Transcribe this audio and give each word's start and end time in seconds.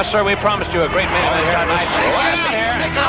Yes, 0.00 0.12
sir, 0.12 0.24
we 0.24 0.34
promised 0.34 0.72
you 0.72 0.80
a 0.80 0.88
great 0.88 1.10
main 1.10 1.24
event 1.26 1.44
here 1.44 1.60
tonight. 1.60 1.84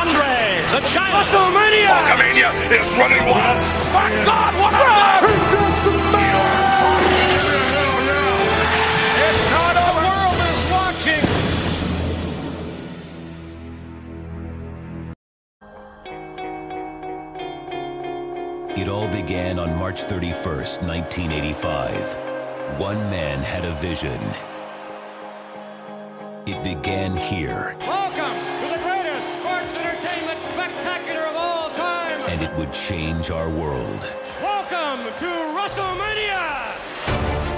Andre, 0.03 0.59
the 0.75 0.83
Giant. 0.91 1.23
WrestleMania! 1.23 1.87
Hulkamania 1.87 2.51
is 2.67 2.91
running 2.97 3.23
wild. 3.31 3.63
My 3.95 4.11
God, 4.27 4.51
what 4.59 4.75
a 4.75 5.23
If 9.23 9.37
not, 9.55 9.73
the 9.79 9.87
world 10.03 10.35
is 10.51 10.61
watching. 10.75 11.23
It 18.81 18.87
all 18.89 19.07
began 19.07 19.59
on 19.59 19.77
March 19.77 20.03
31st, 20.03 20.83
1985. 20.85 22.17
One 22.77 23.09
man 23.09 23.39
had 23.39 23.63
a 23.63 23.71
vision. 23.75 24.19
It 26.51 26.61
began 26.63 27.15
here, 27.15 27.77
Welcome 27.87 28.35
to 28.35 28.67
the 28.75 28.81
greatest 28.83 29.25
sports 29.39 29.71
entertainment 29.73 30.37
spectacular 30.51 31.23
of 31.31 31.35
all 31.37 31.69
time. 31.69 32.19
and 32.27 32.41
it 32.41 32.53
would 32.57 32.73
change 32.73 33.31
our 33.31 33.47
world. 33.49 34.01
Welcome 34.43 35.05
to 35.23 35.29
WrestleMania. 35.55 36.75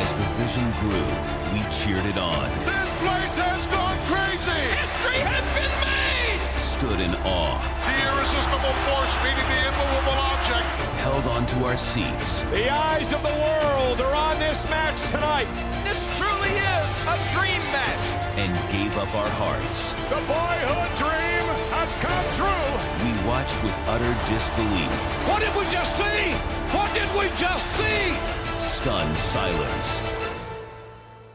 As 0.06 0.14
the 0.14 0.28
vision 0.38 0.70
grew, 0.82 1.10
we 1.54 1.66
cheered 1.74 2.06
it 2.06 2.20
on, 2.20 2.48
This 2.70 2.90
place 3.02 3.36
has 3.42 3.66
gone 3.68 3.98
crazy. 4.06 4.62
History 4.78 5.20
has 5.26 5.46
been 5.58 5.74
made. 5.90 6.56
stood 6.56 7.00
in 7.02 7.16
awe, 7.26 7.58
The 7.90 7.96
irresistible 8.14 8.76
force 8.86 9.14
meeting 9.26 9.48
the 9.50 9.62
immovable 9.74 10.20
object. 10.38 10.66
held 11.02 11.26
onto 11.34 11.66
our 11.66 11.78
seats, 11.78 12.44
The 12.54 12.70
eyes 12.70 13.12
of 13.12 13.24
the 13.24 13.34
world 13.42 14.02
are 14.02 14.16
on 14.16 14.38
this 14.38 14.70
match 14.70 15.02
tonight. 15.10 15.48
This 15.84 16.06
truly 16.18 16.54
is 16.78 16.92
a 17.10 17.18
dream 17.34 17.62
match. 17.74 18.13
And 18.44 18.72
gave 18.72 18.98
up 18.98 19.14
our 19.16 19.30
hearts. 19.40 19.94
The 20.12 20.20
boyhood 20.28 20.92
dream 21.00 21.46
has 21.72 21.90
come 22.04 22.28
true. 22.36 22.72
We 23.04 23.12
watched 23.28 23.64
with 23.64 23.74
utter 23.88 24.12
disbelief, 24.28 24.92
What 25.30 25.40
did 25.42 25.56
we 25.56 25.64
just 25.72 25.96
see? 25.98 26.32
What 26.76 26.94
did 26.94 27.08
we 27.18 27.26
just 27.38 27.78
see? 27.78 28.14
stunned 28.60 29.18
silence, 29.18 30.02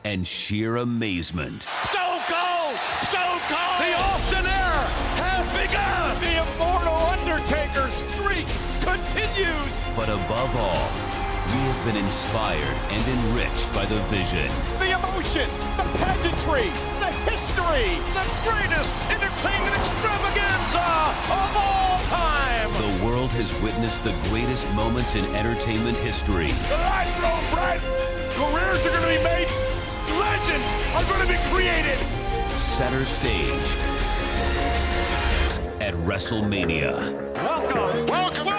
and 0.05 0.27
sheer 0.27 0.77
amazement. 0.77 1.63
Stone 1.89 2.21
Cold! 2.29 2.77
Stone 3.09 3.41
Cold! 3.49 3.79
The 3.81 3.93
Austin 4.13 4.45
era 4.47 4.85
has 5.25 5.49
begun! 5.57 6.13
The 6.21 6.45
immortal 6.45 6.95
Undertaker's 7.17 7.95
streak 8.13 8.47
continues! 8.85 9.73
But 9.97 10.09
above 10.09 10.55
all, 10.57 10.89
we 11.49 11.61
have 11.73 11.85
been 11.87 11.97
inspired 11.97 12.77
and 12.93 13.03
enriched 13.17 13.73
by 13.75 13.85
the 13.87 13.99
vision. 14.13 14.49
The 14.79 14.93
emotion, 14.97 15.49
the 15.77 15.85
pageantry, 15.99 16.71
the 17.71 17.77
history, 17.77 17.99
the 18.15 18.51
greatest 18.51 18.95
entertainment 19.11 19.75
extravaganza 19.77 20.79
of 21.31 21.57
all 21.57 21.99
time! 22.09 22.71
The 22.73 23.05
world 23.05 23.33
has 23.33 23.55
witnessed 23.61 24.05
the 24.05 24.15
greatest 24.31 24.71
moments 24.73 25.15
in 25.15 25.25
entertainment 25.35 25.97
history. 25.99 26.49
The 26.49 26.75
lights 26.75 27.19
are 27.19 27.33
on 27.33 27.45
bright! 27.51 27.81
Careers 28.31 28.87
are 28.87 28.91
going 28.91 29.03
to 29.03 29.19
be 29.19 29.25
made! 29.25 29.49
Legends 30.19 30.67
are 30.95 31.05
going 31.05 31.27
to 31.27 31.33
be 31.33 31.39
created! 31.51 31.99
Center 32.59 33.05
stage 33.05 33.77
at 35.81 35.95
WrestleMania. 35.95 37.35
Welcome! 37.35 38.07
Welcome! 38.07 38.07
Welcome! 38.07 38.47
Welcome! 38.47 38.58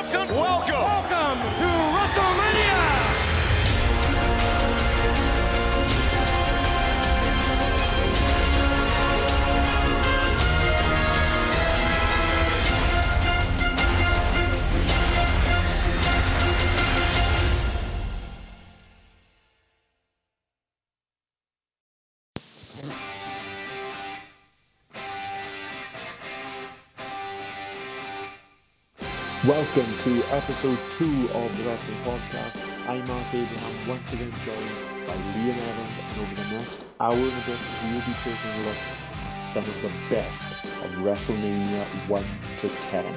Welcome 29.50 29.98
to 29.98 30.24
episode 30.26 30.78
two 30.92 31.28
of 31.34 31.58
the 31.58 31.64
Wrestling 31.64 31.98
Podcast. 32.04 32.62
I'm 32.88 33.04
Mark 33.08 33.34
Abraham, 33.34 33.90
once 33.90 34.14
again 34.14 34.32
joined 34.46 35.08
by 35.08 35.16
Liam 35.16 35.58
Evans, 35.58 35.98
and 35.98 36.22
over 36.22 36.36
the 36.36 36.56
next 36.56 36.86
hour 37.00 37.14
and 37.14 37.34
a 37.34 37.46
bit, 37.48 37.58
we'll 37.82 38.06
be 38.06 38.14
taking 38.22 38.52
a 38.52 38.68
look 38.68 38.78
at 39.26 39.42
some 39.42 39.64
of 39.64 39.82
the 39.82 39.90
best 40.12 40.52
of 40.52 40.92
WrestleMania 41.02 41.84
1 42.08 42.24
to 42.58 42.70
10. 42.70 43.16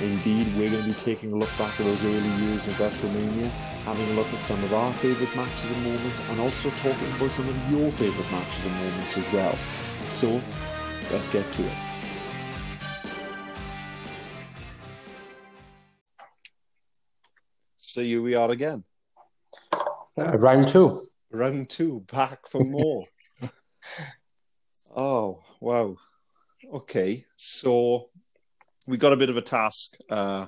Indeed, 0.00 0.56
we're 0.56 0.70
going 0.70 0.82
to 0.82 0.88
be 0.88 0.94
taking 1.04 1.34
a 1.34 1.36
look 1.36 1.56
back 1.56 1.78
at 1.78 1.86
those 1.86 2.04
early 2.04 2.44
years 2.44 2.66
of 2.66 2.74
WrestleMania, 2.74 3.48
having 3.84 4.10
a 4.10 4.14
look 4.14 4.32
at 4.34 4.42
some 4.42 4.64
of 4.64 4.74
our 4.74 4.92
favourite 4.94 5.36
matches 5.36 5.70
and 5.70 5.84
moments, 5.84 6.20
and 6.30 6.40
also 6.40 6.70
talking 6.70 7.12
about 7.12 7.30
some 7.30 7.48
of 7.48 7.70
your 7.70 7.92
favourite 7.92 8.32
matches 8.32 8.66
and 8.66 8.74
moments 8.74 9.16
as 9.16 9.32
well. 9.32 9.54
So, 10.08 10.30
let's 11.12 11.28
get 11.28 11.52
to 11.52 11.62
it. 11.62 11.89
So 17.92 18.02
here 18.02 18.22
we 18.22 18.36
are 18.36 18.48
again. 18.52 18.84
Uh, 20.16 20.38
round 20.38 20.68
two. 20.68 21.02
Round 21.32 21.68
two, 21.68 22.04
back 22.12 22.46
for 22.46 22.62
more. 22.62 23.06
oh, 24.96 25.42
wow. 25.58 25.96
Okay, 26.72 27.24
so 27.36 28.10
we 28.86 28.96
got 28.96 29.12
a 29.12 29.16
bit 29.16 29.28
of 29.28 29.36
a 29.36 29.42
task 29.42 29.96
uh, 30.08 30.46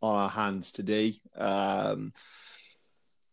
on 0.00 0.16
our 0.16 0.30
hands 0.30 0.72
today. 0.72 1.12
Um, 1.36 2.14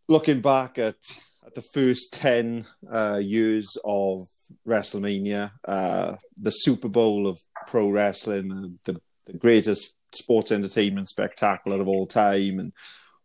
looking 0.10 0.42
back 0.42 0.78
at, 0.78 0.98
at 1.46 1.56
the 1.56 1.62
first 1.62 2.12
10 2.16 2.66
uh, 2.92 3.22
years 3.24 3.78
of 3.86 4.28
WrestleMania, 4.68 5.52
uh, 5.66 6.18
the 6.36 6.52
Super 6.52 6.90
Bowl 6.90 7.26
of 7.26 7.42
pro 7.68 7.90
wrestling, 7.90 8.78
the, 8.84 9.00
the 9.28 9.38
greatest 9.38 9.96
sports 10.14 10.52
entertainment 10.52 11.08
spectacular 11.08 11.80
of 11.80 11.88
all 11.88 12.06
time, 12.06 12.60
and 12.60 12.74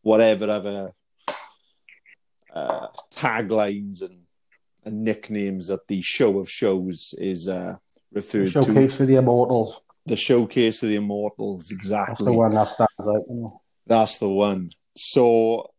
whatever 0.04 0.48
other 0.50 0.92
uh, 2.54 2.86
taglines 3.12 4.02
and, 4.02 4.20
and 4.84 5.02
nicknames 5.02 5.68
that 5.68 5.88
the 5.88 6.00
show 6.02 6.38
of 6.38 6.48
shows 6.48 7.14
is 7.18 7.48
uh, 7.48 7.74
referred 8.12 8.46
to. 8.46 8.64
Showcase 8.64 8.96
for 8.96 9.06
the 9.06 9.16
Immortals. 9.16 9.80
The 10.06 10.16
showcase 10.16 10.82
of 10.82 10.90
the 10.90 10.96
immortals, 10.96 11.70
exactly. 11.70 12.12
That's 12.12 12.24
the 12.24 12.32
one 12.34 12.52
that 12.52 12.68
stands 12.68 12.90
out. 13.00 13.24
Know. 13.26 13.62
That's 13.86 14.18
the 14.18 14.28
one. 14.28 14.70
So, 14.94 15.70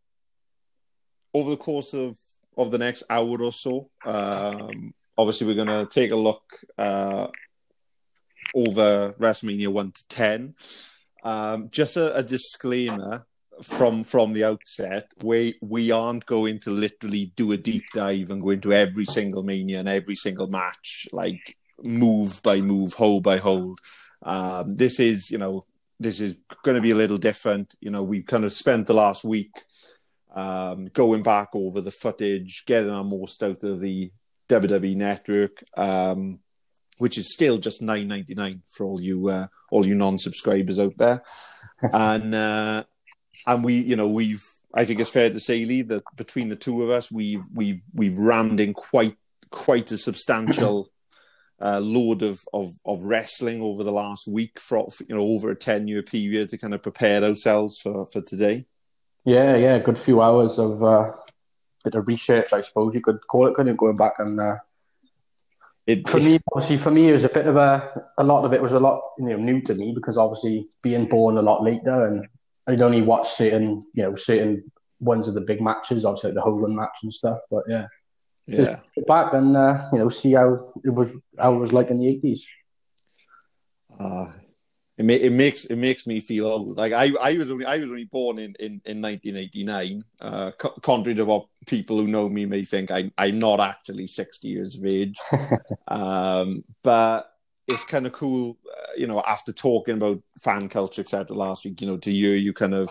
over 1.32 1.52
the 1.52 1.58
course 1.58 1.94
of, 1.94 2.18
of 2.58 2.72
the 2.72 2.80
next 2.80 3.04
hour 3.08 3.44
or 3.44 3.54
so, 3.54 3.92
um, 4.04 4.96
obviously, 5.16 5.46
we're 5.46 5.64
going 5.64 5.68
to 5.68 5.86
take 5.86 6.10
a 6.10 6.16
look 6.16 6.42
uh, 6.76 7.28
over 8.56 9.14
WrestleMania 9.20 9.68
1 9.68 9.92
to 9.92 10.08
10. 10.08 10.56
Um, 11.24 11.70
just 11.70 11.96
a, 11.96 12.16
a 12.16 12.24
disclaimer 12.24 13.28
from 13.64 14.04
from 14.04 14.34
the 14.34 14.44
outset 14.44 15.08
we 15.24 15.56
we 15.62 15.90
aren't 15.90 16.26
going 16.26 16.60
to 16.60 16.72
literally 16.72 17.32
do 17.36 17.54
a 17.54 17.58
deep 17.58 17.84
dive 17.94 18.30
and 18.30 18.42
go 18.42 18.50
into 18.50 18.74
every 18.74 19.06
single 19.06 19.44
mania 19.44 19.80
and 19.80 19.88
every 19.88 20.16
single 20.16 20.48
match 20.48 21.08
like 21.14 21.56
move 21.84 22.42
by 22.44 22.60
move 22.60 22.94
hold 22.94 23.24
by 23.24 23.38
hold 23.38 23.80
um, 24.26 24.76
this 24.76 25.00
is 25.00 25.32
you 25.32 25.38
know 25.38 25.66
this 26.00 26.20
is 26.20 26.38
going 26.64 26.76
to 26.76 26.82
be 26.82 26.92
a 26.92 26.96
little 26.96 27.18
different. 27.18 27.76
You 27.80 27.92
know 27.92 28.04
we 28.04 28.24
kind 28.24 28.44
of 28.44 28.52
spent 28.52 28.88
the 28.88 28.94
last 28.94 29.24
week 29.24 29.52
um, 30.34 30.88
going 30.88 31.24
back 31.24 31.50
over 31.54 31.80
the 31.80 31.92
footage 31.92 32.64
getting 32.66 32.90
our 32.90 33.04
most 33.04 33.42
out 33.44 33.64
of 33.64 33.80
the 33.80 34.12
WWE 34.50 34.96
network 34.96 35.64
um, 35.78 36.40
which 36.98 37.18
is 37.18 37.34
still 37.34 37.58
just 37.58 37.82
nine 37.82 38.08
ninety 38.08 38.36
nine 38.36 38.62
for 38.68 38.86
all 38.86 39.02
you 39.02 39.30
uh, 39.30 39.48
all 39.72 39.88
you 39.88 39.96
non 39.96 40.18
subscribers 40.18 40.80
out 40.80 40.98
there. 40.98 41.24
And 41.82 42.34
uh, 42.34 42.86
and 43.46 43.64
we, 43.64 43.76
you 43.76 43.96
know, 43.96 44.08
we've. 44.08 44.44
I 44.78 44.84
think 44.84 45.00
it's 45.00 45.10
fair 45.10 45.30
to 45.30 45.40
say, 45.40 45.64
Lee, 45.64 45.84
that 45.84 46.04
between 46.18 46.50
the 46.50 46.58
two 46.58 46.84
of 46.84 46.90
us, 46.90 47.12
we've 47.12 47.44
we've 47.54 47.82
we've 47.94 48.18
rammed 48.18 48.60
in 48.60 48.74
quite 48.74 49.18
quite 49.50 49.92
a 49.92 49.98
substantial 49.98 50.92
uh, 51.62 51.80
load 51.80 52.22
of, 52.22 52.42
of 52.54 52.74
of 52.86 53.04
wrestling 53.04 53.62
over 53.62 53.84
the 53.84 53.92
last 53.92 54.28
week, 54.28 54.60
for 54.60 54.88
you 55.08 55.16
know, 55.16 55.22
over 55.22 55.50
a 55.50 55.56
ten 55.56 55.88
year 55.88 56.04
period 56.04 56.50
to 56.50 56.58
kind 56.58 56.74
of 56.74 56.84
prepare 56.84 57.24
ourselves 57.24 57.80
for 57.80 58.06
for 58.06 58.22
today. 58.22 58.66
Yeah, 59.24 59.56
yeah, 59.56 59.76
a 59.76 59.80
good 59.80 59.98
few 59.98 60.22
hours 60.22 60.60
of 60.60 60.84
uh, 60.84 61.14
bit 61.86 61.96
of 61.96 62.08
research, 62.08 62.52
I 62.52 62.62
suppose 62.62 62.94
you 62.94 63.02
could 63.02 63.26
call 63.28 63.48
it. 63.48 63.56
Couldn't 63.56 63.74
you, 63.74 63.78
going 63.78 63.96
back 63.96 64.16
and 64.20 64.40
uh, 64.40 64.56
It, 65.88 66.10
for 66.10 66.18
me, 66.18 66.40
obviously, 66.54 66.78
for 66.78 66.92
me, 66.92 67.10
it 67.10 67.14
was 67.14 67.24
a 67.24 67.30
bit 67.30 67.48
of 67.48 67.56
a 67.56 68.04
a 68.18 68.24
lot 68.24 68.44
of 68.44 68.54
it 68.54 68.62
was 68.62 68.74
a 68.74 68.80
lot 68.80 69.02
you 69.18 69.30
know 69.30 69.38
new 69.38 69.62
to 69.62 69.76
me 69.76 69.94
because 69.94 70.18
obviously 70.18 70.68
being 70.82 71.08
born 71.08 71.38
a 71.38 71.42
lot 71.42 71.64
later 71.64 72.08
and 72.08 72.28
I'd 72.68 72.82
only 72.82 73.02
watch 73.02 73.30
certain 73.30 73.84
you 73.94 74.04
know 74.04 74.16
certain 74.16 74.72
ones 75.00 75.28
of 75.28 75.34
the 75.34 75.42
big 75.42 75.62
matches, 75.62 76.06
obviously 76.06 76.30
like 76.32 76.36
the 76.36 76.42
Hogan 76.42 76.76
match 76.76 76.98
and 77.04 77.14
stuff. 77.14 77.40
But 77.52 77.64
yeah, 77.68 77.88
Yeah. 78.48 78.80
Back 79.08 79.34
and 79.34 79.56
uh, 79.56 79.90
you 79.92 80.00
know 80.00 80.10
see 80.10 80.34
how 80.34 80.58
it 80.84 80.90
was 80.90 81.16
how 81.38 81.54
it 81.54 81.60
was 81.60 81.74
like 81.74 81.90
in 81.90 82.00
the 82.00 82.08
eighties. 82.08 82.46
Uh, 84.00 84.32
it, 84.98 85.06
ma- 85.06 85.14
it 85.14 85.32
makes 85.32 85.66
it 85.66 85.76
makes 85.76 86.08
me 86.08 86.20
feel 86.20 86.48
old. 86.48 86.78
Like 86.78 86.94
I, 86.94 87.12
I 87.22 87.38
was 87.38 87.52
only 87.52 87.66
I 87.66 87.78
was 87.78 87.90
only 87.90 88.06
born 88.06 88.40
in, 88.40 88.56
in, 88.60 88.82
in 88.86 89.02
1989. 89.02 90.04
Uh, 90.22 90.52
co- 90.52 90.78
contrary 90.82 91.16
to 91.16 91.26
what 91.26 91.48
people 91.68 91.98
who 91.98 92.08
know 92.08 92.30
me 92.30 92.46
may 92.46 92.64
think, 92.64 92.92
I'm 92.92 93.12
I'm 93.18 93.40
not 93.40 93.60
actually 93.60 94.08
60 94.08 94.48
years 94.48 94.78
of 94.78 94.86
age. 94.86 95.18
um, 95.88 96.64
but 96.82 97.30
it's 97.68 97.86
kind 97.86 98.06
of 98.06 98.14
cool, 98.14 98.58
uh, 98.72 98.92
you 98.98 99.08
know, 99.08 99.22
after 99.22 99.52
talking 99.52 99.96
about 99.96 100.22
fan 100.40 100.70
culture, 100.70 101.02
etc. 101.02 101.36
Last 101.36 101.66
week, 101.66 101.82
you 101.82 101.88
know, 101.88 101.98
to 101.98 102.12
you, 102.12 102.32
you 102.32 102.54
kind 102.54 102.74
of 102.74 102.90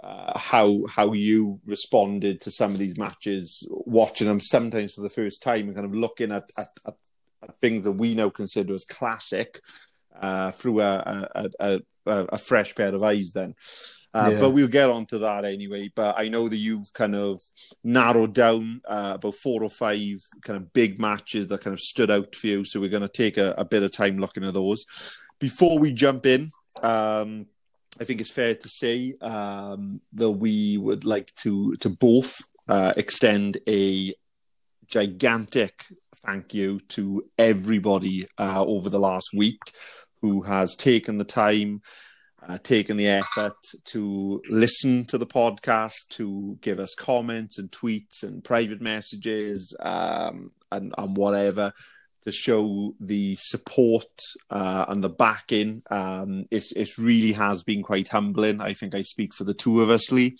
uh, 0.00 0.38
how 0.38 0.84
how 0.88 1.12
you 1.12 1.60
responded 1.64 2.40
to 2.42 2.50
some 2.50 2.70
of 2.70 2.78
these 2.78 2.98
matches, 2.98 3.66
watching 3.70 4.26
them 4.26 4.40
sometimes 4.40 4.94
for 4.94 5.02
the 5.02 5.08
first 5.08 5.42
time, 5.42 5.66
and 5.66 5.74
kind 5.74 5.86
of 5.86 5.94
looking 5.94 6.32
at 6.32 6.50
at, 6.56 6.68
at, 6.86 6.94
things 7.60 7.82
that 7.82 7.92
we 7.92 8.14
now 8.14 8.30
consider 8.30 8.72
as 8.72 8.84
classic 8.84 9.60
uh, 10.20 10.50
through 10.52 10.80
a, 10.80 11.28
a 11.34 11.50
a, 11.60 11.80
a 12.06 12.38
fresh 12.38 12.74
pair 12.74 12.94
of 12.94 13.02
eyes. 13.02 13.32
Then. 13.32 13.54
Uh, 14.14 14.30
Yeah. 14.32 14.38
But 14.38 14.50
we'll 14.50 14.68
get 14.68 14.90
on 14.90 15.06
to 15.06 15.18
that 15.18 15.44
anyway. 15.44 15.90
But 15.94 16.18
I 16.18 16.28
know 16.28 16.48
that 16.48 16.56
you've 16.56 16.92
kind 16.92 17.14
of 17.14 17.40
narrowed 17.82 18.34
down 18.34 18.80
uh, 18.86 19.12
about 19.16 19.34
four 19.34 19.62
or 19.62 19.70
five 19.70 20.20
kind 20.42 20.56
of 20.56 20.72
big 20.72 21.00
matches 21.00 21.46
that 21.46 21.62
kind 21.62 21.74
of 21.74 21.80
stood 21.80 22.10
out 22.10 22.34
for 22.34 22.46
you. 22.46 22.64
So 22.64 22.80
we're 22.80 22.90
going 22.90 23.02
to 23.02 23.08
take 23.08 23.36
a, 23.38 23.54
a 23.56 23.64
bit 23.64 23.82
of 23.82 23.92
time 23.92 24.18
looking 24.18 24.44
at 24.44 24.54
those. 24.54 24.84
Before 25.38 25.78
we 25.78 25.92
jump 25.92 26.26
in, 26.26 26.50
um, 26.82 27.46
I 28.00 28.04
think 28.04 28.20
it's 28.20 28.30
fair 28.30 28.54
to 28.54 28.68
say 28.68 29.14
um, 29.20 30.00
that 30.14 30.30
we 30.30 30.78
would 30.78 31.04
like 31.04 31.34
to 31.36 31.74
to 31.76 31.90
both 31.90 32.40
uh, 32.68 32.94
extend 32.96 33.58
a 33.68 34.14
gigantic 34.86 35.84
thank 36.24 36.54
you 36.54 36.80
to 36.88 37.22
everybody 37.38 38.26
uh, 38.38 38.64
over 38.64 38.88
the 38.88 39.00
last 39.00 39.30
week 39.34 39.60
who 40.20 40.42
has 40.42 40.76
taken 40.76 41.18
the 41.18 41.24
time, 41.24 41.82
uh, 42.48 42.58
taken 42.58 42.96
the 42.96 43.08
effort 43.08 43.56
to 43.84 44.42
listen 44.48 45.04
to 45.06 45.18
the 45.18 45.26
podcast, 45.26 46.08
to 46.10 46.58
give 46.60 46.78
us 46.78 46.94
comments 46.94 47.58
and 47.58 47.70
tweets 47.70 48.22
and 48.22 48.42
private 48.42 48.80
messages 48.80 49.74
um, 49.80 50.50
and, 50.70 50.94
and 50.98 51.16
whatever 51.16 51.72
to 52.22 52.30
show 52.30 52.94
the 53.00 53.36
support 53.40 54.06
uh, 54.50 54.84
and 54.88 55.02
the 55.02 55.08
backing. 55.08 55.82
Um, 55.90 56.46
it's, 56.50 56.72
it 56.72 56.96
really 56.96 57.32
has 57.32 57.62
been 57.64 57.82
quite 57.82 58.08
humbling. 58.08 58.60
I 58.60 58.74
think 58.74 58.94
I 58.94 59.02
speak 59.02 59.34
for 59.34 59.44
the 59.44 59.54
two 59.54 59.82
of 59.82 59.90
us, 59.90 60.10
Lee 60.12 60.36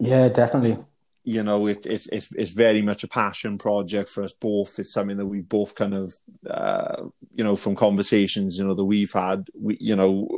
Yeah, 0.00 0.28
definitely. 0.28 0.82
you 1.24 1.42
know, 1.42 1.66
it, 1.66 1.84
it's 1.86 2.06
it's 2.08 2.28
it's 2.36 2.52
very 2.52 2.80
much 2.80 3.04
a 3.04 3.08
passion 3.08 3.58
project 3.58 4.08
for 4.08 4.22
us 4.22 4.32
both. 4.32 4.78
It's 4.78 4.92
something 4.92 5.16
that 5.18 5.26
we 5.26 5.40
both 5.40 5.74
kind 5.74 5.92
of, 5.92 6.14
uh, 6.48 7.02
you 7.34 7.44
know, 7.44 7.56
from 7.56 7.74
conversations, 7.74 8.56
you 8.58 8.64
know, 8.66 8.74
that 8.74 8.84
we've 8.84 9.12
had, 9.12 9.48
we, 9.60 9.76
you 9.80 9.96
know, 9.96 10.28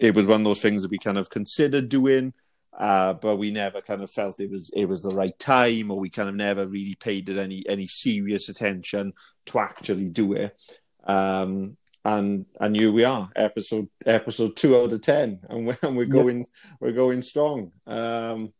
it 0.00 0.14
was 0.14 0.26
one 0.26 0.40
of 0.40 0.44
those 0.44 0.62
things 0.62 0.82
that 0.82 0.90
we 0.90 0.98
kind 0.98 1.18
of 1.18 1.28
considered 1.28 1.90
doing, 1.90 2.32
uh, 2.76 3.12
but 3.12 3.36
we 3.36 3.50
never 3.50 3.80
kind 3.82 4.02
of 4.02 4.10
felt 4.10 4.40
it 4.40 4.50
was 4.50 4.70
it 4.74 4.86
was 4.86 5.02
the 5.02 5.14
right 5.14 5.38
time, 5.38 5.90
or 5.90 6.00
we 6.00 6.08
kind 6.08 6.28
of 6.28 6.34
never 6.34 6.66
really 6.66 6.96
paid 6.96 7.28
it 7.28 7.36
any 7.36 7.62
any 7.68 7.86
serious 7.86 8.48
attention 8.48 9.12
to 9.46 9.58
actually 9.58 10.08
do 10.08 10.32
it. 10.32 10.56
Um, 11.04 11.76
and 12.04 12.46
and 12.58 12.74
here 12.74 12.90
we 12.90 13.04
are, 13.04 13.30
episode 13.36 13.88
episode 14.06 14.56
two 14.56 14.74
out 14.76 14.92
of 14.92 15.02
ten, 15.02 15.40
and 15.50 15.66
we're, 15.66 15.78
and 15.82 15.96
we're 15.96 16.06
going 16.06 16.46
we're 16.80 16.92
going 16.92 17.20
strong. 17.20 17.72
Um, 17.86 18.54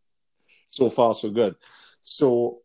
so 0.69 0.91
far 0.91 1.15
so 1.15 1.31
good. 1.31 1.57
So, 2.03 2.59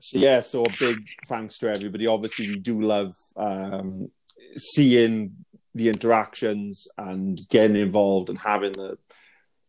so 0.00 0.18
yeah, 0.18 0.40
so 0.40 0.64
a 0.64 0.70
big 0.78 0.98
thanks 1.28 1.58
to 1.58 1.68
everybody. 1.68 2.06
Obviously, 2.08 2.48
we 2.48 2.58
do 2.58 2.80
love 2.80 3.14
um, 3.36 4.10
seeing 4.56 5.32
the 5.76 5.88
interactions 5.88 6.88
and 6.96 7.40
getting 7.50 7.76
involved 7.76 8.30
and 8.30 8.38
having 8.38 8.72
the 8.72 8.96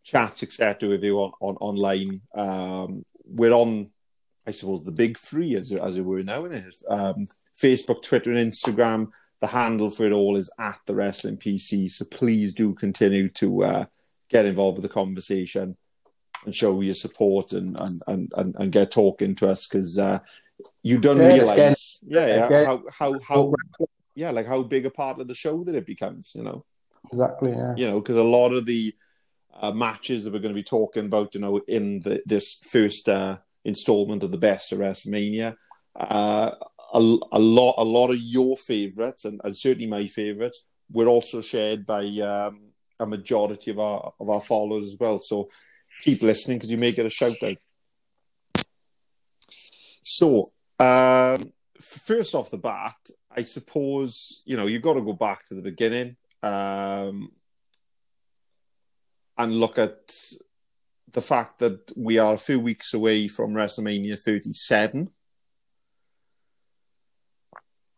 chats, 0.03 0.41
etc., 0.41 0.87
with 0.89 1.03
you 1.03 1.17
on, 1.17 1.31
on 1.41 1.55
online. 1.57 2.21
Um, 2.33 3.03
we're 3.25 3.51
on, 3.51 3.89
I 4.47 4.51
suppose, 4.51 4.83
the 4.83 4.93
big 4.93 5.17
three 5.17 5.55
as 5.55 5.71
as 5.73 5.97
it 5.97 6.05
were 6.05 6.23
now, 6.23 6.45
isn't 6.45 6.65
it? 6.65 6.75
Um, 6.89 7.27
Facebook, 7.61 8.01
Twitter, 8.03 8.31
and 8.31 8.51
Instagram. 8.51 9.09
The 9.41 9.47
handle 9.47 9.89
for 9.89 10.05
it 10.07 10.13
all 10.13 10.37
is 10.37 10.49
at 10.57 10.79
the 10.85 10.95
Wrestling 10.95 11.37
PC. 11.37 11.91
So 11.91 12.05
please 12.05 12.53
do 12.53 12.73
continue 12.73 13.27
to 13.29 13.63
uh, 13.65 13.85
get 14.29 14.45
involved 14.45 14.77
with 14.77 14.83
the 14.83 14.93
conversation 15.01 15.75
and 16.45 16.55
show 16.55 16.79
your 16.81 16.93
support 16.93 17.51
and 17.51 17.77
and 17.81 18.01
and, 18.07 18.55
and, 18.57 18.71
get 18.71 18.91
talking 18.91 19.35
to 19.35 19.49
us 19.49 19.67
because 19.67 19.99
uh, 19.99 20.19
you 20.83 20.99
don't 20.99 21.17
Yeah, 21.17 21.33
realize, 21.33 21.99
yeah, 22.07 22.27
yeah, 22.27 22.45
again- 22.45 22.65
how 22.65 22.83
how 22.97 23.19
how 23.19 23.53
yeah, 24.17 24.31
like 24.31 24.47
how 24.47 24.63
big 24.63 24.85
a 24.85 24.89
part 24.89 25.19
of 25.19 25.27
the 25.27 25.35
show 25.35 25.63
that 25.63 25.75
it 25.75 25.85
becomes, 25.85 26.33
you 26.35 26.43
know, 26.43 26.65
Exactly. 27.11 27.51
Yeah. 27.51 27.75
you 27.75 27.87
know, 27.87 27.99
because 27.99 28.17
a 28.17 28.23
lot 28.23 28.53
of 28.53 28.65
the 28.65 28.93
uh, 29.53 29.71
matches 29.71 30.23
that 30.23 30.33
we're 30.33 30.39
going 30.39 30.53
to 30.53 30.59
be 30.59 30.63
talking 30.63 31.05
about, 31.05 31.33
you 31.33 31.41
know, 31.41 31.57
in 31.67 32.01
the, 32.01 32.21
this 32.25 32.59
first 32.63 33.07
uh, 33.07 33.37
installment 33.63 34.23
of 34.23 34.31
the 34.31 34.37
best 34.37 34.71
of 34.71 34.79
WrestleMania, 34.79 35.55
uh, 35.95 36.51
a, 36.93 36.99
a 36.99 37.39
lot, 37.39 37.75
a 37.77 37.83
lot 37.83 38.09
of 38.09 38.17
your 38.19 38.55
favorites, 38.57 39.25
and, 39.25 39.41
and 39.43 39.57
certainly 39.57 39.87
my 39.87 40.07
favorites, 40.07 40.63
were 40.91 41.07
also 41.07 41.41
shared 41.41 41.85
by 41.85 42.05
um, 42.21 42.71
a 42.99 43.05
majority 43.05 43.71
of 43.71 43.79
our 43.79 44.13
of 44.19 44.29
our 44.29 44.41
followers 44.41 44.85
as 44.85 44.97
well. 44.97 45.19
So 45.19 45.49
keep 46.01 46.21
listening 46.21 46.57
because 46.57 46.71
you 46.71 46.77
may 46.77 46.93
get 46.93 47.05
a 47.05 47.09
shout 47.09 47.35
out. 47.43 47.57
So, 50.01 50.45
um, 50.79 51.51
first 51.81 52.33
off 52.33 52.49
the 52.49 52.57
bat, 52.57 52.95
I 53.37 53.43
suppose 53.43 54.41
you 54.45 54.57
know 54.57 54.65
you've 54.65 54.81
got 54.81 54.93
to 54.95 55.01
go 55.01 55.13
back 55.13 55.45
to 55.45 55.53
the 55.55 55.61
beginning 55.61 56.17
um, 56.41 57.31
and 59.37 59.53
look 59.53 59.77
at 59.77 60.11
the 61.13 61.21
fact 61.21 61.59
that 61.59 61.91
we 61.95 62.17
are 62.17 62.33
a 62.33 62.37
few 62.37 62.59
weeks 62.59 62.93
away 62.95 63.27
from 63.27 63.53
WrestleMania 63.53 64.19
37. 64.19 65.09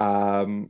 Um, 0.01 0.69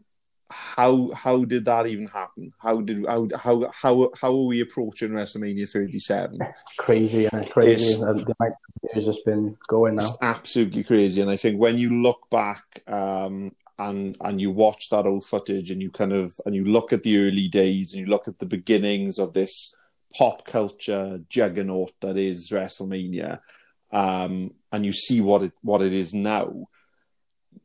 how 0.52 1.12
how 1.14 1.46
did 1.46 1.66
that 1.66 1.88
even 1.88 2.08
happen? 2.08 2.52
How 2.60 2.82
did 2.82 3.06
how 3.08 3.28
how 3.36 3.72
how 3.74 4.12
how 4.20 4.32
are 4.34 4.46
we 4.46 4.62
approaching 4.62 5.10
WrestleMania 5.10 5.68
37? 5.70 6.40
Crazy. 6.78 7.28
and 7.32 7.50
Crazy. 7.50 7.72
It's- 7.94 8.02
And 8.02 8.20
the 8.20 8.36
amount 8.40 8.54
of 8.84 8.90
years 8.94 9.08
it's 9.08 9.22
been 9.22 9.58
going 9.68 9.96
now. 9.96 10.08
It's 10.08 10.18
absolutely 10.22 10.84
crazy, 10.84 11.22
and 11.24 11.30
I 11.32 11.38
think 11.38 11.60
when 11.60 11.78
you 11.80 12.02
look 12.02 12.30
back 12.32 12.64
um, 12.88 13.52
and 13.80 14.18
and 14.22 14.40
you 14.40 14.52
watch 14.52 14.90
that 14.90 15.06
old 15.06 15.26
footage, 15.26 15.72
and 15.72 15.82
you 15.82 15.90
kind 15.90 16.14
of 16.14 16.36
and 16.46 16.54
you 16.54 16.66
look 16.66 16.94
at 16.94 17.04
the 17.04 17.18
early 17.18 17.48
days, 17.48 17.94
and 17.94 18.02
you 18.02 18.08
look 18.08 18.28
at 18.28 18.38
the 18.40 18.46
beginnings 18.46 19.18
of 19.18 19.34
this 19.34 19.74
pop 20.16 20.46
culture 20.46 21.20
juggernaut 21.30 21.94
that 22.02 22.18
is 22.18 22.52
WrestleMania, 22.52 23.40
um, 23.92 24.52
and 24.72 24.86
you 24.86 24.92
see 24.92 25.22
what 25.22 25.44
it 25.44 25.54
what 25.62 25.82
it 25.82 25.94
is 25.94 26.14
now. 26.14 26.68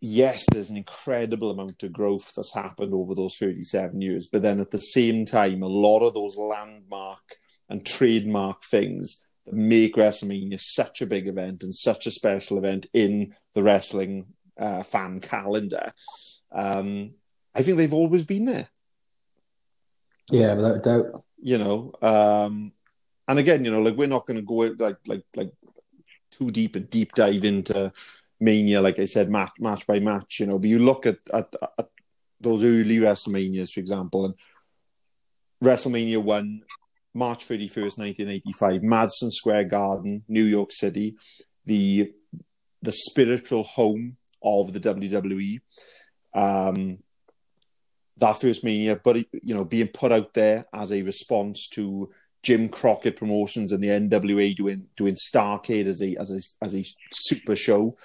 Yes, 0.01 0.45
there's 0.53 0.71
an 0.71 0.77
incredible 0.77 1.51
amount 1.51 1.83
of 1.83 1.93
growth 1.93 2.33
that's 2.35 2.55
happened 2.55 2.93
over 2.95 3.15
those 3.15 3.37
37 3.37 4.01
years, 4.01 4.29
but 4.31 4.43
then 4.43 4.61
at 4.61 4.71
the 4.71 4.79
same 4.79 5.25
time, 5.25 5.63
a 5.63 5.67
lot 5.67 6.01
of 6.01 6.15
those 6.15 6.37
landmark 6.37 7.37
and 7.69 7.87
trademark 7.87 8.65
things 8.65 9.27
that 9.47 9.55
make 9.55 9.97
WrestleMania 9.97 10.61
such 10.61 11.01
a 11.01 11.07
big 11.07 11.27
event 11.27 11.63
and 11.63 11.75
such 11.75 12.07
a 12.07 12.11
special 12.11 12.59
event 12.59 12.87
in 12.93 13.35
the 13.55 13.63
wrestling 13.63 14.27
uh, 14.59 14.83
fan 14.83 15.21
calendar. 15.21 15.93
Um, 16.53 17.15
I 17.55 17.63
think 17.63 17.77
they've 17.79 17.93
always 17.93 18.25
been 18.25 18.45
there, 18.47 18.69
Yeah, 20.31 20.55
without 20.55 20.77
a 20.77 20.81
doubt. 20.81 21.25
you 21.41 21.59
know. 21.59 21.93
Um, 22.03 22.73
and 23.29 23.39
again, 23.39 23.65
you 23.65 23.71
know, 23.71 23.81
like 23.83 23.97
we're 23.97 24.07
not 24.09 24.27
going 24.27 24.37
to 24.39 24.43
go 24.43 24.57
like 24.79 24.99
like 25.07 25.25
like 25.37 25.51
too 26.31 26.51
deep 26.51 26.77
and 26.77 26.89
deep 26.91 27.13
dive 27.13 27.45
into 27.45 27.93
Mania, 28.41 28.81
like 28.83 28.99
I 28.99 29.05
said, 29.07 29.31
match 29.31 29.53
match 29.59 29.87
by 29.87 30.01
match, 30.01 30.41
you 30.41 30.47
know. 30.47 30.59
But 30.59 30.69
you 30.71 30.79
look 30.79 31.07
at 31.07 31.19
at, 31.33 31.55
at 31.79 31.89
those 32.41 32.63
early 32.65 32.99
WrestleManias, 32.99 33.73
for 33.73 33.81
example, 33.81 34.25
and 34.27 34.35
WrestleMania 35.63 36.19
one 36.23 36.63
March 37.15 37.47
31st, 37.47 37.97
1985, 37.99 38.83
Madison 38.83 39.31
Square 39.31 39.65
Garden, 39.65 40.25
New 40.29 40.45
York 40.45 40.73
City, 40.73 41.17
the 41.65 42.13
the 42.83 42.93
spiritual 42.93 43.63
home 43.63 44.17
of 44.45 44.73
the 44.73 44.81
WWE. 44.81 45.61
Um, 46.35 46.99
that 48.19 48.41
first 48.41 48.63
Mania, 48.63 49.01
but 49.03 49.17
you 49.17 49.55
know, 49.55 49.65
being 49.65 49.89
put 49.89 50.13
out 50.13 50.35
there 50.35 50.67
as 50.73 50.93
a 50.93 51.03
response 51.03 51.69
to 51.71 52.11
Jim 52.43 52.69
Crockett 52.69 53.17
Promotions 53.17 53.73
and 53.73 53.83
the 53.83 53.89
NWA 53.89 54.55
doing 54.55 54.87
doing 54.97 55.15
Starcade 55.17 55.87
as 55.87 56.03
a 56.03 56.15
as 56.17 56.31
a 56.31 56.65
as 56.65 56.77
a 56.77 56.85
super 57.13 57.57
show, 57.57 57.97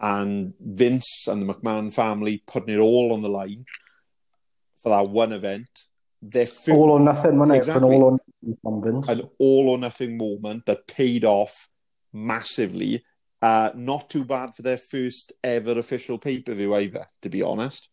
and 0.00 0.54
Vince 0.60 1.28
and 1.28 1.42
the 1.42 1.54
McMahon 1.54 1.92
family 1.92 2.42
putting 2.46 2.74
it 2.74 2.80
all 2.80 3.12
on 3.12 3.22
the 3.22 3.28
line 3.28 3.64
for 4.82 4.88
that 4.88 5.10
one 5.10 5.32
event. 5.32 5.68
Their 6.20 6.46
fir- 6.46 6.72
All 6.72 6.90
or 6.90 7.00
nothing, 7.00 7.38
wasn't 7.38 7.54
it? 7.54 7.58
Exactly. 7.58 7.88
An 7.88 7.94
all 7.94 8.04
or 8.04 8.18
nothing 8.42 8.82
Vince. 8.82 9.08
an 9.08 9.30
all 9.38 9.68
or 9.68 9.78
nothing 9.78 10.16
moment 10.16 10.66
that 10.66 10.88
paid 10.88 11.24
off 11.24 11.68
massively 12.12 13.04
Uh, 13.40 13.70
not 13.74 14.10
too 14.10 14.24
bad 14.24 14.54
for 14.54 14.62
their 14.62 14.76
first 14.76 15.32
ever 15.44 15.78
official 15.78 16.18
pay 16.18 16.40
per 16.40 16.54
view 16.54 16.74
either, 16.74 17.06
to 17.22 17.28
be 17.28 17.42
honest. 17.42 17.88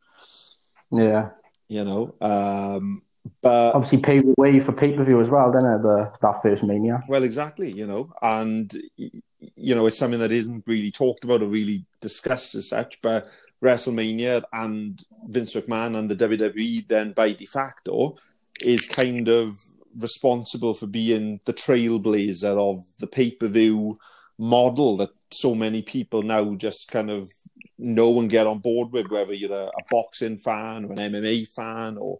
Yeah. 0.91 1.29
You 1.67 1.83
know, 1.83 2.15
um, 2.21 3.01
but 3.41 3.73
Obviously 3.73 3.99
paved 3.99 4.27
the 4.27 4.35
way 4.37 4.59
for 4.59 4.71
pay 4.71 4.93
per 4.93 5.03
view 5.03 5.19
as 5.19 5.29
well, 5.29 5.51
didn't 5.51 5.79
it? 5.79 5.81
The 5.81 6.13
that 6.21 6.41
first 6.41 6.63
mania. 6.63 7.03
Well, 7.07 7.23
exactly, 7.23 7.71
you 7.71 7.87
know, 7.87 8.11
and 8.21 8.71
you 8.97 9.75
know, 9.75 9.87
it's 9.87 9.97
something 9.97 10.19
that 10.19 10.31
isn't 10.31 10.63
really 10.67 10.91
talked 10.91 11.23
about 11.23 11.41
or 11.41 11.47
really 11.47 11.85
discussed 12.01 12.55
as 12.55 12.69
such. 12.69 13.01
But 13.01 13.27
WrestleMania 13.63 14.43
and 14.53 15.03
Vince 15.27 15.55
McMahon 15.55 15.97
and 15.97 16.09
the 16.09 16.15
WWE, 16.15 16.87
then 16.87 17.13
by 17.13 17.33
de 17.33 17.45
facto, 17.45 18.15
is 18.61 18.85
kind 18.85 19.27
of 19.27 19.59
responsible 19.97 20.73
for 20.73 20.87
being 20.87 21.39
the 21.45 21.53
trailblazer 21.53 22.57
of 22.57 22.85
the 22.99 23.07
pay 23.07 23.31
per 23.31 23.47
view 23.47 23.97
model 24.37 24.97
that 24.97 25.09
so 25.31 25.55
many 25.55 25.81
people 25.81 26.21
now 26.21 26.53
just 26.55 26.91
kind 26.91 27.09
of 27.09 27.29
know 27.77 28.19
and 28.19 28.29
get 28.29 28.47
on 28.47 28.59
board 28.59 28.91
with, 28.91 29.09
whether 29.09 29.33
you're 29.33 29.51
a, 29.51 29.65
a 29.65 29.83
boxing 29.89 30.37
fan 30.37 30.85
or 30.85 30.91
an 30.91 30.97
MMA 30.97 31.47
fan 31.49 31.97
or 31.99 32.19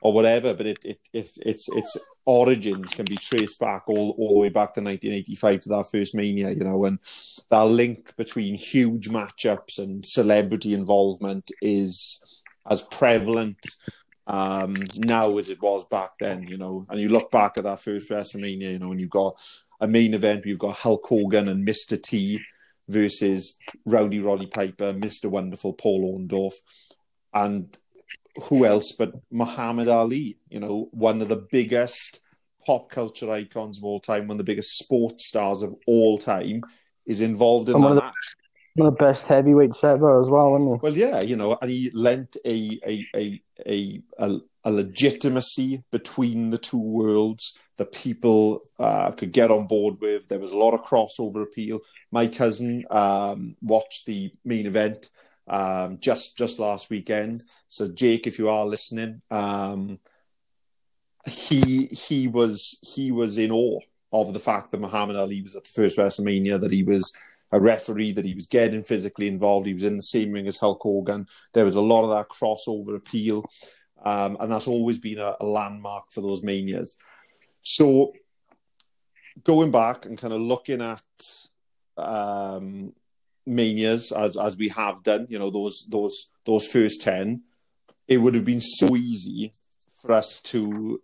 or 0.00 0.12
whatever, 0.12 0.52
but 0.52 0.66
it, 0.66 0.78
it, 0.84 1.00
it 1.12 1.30
its 1.42 1.68
its 1.70 1.96
origins 2.26 2.94
can 2.94 3.06
be 3.06 3.16
traced 3.16 3.58
back 3.58 3.88
all, 3.88 4.14
all 4.18 4.34
the 4.34 4.40
way 4.40 4.48
back 4.48 4.74
to 4.74 4.80
1985 4.80 5.60
to 5.60 5.68
that 5.70 5.90
first 5.90 6.14
Mania, 6.14 6.50
you 6.50 6.64
know, 6.64 6.84
and 6.84 6.98
that 7.50 7.62
link 7.62 8.14
between 8.16 8.54
huge 8.54 9.08
matchups 9.08 9.78
and 9.78 10.04
celebrity 10.04 10.74
involvement 10.74 11.50
is 11.60 12.22
as 12.70 12.82
prevalent 12.82 13.58
um, 14.26 14.74
now 14.98 15.28
as 15.38 15.50
it 15.50 15.60
was 15.60 15.84
back 15.86 16.10
then, 16.20 16.44
you 16.48 16.56
know. 16.56 16.86
And 16.88 17.00
you 17.00 17.08
look 17.08 17.30
back 17.30 17.54
at 17.56 17.64
that 17.64 17.80
first 17.80 18.10
WrestleMania, 18.10 18.72
you 18.72 18.78
know, 18.78 18.90
and 18.90 19.00
you've 19.00 19.10
got 19.10 19.40
a 19.80 19.86
main 19.88 20.14
event 20.14 20.40
where 20.40 20.48
you've 20.48 20.58
got 20.58 20.74
Hulk 20.76 21.04
Hogan 21.06 21.48
and 21.48 21.66
Mr. 21.66 22.00
T 22.00 22.40
versus 22.88 23.58
Rowdy 23.86 24.20
Roddy 24.20 24.46
Piper, 24.46 24.92
Mr. 24.92 25.26
Wonderful 25.30 25.72
Paul 25.72 26.18
Orndorff, 26.18 26.54
and 27.32 27.76
who 28.44 28.64
else 28.64 28.92
but 28.92 29.12
Muhammad 29.30 29.88
Ali, 29.88 30.38
you 30.48 30.60
know, 30.60 30.88
one 30.92 31.22
of 31.22 31.28
the 31.28 31.46
biggest 31.50 32.20
pop 32.66 32.90
culture 32.90 33.30
icons 33.30 33.78
of 33.78 33.84
all 33.84 34.00
time, 34.00 34.22
one 34.26 34.32
of 34.32 34.38
the 34.38 34.44
biggest 34.44 34.78
sports 34.78 35.28
stars 35.28 35.62
of 35.62 35.74
all 35.86 36.18
time, 36.18 36.62
is 37.06 37.20
involved 37.20 37.68
in 37.68 37.74
And 37.76 37.84
that 37.84 37.88
one 37.88 37.96
of 37.98 38.02
the- 38.02 38.06
match. 38.06 38.14
The 38.76 38.90
best 38.90 39.28
heavyweight 39.28 39.72
ever 39.84 40.20
as 40.20 40.28
well, 40.28 40.50
wasn't 40.50 40.70
he? 40.70 40.78
Well, 40.82 40.96
yeah, 40.96 41.22
you 41.22 41.36
know, 41.36 41.56
and 41.62 41.70
he 41.70 41.90
lent 41.94 42.36
a 42.44 42.80
a 42.84 43.04
a 43.14 43.42
a, 43.66 44.02
a, 44.18 44.40
a 44.64 44.72
legitimacy 44.72 45.84
between 45.92 46.50
the 46.50 46.58
two 46.58 46.80
worlds 46.80 47.56
that 47.76 47.92
people 47.92 48.62
uh, 48.78 49.12
could 49.12 49.32
get 49.32 49.50
on 49.50 49.66
board 49.66 50.00
with. 50.00 50.28
There 50.28 50.38
was 50.38 50.52
a 50.52 50.56
lot 50.56 50.74
of 50.74 50.82
crossover 50.82 51.42
appeal. 51.42 51.80
My 52.10 52.26
cousin 52.26 52.84
um, 52.90 53.56
watched 53.62 54.06
the 54.06 54.32
main 54.44 54.66
event 54.66 55.10
um, 55.46 55.98
just 56.00 56.36
just 56.36 56.58
last 56.58 56.90
weekend. 56.90 57.42
So, 57.68 57.88
Jake, 57.88 58.26
if 58.26 58.38
you 58.38 58.48
are 58.48 58.66
listening, 58.66 59.22
um, 59.30 59.98
he 61.26 61.86
he 61.86 62.28
was 62.28 62.78
he 62.82 63.10
was 63.12 63.38
in 63.38 63.50
awe 63.50 63.80
of 64.12 64.32
the 64.32 64.40
fact 64.40 64.70
that 64.70 64.80
Muhammad 64.80 65.16
Ali 65.16 65.42
was 65.42 65.56
at 65.56 65.64
the 65.64 65.70
first 65.70 65.98
WrestleMania, 65.98 66.60
that 66.60 66.72
he 66.72 66.82
was 66.84 67.12
a 67.54 67.60
referee, 67.60 68.10
that 68.12 68.24
he 68.24 68.34
was 68.34 68.46
getting 68.46 68.82
physically 68.82 69.28
involved, 69.28 69.66
he 69.66 69.74
was 69.74 69.84
in 69.84 69.96
the 69.96 70.02
same 70.02 70.32
ring 70.32 70.48
as 70.48 70.58
Hulk 70.58 70.82
Hogan. 70.82 71.28
There 71.52 71.64
was 71.64 71.76
a 71.76 71.80
lot 71.80 72.02
of 72.02 72.10
that 72.10 72.28
crossover 72.28 72.96
appeal, 72.96 73.44
um, 74.04 74.36
and 74.40 74.50
that's 74.50 74.66
always 74.66 74.98
been 74.98 75.18
a, 75.18 75.36
a 75.40 75.46
landmark 75.46 76.10
for 76.10 76.20
those 76.20 76.42
manias. 76.42 76.98
So, 77.62 78.12
going 79.44 79.70
back 79.70 80.04
and 80.04 80.18
kind 80.18 80.34
of 80.34 80.40
looking 80.40 80.82
at 80.82 81.02
um, 81.96 82.92
manias 83.46 84.10
as 84.10 84.36
as 84.36 84.56
we 84.56 84.68
have 84.70 85.04
done, 85.04 85.28
you 85.30 85.38
know 85.38 85.50
those 85.50 85.86
those 85.88 86.30
those 86.44 86.66
first 86.66 87.02
ten, 87.02 87.42
it 88.08 88.16
would 88.16 88.34
have 88.34 88.44
been 88.44 88.60
so 88.60 88.96
easy 88.96 89.52
for 90.02 90.12
us 90.12 90.42
to 90.42 91.00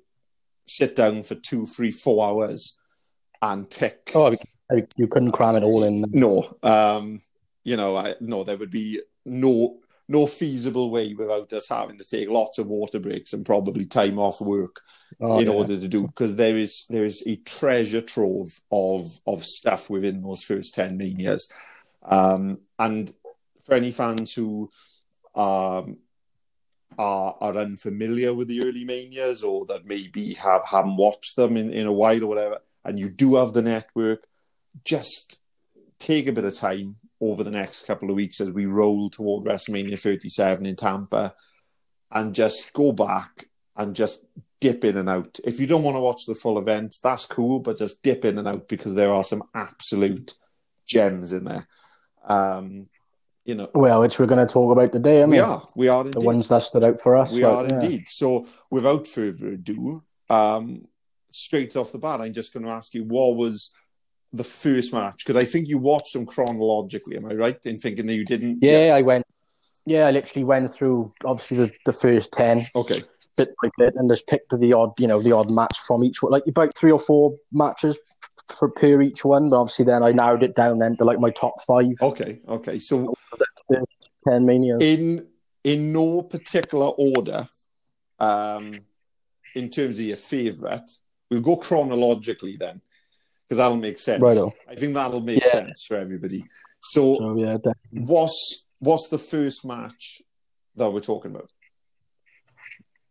sit 0.67 0.97
down 0.97 1.23
for 1.23 1.37
two, 1.37 1.65
three, 1.65 1.93
four 1.93 2.27
hours 2.27 2.77
and 3.41 3.71
pick. 3.71 4.11
Oh, 4.17 4.27
you 4.97 5.07
couldn't 5.07 5.33
cram 5.33 5.57
it 5.57 5.63
all 5.63 5.85
in. 5.85 6.05
No, 6.13 6.57
um, 6.63 7.21
you 7.65 7.77
know, 7.77 7.97
I, 7.97 8.15
no, 8.21 8.45
there 8.45 8.57
would 8.57 8.71
be 8.71 9.01
no 9.25 9.79
no 10.09 10.27
feasible 10.27 10.91
way 10.91 11.15
without 11.15 11.53
us 11.53 11.69
having 11.69 11.97
to 11.99 12.05
take 12.05 12.29
lots 12.29 12.59
of 12.59 12.67
water 12.67 12.99
breaks 12.99 13.33
and 13.33 13.47
probably 13.47 13.87
time 13.87 14.19
off 14.19 14.41
work 14.41 14.81
Oh, 15.21 15.39
in 15.39 15.47
yeah. 15.49 15.53
order 15.53 15.79
to 15.79 15.89
do 15.89 16.07
because 16.07 16.37
there 16.37 16.57
is 16.57 16.87
there 16.89 17.05
is 17.05 17.27
a 17.27 17.37
treasure 17.37 18.01
trove 18.01 18.61
of 18.71 19.21
of 19.27 19.45
stuff 19.45 19.91
within 19.91 20.23
those 20.23 20.43
first 20.43 20.75
ten 20.75 20.97
manias, 20.97 21.53
um, 22.03 22.59
and 22.79 23.13
for 23.63 23.75
any 23.75 23.91
fans 23.91 24.33
who 24.33 24.71
um, 25.35 25.99
are 26.99 27.37
are 27.41 27.57
unfamiliar 27.57 28.33
with 28.33 28.49
the 28.49 28.65
early 28.65 28.85
manias 28.85 29.43
or 29.43 29.67
that 29.67 29.85
maybe 29.85 30.33
have 30.35 30.65
haven't 30.65 30.97
watched 30.97 31.37
them 31.37 31.57
in, 31.57 31.73
in 31.73 31.87
a 31.87 31.93
while 31.93 32.23
or 32.25 32.29
whatever, 32.29 32.59
and 32.85 32.99
you 32.99 33.11
do 33.11 33.35
have 33.35 33.53
the 33.53 33.63
network, 33.63 34.27
just 34.85 35.39
take 35.99 36.27
a 36.27 36.33
bit 36.33 36.45
of 36.45 36.57
time 36.57 36.97
over 37.21 37.45
the 37.45 37.51
next 37.51 37.87
couple 37.87 38.11
of 38.11 38.17
weeks 38.17 38.41
as 38.41 38.51
we 38.51 38.67
roll 38.67 39.11
toward 39.11 39.45
WrestleMania 39.45 39.99
37 39.99 40.65
in 40.67 40.77
Tampa, 40.77 41.35
and 42.11 42.35
just 42.35 42.73
go 42.73 42.93
back 42.93 43.47
and 43.77 43.95
just 43.95 44.25
dip 44.61 44.85
in 44.85 44.97
and 44.97 45.09
out. 45.09 45.39
If 45.45 45.61
you 45.61 45.67
don't 45.67 45.83
want 45.83 45.97
to 45.97 46.01
watch 46.01 46.27
the 46.27 46.35
full 46.35 46.59
event, 46.59 46.97
that's 47.03 47.27
cool, 47.27 47.61
but 47.61 47.79
just 47.79 48.03
dip 48.03 48.25
in 48.25 48.39
and 48.39 48.49
out 48.49 48.69
because 48.69 48.95
there 48.95 49.13
are 49.13 49.25
some 49.25 49.43
absolute 49.55 50.35
gems 50.87 51.33
in 51.33 51.45
there. 51.45 51.69
Um, 52.27 52.89
you 53.45 53.55
know, 53.55 53.71
Well, 53.75 54.01
which 54.01 54.19
we're 54.19 54.27
going 54.27 54.47
to 54.47 54.53
talk 54.53 54.71
about 54.71 54.93
today, 54.93 55.23
I 55.23 55.27
mean, 55.27 55.33
we 55.33 55.39
are, 55.41 55.63
we 55.75 55.89
are 55.89 56.05
the 56.05 56.21
ones 56.21 56.49
that 56.49 56.63
stood 56.63 56.85
out 56.85 57.01
for 57.01 57.17
us. 57.17 57.33
We 57.33 57.45
like, 57.45 57.53
are 57.53 57.75
yeah. 57.75 57.81
indeed. 57.81 58.05
So, 58.09 58.47
without 58.71 59.07
further 59.07 59.49
ado, 59.49 60.03
um, 60.29 60.87
straight 61.33 61.75
off 61.77 61.93
the 61.93 61.99
bat, 61.99 62.21
I'm 62.21 62.35
just 62.35 62.53
going 62.53 62.67
to 62.67 62.73
ask 62.73 62.95
you 62.95 63.05
what 63.05 63.37
was 63.37 63.71
the 64.33 64.45
first 64.45 64.93
match? 64.93 65.25
Because 65.25 65.43
I 65.43 65.47
think 65.47 65.69
you 65.69 65.79
watched 65.79 66.13
them 66.13 66.27
chronologically. 66.27 67.17
Am 67.17 67.27
I 67.27 67.35
right 67.35 67.59
in 67.67 67.79
thinking 67.79 68.07
that 68.07 68.15
you 68.15 68.25
didn't? 68.25 68.59
Yeah, 68.63 68.95
I 68.95 69.03
went. 69.03 69.25
Yeah, 69.87 70.07
I 70.07 70.11
literally 70.11 70.45
went 70.45 70.73
through 70.73 71.13
obviously 71.25 71.57
the, 71.57 71.73
the 71.87 71.93
first 71.93 72.33
ten 72.33 72.67
Okay. 72.77 73.03
bit 73.37 73.55
by 73.63 73.71
bit, 73.79 73.95
and 73.97 74.11
just 74.11 74.29
picked 74.29 74.51
the 74.59 74.73
odd, 74.73 74.99
you 75.01 75.07
know, 75.07 75.21
the 75.21 75.33
odd 75.33 75.51
match 75.51 75.79
from 75.87 76.05
each 76.05 76.23
one, 76.23 76.33
like 76.33 76.47
about 76.47 76.77
three 76.77 76.93
or 76.93 77.01
four 77.01 77.37
matches 77.53 77.99
for 78.51 78.69
per 78.69 79.01
each 79.01 79.25
one. 79.25 79.51
But 79.51 79.61
obviously, 79.61 79.87
then 79.87 80.03
I 80.03 80.13
narrowed 80.13 80.43
it 80.43 80.55
down 80.55 80.79
then 80.79 80.97
to 80.99 81.05
like 81.05 81.19
my 81.19 81.31
top 81.31 81.55
five 81.63 81.87
Okay. 82.01 82.41
Okay. 82.49 82.79
So, 82.79 83.15
ten 84.29 84.47
manias. 84.47 84.83
in 84.83 85.27
in 85.65 85.93
no 85.93 86.23
particular 86.23 86.87
order, 86.87 87.49
um, 88.19 88.81
in 89.55 89.71
terms 89.71 89.99
of 89.99 90.05
your 90.05 90.17
favorite, 90.17 90.89
we'll 91.31 91.41
go 91.41 91.57
chronologically 91.57 92.57
then, 92.57 92.81
because 93.51 93.59
that'll 93.59 93.77
make 93.77 93.99
sense. 93.99 94.23
Right 94.23 94.39
I 94.69 94.77
think 94.77 94.95
that'll 94.95 95.21
make 95.21 95.45
Yeah. 95.45 95.51
sense 95.51 95.83
for 95.83 95.97
everybody. 95.97 96.45
So, 96.83 97.17
so 97.17 97.37
yeah, 97.37 97.57
definitely. 97.57 98.05
what's 98.07 98.65
what's 98.79 99.09
the 99.09 99.19
first 99.19 99.65
match 99.65 100.23
that 100.77 100.89
we're 100.93 101.01
talking 101.01 101.33
about? 101.33 101.51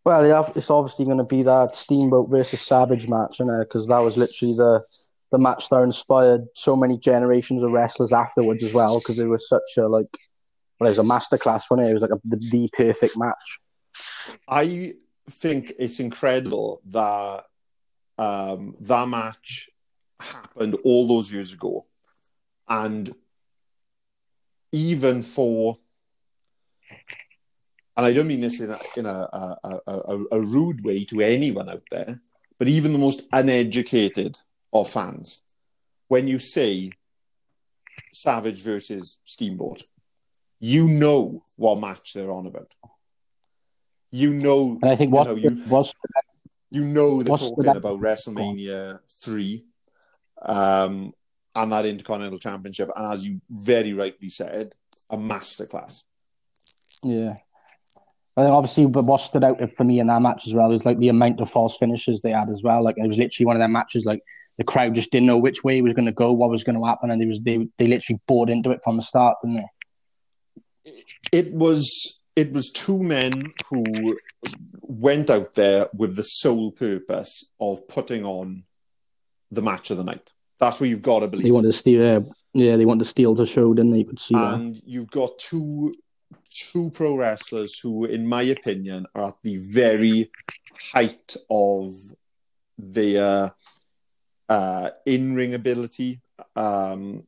Well, 0.05 0.25
yeah, 0.25 0.50
it's 0.55 0.69
obviously 0.69 1.03
going 1.03 1.17
to 1.17 1.25
be 1.25 1.43
that 1.43 1.75
Steamboat 1.75 2.29
versus 2.29 2.62
Savage 2.62 3.10
match, 3.10 3.41
and 3.41 3.50
because 3.60 3.88
that 3.88 4.00
was 4.00 4.17
literally 4.17 4.53
the 4.55 4.81
the 5.31 5.38
match 5.38 5.67
that 5.69 5.81
inspired 5.84 6.48
so 6.55 6.74
many 6.74 6.98
generations 6.98 7.62
of 7.62 7.72
wrestlers 7.72 8.13
afterwards 8.13 8.63
as 8.63 8.74
well. 8.74 9.00
Because 9.00 9.19
it 9.19 9.25
was 9.27 9.48
such 9.50 9.77
a 9.77 9.89
like, 9.89 10.08
well, 10.79 10.88
it 10.88 10.98
was 10.98 11.00
a 11.00 11.03
masterclass, 11.03 11.69
wasn't 11.69 11.81
it? 11.81 11.89
It 11.89 11.93
was 11.93 12.01
like 12.01 12.12
a, 12.12 12.22
the, 12.24 12.38
the 12.38 12.69
perfect 12.72 13.17
match. 13.17 13.60
I 14.48 14.93
think 15.29 15.74
it's 15.77 16.00
incredible 16.00 16.81
that 16.86 17.43
um, 18.17 18.77
that 18.79 19.08
match 19.10 19.69
happened 20.19 20.75
all 20.83 21.07
those 21.07 21.31
years 21.31 21.53
ago, 21.53 21.85
and 22.67 23.13
even 24.71 25.21
for, 25.23 25.79
and 27.97 28.05
I 28.05 28.13
don't 28.13 28.27
mean 28.27 28.41
this 28.41 28.59
in 28.59 28.71
a 28.71 28.79
in 28.97 29.05
a 29.05 29.09
a, 29.63 29.79
a, 29.88 30.19
a, 30.31 30.41
rude 30.41 30.83
way 30.83 31.05
to 31.05 31.21
anyone 31.21 31.69
out 31.69 31.83
there, 31.89 32.21
but 32.57 32.67
even 32.67 32.93
the 32.93 32.99
most 32.99 33.23
uneducated 33.31 34.38
of 34.73 34.89
fans, 34.89 35.41
when 36.07 36.27
you 36.27 36.39
say 36.39 36.91
Savage 38.13 38.61
versus 38.61 39.17
Steamboat, 39.25 39.83
you 40.59 40.88
know 40.88 41.43
what 41.55 41.79
match 41.79 42.13
they're 42.13 42.31
on 42.31 42.45
about. 42.47 42.71
You 44.11 44.33
know, 44.33 44.77
And 44.81 44.91
I 44.91 44.95
think 44.95 45.09
you 45.11 45.15
what 45.15 45.27
know, 45.27 45.35
you, 45.35 45.63
was 45.67 45.93
you 46.71 46.83
know 46.83 47.21
they're 47.23 47.31
What's 47.31 47.43
the- 47.49 47.55
talking 47.55 47.75
about 47.77 47.99
WrestleMania 47.99 48.99
three, 49.21 49.65
um, 50.41 51.13
and 51.55 51.72
that 51.72 51.86
Intercontinental 51.86 52.39
Championship, 52.39 52.89
and 52.96 53.12
as 53.12 53.25
you 53.25 53.41
very 53.50 53.93
rightly 53.93 54.29
said, 54.29 54.75
a 55.10 55.17
masterclass. 55.17 56.03
Yeah. 57.03 57.36
And 58.38 58.48
obviously, 58.48 58.86
but 58.86 59.03
what 59.03 59.19
stood 59.19 59.43
out 59.43 59.60
for 59.75 59.84
me 59.84 60.00
in 60.00 60.08
that 60.08 60.22
match 60.22 60.48
as 60.48 60.53
well 60.53 60.69
was 60.69 60.86
like 60.86 61.00
the 61.00 61.10
amount 61.10 61.41
of 61.41 61.50
false 61.50 61.75
finishes 61.77 62.22
they 62.22 62.31
had 62.31 62.50
as 62.50 62.63
well. 62.63 62.84
Like 62.84 62.98
it 62.98 63.08
was 63.08 63.17
literally 63.17 63.46
one 63.46 63.55
of 63.58 63.60
their 63.60 63.67
matches. 63.67 64.05
Like 64.05 64.22
the 64.58 64.63
crowd 64.63 64.96
just 64.96 65.12
didn't 65.12 65.27
know 65.27 65.38
which 65.38 65.63
way 65.63 65.77
it 65.77 65.84
was 65.84 65.93
going 65.93 66.05
to 66.05 66.13
go, 66.13 66.31
what 66.31 66.50
was 66.50 66.63
going 66.63 66.77
to 66.77 66.86
happen, 66.86 67.12
and 67.12 67.22
they 67.22 67.25
was 67.25 67.41
they 67.41 67.67
they 67.77 67.88
literally 67.88 68.22
bought 68.27 68.50
into 68.50 68.72
it 68.72 68.79
from 68.84 68.96
the 68.96 69.01
start, 69.01 69.38
didn't 69.43 69.58
they? 69.58 70.91
It 71.34 71.53
was 71.53 72.22
it 72.36 72.53
was 72.53 72.72
two 72.72 73.03
men 73.03 73.53
who 73.69 74.17
went 74.81 75.29
out 75.29 75.53
there 75.53 75.89
with 75.93 76.15
the 76.15 76.24
sole 76.24 76.72
purpose 76.72 77.43
of 77.60 77.86
putting 77.89 78.24
on 78.24 78.63
the 79.51 79.62
match 79.62 79.91
of 79.91 79.98
the 79.98 80.03
night. 80.03 80.32
That's 80.60 80.79
what 80.79 80.89
you've 80.89 81.01
got 81.01 81.22
to 81.22 81.27
believe. 81.27 81.46
They 81.46 81.51
wanted 81.51 81.72
to 81.72 81.77
steal, 81.77 82.01
yeah, 82.03 82.20
yeah 82.53 82.75
they 82.75 82.86
wanted 82.86 83.03
to 83.03 83.10
steal 83.10 83.34
the 83.34 83.46
show, 83.46 83.74
didn't 83.74 83.91
they? 83.91 84.00
You 84.00 84.06
could 84.06 84.20
see 84.20 84.36
and 84.36 84.75
that. 84.75 84.82
you've 84.86 85.10
got 85.10 85.38
two 85.39 85.94
two 86.51 86.89
pro 86.91 87.15
wrestlers 87.15 87.79
who, 87.79 88.06
in 88.06 88.27
my 88.27 88.44
opinion, 88.44 89.06
are 89.15 89.29
at 89.29 89.36
the 89.44 89.58
very 89.58 90.32
height 90.94 91.36
of 91.50 91.94
their 92.77 93.53
uh, 94.48 94.89
in 95.06 95.36
ring 95.36 95.53
ability, 95.53 96.22
um, 96.56 97.22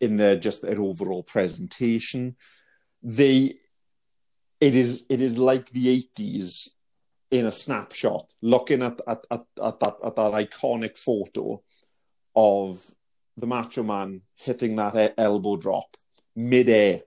in 0.00 0.16
their 0.16 0.36
just 0.36 0.62
their 0.62 0.80
overall 0.80 1.22
presentation. 1.22 2.36
They, 3.02 3.54
it 4.60 4.74
is 4.74 5.04
it 5.10 5.20
is 5.20 5.36
like 5.36 5.70
the 5.70 5.90
eighties 5.90 6.74
in 7.30 7.46
a 7.46 7.52
snapshot. 7.52 8.26
Looking 8.42 8.82
at 8.82 9.00
at, 9.06 9.26
at, 9.30 9.44
at 9.62 9.80
that 9.80 9.96
at 10.04 10.16
that 10.16 10.32
iconic 10.32 10.98
photo 10.98 11.62
of 12.36 12.82
the 13.36 13.46
Macho 13.46 13.82
Man 13.82 14.22
hitting 14.36 14.76
that 14.76 15.14
elbow 15.18 15.56
drop 15.56 15.96
midair 16.36 17.02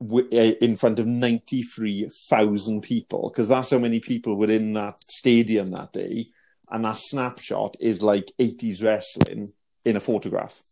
in 0.00 0.76
front 0.76 0.98
of 0.98 1.06
93,000 1.06 2.80
people 2.80 3.28
because 3.28 3.48
that's 3.48 3.70
how 3.70 3.78
many 3.78 4.00
people 4.00 4.36
were 4.36 4.50
in 4.50 4.72
that 4.72 5.00
stadium 5.02 5.66
that 5.66 5.92
day. 5.92 6.26
And 6.70 6.84
that 6.84 6.98
snapshot 6.98 7.76
is 7.80 8.02
like 8.02 8.30
80s 8.38 8.82
wrestling 8.82 9.52
in 9.84 9.96
a 9.96 10.00
photograph. 10.00 10.62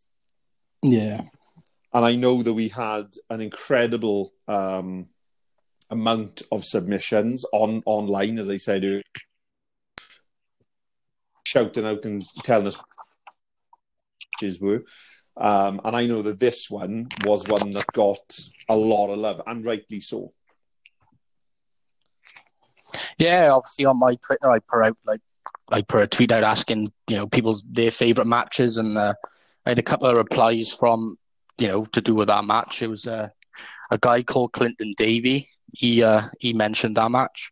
Yeah. 0.82 1.22
And 1.92 2.04
I 2.04 2.14
know 2.14 2.42
that 2.42 2.54
we 2.54 2.68
had 2.68 3.06
an 3.28 3.40
incredible 3.40 4.32
um, 4.46 5.08
amount 5.90 6.42
of 6.52 6.64
submissions 6.64 7.44
on 7.52 7.82
online, 7.86 8.38
as 8.38 8.50
I 8.50 8.56
said, 8.56 9.02
shouting 11.44 11.86
out 11.86 12.04
and 12.04 12.24
telling 12.42 12.66
us 12.66 12.76
matches 14.40 14.60
were. 14.60 14.84
Um, 15.36 15.80
and 15.84 15.96
I 15.96 16.06
know 16.06 16.22
that 16.22 16.40
this 16.40 16.68
one 16.68 17.08
was 17.24 17.46
one 17.48 17.72
that 17.72 17.86
got 17.92 18.38
a 18.68 18.76
lot 18.76 19.10
of 19.10 19.18
love, 19.18 19.40
and 19.46 19.64
rightly 19.64 20.00
so. 20.00 20.32
Yeah, 23.18 23.50
obviously 23.52 23.84
on 23.84 23.98
my 23.98 24.16
Twitter, 24.16 24.50
I 24.50 24.58
put 24.58 24.84
out 24.84 24.96
like 25.06 25.20
I 25.70 25.82
put 25.82 26.02
a 26.02 26.06
tweet 26.06 26.32
out 26.32 26.44
asking 26.44 26.92
you 27.08 27.16
know 27.16 27.26
people 27.26 27.60
their 27.70 27.90
favorite 27.90 28.26
matches, 28.26 28.78
and 28.78 28.98
uh, 28.98 29.14
I 29.64 29.70
had 29.70 29.78
a 29.78 29.82
couple 29.82 30.08
of 30.08 30.16
replies 30.16 30.72
from 30.72 31.18
you 31.58 31.68
know 31.68 31.84
to 31.86 32.00
do 32.00 32.14
with 32.14 32.28
that 32.28 32.44
match. 32.44 32.82
It 32.82 32.88
was 32.88 33.06
uh, 33.06 33.28
a 33.90 33.98
guy 33.98 34.22
called 34.22 34.52
Clinton 34.52 34.94
Davey. 34.96 35.46
He 35.72 36.02
uh, 36.02 36.22
he 36.38 36.52
mentioned 36.52 36.96
that 36.96 37.10
match. 37.10 37.50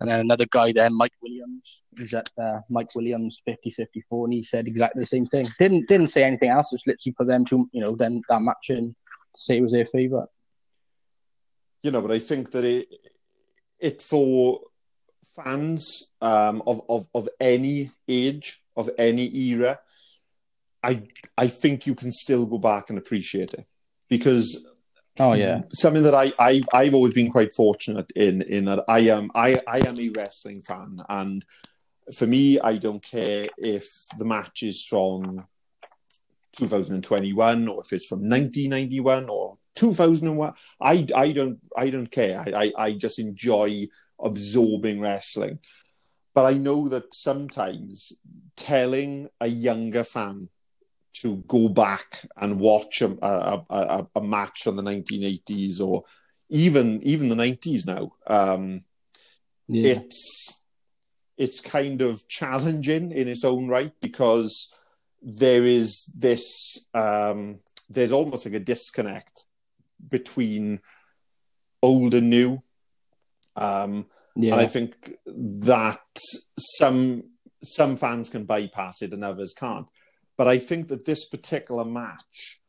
And 0.00 0.08
then 0.08 0.20
another 0.20 0.46
guy 0.50 0.72
there, 0.72 0.88
Mike 0.88 1.12
Williams, 1.22 1.82
who's 1.96 2.14
at 2.14 2.30
uh, 2.42 2.60
Mike 2.70 2.94
Williams 2.94 3.42
50 3.44 3.70
54, 3.70 4.26
and 4.26 4.32
he 4.32 4.42
said 4.42 4.66
exactly 4.66 5.00
the 5.00 5.06
same 5.06 5.26
thing. 5.26 5.46
Didn't 5.58 5.88
didn't 5.88 6.06
say 6.08 6.24
anything 6.24 6.48
else, 6.48 6.70
just 6.70 6.86
literally 6.86 7.12
put 7.12 7.26
them 7.26 7.44
to, 7.46 7.68
you 7.72 7.82
know, 7.82 7.94
then 7.96 8.22
that 8.28 8.40
match 8.40 8.68
to 8.68 8.94
say 9.36 9.58
it 9.58 9.62
was 9.62 9.72
their 9.72 9.84
favourite. 9.84 10.28
You 11.82 11.90
know, 11.90 12.00
but 12.00 12.12
I 12.12 12.18
think 12.18 12.50
that 12.52 12.64
it, 12.64 12.88
it 13.78 14.02
for 14.02 14.60
fans 15.36 16.08
um, 16.20 16.62
of, 16.66 16.82
of, 16.88 17.06
of 17.14 17.28
any 17.38 17.90
age, 18.08 18.62
of 18.76 18.90
any 18.98 19.34
era, 19.36 19.80
I 20.82 21.02
I 21.36 21.48
think 21.48 21.86
you 21.86 21.94
can 21.94 22.10
still 22.10 22.46
go 22.46 22.58
back 22.58 22.88
and 22.88 22.98
appreciate 22.98 23.52
it 23.52 23.66
because 24.08 24.66
Oh 25.20 25.34
yeah, 25.34 25.60
something 25.74 26.02
that 26.04 26.14
I 26.14 26.32
I've, 26.38 26.64
I've 26.72 26.94
always 26.94 27.12
been 27.12 27.30
quite 27.30 27.52
fortunate 27.52 28.10
in 28.16 28.40
in 28.40 28.64
that 28.64 28.84
I 28.88 29.00
am 29.00 29.30
I 29.34 29.54
I 29.68 29.78
am 29.86 30.00
a 30.00 30.10
wrestling 30.16 30.62
fan, 30.62 31.02
and 31.10 31.44
for 32.16 32.26
me, 32.26 32.58
I 32.58 32.78
don't 32.78 33.02
care 33.02 33.48
if 33.58 33.86
the 34.16 34.24
match 34.24 34.62
is 34.62 34.82
from 34.82 35.44
2021 36.56 37.68
or 37.68 37.82
if 37.82 37.92
it's 37.92 38.06
from 38.06 38.20
1991 38.20 39.28
or 39.28 39.58
2001. 39.74 40.54
I 40.80 41.06
I 41.14 41.32
don't 41.32 41.60
I 41.76 41.90
don't 41.90 42.10
care. 42.10 42.40
I 42.40 42.64
I, 42.64 42.72
I 42.86 42.92
just 42.92 43.18
enjoy 43.18 43.88
absorbing 44.18 45.02
wrestling, 45.02 45.58
but 46.34 46.46
I 46.46 46.54
know 46.54 46.88
that 46.88 47.12
sometimes 47.12 48.14
telling 48.56 49.28
a 49.38 49.48
younger 49.48 50.04
fan 50.04 50.48
to 51.12 51.36
go 51.48 51.68
back 51.68 52.24
and 52.36 52.60
watch 52.60 53.02
a, 53.02 53.16
a, 53.22 53.64
a, 53.68 54.06
a, 54.16 54.20
match 54.20 54.62
from 54.62 54.76
the 54.76 54.82
1980s 54.82 55.80
or 55.80 56.04
even 56.48 57.02
even 57.02 57.28
the 57.28 57.34
90s 57.34 57.86
now. 57.86 58.12
Um, 58.26 58.82
yeah. 59.68 59.92
It's 59.92 60.60
it's 61.36 61.60
kind 61.60 62.02
of 62.02 62.26
challenging 62.28 63.12
in 63.12 63.28
its 63.28 63.44
own 63.44 63.68
right 63.68 63.92
because 64.00 64.72
there 65.22 65.64
is 65.64 66.10
this 66.16 66.88
um, 66.94 67.60
there's 67.88 68.12
almost 68.12 68.46
like 68.46 68.54
a 68.54 68.60
disconnect 68.60 69.44
between 70.08 70.80
old 71.82 72.14
and 72.14 72.30
new. 72.30 72.62
Um, 73.56 74.06
yeah. 74.36 74.52
And 74.52 74.60
I 74.60 74.66
think 74.66 75.14
that 75.26 76.00
some 76.58 77.24
some 77.62 77.96
fans 77.96 78.30
can 78.30 78.44
bypass 78.44 79.02
it 79.02 79.12
and 79.12 79.24
others 79.24 79.54
can't. 79.56 79.86
But 80.40 80.48
I 80.48 80.56
think 80.56 80.88
that 80.88 81.04
this 81.04 81.26
particular 81.26 81.84
match 81.84 82.62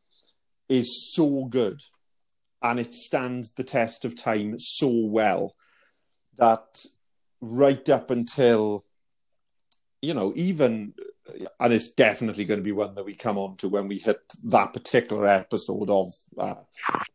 is 0.68 1.10
so 1.14 1.46
good 1.46 1.80
and 2.60 2.78
it 2.78 2.92
stands 2.92 3.54
the 3.54 3.64
test 3.64 4.04
of 4.04 4.14
time 4.14 4.58
so 4.58 4.90
well 4.90 5.56
that 6.36 6.84
right 7.40 7.88
up 7.88 8.10
until, 8.10 8.84
you 10.02 10.12
know, 10.12 10.34
even, 10.36 10.92
and 11.58 11.72
it's 11.72 11.94
definitely 11.94 12.44
going 12.44 12.60
to 12.60 12.62
be 12.62 12.72
one 12.72 12.94
that 12.94 13.06
we 13.06 13.14
come 13.14 13.38
on 13.38 13.56
to 13.56 13.70
when 13.70 13.88
we 13.88 13.96
hit 13.96 14.20
that 14.44 14.74
particular 14.74 15.26
episode 15.26 15.88
of 15.88 16.12
uh, 16.36 16.56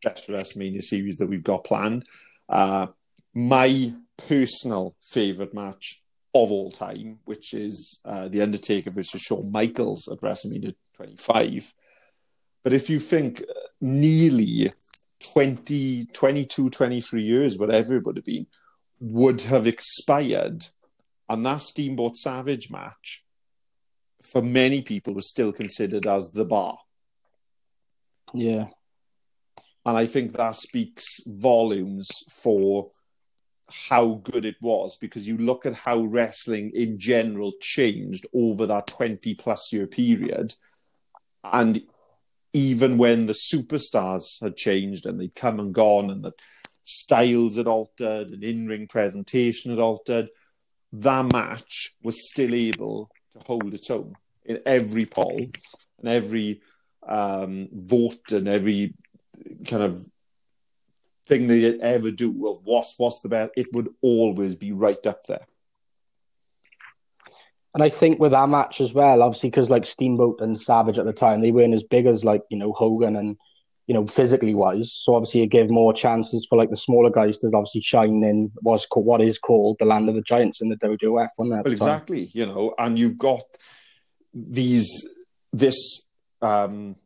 Best 0.02 0.26
WrestleMania 0.26 0.82
series 0.82 1.18
that 1.18 1.28
we've 1.28 1.44
got 1.44 1.62
planned. 1.62 2.04
Uh, 2.48 2.88
my 3.32 3.92
personal 4.16 4.96
favorite 5.00 5.54
match 5.54 6.02
of 6.44 6.52
all 6.52 6.70
time, 6.70 7.18
which 7.24 7.54
is 7.54 8.00
uh, 8.04 8.28
The 8.28 8.42
Undertaker 8.42 8.90
versus 8.90 9.20
Shawn 9.20 9.50
Michaels 9.50 10.08
at 10.08 10.20
WrestleMania 10.20 10.74
25. 10.94 11.74
But 12.64 12.72
if 12.72 12.90
you 12.90 13.00
think 13.00 13.42
uh, 13.42 13.52
nearly 13.80 14.70
20, 15.32 16.06
22, 16.06 16.70
23 16.70 17.22
years, 17.22 17.58
whatever 17.58 17.96
it 17.96 18.04
would 18.04 18.16
have 18.16 18.24
been, 18.24 18.46
would 19.00 19.42
have 19.42 19.66
expired, 19.66 20.64
and 21.28 21.44
that 21.46 21.60
Steamboat 21.60 22.16
Savage 22.16 22.70
match, 22.70 23.24
for 24.22 24.42
many 24.42 24.82
people, 24.82 25.14
was 25.14 25.28
still 25.28 25.52
considered 25.52 26.06
as 26.06 26.32
the 26.32 26.44
bar. 26.44 26.78
Yeah. 28.34 28.66
And 29.86 29.96
I 29.96 30.06
think 30.06 30.32
that 30.32 30.56
speaks 30.56 31.20
volumes 31.26 32.08
for 32.30 32.90
how 33.70 34.20
good 34.24 34.44
it 34.44 34.56
was 34.60 34.96
because 34.96 35.28
you 35.28 35.36
look 35.36 35.66
at 35.66 35.74
how 35.74 36.00
wrestling 36.00 36.70
in 36.74 36.98
general 36.98 37.52
changed 37.60 38.26
over 38.34 38.66
that 38.66 38.86
20 38.86 39.34
plus 39.34 39.72
year 39.72 39.86
period. 39.86 40.54
And 41.44 41.82
even 42.52 42.96
when 42.96 43.26
the 43.26 43.34
superstars 43.34 44.40
had 44.40 44.56
changed 44.56 45.06
and 45.06 45.20
they'd 45.20 45.34
come 45.34 45.60
and 45.60 45.74
gone 45.74 46.10
and 46.10 46.24
the 46.24 46.32
styles 46.84 47.56
had 47.56 47.66
altered 47.66 48.28
and 48.28 48.42
in 48.42 48.66
ring 48.66 48.86
presentation 48.86 49.70
had 49.70 49.80
altered, 49.80 50.28
that 50.92 51.30
match 51.32 51.92
was 52.02 52.30
still 52.30 52.54
able 52.54 53.10
to 53.32 53.38
hold 53.46 53.74
its 53.74 53.90
own 53.90 54.14
in 54.44 54.60
every 54.64 55.04
poll 55.04 55.42
and 55.98 56.08
every 56.08 56.62
um, 57.06 57.68
vote 57.72 58.32
and 58.32 58.48
every 58.48 58.94
kind 59.66 59.82
of 59.82 60.04
thing 61.28 61.46
they'd 61.46 61.80
ever 61.80 62.10
do 62.10 62.48
of 62.48 62.60
what's 62.64 62.94
what's 62.98 63.20
the 63.20 63.28
best, 63.28 63.52
it 63.56 63.72
would 63.72 63.88
always 64.00 64.56
be 64.56 64.72
right 64.72 65.04
up 65.06 65.24
there. 65.26 65.46
And 67.74 67.82
I 67.82 67.90
think 67.90 68.18
with 68.18 68.32
that 68.32 68.48
match 68.48 68.80
as 68.80 68.94
well, 68.94 69.22
obviously 69.22 69.50
because 69.50 69.70
like 69.70 69.86
Steamboat 69.86 70.40
and 70.40 70.58
Savage 70.58 70.98
at 70.98 71.04
the 71.04 71.12
time, 71.12 71.40
they 71.40 71.52
weren't 71.52 71.74
as 71.74 71.84
big 71.84 72.06
as 72.06 72.24
like 72.24 72.42
you 72.50 72.58
know 72.58 72.72
Hogan 72.72 73.16
and 73.16 73.36
you 73.86 73.94
know 73.94 74.06
physically 74.06 74.54
wise. 74.54 74.92
So 74.92 75.14
obviously 75.14 75.42
it 75.42 75.48
gave 75.48 75.70
more 75.70 75.92
chances 75.92 76.46
for 76.48 76.56
like 76.56 76.70
the 76.70 76.76
smaller 76.76 77.10
guys 77.10 77.36
to 77.38 77.46
obviously 77.48 77.82
shine 77.82 78.22
in 78.22 78.50
called, 78.90 79.06
what 79.06 79.20
is 79.20 79.38
called 79.38 79.76
the 79.78 79.84
land 79.84 80.08
of 80.08 80.14
the 80.14 80.22
giants 80.22 80.60
in 80.60 80.70
the 80.70 80.76
WWF. 80.76 81.28
On 81.38 81.50
that, 81.50 81.64
well, 81.64 81.72
exactly, 81.72 82.26
time. 82.26 82.32
you 82.34 82.46
know, 82.46 82.74
and 82.78 82.98
you've 82.98 83.18
got 83.18 83.44
these 84.34 85.08
this 85.52 86.02
um 86.42 86.96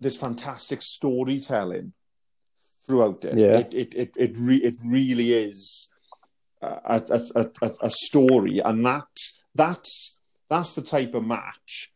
this 0.00 0.16
fantastic 0.16 0.80
storytelling 0.82 1.92
throughout 2.88 3.24
it. 3.24 3.36
Yeah. 3.36 3.58
It 3.58 3.74
it 3.74 3.94
it 3.94 4.16
it, 4.16 4.36
re- 4.38 4.56
it 4.56 4.76
really 4.84 5.32
is 5.34 5.90
a, 6.62 7.02
a, 7.34 7.50
a, 7.62 7.70
a 7.82 7.90
story, 7.90 8.60
and 8.60 8.84
that 8.86 9.06
that's 9.54 10.18
that's 10.48 10.74
the 10.74 10.82
type 10.82 11.14
of 11.14 11.26
match 11.26 11.92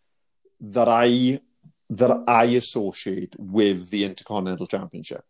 that 0.60 0.88
I 0.88 1.40
that 1.90 2.24
I 2.28 2.44
associate 2.44 3.34
with 3.38 3.90
the 3.90 4.04
Intercontinental 4.04 4.66
Championship. 4.66 5.24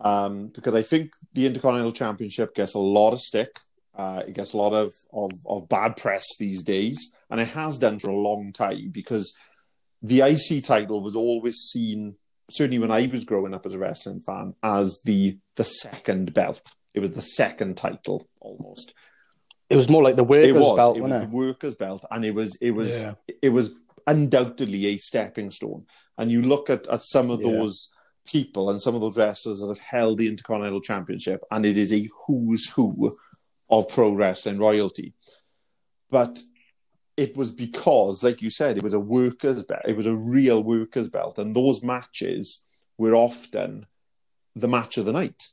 Um, 0.00 0.48
because 0.48 0.74
I 0.74 0.82
think 0.82 1.12
the 1.32 1.46
Intercontinental 1.46 1.92
Championship 1.92 2.54
gets 2.54 2.74
a 2.74 2.78
lot 2.78 3.12
of 3.12 3.20
stick. 3.20 3.58
Uh, 3.94 4.22
it 4.26 4.34
gets 4.34 4.52
a 4.52 4.56
lot 4.56 4.72
of, 4.72 4.92
of, 5.12 5.32
of 5.46 5.68
bad 5.68 5.96
press 5.96 6.26
these 6.38 6.62
days, 6.62 7.12
and 7.30 7.40
it 7.40 7.48
has 7.48 7.78
done 7.78 7.98
for 7.98 8.10
a 8.10 8.16
long 8.16 8.52
time 8.52 8.88
because 8.90 9.34
the 10.02 10.20
IC 10.20 10.64
title 10.64 11.02
was 11.02 11.14
always 11.14 11.56
seen, 11.56 12.16
certainly 12.52 12.78
when 12.78 12.90
I 12.90 13.06
was 13.06 13.24
growing 13.24 13.54
up 13.54 13.66
as 13.66 13.74
a 13.74 13.78
wrestling 13.78 14.20
fan, 14.20 14.54
as 14.62 15.00
the 15.04 15.38
the 15.56 15.64
second 15.64 16.32
belt. 16.34 16.62
It 16.94 17.00
was 17.00 17.14
the 17.14 17.22
second 17.22 17.76
title 17.78 18.26
almost. 18.40 18.92
It 19.70 19.76
was 19.76 19.88
more 19.88 20.02
like 20.02 20.16
the 20.16 20.24
workers 20.24 20.48
It 20.50 20.54
was. 20.54 20.76
belt, 20.76 20.96
it 20.98 21.00
was 21.00 21.10
wasn't 21.10 21.30
the 21.30 21.36
it? 21.36 21.46
workers' 21.46 21.74
belt, 21.74 22.04
and 22.10 22.24
it 22.24 22.34
was 22.34 22.56
it 22.60 22.72
was 22.72 22.90
Yeah. 22.90 23.14
it 23.40 23.48
was 23.50 23.72
undoubtedly 24.06 24.86
a 24.86 24.96
stepping 24.98 25.50
stone. 25.50 25.86
And 26.18 26.30
you 26.30 26.42
look 26.42 26.68
at, 26.68 26.86
at 26.88 27.02
some 27.02 27.30
of 27.30 27.40
Yeah. 27.40 27.52
those 27.52 27.90
people 28.26 28.70
and 28.70 28.80
some 28.80 28.94
of 28.94 29.00
those 29.00 29.16
wrestlers 29.16 29.60
that 29.60 29.68
have 29.68 29.78
held 29.78 30.18
the 30.18 30.28
Intercontinental 30.28 30.80
Championship, 30.82 31.42
and 31.50 31.64
it 31.64 31.78
is 31.78 31.92
a 31.92 32.08
who's 32.26 32.68
who 32.70 33.10
of 33.70 33.88
pro 33.88 34.12
wrestling 34.12 34.58
royalty. 34.58 35.14
But 36.10 36.42
it 37.16 37.36
was 37.36 37.50
because, 37.50 38.22
like 38.22 38.40
you 38.42 38.50
said, 38.50 38.76
it 38.76 38.82
was 38.82 38.94
a 38.94 39.00
workers' 39.00 39.64
belt. 39.64 39.82
It 39.86 39.96
was 39.96 40.06
a 40.06 40.14
real 40.14 40.62
workers' 40.62 41.08
belt, 41.08 41.38
and 41.38 41.54
those 41.54 41.82
matches 41.82 42.64
were 42.98 43.14
often 43.14 43.86
the 44.54 44.68
match 44.68 44.98
of 44.98 45.04
the 45.06 45.12
night. 45.12 45.48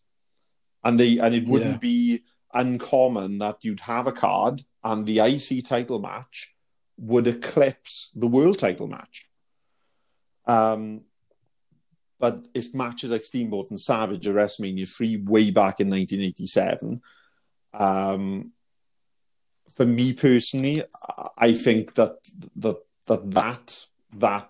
And 0.84 1.00
they 1.00 1.17
and 1.17 1.36
it 1.36 1.48
wouldn't 1.48 1.76
Yeah. 1.76 1.78
be 1.80 2.24
uncommon 2.54 3.38
that 3.39 3.58
you'd 3.62 3.82
have 3.82 4.08
a 4.08 4.12
card 4.12 4.62
and 4.84 5.06
the 5.06 5.19
IC 5.19 5.62
title 5.62 6.00
match 6.00 6.56
would 6.98 7.28
eclipse 7.28 8.10
the 8.15 8.28
world 8.28 8.58
title 8.60 8.88
match. 8.88 9.30
Um, 10.45 11.02
but 12.19 12.45
it's 12.54 12.74
matches 12.74 13.12
like 13.12 13.24
Steamboat 13.24 13.69
and 13.69 13.80
Savage 13.80 14.28
at 14.28 14.36
WrestleMania 14.36 14.89
3 14.89 15.17
way 15.17 15.52
back 15.52 15.80
in 15.80 15.89
1987. 15.89 17.02
Um, 17.74 18.52
for 19.80 19.86
me 19.86 20.12
personally, 20.12 20.84
I 21.38 21.54
think 21.54 21.96
that 21.96 22.15
that 22.58 22.76
that 23.08 23.32
that 23.32 23.86
that 24.18 24.50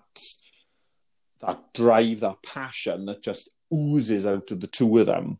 that 1.38 1.72
drive, 1.72 2.18
that 2.20 2.42
passion 2.42 3.06
that 3.06 3.22
just 3.22 3.48
oozes 3.72 4.26
out 4.26 4.50
of 4.50 4.60
the 4.60 4.66
two 4.66 4.98
of 4.98 5.06
them 5.06 5.38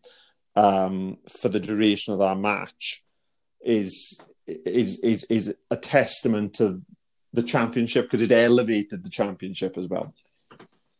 um, 0.54 1.18
for 1.28 1.48
the 1.48 1.58
duration 1.58 2.12
of 2.12 2.20
that 2.20 2.38
match 2.38 3.04
is 3.60 4.20
is 4.46 5.00
is 5.00 5.24
is 5.24 5.52
a 5.72 5.76
testament 5.76 6.54
to 6.54 6.80
the 7.32 7.42
championship 7.42 8.04
because 8.04 8.22
it 8.22 8.30
elevated 8.30 9.02
the 9.02 9.10
championship 9.10 9.76
as 9.76 9.88
well. 9.88 10.14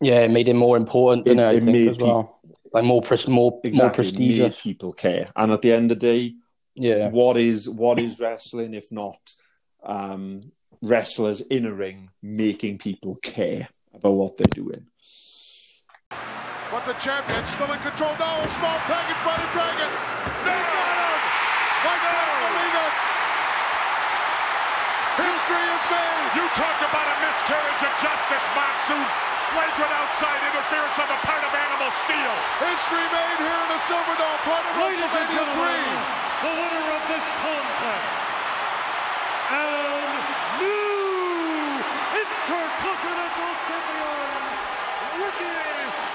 Yeah, 0.00 0.20
it 0.22 0.32
made 0.32 0.48
it 0.48 0.54
more 0.54 0.76
important 0.76 1.26
than 1.26 1.38
It- 1.38 1.42
it, 1.42 1.46
I 1.46 1.52
it 1.54 1.60
think 1.60 1.72
made 1.76 1.88
as 1.90 1.98
well. 1.98 2.40
Like 2.72 2.84
more 2.84 3.02
pres- 3.02 3.28
more 3.28 3.52
more 3.52 3.60
Exactly, 3.62 4.04
made 4.04 4.12
prestigious. 4.16 4.60
people 4.62 4.92
care, 4.92 5.26
and 5.36 5.52
at 5.52 5.62
the 5.62 5.70
end 5.72 5.92
of 5.92 6.00
the 6.00 6.06
day, 6.06 6.34
Yeah. 6.74 7.08
what 7.08 7.36
is 7.36 7.68
what 7.68 7.98
is 7.98 8.20
wrestling 8.20 8.74
if 8.74 8.90
not 8.92 9.18
um, 9.82 10.52
wrestlers 10.82 11.40
in 11.40 11.66
a 11.66 11.72
ring 11.72 12.10
making 12.22 12.78
people 12.78 13.16
care 13.16 13.68
about 13.92 14.12
what 14.12 14.36
they're 14.36 14.54
doing? 14.54 14.86
But 16.70 16.86
the 16.86 16.94
champion 17.02 17.42
still 17.50 17.66
in 17.74 17.82
control 17.82 18.14
now. 18.14 18.46
A 18.46 18.48
small 18.54 18.78
package 18.86 19.18
by 19.26 19.34
the 19.34 19.50
Dragon. 19.50 19.90
No! 20.46 20.54
He 20.54 20.70
got 20.70 20.94
him! 21.02 21.18
I 21.82 21.94
can't 21.98 22.38
believe 22.46 22.76
it! 22.78 22.94
History 25.18 25.66
is 25.66 25.84
made! 25.90 26.30
You 26.38 26.44
talked 26.54 26.82
about 26.86 27.06
a 27.10 27.16
miscarriage 27.26 27.82
of 27.82 27.92
justice, 27.98 28.46
Monsoon. 28.54 29.02
Flagrant 29.50 29.90
outside 29.98 30.38
interference 30.46 30.94
on 31.02 31.10
the 31.10 31.18
part 31.26 31.42
of 31.42 31.50
Animal 31.50 31.90
Steele. 32.06 32.38
History 32.62 33.02
made 33.10 33.38
here 33.42 33.60
in 33.66 33.70
the 33.74 33.80
Silverdome, 33.90 34.40
part 34.46 34.62
of 34.62 34.72
WrestleMania 34.78 35.42
3. 36.22 36.29
The 36.42 36.48
winner 36.60 36.86
of 36.96 37.02
this 37.12 37.26
contest 37.42 38.12
and 39.50 40.10
new 40.60 41.82
Intercontinental 42.20 43.52
Champion, 43.68 44.40
Ricky 45.20 45.56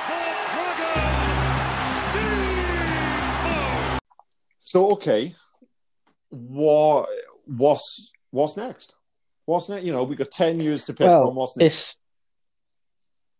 the 0.09 0.21
Dragon 0.55 1.13
Steamboat. 2.09 3.99
So 4.59 4.91
okay, 4.93 5.35
what 6.29 7.07
what's 7.45 8.11
what's 8.31 8.57
next? 8.57 8.95
What's 9.45 9.69
next? 9.69 9.83
You 9.85 9.91
know, 9.93 10.03
we 10.03 10.15
got 10.15 10.31
ten 10.31 10.59
years 10.59 10.85
to 10.85 10.93
pick 10.93 11.05
Well, 11.07 11.21
from. 11.27 11.35
What's 11.35 11.55
next? 11.57 11.65
it's 11.65 11.99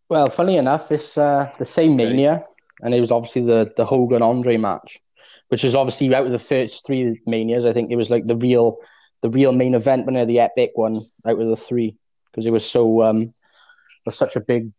well, 0.07 0.29
funny 0.29 0.57
enough, 0.57 0.91
it's 0.91 1.17
uh, 1.17 1.51
the 1.57 1.65
same 1.65 1.93
Okay. 1.95 2.05
mania, 2.09 2.45
and 2.83 2.93
it 2.93 2.99
was 2.99 3.11
obviously 3.11 3.41
the 3.41 3.71
the 3.75 3.85
Hogan 3.85 4.21
Andre 4.21 4.57
match, 4.57 4.99
which 5.49 5.63
is 5.63 5.75
obviously 5.75 6.13
out 6.13 6.25
of 6.25 6.31
the 6.31 6.39
first 6.39 6.85
three 6.85 7.21
manias. 7.25 7.65
I 7.65 7.73
think 7.73 7.91
it 7.91 7.95
was 7.95 8.09
like 8.09 8.27
the 8.27 8.35
real 8.35 8.77
the 9.21 9.29
real 9.29 9.51
main 9.51 9.75
event, 9.75 10.05
when 10.05 10.27
the 10.27 10.39
epic 10.39 10.71
one 10.75 11.05
out 11.25 11.39
of 11.39 11.47
the 11.47 11.55
three, 11.55 11.97
because 12.31 12.45
it 12.45 12.51
was 12.51 12.69
so 12.69 13.01
um, 13.01 13.33
was 14.05 14.15
such 14.15 14.35
a 14.35 14.41
big 14.41 14.71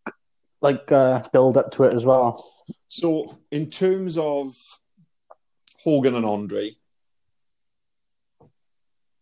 like 0.60 0.90
uh, 0.90 1.22
build 1.32 1.56
up 1.56 1.70
to 1.72 1.84
it 1.84 1.94
as 1.94 2.04
well. 2.04 2.44
So, 2.88 3.38
in 3.50 3.70
terms 3.70 4.16
of 4.18 4.52
Hogan 5.80 6.14
and 6.14 6.24
Andre, 6.24 6.76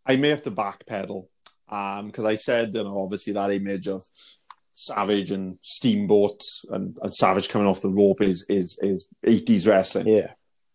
I 0.06 0.16
may 0.16 0.28
have 0.28 0.42
to 0.42 0.50
backpedal 0.50 1.26
because 1.68 2.24
I 2.24 2.36
said, 2.36 2.74
you 2.74 2.84
know, 2.84 3.02
obviously 3.02 3.32
that 3.32 3.50
image 3.50 3.88
of 3.88 4.04
Savage 4.74 5.30
and 5.30 5.58
Steamboat 5.62 6.40
and, 6.70 6.96
and 7.00 7.14
Savage 7.14 7.48
coming 7.48 7.68
off 7.68 7.80
the 7.80 7.90
rope 7.90 8.20
is 8.20 8.44
is 8.48 8.78
is 8.82 9.06
eighties 9.24 9.66
wrestling. 9.66 10.06
Yeah, 10.08 10.32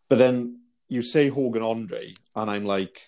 But 0.10 0.18
then 0.18 0.62
you 0.88 1.02
say 1.02 1.30
Hogan 1.30 1.62
Andre, 1.64 2.14
and 2.36 2.50
I'm 2.50 2.66
like, 2.66 3.00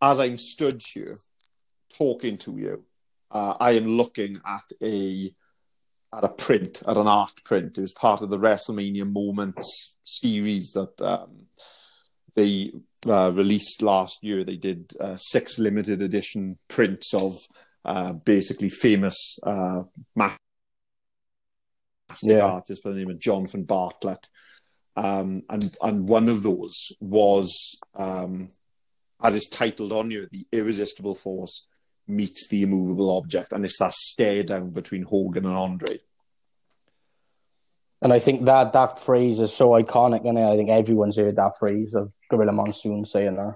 as 0.00 0.18
I'm 0.18 0.38
stood 0.38 0.82
here 0.92 1.18
talking 1.96 2.38
to 2.38 2.56
you, 2.58 2.84
uh, 3.30 3.54
I 3.60 3.72
am 3.72 3.86
looking 3.86 4.40
at 4.46 4.64
a 4.82 5.32
at 6.14 6.24
a 6.24 6.28
print, 6.28 6.82
at 6.86 6.96
an 6.96 7.06
art 7.06 7.32
print. 7.44 7.78
It 7.78 7.82
was 7.82 7.92
part 7.92 8.20
of 8.20 8.28
the 8.28 8.38
WrestleMania 8.38 9.10
Moments 9.10 9.94
series 10.04 10.72
that 10.72 11.00
um, 11.00 11.46
they 12.34 12.72
uh, 13.08 13.32
released 13.34 13.80
last 13.80 14.18
year. 14.22 14.44
They 14.44 14.56
did 14.56 14.92
uh, 15.00 15.16
six 15.16 15.58
limited 15.58 16.02
edition 16.02 16.58
prints 16.68 17.14
of 17.14 17.38
uh, 17.84 18.14
basically 18.24 18.68
famous 18.68 19.38
uh, 19.42 19.82
master 20.14 20.36
Yeah. 22.22 22.44
artists 22.44 22.82
by 22.82 22.90
the 22.90 22.96
name 22.96 23.10
of 23.10 23.18
Jonathan 23.18 23.64
Bartlett. 23.64 24.28
Um, 24.96 25.42
and 25.48 25.74
and 25.80 26.06
one 26.08 26.28
of 26.28 26.42
those 26.42 26.92
was, 27.00 27.78
um, 27.94 28.48
as 29.22 29.34
it's 29.34 29.48
titled 29.48 29.92
on 29.92 30.10
you, 30.10 30.28
the 30.30 30.46
irresistible 30.52 31.14
force 31.14 31.66
meets 32.06 32.48
the 32.48 32.62
immovable 32.62 33.16
object, 33.16 33.52
and 33.52 33.64
it's 33.64 33.78
that 33.78 33.94
stare 33.94 34.42
down 34.42 34.70
between 34.70 35.02
Hogan 35.02 35.46
and 35.46 35.56
Andre. 35.56 35.98
and 38.02 38.12
I 38.12 38.18
think 38.18 38.44
that 38.46 38.72
that 38.72 38.98
phrase 38.98 39.40
is 39.40 39.54
so 39.54 39.70
iconic, 39.70 40.28
and 40.28 40.38
I 40.38 40.56
think 40.56 40.68
everyone's 40.68 41.16
heard 41.16 41.36
that 41.36 41.56
phrase 41.58 41.94
of 41.94 42.12
Gorilla 42.28 42.52
Monsoon 42.52 43.04
saying 43.06 43.36
that. 43.36 43.54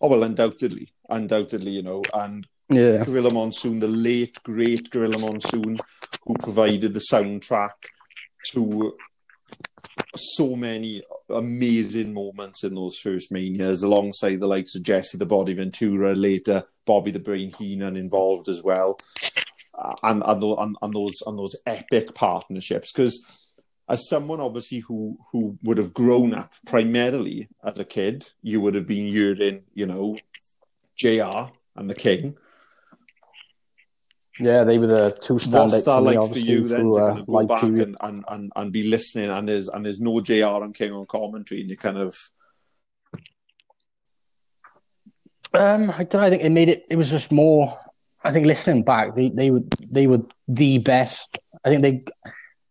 Oh 0.00 0.08
well, 0.08 0.22
undoubtedly, 0.22 0.92
undoubtedly, 1.08 1.72
you 1.72 1.82
know, 1.82 2.02
and 2.14 2.46
Yeah, 2.68 3.04
Gorilla 3.04 3.34
Monsoon, 3.34 3.80
the 3.80 3.88
late 3.88 4.42
great 4.44 4.90
Gorilla 4.90 5.18
Monsoon, 5.18 5.78
who 6.24 6.34
provided 6.34 6.94
the 6.94 7.00
soundtrack 7.12 7.72
to 8.52 8.96
so 10.14 10.56
many 10.56 11.02
amazing 11.28 12.12
moments 12.12 12.64
in 12.64 12.74
those 12.74 12.98
first 12.98 13.32
manias, 13.32 13.82
alongside 13.82 14.40
the 14.40 14.46
likes 14.46 14.74
of 14.74 14.82
Jesse 14.82 15.18
the 15.18 15.26
Body 15.26 15.54
Ventura, 15.54 16.14
later 16.14 16.64
Bobby 16.84 17.10
the 17.10 17.18
Brain 17.18 17.52
Heenan 17.52 17.96
involved 17.96 18.48
as 18.48 18.62
well, 18.62 18.98
uh, 19.74 19.94
and 20.02 20.22
and, 20.24 20.42
and 20.42 20.76
and 20.82 20.94
those 20.94 21.22
and 21.26 21.38
those 21.38 21.56
epic 21.66 22.14
partnerships. 22.14 22.92
Because 22.92 23.40
as 23.88 24.08
someone 24.08 24.40
obviously 24.40 24.78
who 24.78 25.18
who 25.30 25.58
would 25.62 25.78
have 25.78 25.94
grown 25.94 26.34
up 26.34 26.52
primarily 26.66 27.48
as 27.64 27.78
a 27.78 27.84
kid, 27.84 28.28
you 28.42 28.60
would 28.60 28.74
have 28.74 28.86
been 28.86 29.12
hearing, 29.12 29.62
you 29.74 29.86
know, 29.86 30.16
JR 30.96 31.52
and 31.76 31.88
the 31.88 31.94
King. 31.94 32.36
Yeah, 34.42 34.64
they 34.64 34.78
were 34.78 34.88
the 34.88 35.16
two 35.22 35.34
What's 35.34 35.46
standouts 35.46 35.70
that 35.70 35.84
for 35.84 36.00
me, 36.00 36.16
like 36.16 36.32
for 36.32 36.38
you 36.38 36.66
then 36.66 36.80
through, 36.80 36.94
to 36.94 37.00
uh, 37.00 37.06
kind 37.08 37.20
of 37.20 37.26
go 37.26 37.46
back 37.46 37.60
period. 37.60 37.88
and, 37.88 37.96
and, 38.00 38.24
and, 38.28 38.52
and 38.56 38.72
be 38.72 38.82
listening 38.84 39.30
and 39.30 39.48
there's 39.48 39.68
and 39.68 39.86
there's 39.86 40.00
no 40.00 40.20
JR 40.20 40.64
and 40.64 40.74
King 40.74 40.92
on 40.92 41.06
commentary 41.06 41.60
and 41.60 41.70
you 41.70 41.76
kind 41.76 41.98
of 41.98 42.16
Um, 45.54 45.90
I 45.90 46.04
don't 46.04 46.14
know. 46.14 46.26
I 46.26 46.30
think 46.30 46.42
it 46.42 46.50
made 46.50 46.68
it. 46.68 46.86
It 46.90 46.96
was 46.96 47.10
just 47.10 47.30
more. 47.30 47.78
I 48.24 48.32
think 48.32 48.46
listening 48.46 48.84
back, 48.84 49.14
they 49.14 49.28
they 49.28 49.50
were 49.50 49.62
they 49.90 50.06
were 50.06 50.22
the 50.48 50.78
best. 50.78 51.38
I 51.64 51.68
think 51.68 51.82
they 51.82 52.04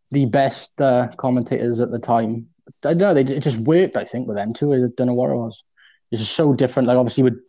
the 0.10 0.26
best 0.26 0.80
uh, 0.82 1.08
commentators 1.18 1.80
at 1.80 1.92
the 1.92 2.00
time. 2.00 2.48
I 2.84 2.94
don't 2.94 2.98
know. 2.98 3.14
They, 3.14 3.36
it 3.36 3.44
just 3.44 3.60
worked. 3.60 3.96
I 3.96 4.04
think 4.04 4.28
with 4.28 4.38
them 4.38 4.54
too. 4.54 4.74
I 4.74 4.78
don't 4.96 5.08
know 5.08 5.14
what 5.14 5.30
it 5.30 5.36
was. 5.36 5.64
It's 6.12 6.22
just 6.22 6.36
so 6.36 6.54
different. 6.54 6.88
Like 6.88 6.98
obviously 6.98 7.24
with 7.24 7.40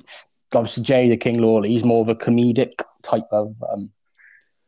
obviously 0.55 0.83
Jerry 0.83 1.09
the 1.09 1.17
King 1.17 1.41
Lawler, 1.41 1.67
he's 1.67 1.85
more 1.85 2.03
of 2.03 2.09
a 2.09 2.15
comedic 2.15 2.83
type 3.03 3.27
of 3.33 3.57
um, 3.73 3.91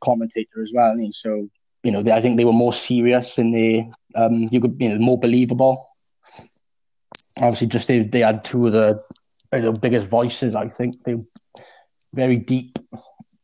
commentator 0.00 0.62
as 0.62 0.72
well. 0.74 0.90
And 0.90 1.14
so 1.14 1.48
you 1.84 1.90
know, 1.92 2.00
I 2.12 2.20
think 2.20 2.38
they 2.38 2.46
were 2.46 2.52
more 2.52 2.72
serious 2.72 3.38
and 3.38 3.54
they 3.54 3.90
um, 4.16 4.48
you 4.50 4.60
could 4.60 4.76
you 4.80 4.88
know 4.88 4.98
more 4.98 5.18
believable. 5.18 5.90
Obviously, 7.36 7.66
just 7.66 7.86
they 7.88 8.00
they 8.00 8.20
had 8.20 8.42
two 8.42 8.66
of 8.66 8.72
the, 8.72 9.02
you 9.52 9.60
know, 9.60 9.72
biggest 9.72 10.08
voices. 10.08 10.54
I 10.54 10.68
think 10.68 11.04
they 11.04 11.16
were 11.16 11.24
very 12.14 12.38
deep. 12.38 12.78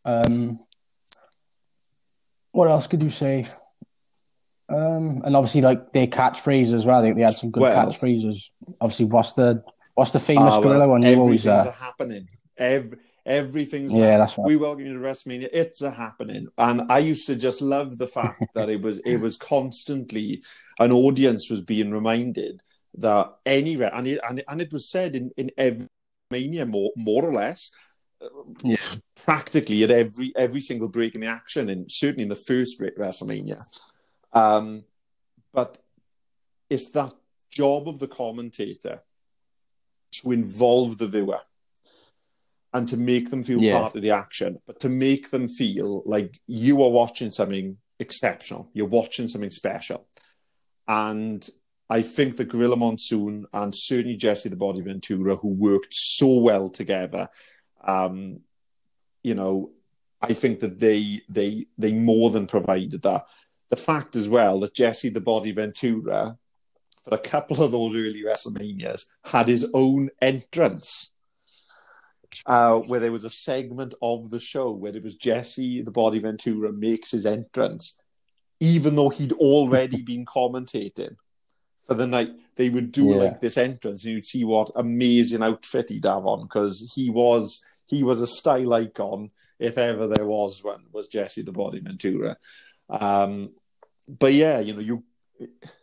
Um, 0.04 0.58
what 2.52 2.68
else 2.68 2.86
could 2.86 3.02
you 3.02 3.10
say? 3.10 3.46
Um, 4.70 5.22
and 5.24 5.36
obviously, 5.36 5.60
like 5.60 5.92
their 5.92 6.06
catchphrases 6.06 6.72
as 6.72 6.86
well. 6.86 7.00
I 7.00 7.02
think 7.02 7.16
they 7.16 7.22
had 7.22 7.36
some 7.36 7.50
good 7.50 7.60
Well- 7.60 7.88
catchphrases. 7.88 8.50
Obviously, 8.80 9.04
what's 9.04 9.34
the 9.34 9.62
what's 9.94 10.12
the 10.12 10.20
famous 10.20 10.52
well, 10.52 10.62
gorilla 10.62 10.88
one? 10.88 11.02
You 11.02 11.20
always 11.20 11.46
uh, 11.46 11.70
happening. 11.72 12.28
Every, 12.56 12.98
everything's 13.26 13.92
Yeah, 13.92 14.18
that's 14.18 14.37
right. 14.37 14.46
We 14.46 14.56
welcome 14.56 14.87
you 14.87 14.94
to 14.94 14.98
WrestleMania. 14.98 15.48
It's 15.52 15.83
a 15.83 15.90
happening, 15.90 16.48
and 16.59 16.90
I 16.90 16.98
used 16.98 17.26
to 17.26 17.37
just 17.37 17.61
love 17.61 17.98
the 17.98 18.06
fact 18.06 18.42
that 18.54 18.70
it 18.70 18.80
was 18.80 19.00
it 19.00 19.18
was 19.18 19.37
constantly 19.37 20.42
an 20.78 20.92
audience 20.92 21.50
was 21.50 21.61
being 21.61 21.90
reminded 21.90 22.62
that 22.94 23.35
any 23.46 23.74
and 23.74 24.06
it, 24.06 24.20
and 24.28 24.38
it, 24.40 24.44
and 24.48 24.61
it 24.61 24.72
was 24.72 24.90
said 24.90 25.14
in 25.14 25.30
in 25.37 25.50
every 25.56 25.87
mania 26.30 26.66
more 26.66 26.90
more 26.96 27.24
or 27.24 27.33
less. 27.33 27.70
Yeah. 28.62 28.76
Practically 29.24 29.83
at 29.83 29.90
every 29.90 30.33
every 30.37 30.61
single 30.61 30.88
break 30.88 31.14
in 31.14 31.22
the 31.22 31.26
action, 31.26 31.70
and 31.70 31.90
certainly 31.90 32.24
in 32.24 32.28
the 32.28 32.37
first 32.37 32.78
WrestleMania, 32.78 33.62
um, 34.35 34.85
but 35.54 35.78
it's 36.68 36.90
that 36.90 37.14
job 37.50 37.88
of 37.88 37.98
the 37.98 38.09
commentator 38.09 39.00
to 40.12 40.33
involve 40.33 40.98
the 40.98 41.06
viewer 41.06 41.40
and 42.72 42.88
to 42.88 42.96
make 42.96 43.30
them 43.30 43.42
feel 43.42 43.61
Yeah. 43.61 43.80
part 43.80 43.96
of 43.96 44.02
the 44.02 44.11
action, 44.11 44.59
but 44.66 44.80
to 44.80 44.88
make 44.88 45.30
them 45.30 45.48
feel 45.48 46.02
like 46.06 46.38
you 46.46 46.83
are 46.83 46.90
watching 46.90 47.30
something 47.30 47.78
exceptional. 47.98 48.70
You're 48.72 48.87
watching 48.87 49.28
something 49.28 49.50
special. 49.50 50.06
And 50.87 51.48
I 51.88 52.02
think 52.02 52.37
that 52.37 52.48
Gorilla 52.48 52.76
Monsoon 52.76 53.46
and 53.52 53.74
certainly 53.74 54.16
Jesse 54.16 54.48
the 54.48 54.56
Body 54.56 54.80
Ventura, 54.80 55.37
who 55.37 55.48
worked 55.48 55.92
so 55.92 56.38
well 56.38 56.68
together, 56.70 57.28
um, 57.83 58.40
you 59.22 59.35
know, 59.35 59.72
I 60.22 60.35
think 60.35 60.61
that 60.61 60.78
they 60.78 61.22
they 61.28 61.66
they 61.78 61.92
more 61.92 62.30
than 62.30 62.46
provided 62.46 63.02
that. 63.02 63.24
The 63.70 63.76
fact 63.76 64.16
as 64.16 64.28
well 64.28 64.61
that 64.61 64.74
Jesse 64.74 65.09
the 65.09 65.20
Body 65.20 65.52
Ventura, 65.52 66.37
for 67.02 67.14
a 67.14 67.18
couple 67.18 67.62
of 67.62 67.72
those 67.72 67.94
early 67.94 68.22
WrestleManias, 68.22 69.06
had 69.24 69.48
his 69.48 69.66
own 69.74 70.11
entrance. 70.20 71.12
Uh, 72.46 72.78
where 72.78 73.00
there 73.00 73.12
was 73.12 73.24
a 73.24 73.30
segment 73.30 73.94
of 74.02 74.30
the 74.30 74.40
show 74.40 74.70
where 74.70 74.94
it 74.94 75.02
was 75.02 75.16
Jesse 75.16 75.82
the 75.82 75.90
Body 75.90 76.18
Ventura 76.20 76.72
makes 76.72 77.10
his 77.10 77.26
entrance, 77.26 78.00
even 78.60 78.94
though 78.94 79.08
he'd 79.08 79.32
already 79.32 80.02
been 80.12 80.24
commentating 80.24 81.16
for 81.86 81.94
the 81.94 82.06
night. 82.06 82.30
They 82.56 82.68
would 82.68 82.92
do 82.92 83.06
Yeah. 83.10 83.16
like 83.16 83.40
this 83.40 83.56
entrance, 83.58 84.04
and 84.04 84.14
you'd 84.14 84.26
see 84.26 84.44
what 84.44 84.70
amazing 84.76 85.42
outfit 85.42 85.88
he'd 85.90 86.04
have 86.04 86.26
on 86.26 86.42
because 86.42 86.92
he 86.94 87.10
was 87.10 87.64
he 87.86 88.02
was 88.04 88.20
a 88.20 88.26
style 88.26 88.72
icon 88.74 89.30
if 89.58 89.76
ever 89.76 90.06
there 90.06 90.26
was 90.26 90.62
one. 90.62 90.84
Was 90.92 91.08
Jesse 91.08 91.42
the 91.42 91.52
Body 91.52 91.80
Ventura? 91.80 92.36
Um, 92.88 93.50
but 94.08 94.32
yeah, 94.32 94.60
you 94.60 94.74
know 94.74 94.80
you 94.80 95.02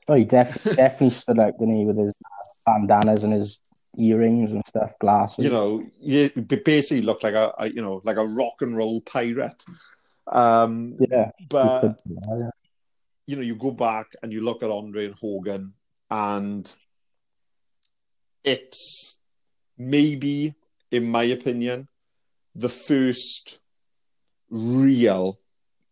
oh, 0.07 0.13
he 0.13 0.23
def- 0.23 0.63
definitely 0.75 1.10
stood 1.10 1.39
out, 1.39 1.57
didn't 1.57 1.75
he, 1.75 1.86
with 1.86 1.97
his 1.97 2.13
bandanas 2.65 3.23
and 3.23 3.33
his 3.33 3.60
earrings 3.97 4.51
and 4.51 4.65
stuff, 4.67 4.97
glasses. 4.99 5.43
you 5.43 5.51
know, 5.51 5.83
you 5.99 6.29
basically 6.29 7.01
look 7.01 7.23
like 7.23 7.33
a, 7.33 7.53
a 7.57 7.69
you 7.69 7.81
know 7.81 8.01
like 8.03 8.17
a 8.17 8.25
rock 8.25 8.62
and 8.62 8.77
roll 8.77 9.01
pirate. 9.01 9.63
Um, 10.29 10.97
yeah. 10.99 11.31
but 11.49 11.81
could 11.81 11.95
do 12.05 12.15
that, 12.15 12.38
yeah. 12.39 12.49
you 13.25 13.36
know, 13.38 13.41
you 13.41 13.55
go 13.55 13.71
back 13.71 14.07
and 14.21 14.31
you 14.33 14.41
look 14.41 14.62
at 14.62 14.69
Andre 14.69 15.05
and 15.05 15.15
Hogan, 15.15 15.73
and 16.12 16.71
it's 18.43 19.17
maybe, 19.77 20.55
in 20.91 21.10
my 21.10 21.23
opinion, 21.23 21.88
the 22.55 22.69
first 22.69 23.60
real, 24.49 25.39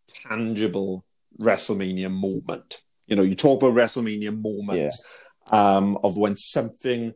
tangible 0.08 1.06
WrestleMania 1.40 2.12
moment. 2.12 2.82
You 3.08 3.16
know, 3.16 3.24
you 3.24 3.36
talk 3.36 3.62
about 3.62 3.76
WrestleMania 3.76 4.36
moments 4.36 5.04
um, 5.52 5.98
of 6.04 6.18
when 6.18 6.36
something 6.36 7.14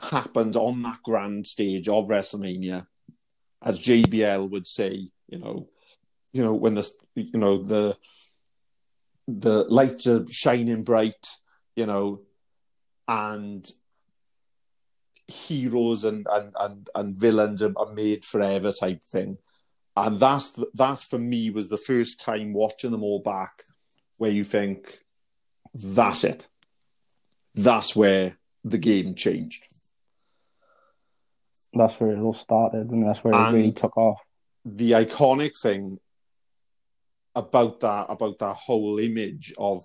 happened 0.00 0.56
on 0.56 0.82
that 0.82 1.02
grand 1.04 1.46
stage 1.46 1.88
of 1.88 2.08
WrestleMania, 2.08 2.86
as 3.62 3.80
JBL 3.80 4.50
would 4.50 4.66
say, 4.66 5.08
you 5.28 5.38
know, 5.38 5.68
you 6.32 6.42
know 6.42 6.54
when 6.54 6.74
the 6.74 6.88
you 7.14 7.38
know 7.38 7.62
the 7.62 7.96
the 9.26 9.64
lights 9.64 10.06
are 10.06 10.26
shining 10.30 10.82
bright, 10.82 11.26
you 11.76 11.86
know, 11.86 12.20
and 13.08 13.70
heroes 15.26 16.04
and 16.04 16.26
and 16.30 16.52
and, 16.58 16.90
and 16.94 17.16
villains 17.16 17.62
are, 17.62 17.72
made 17.92 18.24
forever 18.24 18.72
type 18.72 19.02
thing. 19.02 19.38
And 19.96 20.18
that's 20.18 20.58
that 20.74 20.98
for 20.98 21.18
me 21.18 21.50
was 21.50 21.68
the 21.68 21.76
first 21.76 22.20
time 22.20 22.52
watching 22.52 22.90
them 22.90 23.02
all 23.02 23.20
back 23.20 23.64
where 24.16 24.30
you 24.30 24.44
think 24.44 25.00
that's 25.74 26.24
it. 26.24 26.48
That's 27.54 27.94
where 27.96 28.36
the 28.64 28.78
game 28.78 29.14
changed. 29.14 29.66
That's 31.72 32.00
where 32.00 32.12
it 32.12 32.20
all 32.20 32.32
started, 32.32 32.90
and 32.90 33.06
that's 33.06 33.22
where 33.22 33.32
it 33.34 33.52
really 33.52 33.72
took 33.72 33.96
off. 33.96 34.22
the 34.64 34.92
iconic 34.92 35.52
thing 35.60 35.98
about 37.34 37.80
that 37.80 38.06
about 38.08 38.38
that 38.40 38.54
whole 38.54 38.98
image 38.98 39.52
of 39.56 39.82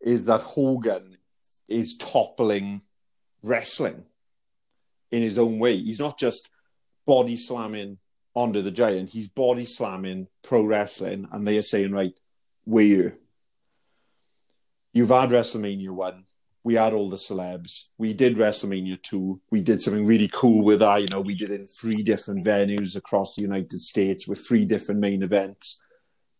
is 0.00 0.26
that 0.26 0.40
Hogan 0.40 1.18
is 1.68 1.96
toppling 1.96 2.82
wrestling 3.42 4.04
in 5.10 5.22
his 5.22 5.38
own 5.38 5.58
way. 5.58 5.76
He's 5.76 6.00
not 6.00 6.18
just 6.18 6.48
body 7.06 7.36
slamming 7.36 7.98
Andre 8.34 8.60
the 8.60 8.70
Giant, 8.70 9.10
he's 9.10 9.28
body 9.28 9.64
slamming 9.64 10.28
pro 10.42 10.62
wrestling, 10.62 11.26
and 11.32 11.46
they 11.46 11.58
are 11.58 11.62
saying, 11.62 11.92
right, 11.92 12.12
we're 12.66 12.96
here. 12.96 13.18
You've 14.92 15.08
had 15.08 15.30
WrestleMania 15.30 15.90
one. 15.90 16.24
We 16.66 16.74
had 16.74 16.94
all 16.94 17.08
the 17.08 17.16
celebs. 17.16 17.90
We 17.96 18.12
did 18.12 18.34
WrestleMania 18.34 19.00
two. 19.00 19.40
We 19.52 19.60
did 19.60 19.80
something 19.80 20.04
really 20.04 20.26
cool 20.26 20.64
with 20.64 20.80
that. 20.80 21.00
You 21.00 21.06
know, 21.12 21.20
we 21.20 21.36
did 21.36 21.52
it 21.52 21.60
in 21.60 21.66
three 21.68 22.02
different 22.02 22.44
venues 22.44 22.96
across 22.96 23.36
the 23.36 23.42
United 23.42 23.80
States 23.80 24.26
with 24.26 24.44
three 24.44 24.64
different 24.64 25.00
main 25.00 25.22
events. 25.22 25.80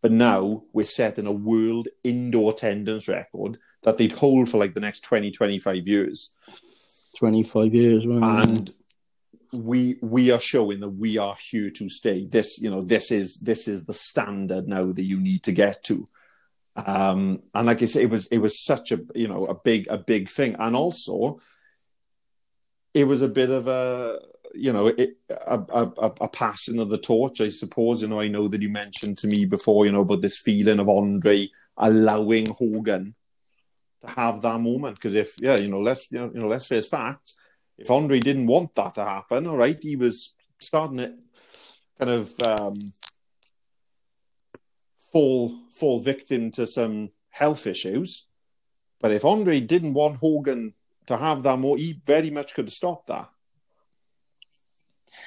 But 0.03 0.11
now 0.11 0.65
we're 0.73 0.83
setting 0.83 1.27
a 1.27 1.33
world 1.33 1.87
indoor 2.03 2.51
attendance 2.51 3.07
record 3.07 3.59
that 3.85 3.99
they'd 3.99 4.11
hold 4.11 4.49
for 4.49 4.59
like 4.59 4.75
the 4.75 4.81
next 4.81 5.03
20, 5.03 5.31
25 5.31 5.87
years. 5.87 6.35
25 7.17 7.73
years, 7.73 8.05
right? 8.05 8.49
And 8.49 8.75
we 9.53 9.97
we 10.03 10.33
are 10.33 10.41
showing 10.41 10.81
that 10.81 10.89
we 10.89 11.19
are 11.19 11.37
here 11.53 11.71
to 11.71 11.89
stay. 11.89 12.27
This, 12.27 12.61
you 12.61 12.69
know, 12.69 12.83
this 12.83 13.13
is 13.13 13.37
this 13.37 13.69
is 13.69 13.85
the 13.85 13.95
standard 13.95 14.67
now 14.67 14.91
that 14.91 15.05
you 15.05 15.21
need 15.21 15.45
to 15.45 15.53
get 15.53 15.85
to. 15.85 16.09
Um, 16.77 17.43
and 17.55 17.67
like 17.67 17.83
I 17.83 17.87
say, 17.87 18.03
it 18.03 18.11
was 18.11 18.27
it 18.27 18.39
was 18.39 18.63
such 18.63 18.93
a 18.93 19.01
you 19.15 19.29
know 19.29 19.47
a 19.47 19.55
big 19.55 19.87
a 19.89 19.99
big 19.99 20.29
thing, 20.29 20.57
and 20.59 20.77
also 20.77 21.41
it 22.93 23.05
was 23.05 23.23
a 23.23 23.29
bit 23.29 23.51
of 23.51 23.67
a 23.69 24.19
you 24.55 24.73
know 24.73 24.89
it, 24.89 25.17
a, 25.31 25.61
a, 25.73 26.13
a 26.21 26.29
passing 26.29 26.81
of 26.81 26.89
the 26.89 26.99
torch, 26.99 27.41
I 27.41 27.51
suppose. 27.51 28.03
You 28.03 28.09
know, 28.09 28.21
I 28.21 28.29
know 28.29 28.49
that 28.49 28.61
you 28.61 28.69
mentioned 28.69 29.19
to 29.19 29.27
me 29.27 29.47
before, 29.47 29.87
you 29.87 29.93
know, 29.93 30.01
about 30.01 30.21
this 30.21 30.39
feeling 30.39 30.79
of 30.79 30.89
Andre 30.89 31.49
allowing 31.79 32.49
Hogan 32.51 33.15
to 34.01 34.07
have 34.09 34.43
that 34.43 34.61
moment 34.61 34.97
because 34.97 35.15
if 35.15 35.35
yeah, 35.41 35.57
you 35.61 35.69
know, 35.69 35.81
let's 35.81 36.11
you 36.13 36.19
know, 36.19 36.31
you 36.33 36.41
know, 36.41 36.49
let's 36.49 36.67
face 36.67 36.89
facts. 36.89 37.39
If 37.79 37.91
Andre 37.91 38.21
didn't 38.21 38.47
want 38.47 38.75
that 38.75 38.95
to 38.95 39.05
happen, 39.05 39.47
all 39.47 39.57
right, 39.57 39.79
he 39.81 39.97
was 39.97 40.35
starting 40.59 40.99
it 40.99 41.15
kind 41.99 42.11
of 42.11 42.41
um, 42.41 42.93
fall 45.17 45.59
fall 45.71 45.99
victim 46.01 46.51
to 46.51 46.67
some 46.67 47.11
health 47.31 47.67
issues. 47.67 48.27
But 49.01 49.13
if 49.13 49.25
Andre 49.25 49.61
didn't 49.61 49.95
want 49.95 50.17
Hogan 50.19 50.75
to 51.07 51.17
have 51.17 51.43
that 51.45 51.59
more, 51.59 51.79
he 51.79 52.01
very 52.05 52.31
much 52.31 52.55
could 52.55 52.67
have 52.67 52.73
stopped 52.75 53.07
that. 53.07 53.31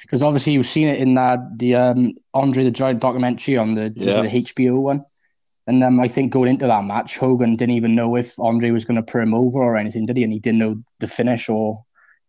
Because 0.02 0.22
obviously 0.22 0.52
you've 0.52 0.66
seen 0.66 0.86
it 0.88 1.00
in 1.00 1.14
that 1.14 1.40
the 1.58 1.74
um, 1.74 2.14
Andre 2.34 2.62
the 2.64 2.70
Giant 2.70 3.00
documentary 3.00 3.56
on 3.56 3.74
the, 3.74 3.92
Yeah. 3.96 4.22
the 4.22 4.28
HBO 4.28 4.80
one. 4.80 5.04
And 5.66 5.82
um, 5.84 6.00
I 6.00 6.08
think 6.08 6.32
going 6.32 6.50
into 6.50 6.66
that 6.66 6.84
match, 6.84 7.18
Hogan 7.18 7.56
didn't 7.56 7.74
even 7.74 7.94
know 7.94 8.16
if 8.16 8.38
Andre 8.38 8.70
was 8.70 8.84
going 8.84 8.96
to 8.96 9.02
put 9.12 9.22
him 9.22 9.34
over 9.34 9.58
or 9.58 9.76
anything, 9.76 10.06
did 10.06 10.16
he? 10.16 10.22
And 10.24 10.32
he 10.32 10.38
didn't 10.38 10.58
know 10.58 10.82
the 11.00 11.06
finish, 11.08 11.48
or 11.48 11.78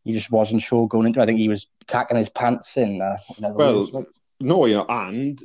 he 0.03 0.13
just 0.13 0.31
wasn't 0.31 0.61
sure 0.61 0.87
going 0.87 1.07
into. 1.07 1.19
it. 1.19 1.23
I 1.23 1.25
think 1.27 1.39
he 1.39 1.47
was 1.47 1.67
cacking 1.87 2.17
his 2.17 2.29
pants 2.29 2.77
in. 2.77 3.01
Uh, 3.01 3.17
in 3.37 3.53
Well, 3.53 3.79
words, 3.79 3.91
like- 3.93 4.05
No, 4.39 4.65
you 4.65 4.75
know, 4.75 4.85
and 4.89 5.41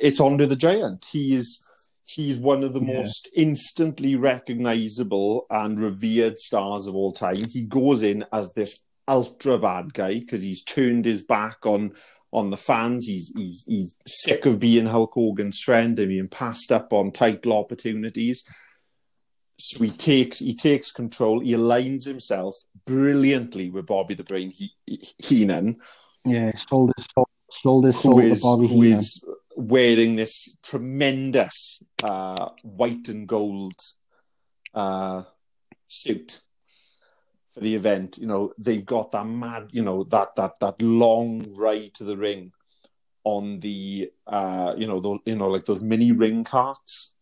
it's 0.00 0.20
Andre 0.20 0.46
the 0.46 0.56
Giant. 0.56 1.06
He 1.10 1.34
is 1.34 1.62
he's 2.04 2.38
one 2.38 2.62
of 2.62 2.72
the 2.72 2.80
Yeah. 2.80 2.98
most 2.98 3.28
instantly 3.34 4.14
recognizable 4.16 5.46
and 5.50 5.80
revered 5.80 6.38
stars 6.38 6.86
of 6.86 6.94
all 6.94 7.12
time. 7.12 7.34
He 7.50 7.64
goes 7.64 8.02
in 8.02 8.24
as 8.32 8.52
this 8.52 8.84
ultra 9.08 9.58
bad 9.58 9.92
guy 9.94 10.20
because 10.20 10.42
he's 10.42 10.62
turned 10.64 11.04
his 11.04 11.22
back 11.24 11.64
on 11.66 11.92
on 12.32 12.50
the 12.50 12.56
fans. 12.56 13.06
He's 13.06 13.32
he's 13.36 13.64
he's 13.68 13.96
sick 14.06 14.46
of 14.46 14.60
being 14.60 14.86
Hulk 14.86 15.12
Hogan's 15.14 15.60
friend 15.60 15.98
and 15.98 16.08
being 16.08 16.28
passed 16.28 16.70
up 16.72 16.92
on 16.92 17.10
title 17.12 17.52
opportunities. 17.52 18.44
So 19.58 19.82
he 19.84 19.90
takes 19.90 20.38
he 20.38 20.54
takes 20.54 20.92
control. 20.92 21.40
He 21.40 21.52
aligns 21.52 22.04
himself 22.04 22.56
brilliantly 22.84 23.70
with 23.70 23.86
Bobby 23.86 24.14
the 24.14 24.22
Brain 24.24 24.50
he, 24.50 24.70
he- 24.86 25.08
Heenan 25.18 25.76
Yeah, 26.24 26.52
sold 26.54 26.92
his 26.96 27.06
soul, 27.14 27.28
sold 27.50 27.84
his 27.86 27.96
who 27.96 28.02
soul 28.02 28.20
to 28.20 28.40
Bobby 28.40 28.68
who 28.68 28.82
Heenan. 28.82 28.98
is 29.00 29.24
wearing 29.56 30.16
this 30.16 30.54
tremendous 30.62 31.82
uh, 32.02 32.50
white 32.62 33.08
and 33.08 33.26
gold 33.26 33.74
uh, 34.74 35.22
suit 35.88 36.42
for 37.52 37.60
the 37.60 37.74
event. 37.74 38.18
You 38.18 38.26
know, 38.26 38.52
they've 38.58 38.84
got 38.84 39.12
that 39.12 39.26
mad, 39.26 39.70
you 39.72 39.82
know, 39.82 40.04
that 40.04 40.36
that 40.36 40.60
that 40.60 40.80
long 40.80 41.44
ride 41.56 41.94
to 41.94 42.04
the 42.04 42.16
ring 42.16 42.52
on 43.24 43.58
the, 43.60 44.12
uh, 44.26 44.74
you 44.76 44.86
know, 44.86 45.00
the, 45.00 45.18
you 45.24 45.34
know, 45.34 45.48
like 45.48 45.64
those 45.64 45.80
mini 45.80 46.12
ring 46.12 46.44
carts, 46.44 47.14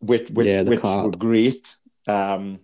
which 0.00 0.30
which, 0.30 0.46
Yeah, 0.46 0.62
which 0.62 0.80
cart. 0.80 1.04
were 1.04 1.12
great. 1.12 1.76
Um, 2.08 2.60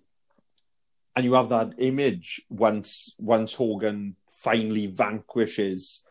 and 1.15 1.25
you 1.25 1.35
have 1.35 1.51
that 1.51 1.75
image 1.79 2.43
once 2.49 3.15
once 3.19 3.55
Hogan 3.55 4.17
finally 4.29 4.87
vanquishes 4.87 6.03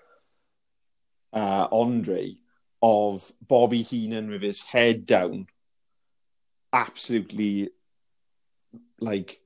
uh, 1.33 1.67
Andre 1.71 2.37
of 2.83 3.31
Bobby 3.47 3.81
Heenan 3.81 4.29
with 4.29 4.41
his 4.41 4.61
head 4.61 5.05
down, 5.05 5.47
absolutely 6.73 7.69
like 8.99 9.39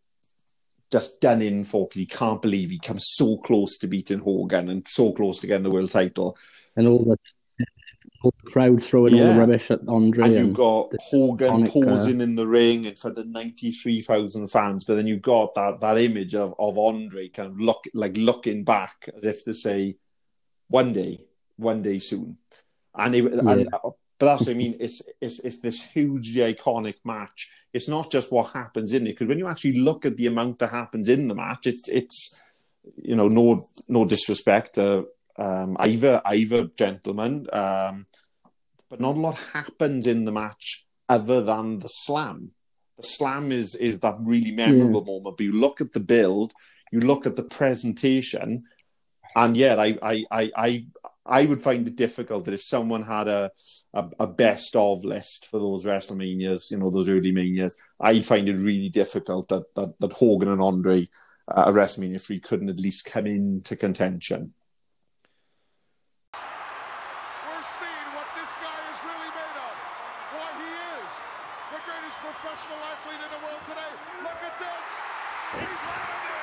just 0.92 1.22
done 1.22 1.42
in 1.42 1.64
for 1.64 1.88
'cause 1.88 2.00
he 2.00 2.06
can't 2.06 2.42
believe 2.42 2.70
he 2.72 2.80
comes 2.80 3.06
so 3.10 3.38
close 3.38 3.78
to 3.78 3.88
beating 3.88 4.20
Hogan 4.20 4.70
and 4.70 4.88
so 4.88 5.12
close 5.12 5.40
to 5.40 5.48
getting 5.48 5.64
the 5.64 5.70
world 5.72 5.92
title. 5.92 6.36
and 6.76 6.88
all 6.88 7.04
the, 7.04 7.18
all 8.24 8.34
the 8.44 8.50
crowd 8.50 8.82
throwing 8.82 9.14
all 9.14 9.34
the 9.34 9.40
rubbish 9.40 9.70
at 9.70 9.82
Andre. 9.88 10.26
and 10.26 10.36
And, 10.38 10.48
you've 10.48 10.56
got 10.56 10.94
Hogan 11.00 11.66
iconic, 11.66 11.68
uh, 11.68 11.72
posing 11.72 12.22
in 12.22 12.36
the 12.36 12.48
ring 12.48 12.86
in 12.86 12.96
front 12.96 13.18
of 13.18 13.28
ninety 13.28 13.72
three 13.72 14.02
thousand 14.02 14.48
fans, 14.48 14.84
but 14.86 14.96
then 14.96 15.06
you've 15.08 15.22
got 15.22 15.54
that 15.56 15.80
that 15.82 15.98
image 16.00 16.34
of, 16.34 16.56
of 16.58 16.78
Andre 16.78 17.28
kind 17.30 17.52
of 17.52 17.60
look 17.60 17.84
like 17.94 18.16
looking 18.18 18.64
back 18.64 19.10
as 19.16 19.26
if 19.26 19.44
to 19.44 19.54
say, 19.54 19.98
one 20.70 20.94
day, 20.94 21.20
one 21.58 21.82
day 21.82 22.00
soon, 22.00 22.38
and, 22.98 23.16
it, 23.16 23.26
and 23.34 23.70
but 24.20 24.26
that's 24.26 24.42
what 24.42 24.50
I 24.50 24.54
mean. 24.56 24.76
It's 24.80 25.02
it's 25.22 25.40
it's 25.40 25.60
this 25.60 25.84
hugely 25.84 26.54
iconic 26.54 26.96
match. 27.06 27.50
It's 27.74 27.88
not 27.88 28.12
just 28.12 28.32
what 28.32 28.52
happens 28.52 28.94
in 28.94 29.06
it 29.06 29.12
because 29.12 29.28
when 29.28 29.38
you 29.38 29.48
actually 29.48 29.80
look 29.80 30.06
at 30.06 30.18
the 30.18 30.28
amount 30.28 30.60
that 30.60 30.72
happens 30.72 31.08
in 31.08 31.28
the 31.28 31.36
match, 31.36 31.68
it's 31.68 31.88
it's 31.88 32.36
you 32.96 33.16
know 33.16 33.28
no 33.28 33.60
no 33.88 34.06
disrespect 34.06 34.76
to 34.76 35.08
um, 35.38 35.78
either 35.80 36.22
either 36.26 36.70
gentleman. 36.78 37.48
Um, 37.54 38.08
but 38.90 39.00
not 39.00 39.18
a 39.18 39.20
lot 39.20 39.38
happens 39.54 40.08
in 40.08 40.26
the 40.26 40.32
match 40.32 40.86
other 41.10 41.42
than 41.42 41.80
the 41.80 41.88
slam. 41.88 42.52
The 42.98 43.04
slam 43.04 43.52
is 43.52 43.76
is 43.76 44.00
that 44.00 44.18
really 44.20 44.52
memorable 44.52 45.06
moment. 45.06 45.38
But 45.38 45.44
you 45.44 45.54
look 45.54 45.82
at 45.82 45.94
the 45.94 46.00
build, 46.00 46.54
you 46.92 47.02
look 47.02 47.28
at 47.28 47.36
the 47.36 47.44
presentation, 47.44 48.64
and 49.36 49.56
yeah, 49.56 49.76
I 49.76 49.98
I 50.02 50.26
I 50.32 50.52
I, 50.56 50.86
I 51.28 51.46
would 51.46 51.62
find 51.62 51.88
it 51.88 51.96
difficult 51.96 52.46
that 52.46 52.54
if 52.54 52.64
someone 52.64 53.04
had 53.04 53.28
a, 53.28 53.52
a 53.94 54.10
a 54.22 54.28
best 54.28 54.76
of 54.76 55.04
list 55.04 55.46
for 55.48 55.60
those 55.60 55.86
WrestleManias, 55.86 56.72
you 56.72 56.78
know, 56.78 56.90
those 56.90 57.10
early 57.10 57.32
manias, 57.32 57.76
I'd 58.00 58.26
find 58.26 58.48
it 58.48 58.58
really 58.58 58.90
difficult 58.90 59.50
that 59.50 59.74
that, 59.76 60.00
that 60.00 60.14
Hogan 60.14 60.50
and 60.50 60.62
Andre 60.62 61.08
uh, 61.48 61.66
at 61.68 61.74
WrestleMania 61.74 62.22
three 62.22 62.40
couldn't 62.40 62.70
at 62.70 62.80
least 62.80 63.06
come 63.06 63.28
into 63.28 63.76
contention. 63.76 64.54
We're 66.34 66.40
seeing 67.80 68.10
what 68.16 68.30
this 68.40 68.52
guy 68.64 68.80
is 68.92 69.00
really 69.04 69.32
made 69.36 69.58
of. 69.68 69.76
Why 70.34 70.50
he 70.58 70.72
is 71.04 71.12
the 71.76 71.82
greatest 71.84 72.18
professional 72.24 72.80
athlete 72.88 73.20
in 73.20 73.32
the 73.36 73.42
world 73.44 73.64
today. 73.68 73.92
Look 74.24 74.42
at 74.44 74.56
this. 74.60 74.88
He's 75.60 75.80
slammed 75.80 76.28
it. 76.28 76.36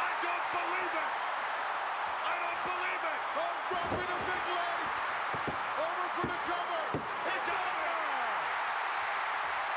I 0.00 0.08
don't 0.26 0.46
believe 0.52 0.94
it! 1.00 1.12
I 2.20 2.34
don't 2.42 2.62
believe 2.66 3.02
it! 3.14 3.20
Oh, 3.40 3.54
dropping 3.70 4.10
a 4.10 4.18
big 4.26 4.44
leg. 4.58 4.82
Over 5.78 6.06
for 6.18 6.26
the 6.26 6.38
cover. 6.50 6.82
It's 7.30 7.48
over. 7.48 7.94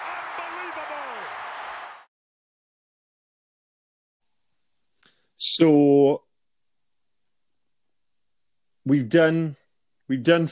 Unbelievable! 0.09 1.21
So 5.55 6.23
we've 8.85 9.07
done 9.07 9.55
we've 10.09 10.23
done 10.23 10.49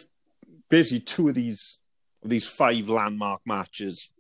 basically 0.70 1.00
two 1.00 1.30
of 1.30 1.34
these 1.34 1.80
of 2.24 2.30
these 2.30 2.48
five 2.48 2.88
landmark 2.88 3.42
matches. 3.44 4.12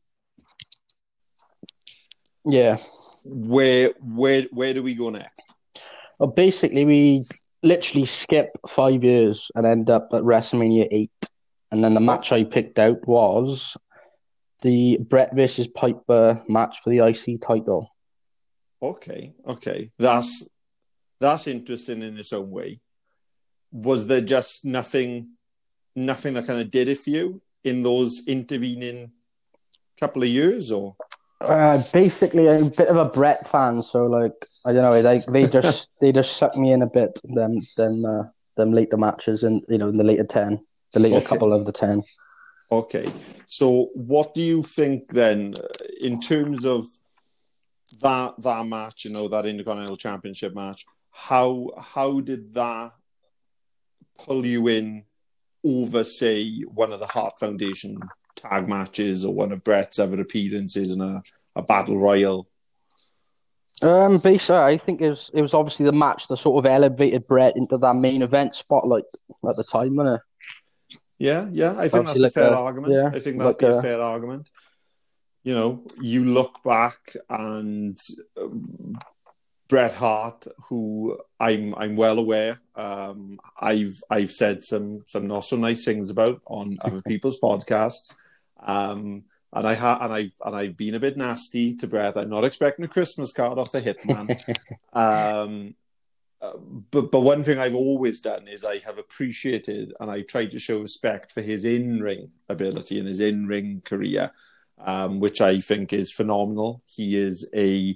yeah. 2.44 2.78
Where 3.24 3.92
where 4.00 4.48
where 4.50 4.74
do 4.74 4.82
we 4.82 4.96
go 4.96 5.12
next? 5.12 5.44
Well, 6.20 6.32
basically, 6.32 6.86
we 6.86 7.26
literally 7.62 8.06
skip 8.06 8.50
five 8.68 9.04
years 9.04 9.52
and 9.54 9.68
end 9.68 9.92
up 9.92 10.10
at 10.14 10.24
WrestleMania 10.24 10.88
8. 10.90 11.12
And 11.72 11.84
then 11.84 11.94
the 11.94 12.00
match 12.00 12.32
I 12.32 12.44
picked 12.44 12.80
out 12.80 13.08
was 13.08 13.78
the 14.62 14.98
Bret 15.00 15.36
versus 15.36 15.68
Piper 15.68 16.44
match 16.50 16.80
for 16.84 16.90
the 16.90 17.06
IC 17.06 17.40
title. 17.40 17.88
Okay, 18.82 19.34
okay, 19.48 19.92
that's 20.00 20.50
that's 21.22 21.48
interesting 21.48 22.02
in 22.02 22.18
its 22.18 22.34
own 22.34 22.50
way. 22.52 22.82
Was 23.72 24.08
there 24.08 24.22
just 24.22 24.66
nothing 24.66 25.30
nothing 25.96 26.34
that 26.34 26.48
kind 26.48 26.60
of 26.62 26.72
did 26.72 26.90
it 26.90 26.98
for 26.98 27.10
you 27.12 27.42
in 27.64 27.84
those 27.84 28.26
intervening 28.28 29.12
couple 30.00 30.24
of 30.24 30.30
years, 30.30 30.72
or 30.72 30.96
Uh, 31.40 31.82
basically, 31.94 32.50
I'm 32.50 32.68
a 32.68 32.70
bit 32.70 32.90
of 32.90 32.98
a 32.98 33.06
Bret 33.06 33.48
fan, 33.48 33.84
so 33.84 34.06
like 34.06 34.34
I 34.66 34.74
don't 34.74 34.82
know, 34.84 35.02
they 35.02 35.20
they 35.32 35.48
just 35.48 35.90
they 36.02 36.12
just 36.12 36.38
sucked 36.38 36.58
me 36.58 36.72
in 36.74 36.82
a 36.82 36.88
bit. 36.88 37.20
Them 37.24 37.62
them 37.78 38.04
uh, 38.06 38.24
them 38.58 38.74
later 38.74 38.98
matches 38.98 39.44
and 39.44 39.62
you 39.70 39.78
know 39.78 39.90
in 39.90 39.98
the 39.98 40.04
later 40.04 40.26
ten, 40.26 40.60
the 40.94 41.00
later 41.00 41.18
Okay. 41.18 41.26
couple 41.28 41.54
of 41.54 41.66
the 41.66 41.72
ten. 41.72 42.04
Okay. 42.72 43.08
So 43.48 43.90
what 43.94 44.34
do 44.34 44.42
you 44.42 44.64
think 44.64 45.10
then 45.12 45.54
uh, 45.58 45.68
in 46.00 46.20
terms 46.20 46.66
of 46.66 46.86
that 48.02 48.34
that 48.42 48.66
match, 48.66 49.06
you 49.06 49.12
know, 49.12 49.28
that 49.28 49.46
Intercontinental 49.46 49.98
Championship 49.98 50.56
match, 50.56 50.86
how 51.12 51.70
how 51.78 52.20
did 52.22 52.54
that 52.56 52.94
pull 54.20 54.46
you 54.46 54.68
in 54.68 55.04
over 55.64 56.04
say 56.04 56.62
one 56.62 56.92
of 56.92 57.00
the 57.00 57.08
Hart 57.08 57.40
Foundation 57.40 57.98
tag 58.36 58.68
matches 58.68 59.24
or 59.26 59.34
one 59.34 59.52
of 59.52 59.64
Bret's 59.64 60.00
other 60.00 60.20
appearances 60.22 60.92
in 60.92 61.02
a, 61.02 61.22
a 61.56 61.62
battle 61.62 62.00
royal? 62.00 62.48
Um, 63.84 64.20
basically, 64.20 64.58
I 64.58 64.78
think 64.78 65.02
it 65.02 65.10
was 65.10 65.32
it 65.34 65.42
was 65.42 65.54
obviously 65.54 65.86
the 65.86 65.92
match 65.92 66.28
that 66.28 66.38
sort 66.38 66.64
of 66.64 66.72
elevated 66.72 67.28
Bret 67.28 67.58
into 67.58 67.78
that 67.78 67.96
main 67.96 68.22
event 68.22 68.56
spotlight 68.56 69.06
at 69.50 69.56
the 69.56 69.64
time, 69.64 69.96
wasn't 69.96 70.16
it? 70.18 70.22
Yeah, 71.18 71.48
yeah, 71.52 71.76
I 71.78 71.88
think 71.88 72.08
Obviously 72.08 72.22
that's 72.24 72.38
a 72.38 72.40
fair 72.40 72.54
a- 72.54 72.58
argument. 72.60 72.94
yeah, 72.94 73.08
I 73.08 73.20
think 73.20 73.38
that'd 73.38 73.42
like 73.44 73.60
be 73.60 73.66
a, 73.66 73.78
a- 73.78 73.82
fair 73.82 74.02
argument. 74.02 74.50
You 75.44 75.56
know, 75.56 75.84
you 76.00 76.26
look 76.26 76.64
back 76.64 77.16
and 77.30 77.98
Bret 79.72 79.94
Hart, 79.94 80.48
who 80.68 81.18
I'm 81.40 81.74
I'm 81.76 81.96
well 81.96 82.20
aware, 82.20 82.60
um, 82.76 83.40
I've 83.58 84.04
I've 84.10 84.30
said 84.30 84.62
some 84.62 85.06
some 85.08 85.28
not 85.28 85.46
so 85.46 85.56
nice 85.56 85.86
things 85.86 86.10
about 86.10 86.42
on 86.46 86.78
other 86.82 87.02
people's 87.02 87.40
podcasts, 87.40 88.18
um, 88.60 89.24
and 89.54 89.66
I 89.66 89.76
ha- 89.76 90.00
and 90.02 90.12
I've 90.12 90.34
and 90.44 90.58
I've 90.58 90.76
been 90.76 90.96
a 90.96 91.00
bit 91.00 91.16
nasty 91.16 91.74
to 91.76 91.88
Bret. 91.88 92.18
I'm 92.18 92.30
not 92.30 92.44
expecting 92.44 92.84
a 92.84 92.90
Christmas 92.90 93.32
card 93.32 93.58
off 93.58 93.72
the 93.72 93.80
Hitman. 93.80 94.38
um, 94.94 95.74
but 96.92 97.10
but 97.10 97.22
one 97.22 97.46
thing 97.46 97.58
I've 97.58 97.74
always 97.74 98.20
done 98.20 98.50
is 98.50 98.66
I 98.66 98.80
have 98.80 98.98
appreciated 98.98 99.94
and 100.02 100.12
I 100.12 100.24
tried 100.24 100.52
to 100.52 100.60
show 100.60 100.82
respect 100.82 101.32
for 101.32 101.42
his 101.42 101.64
in 101.64 102.02
ring 102.02 102.30
ability 102.50 103.00
and 103.00 103.08
his 103.08 103.22
in 103.22 103.48
ring 103.48 103.82
career, 103.86 104.32
um, 104.80 105.22
which 105.22 105.40
I 105.40 105.62
think 105.62 105.94
is 105.94 106.12
phenomenal. 106.12 106.84
He 106.86 107.16
is 107.16 107.50
a 107.56 107.96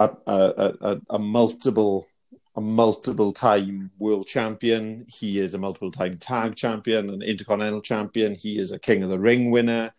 a 0.00 0.10
a, 0.26 0.74
a, 0.80 1.00
a 1.10 1.18
multiple 1.18 2.08
a 2.56 2.60
multiple 2.60 3.32
time 3.32 3.90
world 3.98 4.26
champion. 4.26 5.06
He 5.08 5.38
is 5.40 5.54
a 5.54 5.58
multiple 5.58 5.92
time 5.92 6.18
tag 6.18 6.56
champion, 6.56 7.10
an 7.10 7.22
intercontinental 7.22 7.82
champion. 7.82 8.34
He 8.34 8.58
is 8.58 8.72
a 8.72 8.78
King 8.78 9.02
of 9.02 9.10
the 9.10 9.18
Ring 9.18 9.50
winner. 9.50 9.92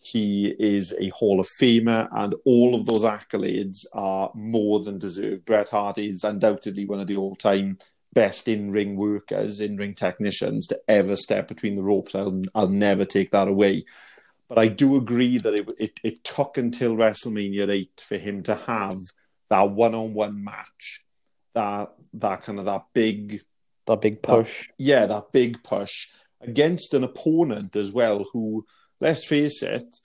He 0.00 0.54
is 0.58 0.94
a 0.98 1.08
Hall 1.10 1.38
of 1.40 1.46
Famer, 1.60 2.08
and 2.12 2.34
all 2.44 2.74
of 2.74 2.86
those 2.86 3.02
accolades 3.02 3.84
are 3.92 4.30
more 4.34 4.80
than 4.80 4.98
deserved. 4.98 5.44
Bret 5.44 5.68
Hart 5.68 5.98
is 5.98 6.24
undoubtedly 6.24 6.86
one 6.86 7.00
of 7.00 7.08
the 7.08 7.16
all 7.16 7.36
time 7.36 7.78
best 8.14 8.48
in 8.48 8.70
ring 8.70 8.96
workers, 8.96 9.60
in 9.60 9.76
ring 9.76 9.94
technicians 9.94 10.66
to 10.68 10.80
ever 10.88 11.14
step 11.14 11.46
between 11.46 11.76
the 11.76 11.82
ropes. 11.82 12.14
I'll, 12.14 12.42
I'll 12.54 12.68
never 12.68 13.04
take 13.04 13.32
that 13.32 13.48
away. 13.48 13.84
But 14.48 14.58
I 14.58 14.68
do 14.68 14.96
agree 14.96 15.36
that 15.38 15.54
it, 15.54 15.72
it, 15.78 16.00
it 16.02 16.24
took 16.24 16.56
until 16.56 16.96
WrestleMania 16.96 17.70
8 17.70 18.02
for 18.02 18.16
him 18.16 18.42
to 18.44 18.54
have 18.54 18.94
that 19.50 19.70
one 19.70 19.94
on 19.94 20.14
one 20.14 20.42
match, 20.44 21.04
that, 21.54 21.92
that 22.14 22.42
kind 22.42 22.58
of 22.58 22.64
that 22.66 22.84
big 22.92 23.42
That 23.86 24.00
big 24.00 24.22
push. 24.22 24.68
yeah, 24.78 25.06
that 25.06 25.32
big 25.32 25.62
push 25.62 26.08
against 26.40 26.94
an 26.94 27.04
opponent 27.04 27.74
as 27.76 27.90
well, 27.90 28.24
who, 28.32 28.64
let's 29.00 29.26
face 29.26 29.62
it, 29.62 29.96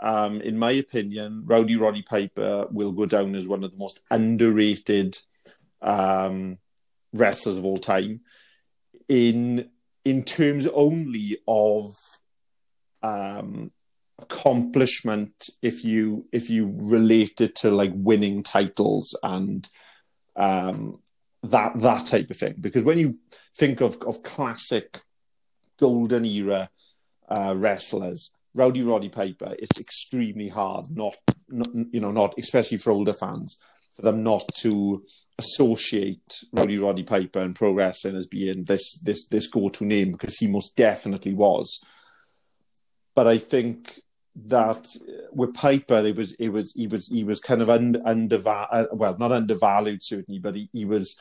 um, 0.00 0.40
in 0.40 0.58
my 0.58 0.72
opinion, 0.72 1.42
Rowdy 1.46 1.76
Roddy 1.76 2.02
Piper 2.02 2.66
will 2.70 2.92
go 2.92 3.06
down 3.06 3.34
as 3.34 3.46
one 3.46 3.62
of 3.62 3.70
the 3.70 3.76
most 3.78 4.00
underrated 4.10 5.18
um, 5.80 6.58
wrestlers 7.12 7.58
of 7.58 7.64
all 7.64 7.78
time. 7.78 8.20
In 9.08 9.70
in 10.04 10.24
terms 10.24 10.66
only 10.66 11.38
of 11.46 11.94
um, 13.02 13.70
accomplishment, 14.22 15.50
if 15.62 15.84
you 15.84 16.26
if 16.32 16.48
you 16.48 16.74
relate 16.78 17.40
it 17.40 17.54
to 17.56 17.70
like 17.70 17.92
winning 17.94 18.42
titles 18.42 19.18
and 19.22 19.68
um, 20.36 21.00
that 21.42 21.78
that 21.80 22.06
type 22.06 22.30
of 22.30 22.36
thing, 22.36 22.54
because 22.60 22.84
when 22.84 22.98
you 22.98 23.14
think 23.56 23.80
of 23.80 24.00
of 24.02 24.22
classic 24.22 25.02
golden 25.78 26.24
era 26.24 26.70
uh, 27.28 27.54
wrestlers, 27.56 28.34
Rowdy 28.54 28.82
Roddy 28.82 29.08
Piper, 29.08 29.54
it's 29.58 29.80
extremely 29.80 30.48
hard 30.48 30.86
not, 30.90 31.16
not, 31.48 31.68
you 31.74 32.00
know, 32.00 32.12
not 32.12 32.34
especially 32.38 32.78
for 32.78 32.90
older 32.90 33.12
fans, 33.12 33.58
for 33.96 34.02
them 34.02 34.22
not 34.22 34.46
to 34.58 35.02
associate 35.38 36.44
Rowdy 36.52 36.78
Roddy 36.78 37.02
Piper 37.02 37.40
and 37.40 37.54
pro 37.54 37.72
wrestling 37.72 38.16
as 38.16 38.26
being 38.26 38.64
this 38.64 39.00
this 39.00 39.26
this 39.28 39.48
go 39.48 39.68
to 39.70 39.84
name 39.84 40.12
because 40.12 40.36
he 40.36 40.46
most 40.46 40.76
definitely 40.76 41.34
was. 41.34 41.82
But 43.14 43.26
I 43.26 43.38
think 43.38 44.00
that 44.34 44.96
uh, 45.08 45.26
with 45.32 45.54
Piper, 45.54 46.04
it 46.06 46.16
was 46.16 46.32
it 46.34 46.48
was 46.48 46.72
he 46.72 46.86
was 46.86 47.08
he 47.08 47.24
was 47.24 47.40
kind 47.40 47.60
of 47.60 47.68
under 47.68 48.00
undervalued, 48.06 48.68
uh, 48.72 48.86
well, 48.92 49.16
not 49.18 49.32
undervalued 49.32 50.02
certainly, 50.02 50.38
but 50.38 50.54
he, 50.54 50.68
he 50.72 50.84
was 50.84 51.18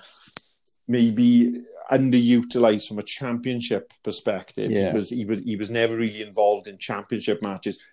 maybe 0.88 1.62
underutilized 1.92 2.88
from 2.88 3.00
a 3.00 3.04
championship 3.04 3.92
perspective 4.04 4.72
Yeah. 4.72 4.92
because 4.92 5.10
he 5.10 5.26
was 5.26 5.42
he 5.42 5.56
was 5.56 5.70
never 5.70 5.98
really 5.98 6.22
involved 6.22 6.68
in 6.68 6.78
championship 6.78 7.42
matches. 7.42 7.84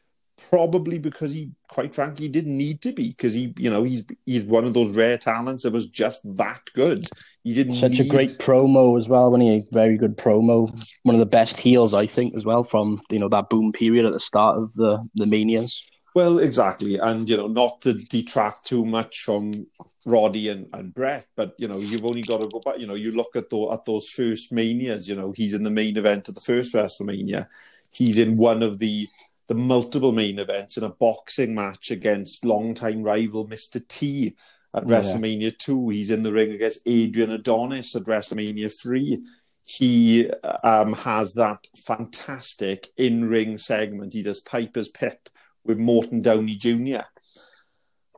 Probably 0.50 0.98
because 0.98 1.34
he, 1.34 1.50
quite 1.68 1.94
frankly, 1.94 2.28
didn't 2.28 2.56
need 2.56 2.80
to 2.82 2.92
be 2.92 3.08
because 3.08 3.34
he, 3.34 3.52
you 3.58 3.68
know, 3.68 3.82
he's 3.82 4.04
he's 4.24 4.44
one 4.44 4.64
of 4.64 4.72
those 4.72 4.92
rare 4.92 5.18
talents 5.18 5.64
that 5.64 5.74
was 5.74 5.88
just 5.88 6.22
that 6.36 6.62
good. 6.74 7.06
He 7.44 7.52
didn't 7.52 7.74
Such 7.74 8.00
a 8.00 8.04
great 8.04 8.38
promo 8.38 8.96
as 8.96 9.08
well. 9.08 9.30
When 9.30 9.42
he 9.42 9.56
A 9.56 9.64
very 9.72 9.98
good 9.98 10.16
promo, 10.16 10.70
one 11.02 11.14
of 11.14 11.18
the 11.18 11.26
best 11.26 11.58
heels 11.58 11.92
I 11.92 12.06
think 12.06 12.34
as 12.34 12.46
well 12.46 12.64
from 12.64 13.00
you 13.10 13.18
know 13.18 13.28
that 13.28 13.50
boom 13.50 13.72
period 13.72 14.06
at 14.06 14.12
the 14.12 14.20
start 14.20 14.56
of 14.56 14.72
the 14.74 15.06
the 15.16 15.26
manias. 15.26 15.84
Well, 16.14 16.38
exactly, 16.38 16.96
and 16.96 17.28
you 17.28 17.36
know, 17.36 17.48
not 17.48 17.82
to 17.82 17.92
detract 17.92 18.66
too 18.66 18.84
much 18.84 19.20
from 19.20 19.66
Roddy 20.06 20.48
and, 20.48 20.66
and 20.72 20.94
Bret, 20.94 21.26
but 21.36 21.54
you 21.58 21.68
know, 21.68 21.78
you've 21.78 22.06
only 22.06 22.22
got 22.22 22.38
to 22.38 22.48
go 22.48 22.60
back. 22.60 22.78
You 22.78 22.86
know, 22.86 22.94
you 22.94 23.12
look 23.12 23.36
at 23.36 23.50
those 23.50 23.72
at 23.74 23.84
those 23.84 24.08
first 24.08 24.50
manias. 24.50 25.08
You 25.08 25.16
know, 25.16 25.32
he's 25.32 25.54
in 25.54 25.62
the 25.62 25.70
main 25.70 25.96
event 25.98 26.28
of 26.28 26.34
the 26.34 26.40
first 26.40 26.74
WrestleMania. 26.74 27.46
He's 27.90 28.18
in 28.18 28.36
one 28.36 28.62
of 28.62 28.78
the 28.78 29.08
the 29.48 29.54
multiple 29.54 30.12
main 30.12 30.38
events 30.38 30.76
in 30.76 30.84
a 30.84 30.90
boxing 30.90 31.54
match 31.54 31.90
against 31.90 32.44
longtime 32.44 33.02
rival 33.02 33.48
Mr. 33.48 33.86
T 33.88 34.36
at 34.74 34.86
Yeah. 34.86 35.00
WrestleMania 35.00 35.58
two. 35.58 35.88
He's 35.88 36.10
in 36.10 36.22
the 36.22 36.32
ring 36.32 36.52
against 36.52 36.82
Adrian 36.86 37.32
Adonis 37.32 37.96
at 37.96 38.04
WrestleMania 38.04 38.70
three. 38.70 39.22
He 39.64 40.30
um, 40.62 40.92
has 40.94 41.34
that 41.34 41.66
fantastic 41.76 42.88
in 42.96 43.28
ring 43.28 43.58
segment. 43.58 44.12
He 44.14 44.22
does 44.22 44.40
Piper's 44.40 44.88
Pit 44.88 45.30
with 45.64 45.78
Morton 45.78 46.22
Downey 46.22 46.54
Jr. 46.54 47.02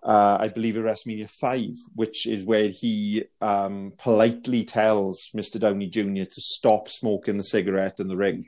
Uh, 0.03 0.39
I 0.41 0.49
believe 0.49 0.79
at 0.79 0.85
WrestleMania 0.85 1.29
5, 1.29 1.69
which 1.95 2.27
is 2.27 2.45
where 2.45 2.69
he 2.69 3.25
um, 3.41 3.93
politely 3.99 4.65
tells 4.65 5.31
Mr. 5.37 5.61
Downey 5.61 5.89
Jr. 5.89 6.25
to 6.25 6.41
stop 6.41 6.89
smoking 6.89 7.37
the 7.37 7.43
cigarette 7.43 8.01
in 8.01 8.09
the 8.09 8.17
ring 8.17 8.47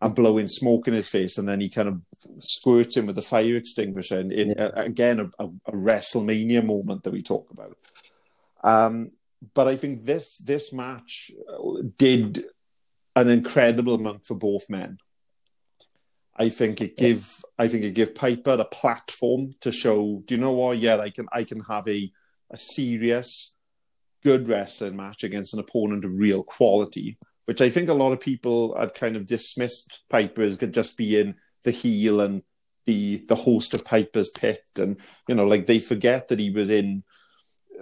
and 0.00 0.14
blowing 0.14 0.48
smoke 0.48 0.88
in 0.88 0.94
his 0.94 1.08
face. 1.08 1.38
And 1.38 1.48
then 1.48 1.60
he 1.60 1.68
kind 1.68 1.88
of 1.88 2.00
squirts 2.40 2.96
him 2.96 3.06
with 3.06 3.18
a 3.18 3.22
fire 3.22 3.56
extinguisher. 3.56 4.18
And 4.18 4.32
in, 4.32 4.58
uh, 4.58 4.72
again, 4.74 5.20
a, 5.20 5.44
a, 5.44 5.48
a 5.66 5.72
WrestleMania 5.72 6.64
moment 6.64 7.02
that 7.02 7.12
we 7.12 7.22
talk 7.22 7.50
about. 7.50 7.76
Um, 8.62 9.10
but 9.54 9.68
I 9.68 9.76
think 9.76 10.04
this 10.04 10.38
this 10.38 10.72
match 10.72 11.30
uh, 11.52 11.82
did 11.98 12.46
an 13.14 13.28
incredible 13.28 13.96
amount 13.96 14.24
for 14.24 14.34
both 14.34 14.70
men. 14.70 14.98
I 16.36 16.48
think 16.48 16.80
it 16.80 16.96
give 16.96 17.30
I 17.58 17.68
think 17.68 17.84
it 17.84 17.94
give 17.94 18.14
Piper 18.14 18.56
a 18.58 18.64
platform 18.64 19.54
to 19.60 19.70
show. 19.70 20.22
Do 20.24 20.34
you 20.34 20.40
know 20.40 20.52
what? 20.52 20.78
Yeah, 20.78 20.96
I 20.96 21.10
can 21.10 21.26
I 21.32 21.44
can 21.44 21.60
have 21.60 21.86
a 21.86 22.10
a 22.50 22.56
serious, 22.56 23.54
good 24.22 24.48
wrestling 24.48 24.96
match 24.96 25.24
against 25.24 25.54
an 25.54 25.60
opponent 25.60 26.04
of 26.04 26.18
real 26.18 26.42
quality, 26.42 27.18
which 27.46 27.60
I 27.60 27.68
think 27.68 27.88
a 27.88 27.94
lot 27.94 28.12
of 28.12 28.20
people 28.20 28.76
had 28.78 28.94
kind 28.94 29.16
of 29.16 29.26
dismissed 29.26 30.02
Piper 30.08 30.42
as 30.42 30.56
just 30.58 30.96
being 30.96 31.34
the 31.62 31.70
heel 31.70 32.20
and 32.20 32.42
the 32.86 33.24
the 33.28 33.34
host 33.34 33.74
of 33.74 33.84
Piper's 33.84 34.30
Pit, 34.30 34.62
and 34.78 34.98
you 35.28 35.34
know, 35.34 35.46
like 35.46 35.66
they 35.66 35.78
forget 35.78 36.28
that 36.28 36.38
he 36.38 36.50
was 36.50 36.70
in 36.70 37.02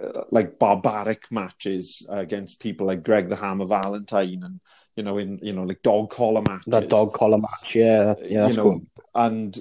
uh, 0.01 0.23
like 0.31 0.59
barbaric 0.59 1.31
matches 1.31 2.05
against 2.09 2.59
people 2.59 2.87
like 2.87 3.03
Greg 3.03 3.29
the 3.29 3.35
Hammer 3.35 3.65
Valentine, 3.65 4.43
and 4.43 4.59
you 4.95 5.03
know, 5.03 5.17
in 5.17 5.39
you 5.41 5.53
know, 5.53 5.63
like 5.63 5.81
dog 5.81 6.09
collar 6.09 6.41
matches 6.41 6.65
That 6.67 6.89
dog 6.89 7.13
collar 7.13 7.37
match, 7.37 7.75
yeah, 7.75 8.15
yeah, 8.21 8.47
you 8.47 8.53
know, 8.55 8.63
cool. 8.63 8.81
and 9.15 9.55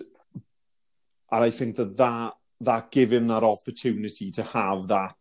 and 1.31 1.45
I 1.45 1.51
think 1.51 1.77
that 1.77 1.97
that 1.97 2.35
that 2.61 2.91
give 2.91 3.13
him 3.13 3.27
that 3.27 3.43
opportunity 3.43 4.31
to 4.33 4.43
have 4.43 4.89
that 4.89 5.17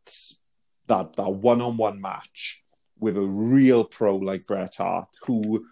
that 0.87 1.13
that 1.13 1.29
one 1.29 1.61
on 1.61 1.77
one 1.77 1.99
match 1.99 2.60
with 3.01 3.17
a 3.17 3.21
real 3.21 3.83
pro 3.83 4.15
like 4.15 4.47
Bret 4.47 4.75
Hart, 4.77 5.09
who 5.25 5.65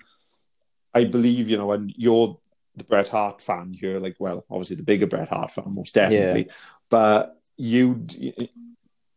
I 0.93 1.05
believe 1.05 1.49
you 1.49 1.57
know, 1.57 1.71
and 1.71 1.93
you're 1.95 2.37
the 2.75 2.83
Bret 2.83 3.07
Hart 3.07 3.39
fan 3.39 3.71
here, 3.71 3.99
like 3.99 4.17
well, 4.19 4.45
obviously 4.49 4.75
the 4.75 4.83
bigger 4.83 5.07
Bret 5.07 5.29
Hart 5.29 5.51
fan, 5.51 5.73
most 5.73 5.93
definitely, 5.95 6.49
but 6.89 7.39
you'd 7.55 8.51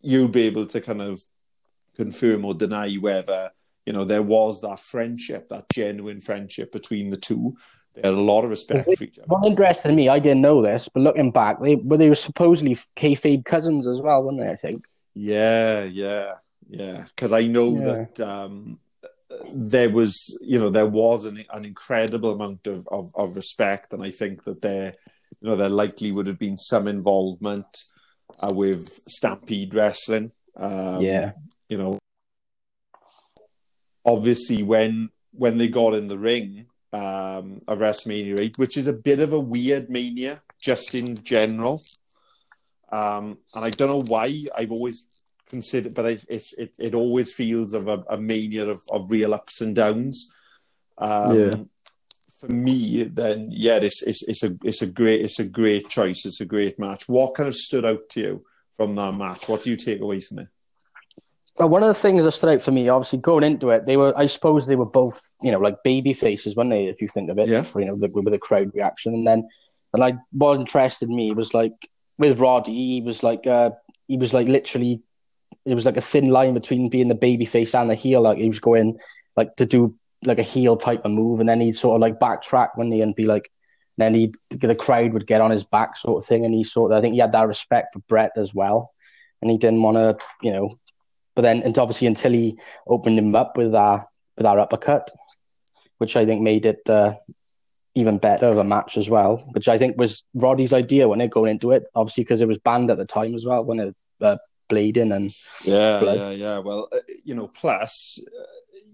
you'd 0.02 0.32
be 0.32 0.42
able 0.42 0.66
to 0.66 0.80
kind 0.80 1.02
of 1.02 1.24
confirm 1.96 2.44
or 2.44 2.54
deny 2.54 2.92
whether 2.94 3.50
you 3.86 3.92
know 3.92 4.04
there 4.04 4.22
was 4.22 4.60
that 4.60 4.78
friendship, 4.78 5.48
that 5.48 5.68
genuine 5.72 6.20
friendship 6.20 6.70
between 6.70 7.10
the 7.10 7.16
two. 7.16 7.56
They 7.94 8.08
had 8.08 8.14
a 8.14 8.20
lot 8.20 8.42
of 8.42 8.50
respect 8.50 8.84
for 8.84 9.04
each 9.04 9.18
other. 9.18 9.26
One 9.28 9.44
interesting 9.44 9.94
me, 9.94 10.08
I 10.08 10.18
didn't 10.18 10.40
know 10.40 10.62
this, 10.62 10.88
but 10.88 11.02
looking 11.02 11.30
back, 11.30 11.60
they 11.60 11.76
were 11.76 11.96
they 11.96 12.08
were 12.08 12.14
supposedly 12.14 12.74
kayfabe 12.96 13.44
cousins 13.44 13.86
as 13.86 14.00
well, 14.00 14.24
weren't 14.24 14.38
they? 14.38 14.50
I 14.50 14.56
think. 14.56 14.86
Yeah, 15.14 15.84
yeah, 15.84 16.34
yeah. 16.68 17.04
Because 17.14 17.32
I 17.32 17.46
know 17.46 17.76
Yeah. 17.78 17.84
that 17.84 18.20
um, 18.20 18.78
there 19.52 19.90
was, 19.90 20.38
you 20.42 20.58
know, 20.58 20.70
there 20.70 20.86
was 20.86 21.24
an, 21.24 21.44
an 21.52 21.64
incredible 21.64 22.32
amount 22.32 22.66
of, 22.66 22.86
of, 22.88 23.12
of 23.14 23.36
respect, 23.36 23.92
and 23.92 24.02
I 24.02 24.10
think 24.10 24.44
that 24.44 24.62
there, 24.62 24.94
you 25.40 25.48
know, 25.48 25.56
there 25.56 25.68
likely 25.68 26.12
would 26.12 26.26
have 26.26 26.38
been 26.38 26.58
some 26.58 26.86
involvement 26.88 27.66
uh, 28.40 28.52
with 28.54 29.00
Stampede 29.08 29.74
Wrestling. 29.74 30.32
Um, 30.56 31.00
Yeah. 31.00 31.32
you 31.68 31.78
know, 31.78 31.98
obviously 34.04 34.62
when 34.62 35.10
when 35.32 35.56
they 35.56 35.68
got 35.68 35.94
in 35.94 36.08
the 36.08 36.18
ring 36.18 36.66
um, 36.92 37.62
of 37.66 37.78
WrestleMania 37.78 38.38
8, 38.38 38.58
which 38.58 38.76
is 38.76 38.86
a 38.86 38.92
bit 38.92 39.20
of 39.20 39.32
a 39.32 39.38
weird 39.38 39.88
mania 39.88 40.42
just 40.60 40.94
in 40.94 41.14
general. 41.16 41.82
Um, 42.90 43.38
and 43.54 43.64
I 43.64 43.70
don't 43.70 43.88
know 43.88 44.02
why 44.02 44.44
I've 44.54 44.72
always 44.72 45.06
considered, 45.56 45.94
but 45.94 46.06
it, 46.06 46.24
it's 46.28 46.50
it, 46.64 46.74
it 46.78 46.94
always 46.94 47.28
feels 47.40 47.74
of 47.74 47.84
a, 47.94 47.98
a 48.08 48.18
mania 48.18 48.66
of, 48.74 48.80
of 48.90 49.10
real 49.10 49.32
ups 49.34 49.60
and 49.60 49.74
downs. 49.76 50.32
Um, 50.98 51.36
Yeah. 51.36 51.56
For 52.40 52.48
me, 52.48 53.04
then 53.04 53.38
yeah, 53.52 53.78
it's, 53.88 54.02
it's 54.02 54.22
it's 54.26 54.42
a 54.42 54.50
it's 54.64 54.82
a 54.82 54.86
great 55.00 55.20
it's 55.26 55.38
a 55.38 55.44
great 55.60 55.88
choice. 55.88 56.26
It's 56.26 56.40
a 56.40 56.44
great 56.54 56.76
match. 56.76 57.08
What 57.08 57.36
kind 57.36 57.46
of 57.48 57.54
stood 57.54 57.84
out 57.84 58.08
to 58.10 58.20
you 58.20 58.44
from 58.76 58.94
that 58.96 59.14
match? 59.14 59.48
What 59.48 59.62
do 59.62 59.70
you 59.70 59.76
take 59.76 60.00
away 60.00 60.18
from 60.18 60.40
it? 60.40 60.48
Well, 61.56 61.68
one 61.68 61.82
of 61.84 61.88
the 61.94 62.02
things 62.02 62.24
that 62.24 62.32
stood 62.32 62.52
out 62.54 62.62
for 62.62 62.72
me, 62.72 62.88
obviously 62.88 63.20
going 63.20 63.44
into 63.44 63.70
it, 63.70 63.86
they 63.86 63.96
were, 63.96 64.12
I 64.16 64.26
suppose, 64.26 64.66
they 64.66 64.80
were 64.82 64.86
both, 65.02 65.20
you 65.42 65.52
know, 65.52 65.60
like 65.60 65.84
baby 65.84 66.14
faces, 66.14 66.56
weren't 66.56 66.70
they? 66.70 66.86
If 66.86 67.00
you 67.02 67.08
think 67.08 67.30
of 67.30 67.38
it, 67.38 67.46
Yeah. 67.46 67.62
for, 67.62 67.78
you 67.80 67.86
know, 67.86 67.96
the, 67.96 68.08
with 68.08 68.32
the 68.32 68.38
crowd 68.38 68.72
reaction, 68.74 69.14
and 69.14 69.24
then, 69.26 69.46
and 69.92 70.00
like 70.00 70.16
what 70.32 70.58
interested 70.58 71.10
me 71.10 71.30
was 71.32 71.52
like 71.54 71.76
with 72.18 72.40
Roddy, 72.40 72.74
he 72.94 73.00
was 73.02 73.22
like, 73.22 73.46
uh, 73.46 73.70
he 74.08 74.16
was 74.16 74.32
like 74.34 74.48
literally, 74.48 75.00
it 75.64 75.74
was 75.74 75.86
like 75.86 75.96
a 75.96 76.02
thin 76.02 76.30
line 76.30 76.54
between 76.54 76.88
being 76.88 77.08
the 77.08 77.14
baby 77.14 77.44
face 77.44 77.74
and 77.74 77.88
the 77.88 77.94
heel. 77.94 78.22
Like 78.22 78.38
he 78.38 78.48
was 78.48 78.60
going 78.60 78.98
like 79.36 79.54
to 79.56 79.66
do 79.66 79.96
like 80.24 80.38
a 80.38 80.42
heel 80.42 80.76
type 80.76 81.04
of 81.04 81.10
move, 81.10 81.40
and 81.40 81.48
then 81.48 81.60
he'd 81.60 81.76
sort 81.76 81.96
of 81.96 82.00
like 82.00 82.20
backtrack 82.20 82.70
when 82.74 82.90
he 82.90 83.00
and 83.00 83.14
be 83.14 83.24
like, 83.24 83.50
and 83.98 84.04
then 84.04 84.14
he 84.14 84.34
the 84.50 84.74
crowd 84.74 85.12
would 85.12 85.26
get 85.26 85.40
on 85.40 85.50
his 85.50 85.64
back 85.64 85.96
sort 85.96 86.22
of 86.22 86.28
thing, 86.28 86.44
and 86.44 86.54
he 86.54 86.64
sort 86.64 86.92
of, 86.92 86.98
I 86.98 87.00
think 87.00 87.14
he 87.14 87.20
had 87.20 87.32
that 87.32 87.48
respect 87.48 87.92
for 87.92 88.00
Bret 88.00 88.32
as 88.36 88.54
well, 88.54 88.92
and 89.40 89.50
he 89.50 89.58
didn't 89.58 89.82
want 89.82 89.96
to, 89.96 90.24
you 90.42 90.52
know 90.52 90.78
but 91.34 91.42
then 91.42 91.62
and 91.62 91.78
obviously 91.78 92.06
until 92.06 92.32
he 92.32 92.58
opened 92.86 93.18
him 93.18 93.34
up 93.34 93.56
with 93.56 93.72
that 93.72 94.06
with 94.36 94.44
that 94.44 94.58
uppercut, 94.58 95.10
which 95.98 96.16
I 96.16 96.26
think 96.26 96.42
made 96.42 96.66
it 96.66 96.88
uh, 96.88 97.14
even 97.94 98.18
better 98.18 98.46
of 98.46 98.58
a 98.58 98.64
match 98.64 98.96
as 98.96 99.08
well. 99.08 99.38
Which 99.52 99.68
I 99.68 99.78
think 99.78 99.96
was 99.96 100.24
Roddy's 100.34 100.72
idea 100.72 101.08
when 101.08 101.18
they're 101.18 101.28
going 101.28 101.52
into 101.52 101.72
it, 101.72 101.84
obviously 101.94 102.24
because 102.24 102.40
it 102.40 102.48
was 102.48 102.58
banned 102.58 102.90
at 102.90 102.96
the 102.96 103.06
time 103.06 103.34
as 103.34 103.46
well 103.46 103.64
when 103.64 103.80
it 103.80 103.96
uh, 104.20 104.38
bleeding 104.68 105.12
and 105.12 105.32
Yeah, 105.64 106.00
blood. 106.00 106.18
yeah, 106.18 106.30
yeah. 106.30 106.58
Well, 106.58 106.88
uh, 106.92 106.98
you 107.24 107.34
know, 107.34 107.48
plus 107.48 108.22
uh, 108.26 108.42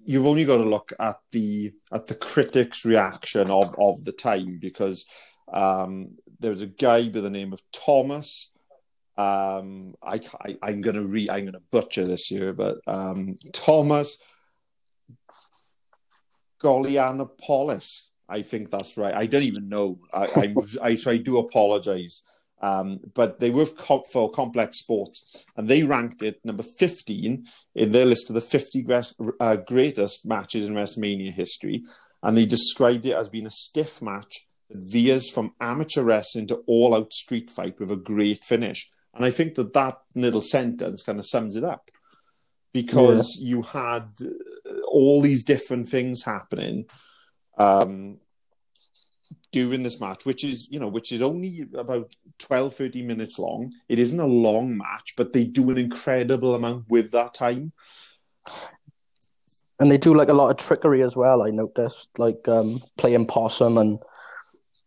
you've 0.04 0.26
only 0.26 0.44
got 0.44 0.58
to 0.58 0.64
look 0.64 0.92
at 0.98 1.16
the 1.32 1.72
at 1.92 2.06
the 2.06 2.14
critics' 2.14 2.84
reaction 2.84 3.50
of 3.50 3.74
of 3.78 4.04
the 4.04 4.12
time 4.12 4.58
because 4.60 5.06
um, 5.52 6.18
there 6.40 6.50
was 6.50 6.62
a 6.62 6.66
guy 6.66 7.08
by 7.08 7.20
the 7.20 7.30
name 7.30 7.52
of 7.52 7.62
Thomas. 7.72 8.50
Um, 9.16 9.94
I, 10.02 10.20
I 10.40 10.56
I'm 10.62 10.80
gonna 10.80 11.02
re 11.02 11.28
I'm 11.28 11.44
gonna 11.44 11.60
butcher 11.70 12.04
this 12.04 12.26
here, 12.28 12.52
but 12.52 12.78
um, 12.86 13.36
Thomas 13.52 14.18
Golianopoulos. 16.62 18.08
I 18.28 18.42
think 18.42 18.70
that's 18.70 18.96
right. 18.96 19.14
I 19.14 19.26
don't 19.26 19.42
even 19.42 19.68
know. 19.68 19.98
I 20.12 20.28
I'm, 20.36 20.56
I, 20.82 20.96
so 20.96 21.10
I 21.10 21.16
do 21.16 21.38
apologize. 21.38 22.22
Um, 22.60 23.00
but 23.14 23.38
they 23.38 23.50
were 23.50 23.66
com- 23.66 24.02
for 24.10 24.30
complex 24.30 24.80
sports, 24.80 25.44
and 25.56 25.68
they 25.68 25.82
ranked 25.84 26.22
it 26.22 26.40
number 26.44 26.64
15 26.64 27.46
in 27.74 27.92
their 27.92 28.06
list 28.06 28.28
of 28.30 28.34
the 28.34 28.40
50 28.40 28.82
gres- 28.82 29.14
uh, 29.40 29.56
greatest 29.56 30.26
matches 30.26 30.66
in 30.66 30.74
WrestleMania 30.74 31.32
history. 31.32 31.84
And 32.22 32.36
they 32.36 32.46
described 32.46 33.06
it 33.06 33.16
as 33.16 33.28
being 33.28 33.46
a 33.46 33.50
stiff 33.50 34.02
match 34.02 34.48
that 34.70 34.90
veers 34.90 35.30
from 35.30 35.54
amateur 35.60 36.02
wrestling 36.02 36.48
to 36.48 36.56
all 36.66 36.94
out 36.94 37.12
street 37.12 37.48
fight 37.48 37.78
with 37.78 37.92
a 37.92 37.96
great 37.96 38.44
finish. 38.44 38.90
And 39.14 39.24
I 39.24 39.30
think 39.30 39.54
that 39.54 39.72
that 39.74 39.98
little 40.16 40.42
sentence 40.42 41.02
kind 41.02 41.18
of 41.18 41.26
sums 41.26 41.56
it 41.56 41.64
up 41.64 41.90
because 42.72 43.38
you 43.40 43.62
had 43.62 44.04
uh, 44.20 44.80
all 44.86 45.20
these 45.20 45.44
different 45.44 45.88
things 45.88 46.24
happening. 46.24 46.86
Um, 47.56 48.18
during 49.52 49.82
this 49.82 50.00
match, 50.00 50.26
which 50.26 50.44
is, 50.44 50.68
you 50.70 50.78
know, 50.78 50.88
which 50.88 51.12
is 51.12 51.22
only 51.22 51.66
about 51.74 52.14
12, 52.38 52.74
13 52.74 53.06
minutes 53.06 53.38
long. 53.38 53.72
It 53.88 53.98
isn't 53.98 54.20
a 54.20 54.26
long 54.26 54.76
match, 54.76 55.14
but 55.16 55.32
they 55.32 55.44
do 55.44 55.70
an 55.70 55.78
incredible 55.78 56.54
amount 56.54 56.84
with 56.88 57.10
that 57.12 57.34
time. 57.34 57.72
and 59.80 59.90
they 59.90 59.98
do 59.98 60.14
like 60.14 60.28
a 60.28 60.34
lot 60.34 60.50
of 60.50 60.58
trickery 60.58 61.02
as 61.02 61.16
well. 61.16 61.42
I 61.42 61.50
noticed, 61.50 62.08
like 62.18 62.46
um, 62.48 62.80
playing 62.96 63.26
possum 63.26 63.78
and 63.78 63.98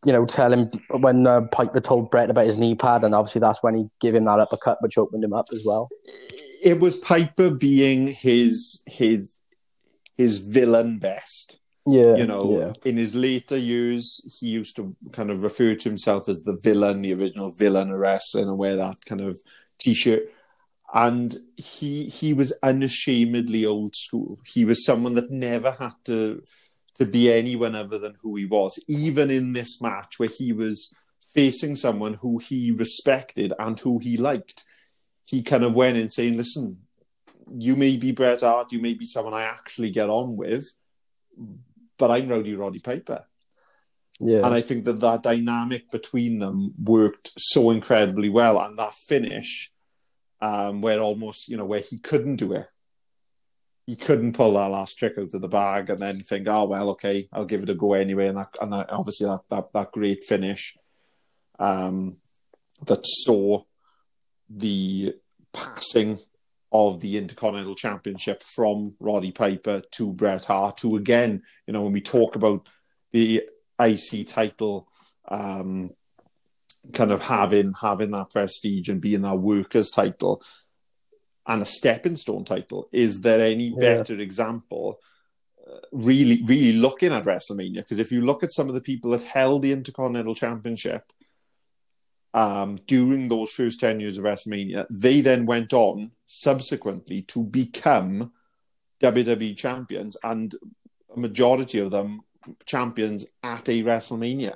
you 0.05 0.11
know, 0.11 0.25
telling 0.25 0.71
when 0.89 1.27
uh, 1.27 1.41
Piper 1.41 1.79
told 1.79 2.09
Bret 2.09 2.29
about 2.29 2.47
his 2.47 2.57
knee 2.57 2.75
pad, 2.75 3.03
and 3.03 3.13
obviously 3.13 3.39
that's 3.39 3.61
when 3.61 3.75
he 3.75 3.85
gave 3.99 4.15
him 4.15 4.25
that 4.25 4.39
uppercut, 4.39 4.81
which 4.81 4.97
opened 4.97 5.23
him 5.23 5.33
up 5.33 5.45
as 5.53 5.63
well. 5.63 5.89
It 6.63 6.79
was 6.79 6.97
Piper 6.97 7.51
being 7.51 8.07
his 8.07 8.81
his 8.87 9.37
his 10.17 10.39
villain 10.39 10.99
best. 10.99 11.59
Yeah, 11.85 12.15
You 12.15 12.27
know, 12.27 12.59
yeah, 12.59 12.73
in 12.89 12.97
his 12.97 13.15
later 13.15 13.57
years, 13.57 14.21
he 14.39 14.47
used 14.47 14.75
to 14.75 14.95
kind 15.11 15.31
of 15.31 15.41
refer 15.41 15.73
to 15.73 15.89
himself 15.89 16.29
as 16.29 16.41
the 16.41 16.57
villain, 16.61 17.01
the 17.01 17.13
original 17.13 17.51
villain 17.51 17.91
wrestling, 17.93 18.47
and 18.47 18.57
wear 18.57 18.75
that 18.75 19.03
kind 19.05 19.21
of 19.21 19.39
t-shirt. 19.79 20.31
And 20.93 21.35
he 21.57 22.05
he 22.05 22.33
was 22.33 22.53
unashamedly 22.61 23.65
old 23.65 23.95
school. 23.95 24.39
He 24.45 24.63
was 24.65 24.85
someone 24.85 25.15
that 25.15 25.31
never 25.31 25.71
had 25.71 25.93
to 26.05 26.41
to 26.95 27.05
be 27.05 27.31
anyone 27.31 27.73
other 27.73 27.97
than 27.97 28.15
who 28.21 28.35
he 28.35 28.45
was. 28.45 28.77
Even 28.87 29.31
in 29.31 29.53
this 29.53 29.81
match 29.81 30.19
where 30.19 30.29
he 30.29 30.53
was 30.53 30.93
facing 31.33 31.75
someone 31.75 32.15
who 32.15 32.37
he 32.37 32.71
respected 32.71 33.53
and 33.57 33.79
who 33.79 33.97
he 33.99 34.17
liked, 34.17 34.65
he 35.25 35.41
kind 35.41 35.63
of 35.63 35.73
went 35.73 35.97
in 35.97 36.09
saying, 36.09 36.37
"Listen, 36.37 36.81
you 37.57 37.75
may 37.75 37.97
be 37.97 38.11
Bret 38.11 38.41
Hart, 38.41 38.71
you 38.71 38.79
may 38.79 38.93
be 38.93 39.05
someone 39.05 39.33
I 39.33 39.43
actually 39.43 39.89
get 39.89 40.09
on 40.09 40.35
with, 40.35 40.65
but 42.01 42.11
I'm 42.11 42.27
Rowdy 42.27 42.55
Roddy 42.55 42.79
Piper." 42.79 43.25
yeah. 44.21 44.45
And 44.45 44.53
I 44.53 44.61
think 44.61 44.83
that 44.83 44.99
that 44.99 45.23
dynamic 45.23 45.89
between 45.89 46.37
them 46.37 46.73
worked 46.81 47.31
so 47.37 47.71
incredibly 47.71 48.29
well. 48.29 48.59
And 48.59 48.77
that 48.77 48.93
finish, 48.93 49.71
um, 50.39 50.81
where 50.81 50.99
almost, 50.99 51.49
you 51.49 51.57
know, 51.57 51.65
where 51.65 51.79
he 51.79 51.97
couldn't 51.97 52.35
do 52.35 52.53
it. 52.53 52.67
He 53.87 53.95
couldn't 53.95 54.33
pull 54.33 54.53
that 54.53 54.69
last 54.69 54.99
trick 54.99 55.13
out 55.17 55.33
of 55.33 55.41
the 55.41 55.47
bag 55.47 55.89
and 55.89 55.99
then 55.99 56.21
think, 56.21 56.47
oh, 56.47 56.65
well, 56.65 56.91
okay, 56.91 57.27
I'll 57.33 57.45
give 57.45 57.63
it 57.63 57.69
a 57.71 57.75
go 57.75 57.93
anyway. 57.93 58.27
And, 58.27 58.37
that, 58.37 58.55
and 58.61 58.71
that, 58.73 58.91
obviously 58.91 59.25
that, 59.25 59.41
that, 59.49 59.73
that 59.73 59.91
great 59.91 60.23
finish 60.23 60.77
um, 61.57 62.17
that 62.85 63.01
saw 63.03 63.63
the 64.49 65.15
passing 65.51 66.19
of 66.71 66.99
the 67.01 67.17
Intercontinental 67.17 67.75
Championship 67.75 68.43
from 68.43 68.93
Roddy 68.99 69.31
Piper 69.31 69.81
to 69.91 70.13
Bret 70.13 70.45
Hart, 70.45 70.79
who 70.79 70.95
again, 70.95 71.43
you 71.67 71.73
know, 71.73 71.81
when 71.81 71.91
we 71.93 72.01
talk 72.01 72.35
about 72.35 72.67
the 73.11 73.43
IC 73.79 74.27
title 74.27 74.87
um, 75.27 75.91
kind 76.93 77.11
of 77.11 77.21
having 77.21 77.73
having 77.79 78.11
that 78.11 78.29
prestige 78.31 78.89
and 78.89 79.01
being 79.01 79.21
that 79.21 79.35
workers 79.35 79.89
title 79.91 80.41
and 81.47 81.61
a 81.61 81.65
stepping 81.65 82.15
stone 82.15 82.45
title. 82.45 82.87
Is 82.91 83.21
there 83.21 83.45
any 83.45 83.69
Yeah. 83.69 83.97
better 83.97 84.19
example? 84.19 84.99
uh, 85.67 85.79
Really, 85.91 86.41
really 86.43 86.73
looking 86.73 87.11
at 87.11 87.23
WrestleMania 87.25 87.77
because 87.77 87.99
if 87.99 88.11
you 88.11 88.21
look 88.21 88.43
at 88.43 88.53
some 88.53 88.67
of 88.67 88.73
the 88.75 88.81
people 88.81 89.11
that 89.11 89.21
held 89.23 89.61
the 89.61 89.71
Intercontinental 89.73 90.35
Championship 90.35 91.11
um, 92.33 92.77
during 92.87 93.29
those 93.29 93.51
first 93.51 93.79
ten 93.79 93.99
years 93.99 94.17
of 94.17 94.23
WrestleMania, 94.23 94.85
they 94.89 95.21
then 95.21 95.45
went 95.45 95.73
on 95.73 96.11
subsequently 96.25 97.23
to 97.23 97.43
become 97.43 98.31
WWE 99.01 99.57
champions, 99.57 100.15
and 100.23 100.55
a 101.15 101.19
majority 101.19 101.79
of 101.79 101.91
them 101.91 102.21
champions 102.65 103.25
at 103.43 103.67
a 103.69 103.83
WrestleMania. 103.83 104.53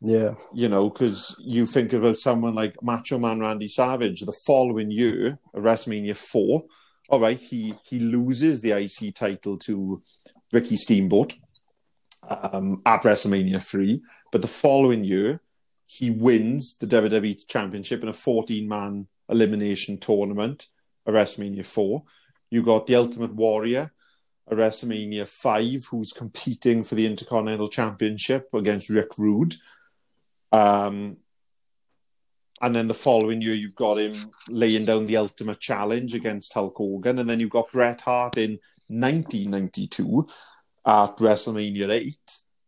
yeah, 0.00 0.34
You 0.52 0.68
know, 0.68 0.90
because 0.90 1.36
you 1.38 1.66
think 1.66 1.92
about 1.92 2.18
someone 2.18 2.54
like 2.54 2.82
Macho 2.82 3.18
Man 3.18 3.40
Randy 3.40 3.68
Savage 3.68 4.20
the 4.20 4.36
following 4.46 4.90
year, 4.90 5.38
WrestleMania 5.54 6.16
4. 6.16 6.64
All 7.10 7.20
right, 7.20 7.38
he, 7.38 7.74
he 7.84 7.98
loses 7.98 8.60
the 8.60 8.72
IC 8.72 9.14
title 9.14 9.58
to 9.58 10.02
Ricky 10.52 10.76
Steamboat 10.76 11.34
um, 12.28 12.82
at 12.86 13.02
WrestleMania 13.02 13.62
3. 13.62 14.02
But 14.32 14.42
the 14.42 14.48
following 14.48 15.04
year, 15.04 15.40
he 15.86 16.10
wins 16.10 16.78
the 16.78 16.86
WWE 16.86 17.46
Championship 17.46 18.02
in 18.02 18.08
a 18.08 18.12
14 18.12 18.68
man 18.68 19.06
elimination 19.28 19.98
tournament 19.98 20.68
at 21.06 21.14
WrestleMania 21.14 21.64
4. 21.64 22.02
You 22.50 22.62
got 22.62 22.86
the 22.86 22.96
Ultimate 22.96 23.34
Warrior 23.34 23.92
at 24.50 24.56
WrestleMania 24.56 25.26
5, 25.28 25.86
who's 25.86 26.12
competing 26.12 26.84
for 26.84 26.94
the 26.94 27.06
Intercontinental 27.06 27.68
Championship 27.68 28.48
against 28.54 28.90
Rick 28.90 29.18
Rude. 29.18 29.54
Um, 30.52 31.18
and 32.60 32.74
then 32.74 32.88
the 32.88 32.94
following 32.94 33.42
year, 33.42 33.54
you've 33.54 33.74
got 33.74 33.98
him 33.98 34.14
laying 34.48 34.84
down 34.84 35.06
the 35.06 35.16
ultimate 35.16 35.60
challenge 35.60 36.14
against 36.14 36.52
Hulk 36.54 36.76
Hogan. 36.76 37.18
And 37.18 37.28
then 37.28 37.40
you've 37.40 37.50
got 37.50 37.72
Bret 37.72 38.00
Hart 38.00 38.36
in 38.38 38.58
1992 38.88 40.28
at 40.86 41.16
WrestleMania 41.16 41.90
8, 41.90 42.16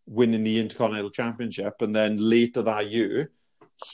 winning 0.07 0.44
the 0.44 0.61
Intercontinental 0.61 1.11
Championship. 1.11 1.82
And 1.82 1.94
then 1.94 2.16
later 2.16 2.62
that 2.62 2.88
year, 2.88 3.32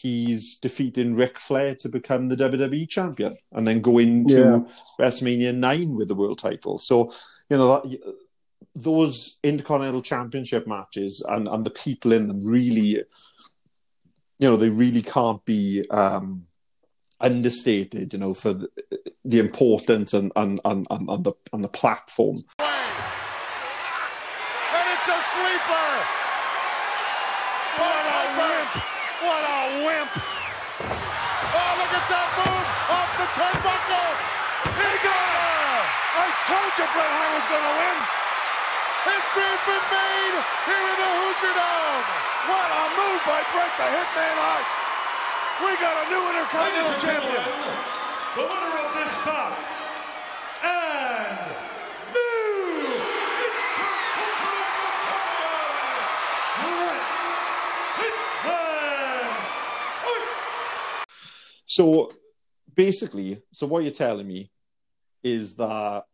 he's 0.01 0.59
defeating 0.59 1.15
Ric 1.15 1.39
Flair 1.39 1.75
to 1.77 1.89
become 1.89 2.27
the 2.27 2.37
WWE 2.37 2.89
champion 2.89 3.37
and 3.53 3.67
then 3.67 3.81
go 3.81 3.99
into 3.99 4.35
Yeah. 4.35 4.61
WrestleMania 5.01 5.55
9 5.55 5.95
with 5.97 6.09
the 6.09 6.15
world 6.15 6.39
title. 6.39 6.79
So, 6.79 7.13
you 7.51 7.57
know, 7.57 7.81
that, 7.81 7.99
those 8.75 9.39
Intercontinental 9.43 10.03
Championship 10.03 10.67
matches 10.67 11.25
and, 11.29 11.49
and 11.49 11.65
the 11.65 11.71
people 11.71 12.13
in 12.13 12.29
them 12.29 12.47
really, 12.47 13.03
you 14.39 14.49
know, 14.49 14.57
they 14.57 14.71
really 14.71 15.03
can't 15.03 15.45
be 15.45 15.85
um, 15.91 16.47
understated, 17.21 18.13
you 18.13 18.19
know, 18.19 18.35
for 18.35 18.53
the, 18.53 18.69
the 19.25 19.39
importance 19.41 20.15
and, 20.15 20.33
and, 20.37 20.61
and, 20.65 20.87
and, 20.91 21.09
and, 21.09 21.25
the, 21.25 21.33
and 21.53 21.65
the 21.65 21.69
platform. 21.69 22.45
And 22.59 22.69
it's 24.95 25.09
a 25.09 25.21
sleeper. 25.21 25.82
Bret 36.93 37.09
Hart 37.09 37.33
was 37.33 37.47
going 37.49 37.65
to 37.65 37.75
win. 37.81 37.97
History 39.09 39.49
has 39.49 39.63
been 39.65 39.87
made 39.89 40.37
here 40.69 40.87
in 40.93 40.97
the 41.01 41.11
Hoosier 41.25 41.55
Dome. 41.57 42.05
What 42.53 42.69
a 42.69 42.85
move 43.01 43.21
by 43.25 43.41
Bret 43.49 43.73
the 43.81 43.89
Hitman 43.89 44.37
Hart. 44.37 44.67
We 45.65 45.73
got 45.81 45.97
a 45.97 46.05
new 46.13 46.21
Intercontinental 46.21 47.01
Champion. 47.01 47.45
The 48.37 48.45
winner 48.45 48.77
of 48.77 48.93
this 48.93 49.15
bout 49.25 49.57
and 50.63 51.49
new 52.13 52.93
Intercontinental 53.41 54.93
Champion, 55.01 56.05
Bret 56.61 57.01
Hitman 57.97 59.33
Hart. 60.05 60.29
So 61.65 62.13
basically, 62.75 63.41
so 63.53 63.67
what 63.67 63.83
you're 63.83 63.93
telling 63.93 64.29
me 64.29 64.51
is 65.23 65.57
that 65.57 66.05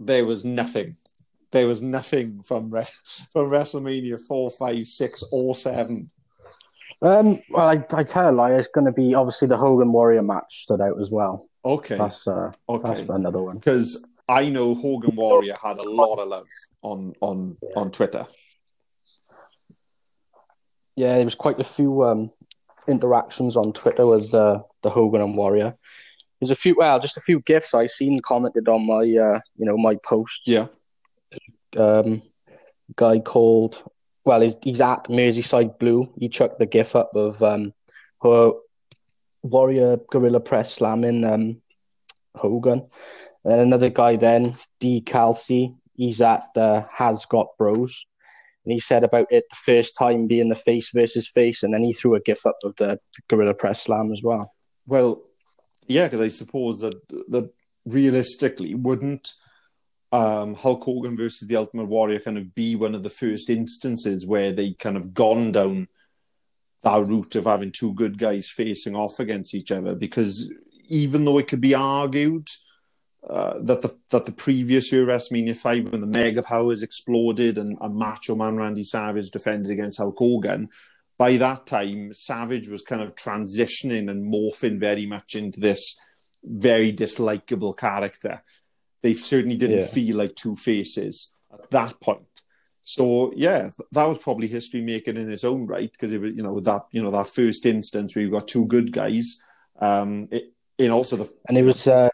there 0.00 0.24
was 0.24 0.44
nothing. 0.44 0.96
There 1.52 1.66
was 1.66 1.82
nothing 1.82 2.42
from 2.42 2.70
Re- 2.70 2.86
from 3.32 3.50
WrestleMania 3.50 4.20
four, 4.26 4.50
five, 4.50 4.86
six, 4.86 5.22
or 5.30 5.54
seven. 5.54 6.10
Um, 7.02 7.40
well, 7.50 7.68
I, 7.68 7.84
I 7.94 8.02
tell 8.02 8.28
a 8.28 8.32
lie. 8.32 8.52
It's 8.52 8.68
going 8.68 8.86
to 8.86 8.92
be 8.92 9.14
obviously 9.14 9.48
the 9.48 9.56
Hogan 9.56 9.92
Warrior 9.92 10.22
match 10.22 10.62
stood 10.64 10.80
out 10.80 11.00
as 11.00 11.10
well. 11.10 11.48
Okay, 11.64 11.96
That's 11.96 12.26
uh, 12.26 12.52
that's 12.82 13.00
another 13.02 13.42
one. 13.42 13.58
because 13.58 14.06
I 14.28 14.48
know 14.48 14.74
Hogan 14.74 15.14
Warrior 15.16 15.54
had 15.62 15.76
a 15.76 15.88
lot 15.88 16.16
of 16.16 16.28
love 16.28 16.46
on 16.82 17.14
on 17.20 17.56
on 17.76 17.90
Twitter. 17.90 18.26
Yeah, 20.96 21.16
there 21.16 21.24
was 21.24 21.34
quite 21.34 21.60
a 21.60 21.64
few 21.64 22.04
um, 22.04 22.30
interactions 22.88 23.56
on 23.56 23.72
Twitter 23.72 24.06
with 24.06 24.32
uh, 24.34 24.62
the 24.82 24.90
Hogan 24.90 25.20
and 25.20 25.36
Warrior. 25.36 25.76
There's 26.40 26.50
a 26.50 26.54
few, 26.54 26.74
well, 26.76 26.98
just 26.98 27.16
a 27.16 27.20
few 27.20 27.40
gifs 27.40 27.74
I 27.74 27.86
seen 27.86 28.20
commented 28.20 28.68
on 28.68 28.86
my, 28.86 29.00
uh, 29.02 29.40
you 29.56 29.66
know, 29.66 29.76
my 29.76 29.96
posts. 29.96 30.48
Yeah, 30.48 30.66
Um, 31.76 32.22
guy 32.96 33.20
called, 33.20 33.82
well, 34.24 34.40
he's, 34.40 34.56
he's 34.62 34.80
at 34.80 35.04
Merseyside 35.04 35.78
Blue. 35.78 36.12
He 36.18 36.28
chucked 36.28 36.58
the 36.58 36.66
gif 36.66 36.96
up 36.96 37.14
of 37.14 37.42
um, 37.42 37.74
her 38.22 38.52
Warrior 39.42 39.98
Gorilla 40.10 40.40
Press 40.40 40.72
slamming 40.74 41.24
um, 41.24 41.60
Hogan. 42.34 42.86
And 43.44 43.52
then 43.52 43.60
another 43.60 43.90
guy 43.90 44.16
then, 44.16 44.54
D. 44.80 45.00
Kelsey, 45.00 45.74
he's 45.94 46.20
at 46.20 46.48
uh, 46.56 46.82
Has 46.90 47.24
Got 47.26 47.48
Bros. 47.58 48.06
And 48.64 48.72
he 48.72 48.80
said 48.80 49.04
about 49.04 49.26
it 49.30 49.44
the 49.48 49.56
first 49.56 49.96
time 49.98 50.26
being 50.26 50.50
the 50.50 50.54
face 50.54 50.90
versus 50.90 51.26
face, 51.26 51.62
and 51.62 51.72
then 51.72 51.82
he 51.82 51.94
threw 51.94 52.14
a 52.14 52.20
gif 52.20 52.44
up 52.44 52.58
of 52.62 52.76
the 52.76 52.98
Gorilla 53.28 53.54
Press 53.54 53.82
Slam 53.82 54.12
as 54.12 54.22
well. 54.22 54.52
well, 54.86 55.22
yeah, 55.90 56.06
because 56.06 56.20
I 56.20 56.28
suppose 56.28 56.80
that 56.80 56.94
that 57.30 57.50
realistically 57.84 58.74
wouldn't 58.74 59.32
um, 60.12 60.54
Hulk 60.54 60.84
Hogan 60.84 61.16
versus 61.16 61.48
the 61.48 61.56
Ultimate 61.56 61.86
Warrior 61.86 62.20
kind 62.20 62.38
of 62.38 62.54
be 62.54 62.76
one 62.76 62.94
of 62.94 63.02
the 63.02 63.10
first 63.10 63.50
instances 63.50 64.26
where 64.26 64.52
they 64.52 64.72
kind 64.72 64.96
of 64.96 65.14
gone 65.14 65.52
down 65.52 65.88
that 66.82 67.06
route 67.06 67.34
of 67.34 67.44
having 67.44 67.72
two 67.72 67.92
good 67.94 68.18
guys 68.18 68.48
facing 68.48 68.94
off 68.94 69.18
against 69.18 69.54
each 69.54 69.70
other? 69.70 69.94
Because 69.94 70.50
even 70.88 71.24
though 71.24 71.38
it 71.38 71.48
could 71.48 71.60
be 71.60 71.74
argued 71.74 72.48
uh, 73.28 73.54
that 73.60 73.82
the 73.82 73.96
that 74.10 74.26
the 74.26 74.32
previous 74.32 74.90
year 74.92 75.04
WrestleMania 75.04 75.56
five 75.56 75.90
when 75.90 76.00
the 76.00 76.06
Mega 76.06 76.42
Powers 76.42 76.82
exploded 76.82 77.58
and, 77.58 77.76
and 77.80 77.94
Macho 77.94 78.34
Man 78.34 78.56
Randy 78.56 78.82
Savage 78.84 79.30
defended 79.30 79.70
against 79.70 79.98
Hulk 79.98 80.16
Hogan, 80.18 80.68
by 81.20 81.36
that 81.36 81.66
time 81.66 82.14
Savage 82.14 82.68
was 82.70 82.80
kind 82.80 83.02
of 83.02 83.14
transitioning 83.14 84.10
and 84.10 84.32
morphing 84.34 84.78
very 84.80 85.04
much 85.04 85.34
into 85.34 85.60
this 85.60 86.00
very 86.42 86.94
dislikable 86.94 87.76
character. 87.76 88.42
They 89.02 89.12
certainly 89.12 89.56
didn't 89.56 89.80
Yeah. 89.80 89.86
feel 89.98 90.16
like 90.16 90.34
two 90.34 90.56
faces 90.56 91.32
at 91.52 91.70
that 91.72 92.00
point. 92.00 92.34
So 92.84 93.04
yeah, 93.36 93.68
that 93.92 94.06
was 94.06 94.18
probably 94.18 94.48
history 94.48 94.80
making 94.80 95.18
in 95.18 95.30
its 95.30 95.44
own 95.44 95.66
right 95.66 95.92
because 95.92 96.14
it 96.14 96.22
was 96.22 96.30
you 96.30 96.42
know 96.42 96.58
that 96.60 96.82
you 96.90 97.02
know 97.02 97.10
that 97.10 97.26
first 97.26 97.66
instance 97.66 98.16
where 98.16 98.24
you 98.24 98.30
got 98.30 98.48
two 98.48 98.66
good 98.66 98.90
guys, 98.90 99.26
um, 99.78 100.26
it, 100.30 100.44
and 100.78 100.90
also 100.90 101.16
the 101.16 101.30
And 101.48 101.58
it 101.58 101.64
was 101.64 101.86
uh, 101.86 102.08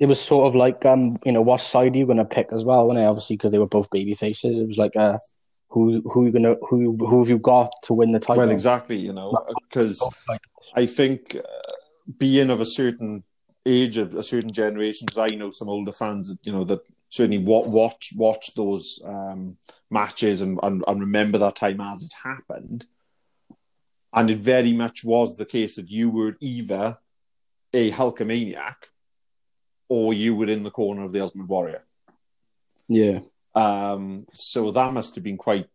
it 0.00 0.06
was 0.06 0.20
sort 0.20 0.48
of 0.48 0.56
like 0.56 0.84
um, 0.84 1.18
you 1.24 1.30
know, 1.30 1.42
what 1.50 1.60
side 1.60 1.94
are 1.94 1.98
you 1.98 2.06
going 2.06 2.24
to 2.26 2.34
pick 2.38 2.48
as 2.52 2.64
well? 2.64 2.88
When 2.88 2.98
obviously 2.98 3.36
because 3.36 3.52
they 3.52 3.60
were 3.60 3.76
both 3.78 3.88
baby 3.90 4.14
faces, 4.14 4.60
it 4.60 4.66
was 4.66 4.78
like 4.78 4.96
uh, 4.96 5.18
who 5.70 6.02
who 6.10 6.26
you 6.26 6.32
gonna 6.32 6.56
who 6.68 6.96
who 6.96 7.18
have 7.20 7.28
you 7.28 7.38
got 7.38 7.72
to 7.84 7.94
win 7.94 8.12
the 8.12 8.20
title? 8.20 8.42
well 8.42 8.50
exactly 8.50 8.96
you 8.96 9.12
know 9.12 9.44
because 9.54 10.02
I 10.74 10.86
think 10.86 11.36
uh, 11.36 11.72
being 12.18 12.50
of 12.50 12.60
a 12.60 12.66
certain 12.66 13.24
age, 13.66 13.96
of 13.96 14.14
a 14.14 14.22
certain 14.22 14.52
generation, 14.52 15.06
because 15.06 15.18
I 15.18 15.34
know 15.36 15.50
some 15.50 15.68
older 15.68 15.92
fans, 15.92 16.28
that, 16.28 16.38
you 16.42 16.52
know, 16.52 16.64
that 16.64 16.80
certainly 17.08 17.38
wa- 17.38 17.66
watch 17.66 18.12
watch 18.16 18.54
those 18.54 19.00
um, 19.04 19.56
matches 19.90 20.42
and, 20.42 20.58
and 20.62 20.84
and 20.86 21.00
remember 21.00 21.38
that 21.38 21.56
time 21.56 21.80
as 21.80 22.02
it 22.02 22.12
happened. 22.22 22.86
And 24.12 24.30
it 24.30 24.38
very 24.38 24.72
much 24.72 25.04
was 25.04 25.36
the 25.36 25.44
case 25.44 25.76
that 25.76 25.88
you 25.88 26.10
were 26.10 26.36
either 26.40 26.98
a 27.72 27.92
Hulkamaniac 27.92 28.76
or 29.88 30.12
you 30.12 30.34
were 30.34 30.46
in 30.46 30.64
the 30.64 30.70
corner 30.70 31.04
of 31.04 31.12
the 31.12 31.20
Ultimate 31.20 31.46
Warrior. 31.46 31.82
Yeah, 32.88 33.20
Um, 33.54 34.26
so 34.32 34.70
that 34.70 34.92
must 34.92 35.14
have 35.14 35.24
been 35.24 35.36
quite 35.36 35.68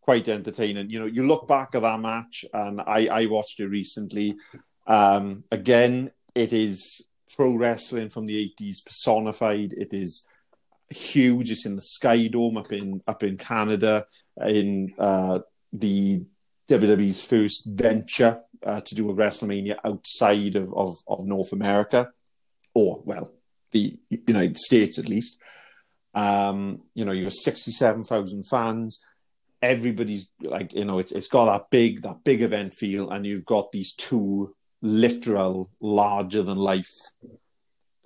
quite 0.00 0.28
entertaining. 0.28 0.88
You 0.88 1.00
know, 1.00 1.06
you 1.06 1.26
look 1.26 1.46
back 1.46 1.74
at 1.74 1.82
that 1.82 2.00
match, 2.00 2.44
and 2.52 2.80
I, 2.80 3.08
I 3.08 3.26
watched 3.26 3.60
it 3.60 3.66
recently. 3.66 4.36
Um, 4.86 5.44
again, 5.52 6.12
it 6.34 6.52
is 6.52 7.06
pro 7.36 7.54
wrestling 7.54 8.08
from 8.08 8.24
the 8.24 8.38
eighties 8.38 8.80
personified. 8.80 9.74
It 9.74 9.92
is 9.92 10.26
huge. 10.88 11.50
It's 11.50 11.66
in 11.66 11.76
the 11.76 11.82
Sky 11.82 12.28
Dome 12.28 12.56
up 12.56 12.72
in 12.72 13.02
up 13.06 13.22
in 13.22 13.36
Canada, 13.36 14.06
in 14.46 14.94
uh, 14.98 15.40
the 15.72 16.22
WWE's 16.68 17.22
first 17.22 17.66
venture 17.66 18.40
uh, 18.64 18.80
to 18.80 18.94
do 18.94 19.10
a 19.10 19.14
WrestleMania 19.14 19.76
outside 19.84 20.56
of, 20.56 20.72
of, 20.74 20.96
of 21.06 21.26
North 21.26 21.52
America, 21.52 22.10
or 22.74 23.02
well, 23.04 23.32
the 23.72 23.98
United 24.08 24.56
States 24.56 24.98
at 24.98 25.08
least. 25.08 25.38
Um, 26.14 26.82
you 26.94 27.04
know, 27.04 27.12
you 27.12 27.24
got 27.24 27.32
sixty-seven 27.32 28.04
thousand 28.04 28.44
fans. 28.44 29.00
Everybody's 29.60 30.30
like, 30.40 30.72
you 30.72 30.84
know, 30.84 30.98
it's 30.98 31.12
it's 31.12 31.28
got 31.28 31.46
that 31.46 31.70
big 31.70 32.02
that 32.02 32.24
big 32.24 32.42
event 32.42 32.74
feel, 32.74 33.10
and 33.10 33.26
you've 33.26 33.44
got 33.44 33.72
these 33.72 33.94
two 33.94 34.54
literal 34.80 35.70
larger 35.80 36.42
than 36.42 36.58
life 36.58 36.92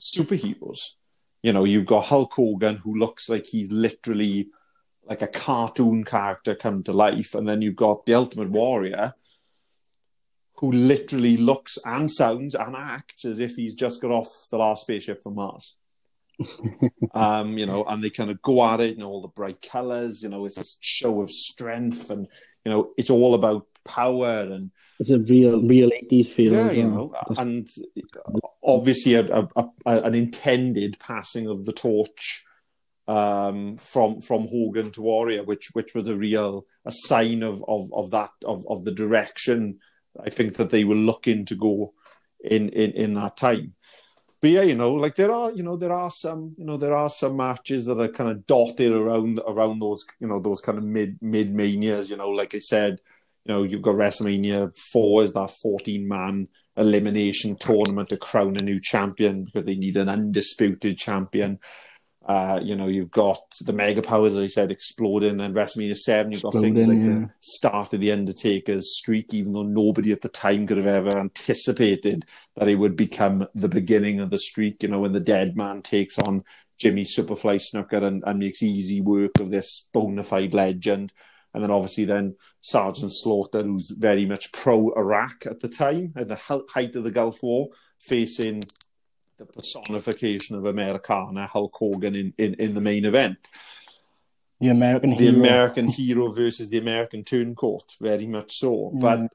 superheroes. 0.01 0.95
You 1.43 1.53
know, 1.53 1.65
you've 1.65 1.87
got 1.87 2.07
Hulk 2.07 2.33
Hogan 2.35 2.77
who 2.77 2.99
looks 2.99 3.29
like 3.29 3.47
he's 3.47 3.71
literally 3.73 4.49
like 5.05 5.23
a 5.23 5.27
cartoon 5.27 6.05
character 6.05 6.55
come 6.55 6.83
to 6.85 6.93
life, 6.93 7.35
and 7.35 7.49
then 7.49 7.63
you've 7.63 7.77
got 7.77 8.07
the 8.07 8.15
Ultimate 8.15 8.51
Warrior 8.51 9.15
who 10.57 10.71
literally 10.71 11.37
looks 11.37 11.77
and 11.85 12.09
sounds 12.09 12.55
and 12.55 12.77
acts 12.77 13.25
as 13.25 13.41
if 13.41 13.57
he's 13.57 13.75
just 13.75 14.01
got 14.01 14.13
off 14.13 14.47
the 14.49 14.57
last 14.57 14.83
spaceship 14.83 15.21
from 15.21 15.35
Mars. 15.35 15.77
um, 17.15 17.59
you 17.59 17.67
know, 17.67 17.85
and 17.85 18.03
they 18.03 18.11
kind 18.11 18.31
of 18.31 18.43
go 18.43 18.65
at 18.65 18.81
it 18.81 18.97
in 18.97 19.03
all 19.03 19.23
the 19.23 19.29
bright 19.29 19.61
colors. 19.63 20.23
You 20.23 20.31
know, 20.31 20.45
it's 20.47 20.59
a 20.59 20.65
show 20.81 21.21
of 21.21 21.31
strength, 21.31 22.11
and 22.11 22.27
you 22.65 22.73
know, 22.73 22.93
it's 22.97 23.11
all 23.11 23.35
about 23.35 23.67
power 23.85 24.43
and 24.43 24.71
it's 25.01 25.11
a 25.11 25.19
real 25.19 25.61
real 25.63 25.91
eighties 25.93 26.33
feel. 26.33 26.53
yeah, 26.53 26.71
you 26.71 26.85
know, 26.85 27.13
and 27.37 27.69
obviously 28.63 29.15
a, 29.15 29.25
a, 29.27 29.49
a, 29.57 30.03
an 30.03 30.15
intended 30.15 30.97
passing 31.01 31.49
of 31.49 31.65
the 31.65 31.73
torch 31.73 32.45
um, 33.09 33.77
from 33.79 34.21
from 34.21 34.47
Hogan 34.47 34.93
to 34.93 35.03
Warrior, 35.03 35.43
which 35.43 35.71
which 35.73 35.95
was 35.95 36.09
a 36.09 36.17
real 36.17 36.67
a 36.85 36.93
sign 36.93 37.43
of 37.43 37.65
of, 37.67 37.93
of 37.93 38.11
that 38.13 38.31
of, 38.45 38.65
of 38.69 38.85
the 38.85 38.93
direction 38.93 39.81
I 40.21 40.31
think 40.31 40.57
that 40.57 40.71
they 40.71 40.85
were 40.85 40.95
looking 40.95 41.45
to 41.47 41.55
go 41.55 41.95
in 42.45 42.69
in, 42.71 42.93
in 42.93 43.13
that 43.15 43.37
time. 43.37 43.75
But 44.43 44.51
yeah, 44.51 44.63
you 44.63 44.75
know, 44.75 44.93
like 44.95 45.15
there 45.15 45.31
are, 45.31 45.53
you 45.53 45.63
know, 45.63 45.77
there 45.77 45.93
are 45.93 46.11
some, 46.11 46.55
you 46.59 46.65
know, 46.65 46.77
there 46.77 46.95
are 46.95 47.09
some 47.09 47.37
matches 47.37 47.87
that 47.87 48.01
are 48.01 48.09
kind 48.09 48.29
of 48.29 48.45
dotted 48.47 48.91
around 48.93 49.41
around 49.47 49.79
those, 49.79 50.05
you 50.19 50.27
know, 50.27 50.41
those 50.41 50.61
kind 50.61 50.79
of 50.79 50.85
mid 50.85 51.23
mid 51.23 51.55
manias. 51.55 52.11
You 52.11 52.17
know, 52.17 52.29
like 52.29 52.53
I 52.55 52.59
said, 52.59 52.99
you 53.45 53.55
know, 53.55 53.63
you've 53.63 53.83
got 53.83 53.95
WrestleMania 53.95 54.77
four 54.77 55.23
is 55.23 55.33
that 55.35 55.51
fourteen 55.51 56.09
man 56.09 56.49
elimination 56.77 57.55
tournament 57.57 58.09
to 58.09 58.17
crown 58.17 58.57
a 58.57 58.63
new 58.65 58.81
champion 58.81 59.45
because 59.45 59.65
they 59.65 59.77
need 59.77 59.97
an 59.97 60.09
undisputed 60.09 60.99
champion. 60.99 61.61
Uh, 62.25 62.61
you 62.63 62.77
know, 62.77 62.87
you've 62.87 63.11
got 63.11 63.43
the 63.63 63.73
mega 63.73 64.01
powers, 64.01 64.37
as 64.37 64.45
I 64.45 64.47
said, 64.47 64.71
exploding. 64.71 65.39
Then 65.39 65.55
WrestleMania 65.55 65.97
seven, 65.97 66.31
you've 66.31 66.43
got 66.43 66.53
things 66.53 66.87
like 66.87 66.99
Exploding, 66.99 67.21
the 67.23 67.31
start 67.41 67.93
of 67.93 68.01
the 68.01 68.13
Undertaker's 68.13 68.97
streak, 68.97 69.35
even 69.35 69.53
though 69.53 69.65
nobody 69.65 70.13
at 70.13 70.21
the 70.21 70.29
time 70.29 70.67
could 70.67 70.77
have 70.77 70.87
ever 70.87 71.19
anticipated 71.19 72.25
that 72.57 72.69
it 72.69 72.79
would 72.79 72.95
become 72.95 73.47
the 73.55 73.69
beginning 73.69 74.21
of 74.21 74.31
the 74.31 74.39
streak. 74.39 74.83
You 74.83 74.91
know, 74.91 75.01
when 75.01 75.13
the 75.13 75.21
dead 75.21 75.57
man 75.57 75.83
takes 75.83 76.19
on 76.21 76.45
Jimmy 76.79 77.05
Superfly 77.05 77.61
Snuka 77.61 78.03
and, 78.03 78.23
and 78.27 78.39
makes 78.39 78.63
easy 78.63 79.01
work 79.01 79.41
of 79.41 79.51
this 79.51 79.89
bona 79.93 80.23
fide 80.23 80.55
legend. 80.55 81.13
And 81.55 81.63
then 81.63 81.71
obviously 81.71 82.05
then 82.05 82.37
Sergeant 82.61 83.13
Slaughter, 83.13 83.63
who's 83.63 83.91
very 83.91 84.27
much 84.27 84.53
pro 84.53 84.93
Iraq 84.95 85.45
at 85.47 85.61
the 85.61 85.69
time, 85.69 86.13
at 86.17 86.29
the 86.29 86.37
height 86.37 86.97
of 86.97 87.05
the 87.05 87.11
Gulf 87.11 87.43
War, 87.43 87.69
facing 88.01 88.63
the 89.47 89.53
personification 89.53 90.57
of 90.57 90.67
Americana, 90.67 91.47
Hulk 91.47 91.75
Hogan, 91.75 92.15
in, 92.15 92.35
in, 92.39 92.55
in 92.55 92.75
the 92.75 92.81
main 92.81 93.05
event. 93.05 93.39
The 94.61 94.69
American 94.69 95.11
The 95.11 95.17
hero. 95.17 95.39
American 95.39 95.89
hero 95.89 96.33
versus 96.33 96.69
the 96.69 96.79
American 96.79 97.25
turncoat, 97.25 97.97
very 98.01 98.27
much 98.27 98.59
so. 98.59 98.91
But 98.95 99.29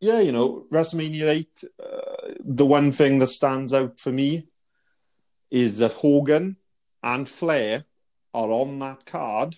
yeah, 0.00 0.20
you 0.20 0.32
know, 0.32 0.66
WrestleMania 0.72 1.28
8, 1.28 1.64
uh, 1.64 1.86
the 2.40 2.64
one 2.64 2.92
thing 2.92 3.18
that 3.18 3.26
stands 3.28 3.72
out 3.72 3.98
for 3.98 4.12
me 4.12 4.48
is 5.50 5.78
that 5.78 5.92
Hogan 5.92 6.56
and 7.02 7.28
Flair 7.28 7.84
are 8.32 8.50
on 8.50 8.78
that 8.78 9.04
card, 9.04 9.56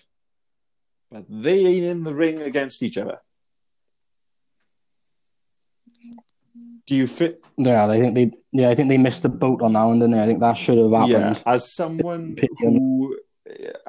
but 1.11 1.25
they 1.29 1.65
ain't 1.65 1.85
in 1.85 2.03
the 2.03 2.15
ring 2.15 2.41
against 2.41 2.83
each 2.83 2.97
other. 2.97 3.19
Do 6.85 6.95
you 6.95 7.07
fit? 7.07 7.43
Yeah, 7.57 7.87
I 7.87 7.99
think 7.99 8.15
they. 8.15 8.31
Yeah, 8.51 8.69
I 8.69 8.75
think 8.75 8.89
they 8.89 8.97
missed 8.97 9.23
the 9.23 9.29
boat 9.29 9.61
on 9.61 9.73
that 9.73 9.83
one, 9.83 9.99
didn't 9.99 10.11
they? 10.15 10.21
I 10.21 10.25
think 10.25 10.41
that 10.41 10.57
should 10.57 10.77
have 10.77 10.91
happened. 10.91 11.11
Yeah, 11.11 11.53
as 11.53 11.73
someone 11.73 12.35
who 12.59 13.17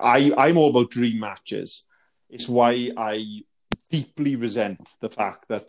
I 0.00 0.32
I'm 0.36 0.56
all 0.56 0.70
about 0.70 0.90
dream 0.90 1.20
matches. 1.20 1.86
It's 2.30 2.48
why 2.48 2.90
I 2.96 3.42
deeply 3.90 4.36
resent 4.36 4.88
the 5.00 5.10
fact 5.10 5.48
that 5.48 5.66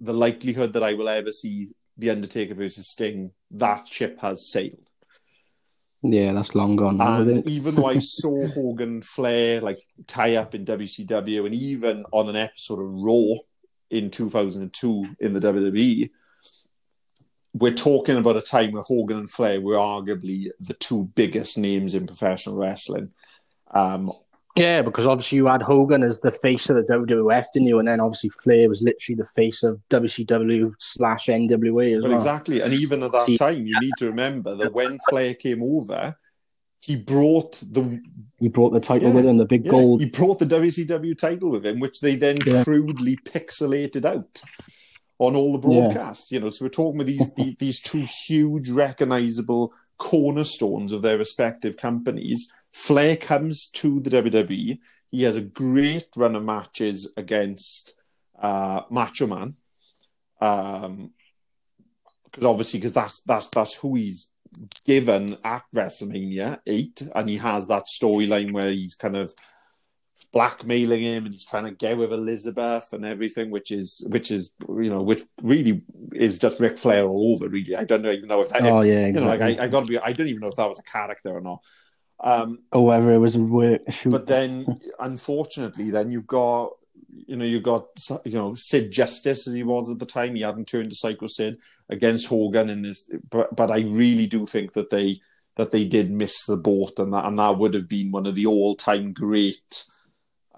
the 0.00 0.14
likelihood 0.14 0.72
that 0.74 0.82
I 0.82 0.94
will 0.94 1.08
ever 1.08 1.32
see 1.32 1.70
the 1.96 2.10
Undertaker 2.10 2.54
versus 2.54 2.88
Sting 2.88 3.32
that 3.50 3.86
ship 3.86 4.20
has 4.20 4.50
sailed. 4.50 4.88
Yeah, 6.02 6.32
that's 6.32 6.54
long 6.54 6.76
gone. 6.76 6.98
now, 6.98 7.22
And 7.22 7.48
even 7.48 7.74
though 7.74 7.86
I 7.86 7.98
saw 8.00 8.46
Hogan 8.48 9.00
Flair 9.02 9.60
like 9.60 9.78
tie 10.06 10.36
up 10.36 10.54
in 10.54 10.64
WCW 10.64 11.46
and 11.46 11.54
even 11.54 12.04
on 12.12 12.28
an 12.28 12.36
episode 12.36 12.80
of 12.80 12.92
Raw 12.92 13.38
in 13.90 14.10
2002 14.10 15.16
in 15.20 15.32
the 15.32 15.40
WWE, 15.40 16.10
we're 17.54 17.72
talking 17.72 18.16
about 18.16 18.36
a 18.36 18.42
time 18.42 18.72
where 18.72 18.82
Hogan 18.82 19.16
and 19.16 19.30
Flair 19.30 19.60
were 19.60 19.76
arguably 19.76 20.48
the 20.60 20.74
two 20.74 21.04
biggest 21.14 21.56
names 21.56 21.94
in 21.94 22.06
professional 22.06 22.56
wrestling. 22.56 23.10
Um, 23.70 24.12
Yeah, 24.56 24.82
because 24.82 25.06
obviously 25.06 25.36
you 25.36 25.46
had 25.46 25.62
Hogan 25.62 26.02
as 26.02 26.20
the 26.20 26.32
face 26.32 26.68
of 26.68 26.76
the 26.76 26.82
WWF, 26.82 27.44
didn't 27.54 27.68
you? 27.68 27.78
And 27.78 27.86
then 27.86 28.00
obviously 28.00 28.30
Flair 28.30 28.68
was 28.68 28.82
literally 28.82 29.16
the 29.16 29.26
face 29.26 29.62
of 29.62 29.80
WCW 29.88 30.74
slash 30.78 31.26
NWA 31.26 31.96
as 31.96 32.04
well. 32.04 32.12
exactly, 32.12 32.60
and 32.60 32.74
even 32.74 33.02
at 33.04 33.12
that 33.12 33.36
time, 33.38 33.66
you 33.66 33.78
need 33.78 33.96
to 33.98 34.06
remember 34.06 34.56
that 34.56 34.74
when 34.74 34.98
Flair 34.98 35.34
came 35.34 35.62
over, 35.62 36.16
he 36.80 36.96
brought 36.96 37.52
the 37.70 38.00
He 38.40 38.48
brought 38.48 38.72
the 38.72 38.80
title 38.80 39.10
Yeah, 39.10 39.14
with 39.14 39.26
him, 39.26 39.38
the 39.38 39.44
big 39.44 39.64
Yeah, 39.64 39.70
gold. 39.70 40.02
He 40.02 40.08
brought 40.08 40.38
the 40.40 40.46
WCW 40.46 41.16
title 41.16 41.50
with 41.50 41.64
him, 41.64 41.78
which 41.80 42.00
they 42.00 42.16
then 42.16 42.36
Yeah. 42.44 42.62
crudely 42.64 43.16
pixelated 43.16 44.04
out 44.04 44.42
on 45.18 45.36
all 45.36 45.52
the 45.52 45.58
broadcasts. 45.58 46.30
You 46.32 46.40
know, 46.40 46.50
so 46.50 46.64
we're 46.64 46.70
talking 46.70 46.98
with 46.98 47.06
these 47.06 47.32
these, 47.34 47.54
these 47.58 47.80
two 47.80 48.06
huge, 48.26 48.70
recognizable 48.70 49.72
cornerstones 49.98 50.92
of 50.92 51.02
their 51.02 51.18
respective 51.18 51.76
companies. 51.76 52.52
Flair 52.72 53.16
comes 53.16 53.68
to 53.74 54.00
the 54.00 54.10
WWE. 54.10 54.78
He 55.10 55.22
has 55.22 55.36
a 55.36 55.42
great 55.42 56.08
run 56.16 56.34
of 56.34 56.42
matches 56.42 57.12
against 57.16 57.94
uh, 58.38 58.82
Macho 58.90 59.28
Man, 59.28 59.56
Um, 60.40 61.12
because 62.24 62.44
obviously, 62.44 62.80
because 62.80 62.92
that's 62.92 63.22
that's 63.22 63.48
that's 63.50 63.74
who 63.76 63.94
he's 63.94 64.32
given 64.84 65.36
at 65.44 65.62
WrestleMania 65.74 66.58
eight, 66.66 67.02
and 67.14 67.28
he 67.28 67.36
has 67.36 67.68
that 67.68 67.86
storyline 67.86 68.52
where 68.52 68.70
he's 68.70 68.96
kind 68.96 69.16
of 69.16 69.32
blackmailing 70.34 71.00
him 71.00 71.24
and 71.24 71.32
he's 71.32 71.46
trying 71.46 71.64
to 71.64 71.70
get 71.70 71.96
with 71.96 72.12
Elizabeth 72.12 72.92
and 72.92 73.04
everything, 73.04 73.50
which 73.50 73.70
is 73.70 74.04
which 74.10 74.32
is 74.32 74.52
you 74.68 74.90
know 74.90 75.00
which 75.00 75.22
really 75.42 75.82
is 76.12 76.40
just 76.40 76.60
Ric 76.60 76.76
Flair 76.76 77.06
all 77.06 77.32
over. 77.32 77.48
Really, 77.48 77.76
I 77.76 77.84
don't 77.84 78.02
know 78.02 78.10
even 78.10 78.28
know 78.28 78.42
if 78.42 78.50
that. 78.50 78.62
oh 78.64 78.80
if, 78.80 78.88
yeah, 78.88 79.06
you 79.06 79.12
know, 79.12 79.26
like 79.26 79.40
I, 79.40 79.64
I 79.64 79.68
got 79.68 79.80
to 79.80 79.86
be. 79.86 79.98
I 79.98 80.12
don't 80.12 80.26
even 80.26 80.40
know 80.40 80.48
if 80.50 80.56
that 80.56 80.68
was 80.68 80.80
a 80.80 80.82
character 80.82 81.30
or 81.30 81.40
not. 81.40 81.62
Um, 82.20 82.58
or 82.72 82.84
whether 82.86 83.10
it 83.12 83.18
was 83.18 83.36
a 83.36 83.40
work 83.40 83.82
but 84.06 84.26
then, 84.26 84.80
unfortunately, 84.98 85.90
then 85.90 86.10
you've 86.10 86.26
got 86.26 86.70
you 87.26 87.36
know 87.36 87.44
you've 87.44 87.62
got 87.62 87.86
you 88.24 88.32
know 88.32 88.54
Sid 88.56 88.90
Justice 88.90 89.46
as 89.46 89.54
he 89.54 89.62
was 89.62 89.90
at 89.90 90.00
the 90.00 90.06
time. 90.06 90.34
He 90.34 90.42
hadn't 90.42 90.66
turned 90.66 90.90
to 90.90 90.96
Psycho 90.96 91.28
Sid 91.28 91.58
against 91.88 92.26
Hogan 92.26 92.70
in 92.70 92.82
this, 92.82 93.08
but 93.30 93.54
but 93.54 93.70
I 93.70 93.82
really 93.82 94.26
do 94.26 94.46
think 94.46 94.72
that 94.72 94.90
they 94.90 95.20
that 95.56 95.70
they 95.70 95.84
did 95.84 96.10
miss 96.10 96.44
the 96.44 96.56
boat, 96.56 96.98
and 96.98 97.12
that 97.12 97.26
and 97.26 97.38
that 97.38 97.56
would 97.56 97.74
have 97.74 97.88
been 97.88 98.10
one 98.10 98.26
of 98.26 98.34
the 98.34 98.46
all 98.46 98.74
time 98.74 99.12
great 99.12 99.84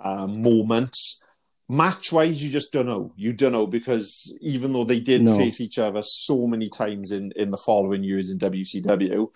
uh, 0.02 0.26
moments. 0.26 1.22
Match 1.68 2.12
wise, 2.12 2.42
you 2.44 2.50
just 2.50 2.72
don't 2.72 2.86
know. 2.86 3.12
You 3.16 3.32
don't 3.32 3.50
know 3.52 3.66
because 3.66 4.32
even 4.40 4.72
though 4.72 4.84
they 4.84 5.00
did 5.00 5.22
No. 5.22 5.36
face 5.36 5.60
each 5.60 5.78
other 5.78 6.00
so 6.02 6.46
many 6.46 6.68
times 6.68 7.10
in 7.10 7.32
in 7.34 7.50
the 7.50 7.56
following 7.56 8.04
years 8.04 8.30
in 8.30 8.38
WCW, 8.38 9.32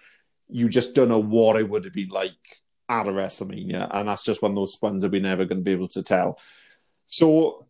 you 0.48 0.68
just 0.68 0.94
don't 0.94 1.08
know 1.08 1.18
what 1.22 1.56
it 1.56 1.68
would 1.68 1.84
have 1.84 1.92
been 1.92 2.08
like 2.10 2.36
at 2.88 3.08
a 3.08 3.10
WrestleMania, 3.10 3.88
and 3.92 4.08
that's 4.08 4.24
just 4.24 4.42
one 4.42 4.52
of 4.52 4.56
those 4.56 4.78
ones 4.80 5.02
that 5.02 5.10
we're 5.10 5.20
never 5.20 5.44
going 5.44 5.58
to 5.58 5.64
be 5.64 5.72
able 5.72 5.88
to 5.88 6.02
tell. 6.04 6.38
So, 7.06 7.66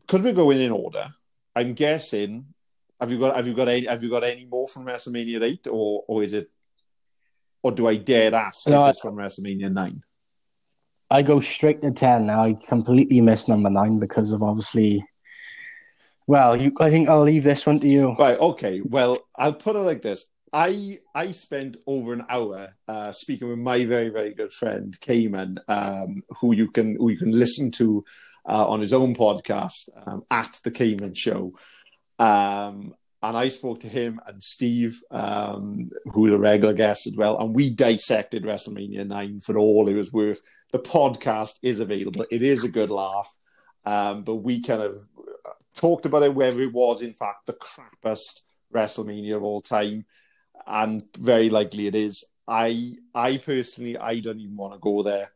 because 0.00 0.22
we're 0.22 0.32
going 0.32 0.60
in 0.60 0.72
order, 0.72 1.12
I'm 1.54 1.74
guessing. 1.74 2.46
Have 3.00 3.10
you 3.10 3.18
got 3.18 3.36
have 3.36 3.46
you 3.46 3.54
got 3.54 3.68
any 3.68 3.86
have 3.86 4.02
you 4.02 4.08
got 4.10 4.24
any 4.24 4.44
more 4.46 4.68
from 4.68 4.84
WrestleMania 4.86 5.42
eight, 5.42 5.66
or 5.66 6.04
or 6.06 6.22
is 6.22 6.32
it, 6.32 6.50
or 7.62 7.72
do 7.72 7.86
I 7.88 7.96
dare 7.96 8.34
ask 8.34 8.66
No, 8.68 8.74
if 8.74 8.86
I- 8.86 8.90
it's 8.90 9.00
from 9.00 9.16
WrestleMania 9.16 9.72
nine? 9.72 10.02
I 11.12 11.20
go 11.20 11.40
straight 11.40 11.82
to 11.82 11.90
ten 11.90 12.26
now. 12.26 12.42
I 12.42 12.54
completely 12.54 13.20
missed 13.20 13.46
number 13.46 13.68
nine 13.68 13.98
because 13.98 14.32
of 14.32 14.42
obviously. 14.42 15.04
Well, 16.26 16.56
you, 16.56 16.72
I 16.80 16.88
think 16.88 17.10
I'll 17.10 17.22
leave 17.22 17.44
this 17.44 17.66
one 17.66 17.80
to 17.80 17.88
you. 17.88 18.16
Right. 18.18 18.38
Okay. 18.38 18.80
Well, 18.80 19.18
I'll 19.38 19.52
put 19.52 19.76
it 19.76 19.80
like 19.80 20.00
this. 20.00 20.24
I 20.54 21.00
I 21.14 21.32
spent 21.32 21.76
over 21.86 22.14
an 22.14 22.24
hour 22.30 22.74
uh, 22.88 23.12
speaking 23.12 23.48
with 23.48 23.58
my 23.58 23.84
very 23.84 24.08
very 24.08 24.32
good 24.32 24.54
friend 24.54 24.98
Cayman, 25.00 25.58
um, 25.68 26.22
who 26.40 26.54
you 26.54 26.70
can 26.70 26.96
who 26.96 27.10
you 27.10 27.18
can 27.18 27.32
listen 27.32 27.70
to 27.72 28.04
uh, 28.48 28.66
on 28.66 28.80
his 28.80 28.94
own 28.94 29.14
podcast 29.14 29.90
um, 30.06 30.24
at 30.30 30.60
the 30.64 30.70
Cayman 30.70 31.14
Show. 31.14 31.52
Um, 32.18 32.94
and 33.22 33.36
I 33.36 33.48
spoke 33.48 33.80
to 33.80 33.88
him 33.88 34.20
and 34.26 34.42
Steve, 34.42 35.00
um, 35.10 35.90
who 36.12 36.26
is 36.26 36.32
a 36.32 36.38
regular 36.38 36.74
guest 36.74 37.06
as 37.06 37.14
well, 37.16 37.38
and 37.38 37.54
we 37.54 37.70
dissected 37.70 38.44
WrestleMania 38.44 39.06
nine 39.06 39.40
for 39.40 39.56
all 39.56 39.88
it 39.88 39.94
was 39.94 40.12
worth. 40.12 40.40
The 40.72 40.80
podcast 40.80 41.58
is 41.62 41.80
available. 41.80 42.26
It 42.30 42.42
is 42.42 42.64
a 42.64 42.68
good 42.68 42.90
laugh, 42.90 43.34
um, 43.84 44.24
but 44.24 44.36
we 44.36 44.60
kind 44.60 44.82
of 44.82 45.06
talked 45.76 46.04
about 46.04 46.22
it 46.22 46.34
whether 46.34 46.60
it 46.60 46.72
was 46.72 47.02
in 47.02 47.12
fact 47.12 47.46
the 47.46 47.54
crappiest 47.54 48.42
WrestleMania 48.74 49.36
of 49.36 49.44
all 49.44 49.62
time, 49.62 50.04
and 50.66 51.02
very 51.18 51.48
likely 51.48 51.86
it 51.86 51.94
is. 51.94 52.24
I 52.48 52.94
I 53.14 53.36
personally 53.36 53.96
I 53.98 54.18
don't 54.18 54.40
even 54.40 54.56
want 54.56 54.72
to 54.72 54.80
go 54.80 55.02
there 55.02 55.30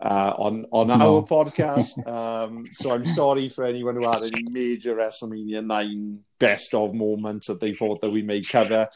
uh, 0.00 0.34
on 0.38 0.66
on 0.72 0.88
No. 0.88 0.94
our 1.16 1.22
podcast. 1.22 2.06
um, 2.06 2.64
so 2.72 2.90
I'm 2.92 3.06
sorry 3.06 3.48
for 3.48 3.64
anyone 3.64 3.96
who 3.96 4.08
had 4.08 4.24
any 4.24 4.42
major 4.50 4.94
WrestleMania 4.96 5.64
nine 5.64 6.20
best 6.38 6.72
of 6.74 6.94
moments 6.94 7.46
that 7.48 7.60
they 7.60 7.74
thought 7.74 8.00
that 8.00 8.10
we 8.10 8.22
may 8.22 8.42
cover. 8.42 8.88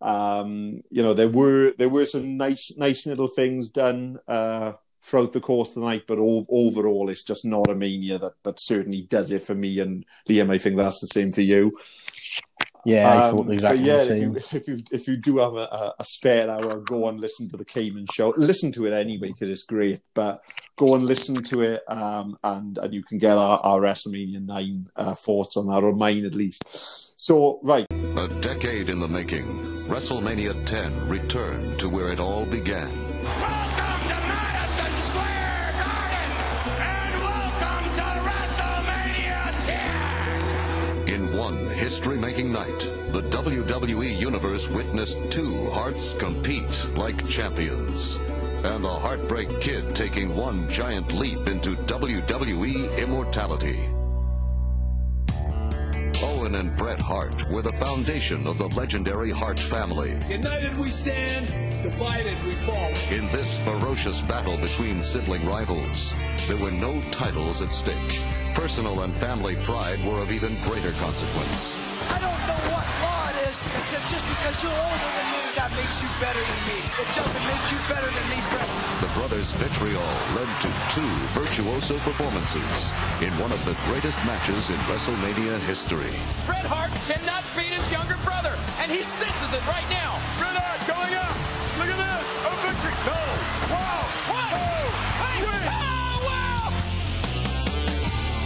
Um, 0.00 0.82
you 0.90 1.02
know 1.02 1.14
there 1.14 1.28
were 1.28 1.72
there 1.78 1.88
were 1.88 2.06
some 2.06 2.36
nice 2.36 2.72
nice 2.76 3.06
little 3.06 3.26
things 3.26 3.68
done 3.68 4.18
uh, 4.28 4.72
throughout 5.02 5.32
the 5.32 5.40
course 5.40 5.70
of 5.70 5.82
the 5.82 5.88
night, 5.88 6.04
but 6.06 6.18
ov- 6.18 6.46
overall 6.50 7.08
it's 7.10 7.24
just 7.24 7.44
not 7.44 7.68
a 7.68 7.74
mania 7.74 8.18
that 8.18 8.34
that 8.44 8.60
certainly 8.60 9.02
does 9.02 9.32
it 9.32 9.42
for 9.42 9.54
me. 9.56 9.80
And 9.80 10.04
Liam, 10.28 10.52
I 10.52 10.58
think 10.58 10.76
that's 10.76 11.00
the 11.00 11.08
same 11.08 11.32
for 11.32 11.40
you. 11.40 11.72
Yeah, 12.88 13.12
I 13.12 13.28
Um, 13.28 13.36
thought 13.36 13.50
exactly 13.50 13.80
but 13.80 13.86
yeah, 13.86 14.04
the 14.04 14.14
if 14.14 14.20
you, 14.22 14.58
if 14.58 14.68
you 14.68 14.82
if 14.92 15.08
you 15.08 15.16
do 15.16 15.38
have 15.38 15.54
a, 15.54 15.68
a, 15.80 15.94
a 15.98 16.04
spare 16.04 16.48
hour, 16.50 16.80
go 16.80 17.06
and 17.08 17.20
listen 17.20 17.48
to 17.50 17.56
the 17.56 17.64
Cayman 17.64 18.06
show. 18.12 18.32
Listen 18.36 18.72
to 18.72 18.86
it 18.86 18.92
anyway 18.92 19.28
because 19.28 19.50
it's 19.50 19.64
great. 19.64 20.00
But 20.14 20.42
go 20.76 20.94
and 20.94 21.04
listen 21.04 21.42
to 21.44 21.60
it, 21.60 21.82
um, 21.88 22.38
and 22.42 22.78
and 22.78 22.94
you 22.94 23.02
can 23.02 23.18
get 23.18 23.36
our, 23.36 23.58
our 23.62 23.80
WrestleMania 23.80 24.44
nine 24.44 24.88
uh, 24.96 25.14
thoughts 25.14 25.56
on 25.56 25.66
that, 25.66 25.84
or 25.84 25.92
mine 25.94 26.24
at 26.24 26.34
least. 26.34 26.64
So 27.20 27.60
right, 27.62 27.86
A 27.90 28.28
decade 28.40 28.88
in 28.88 29.00
the 29.00 29.08
making, 29.08 29.44
WrestleMania 29.88 30.64
10 30.64 31.08
returned 31.08 31.78
to 31.80 31.88
where 31.88 32.10
it 32.10 32.20
all 32.20 32.46
began. 32.46 32.88
One 41.38 41.70
history 41.70 42.18
making 42.18 42.50
night, 42.50 42.80
the 43.12 43.22
WWE 43.22 44.18
Universe 44.18 44.68
witnessed 44.68 45.30
two 45.30 45.70
hearts 45.70 46.12
compete 46.14 46.88
like 46.96 47.24
champions. 47.28 48.16
And 48.64 48.82
the 48.82 48.88
Heartbreak 48.88 49.60
Kid 49.60 49.94
taking 49.94 50.34
one 50.34 50.68
giant 50.68 51.12
leap 51.12 51.46
into 51.46 51.76
WWE 51.76 52.98
immortality. 52.98 53.97
Owen 56.38 56.54
and 56.54 56.76
Bret 56.76 57.00
Hart 57.00 57.50
were 57.50 57.62
the 57.62 57.72
foundation 57.72 58.46
of 58.46 58.58
the 58.58 58.68
legendary 58.68 59.32
Hart 59.32 59.58
family. 59.58 60.10
United 60.30 60.76
we 60.78 60.88
stand, 60.88 61.48
divided 61.82 62.40
we 62.44 62.52
fall. 62.62 62.92
In 63.10 63.26
this 63.32 63.58
ferocious 63.64 64.22
battle 64.22 64.56
between 64.56 65.02
sibling 65.02 65.44
rivals, 65.44 66.14
there 66.46 66.56
were 66.56 66.70
no 66.70 67.00
titles 67.10 67.60
at 67.60 67.70
stake. 67.70 68.22
Personal 68.54 69.00
and 69.00 69.12
family 69.12 69.56
pride 69.56 69.98
were 70.04 70.20
of 70.20 70.30
even 70.30 70.54
greater 70.62 70.92
consequence. 71.02 71.76
I 72.08 72.20
don't 72.22 72.42
know 72.46 72.62
what 72.70 72.86
law 73.02 73.30
it 73.30 73.48
is 73.50 73.60
that 73.60 73.84
says 73.90 74.04
just 74.06 74.26
because 74.28 74.62
you're 74.62 74.70
older 74.70 75.10
than 75.18 75.26
me, 75.34 75.42
that 75.58 75.72
makes 75.74 76.00
you 76.00 76.08
better 76.22 76.38
than 76.38 76.60
me. 76.70 76.78
It 77.02 77.10
doesn't 77.18 77.46
make 77.50 77.64
you 77.72 77.78
better 77.90 78.10
than 78.14 78.26
me, 78.30 78.38
Bret. 78.50 78.87
The 79.00 79.06
brothers' 79.14 79.52
vitriol 79.52 80.02
led 80.34 80.50
to 80.60 80.68
two 80.90 81.06
virtuoso 81.30 81.96
performances 81.98 82.90
in 83.22 83.30
one 83.38 83.52
of 83.52 83.64
the 83.64 83.78
greatest 83.86 84.18
matches 84.26 84.70
in 84.70 84.76
WrestleMania 84.90 85.60
history. 85.60 86.10
Bret 86.46 86.66
Hart 86.66 86.90
cannot 87.06 87.46
beat 87.54 87.70
his 87.70 87.86
younger 87.94 88.18
brother, 88.26 88.58
and 88.82 88.90
he 88.90 89.06
senses 89.06 89.54
it 89.54 89.62
right 89.70 89.86
now. 89.86 90.18
Bret 90.34 90.58
Hart 90.58 90.82
going 90.90 91.14
up. 91.14 91.30
Look 91.78 91.94
at 91.94 91.98
this. 92.02 92.26
A 92.42 92.50
victory. 92.58 92.90
No. 93.06 93.22
Wow. 93.70 94.02
What? 94.34 94.50
No. 94.50 94.66
Hey! 95.22 95.46
Win. 95.46 95.62
Oh, 95.78 96.18
wow! 96.26 96.74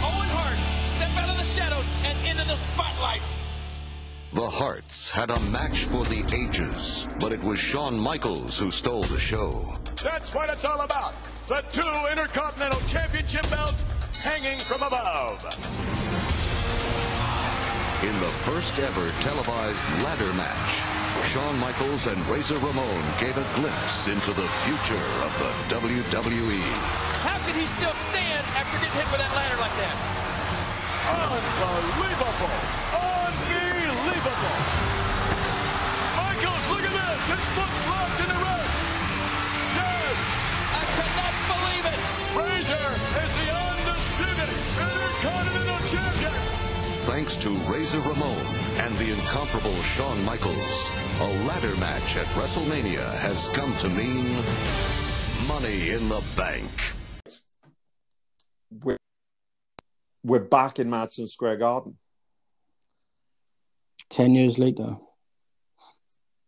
Owen 0.05 0.29
Hart, 0.37 0.59
step 0.93 1.17
out 1.17 1.33
of 1.33 1.37
the 1.41 1.49
shadows 1.49 1.89
and 2.05 2.13
into 2.29 2.45
the 2.45 2.57
spotlight. 2.61 3.25
The 4.33 4.49
Harts 4.49 5.11
had 5.11 5.29
a 5.29 5.39
match 5.53 5.85
for 5.85 6.05
the 6.05 6.25
ages, 6.33 7.07
but 7.19 7.31
it 7.31 7.43
was 7.43 7.59
Shawn 7.59 7.99
Michaels 7.99 8.57
who 8.57 8.71
stole 8.71 9.03
the 9.03 9.19
show. 9.19 9.75
That's 10.01 10.33
what 10.33 10.49
it's 10.49 10.65
all 10.65 10.81
about. 10.81 11.13
The 11.45 11.61
two 11.69 11.93
Intercontinental 12.09 12.81
Championship 12.89 13.47
belts 13.51 13.85
hanging 14.25 14.57
from 14.57 14.81
above. 14.81 15.37
In 18.01 18.19
the 18.25 18.33
first 18.41 18.79
ever 18.79 19.11
televised 19.21 19.83
ladder 20.01 20.33
match, 20.33 20.81
Shawn 21.29 21.59
Michaels 21.59 22.07
and 22.07 22.17
Razor 22.25 22.57
Ramon 22.57 23.05
gave 23.19 23.37
a 23.37 23.45
glimpse 23.53 24.07
into 24.07 24.33
the 24.33 24.49
future 24.65 25.07
of 25.21 25.31
the 25.37 25.77
WWE. 25.77 26.57
How 27.21 27.37
could 27.45 27.53
he 27.53 27.67
still 27.69 27.93
stand 28.09 28.43
after 28.57 28.81
getting 28.81 28.97
hit 28.97 29.05
with 29.13 29.21
that 29.21 29.29
ladder 29.37 29.61
like 29.61 29.77
that? 29.77 29.93
Unbelievable! 31.21 32.01
Unbelievable! 32.01 32.83
Michaels, 36.17 36.65
look 36.69 36.83
at 36.83 36.91
this! 36.91 37.21
His 37.31 37.45
foot's 37.55 37.81
locked 37.87 38.19
in 38.19 38.27
the 38.27 38.35
ring! 38.35 38.67
Yes! 39.79 40.17
I 40.75 40.83
could 40.91 41.13
not 41.15 41.35
believe 41.47 41.85
it! 41.87 41.99
Razor 42.35 42.87
is 43.23 43.31
the 43.39 43.47
undisputed 43.63 44.51
Intercontinental 44.75 45.79
Champion! 45.87 46.35
Thanks 47.05 47.35
to 47.37 47.49
Razor 47.71 48.01
Ramon 48.01 48.45
and 48.77 48.93
the 48.97 49.11
incomparable 49.11 49.75
Shawn 49.83 50.23
Michaels, 50.25 50.91
a 51.21 51.27
ladder 51.45 51.75
match 51.77 52.17
at 52.17 52.25
WrestleMania 52.35 53.13
has 53.19 53.47
come 53.49 53.73
to 53.77 53.87
mean 53.89 54.27
money 55.47 55.91
in 55.91 56.09
the 56.09 56.21
bank. 56.35 56.93
We're, 58.69 58.97
we're 60.23 60.39
back 60.39 60.79
in 60.79 60.89
Madison 60.89 61.27
Square 61.27 61.57
Garden. 61.57 61.97
Ten 64.13 64.35
years 64.35 64.59
later. 64.59 64.95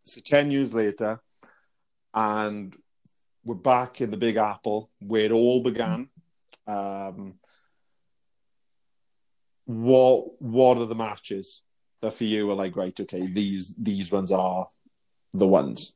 So 0.05 0.21
10 0.21 0.51
years 0.51 0.71
later, 0.71 1.19
and 2.13 2.75
we're 3.43 3.55
back 3.55 4.01
in 4.01 4.11
the 4.11 4.17
Big 4.17 4.37
Apple 4.37 4.91
where 4.99 5.25
it 5.25 5.31
all 5.31 5.63
began. 5.63 6.07
Um, 6.67 7.39
what 9.65 10.39
what 10.39 10.77
are 10.77 10.85
the 10.85 10.93
matches 10.93 11.63
that 12.03 12.13
for 12.13 12.25
you 12.25 12.51
are 12.51 12.55
like 12.55 12.75
right? 12.75 12.99
Okay, 12.99 13.25
these 13.33 13.73
these 13.79 14.11
ones 14.11 14.31
are 14.31 14.67
the 15.33 15.47
ones. 15.47 15.95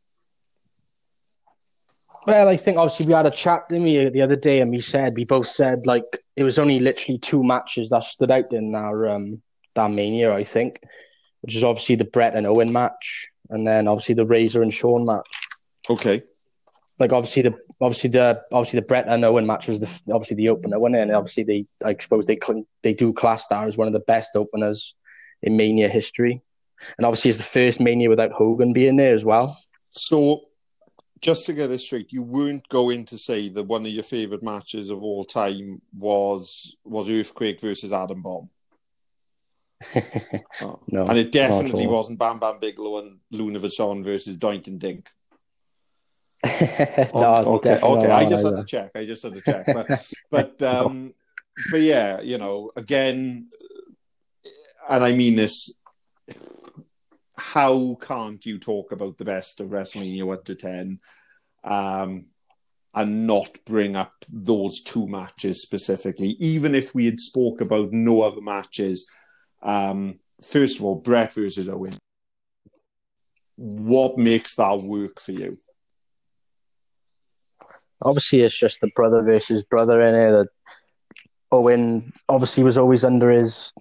Well, 2.26 2.49
I 2.49 2.57
think 2.57 2.80
obviously 2.80 3.05
we 3.05 3.13
had 3.13 3.28
a 3.28 3.32
chat 3.32 3.70
didn't 3.70 3.84
we, 3.84 4.09
the 4.09 4.24
other 4.24 4.36
day, 4.36 4.61
and 4.61 4.72
we 4.72 4.82
said 4.82 5.15
we 5.15 5.24
both 5.24 5.47
said 5.47 5.86
like 5.86 6.17
it 6.36 6.43
was 6.43 6.57
only 6.57 6.80
literally 6.80 7.20
two 7.20 7.43
matches 7.43 7.91
that 7.91 8.05
stood 8.05 8.32
out 8.32 8.53
in 8.53 8.74
our 8.74 9.07
um 9.07 9.43
that 9.76 9.91
mania, 9.91 10.34
I 10.34 10.43
think, 10.43 10.82
which 11.42 11.56
is 11.56 11.64
obviously 11.64 11.96
the 11.96 12.06
Bret 12.06 12.36
and 12.36 12.48
Owen 12.48 12.72
match, 12.72 13.30
and 13.50 13.66
then 13.66 13.88
obviously 13.88 14.16
the 14.16 14.26
Razor 14.26 14.62
and 14.62 14.74
Shawn 14.74 15.06
match. 15.06 15.28
Okay, 15.90 16.24
Like 17.00 17.14
obviously 17.14 17.44
the 17.44 17.56
obviously 17.82 18.10
the 18.10 18.42
obviously 18.52 18.80
the 18.80 18.86
Bret 18.86 19.08
and 19.08 19.24
Owen 19.26 19.46
match 19.48 19.68
was 19.68 19.80
the 19.80 20.14
obviously 20.14 20.38
the 20.38 20.50
opener, 20.50 20.78
it? 20.78 21.00
And 21.00 21.12
obviously 21.12 21.44
they 21.44 21.66
I 21.84 21.96
suppose 22.00 22.28
they 22.28 22.40
they 22.84 22.94
do 22.94 23.14
class 23.14 23.48
that 23.48 23.68
as 23.68 23.78
one 23.78 23.88
of 23.88 23.94
the 23.94 24.00
best 24.00 24.36
openers 24.36 24.96
in 25.42 25.58
Mania 25.58 25.88
history, 25.88 26.42
and 26.98 27.06
obviously 27.06 27.30
it's 27.30 27.38
the 27.38 27.44
first 27.44 27.80
Mania 27.80 28.10
without 28.10 28.32
Hogan 28.32 28.74
being 28.74 28.98
there 28.98 29.14
as 29.14 29.26
well. 29.26 29.58
so 29.92 30.42
just 31.22 31.46
to 31.46 31.54
get 31.54 31.68
this 31.68 31.86
straight, 31.86 32.12
you 32.12 32.24
weren't 32.24 32.68
going 32.70 33.06
to 33.06 33.18
say 33.18 33.50
that 33.50 33.64
one 33.64 33.86
of 33.86 33.92
your 33.92 34.04
favorite 34.04 34.44
matches 34.44 34.90
of 34.90 35.04
all 35.04 35.26
time 35.26 35.82
was 35.98 36.76
was 36.84 37.10
Earthquake 37.10 37.60
versus 37.60 37.92
Adam 37.92 38.22
Bomb. 38.22 38.50
Oh. 40.61 40.80
No, 40.88 41.07
and 41.07 41.17
it 41.17 41.32
definitely 41.32 41.88
wasn't 41.88 42.19
Bam 42.19 42.39
Bam 42.39 42.59
Bigelow 42.59 42.99
and 42.99 43.19
Luna 43.32 43.59
Vachon 43.59 44.03
versus 44.03 44.38
Doink 44.38 44.67
and 44.67 44.80
Dink. 44.80 45.09
no, 47.13 47.36
okay, 47.45 47.71
definitely 47.71 47.97
okay. 47.97 48.11
I 48.11 48.23
that 48.23 48.30
just 48.30 48.45
had 48.45 48.55
to 48.55 48.65
check. 48.65 48.91
I 48.95 49.05
just 49.05 49.23
had 49.23 49.34
to 49.34 49.41
check. 49.41 49.65
But, 49.65 50.13
but, 50.32 50.61
um, 50.61 51.13
but 51.71 51.82
yeah, 51.82 52.21
you 52.21 52.38
know, 52.38 52.71
again, 52.75 53.47
and 54.89 55.03
I 55.03 55.11
mean 55.11 55.36
this. 55.36 55.73
How 57.38 57.97
can't 58.01 58.45
you 58.45 58.59
talk 58.59 58.91
about 58.91 59.17
the 59.17 59.25
best 59.25 59.59
of 59.59 59.69
WrestleMania 59.69 60.25
one 60.25 60.43
to 60.43 60.55
ten, 60.55 60.99
um, 61.63 62.25
and 62.93 63.27
not 63.27 63.59
bring 63.65 63.95
up 63.95 64.13
those 64.32 64.82
two 64.82 65.07
matches 65.07 65.61
specifically? 65.61 66.30
Even 66.39 66.73
if 66.73 66.95
we 66.95 67.05
had 67.05 67.19
spoke 67.19 67.61
about 67.61 67.91
no 67.91 68.21
other 68.21 68.41
matches, 68.41 69.09
um, 69.62 70.20
first 70.43 70.78
of 70.78 70.86
all, 70.86 70.95
Bret 70.95 71.34
versus 71.34 71.70
Owen. 71.70 71.97
What 73.55 74.18
makes 74.18 74.55
that 74.55 74.82
work 74.82 75.20
for 75.20 75.34
you? 75.34 75.57
obviously 78.01 78.41
it's 78.41 78.57
just 78.57 78.82
the 78.82 78.89
brother 78.95 79.22
versus 79.22 79.64
brother 79.64 80.01
in 80.01 80.16
it. 80.16 80.32
That 80.32 80.47
Owen 81.51 82.14
obviously 82.28 82.64
was 82.64 82.78
always 82.78 83.03
under 83.03 83.30
his, 83.30 83.74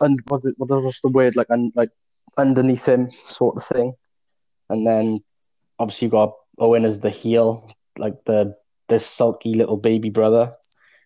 and 0.00 0.18
what 0.28 0.42
was 0.58 1.00
the 1.02 1.08
word 1.08 1.36
like, 1.36 1.50
un, 1.50 1.72
like 1.74 1.90
underneath 2.36 2.86
him 2.86 3.10
sort 3.28 3.56
of 3.56 3.64
thing, 3.64 3.94
and 4.68 4.86
then 4.86 5.20
obviously 5.78 6.06
you 6.06 6.12
got 6.12 6.34
Owen 6.58 6.84
as 6.84 7.00
the 7.00 7.10
heel, 7.10 7.70
like 7.98 8.24
the 8.24 8.56
the 8.88 8.98
sulky 8.98 9.54
little 9.54 9.76
baby 9.76 10.10
brother, 10.10 10.52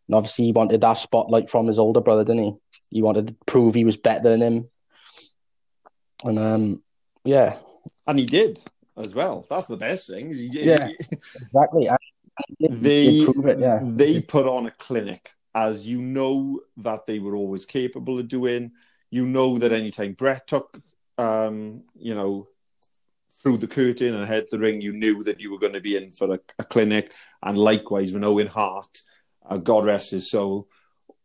and 0.08 0.14
obviously 0.14 0.46
he 0.46 0.52
wanted 0.52 0.80
that 0.80 0.94
spotlight 0.94 1.50
from 1.50 1.66
his 1.66 1.78
older 1.78 2.00
brother, 2.00 2.24
didn't 2.24 2.44
he? 2.44 2.52
He 2.94 3.02
wanted 3.02 3.26
to 3.26 3.36
prove 3.44 3.74
he 3.74 3.84
was 3.84 3.96
better 3.96 4.30
than 4.30 4.40
him, 4.40 4.70
and 6.22 6.38
um, 6.38 6.82
yeah, 7.24 7.58
And 8.06 8.20
he 8.20 8.24
did 8.24 8.60
as 8.96 9.16
well. 9.16 9.44
That's 9.50 9.66
the 9.66 9.76
best 9.76 10.08
thing. 10.08 10.30
Yeah. 10.32 10.90
exactly. 11.10 11.90
I, 11.90 11.96
they 12.60 13.24
prove 13.32 13.46
it, 13.46 13.58
yeah. 13.58 13.80
they 13.82 14.20
put 14.22 14.46
on 14.46 14.66
a 14.66 14.70
clinic, 14.70 15.32
as 15.56 15.88
you 15.88 16.00
know 16.00 16.60
that 16.76 17.06
they 17.08 17.18
were 17.18 17.34
always 17.34 17.64
capable 17.66 18.20
of 18.20 18.28
doing. 18.28 18.70
You 19.10 19.26
know 19.26 19.58
that 19.58 19.72
anytime 19.72 20.12
Bret 20.12 20.46
took, 20.46 20.80
um, 21.18 21.82
you 21.96 22.14
know, 22.14 22.46
through 23.42 23.56
the 23.56 23.66
curtain 23.66 24.14
and 24.14 24.24
head 24.24 24.46
the 24.52 24.58
ring, 24.60 24.80
you 24.80 24.92
knew 24.92 25.24
that 25.24 25.40
you 25.40 25.50
were 25.50 25.58
going 25.58 25.72
to 25.72 25.80
be 25.80 25.96
in 25.96 26.12
for 26.12 26.34
a, 26.34 26.38
a 26.60 26.64
clinic. 26.64 27.12
And 27.42 27.58
likewise, 27.58 28.12
when 28.12 28.22
Owen 28.22 28.46
Hart, 28.46 29.02
uh, 29.44 29.56
God 29.56 29.84
rest 29.84 30.12
his 30.12 30.30
soul, 30.30 30.68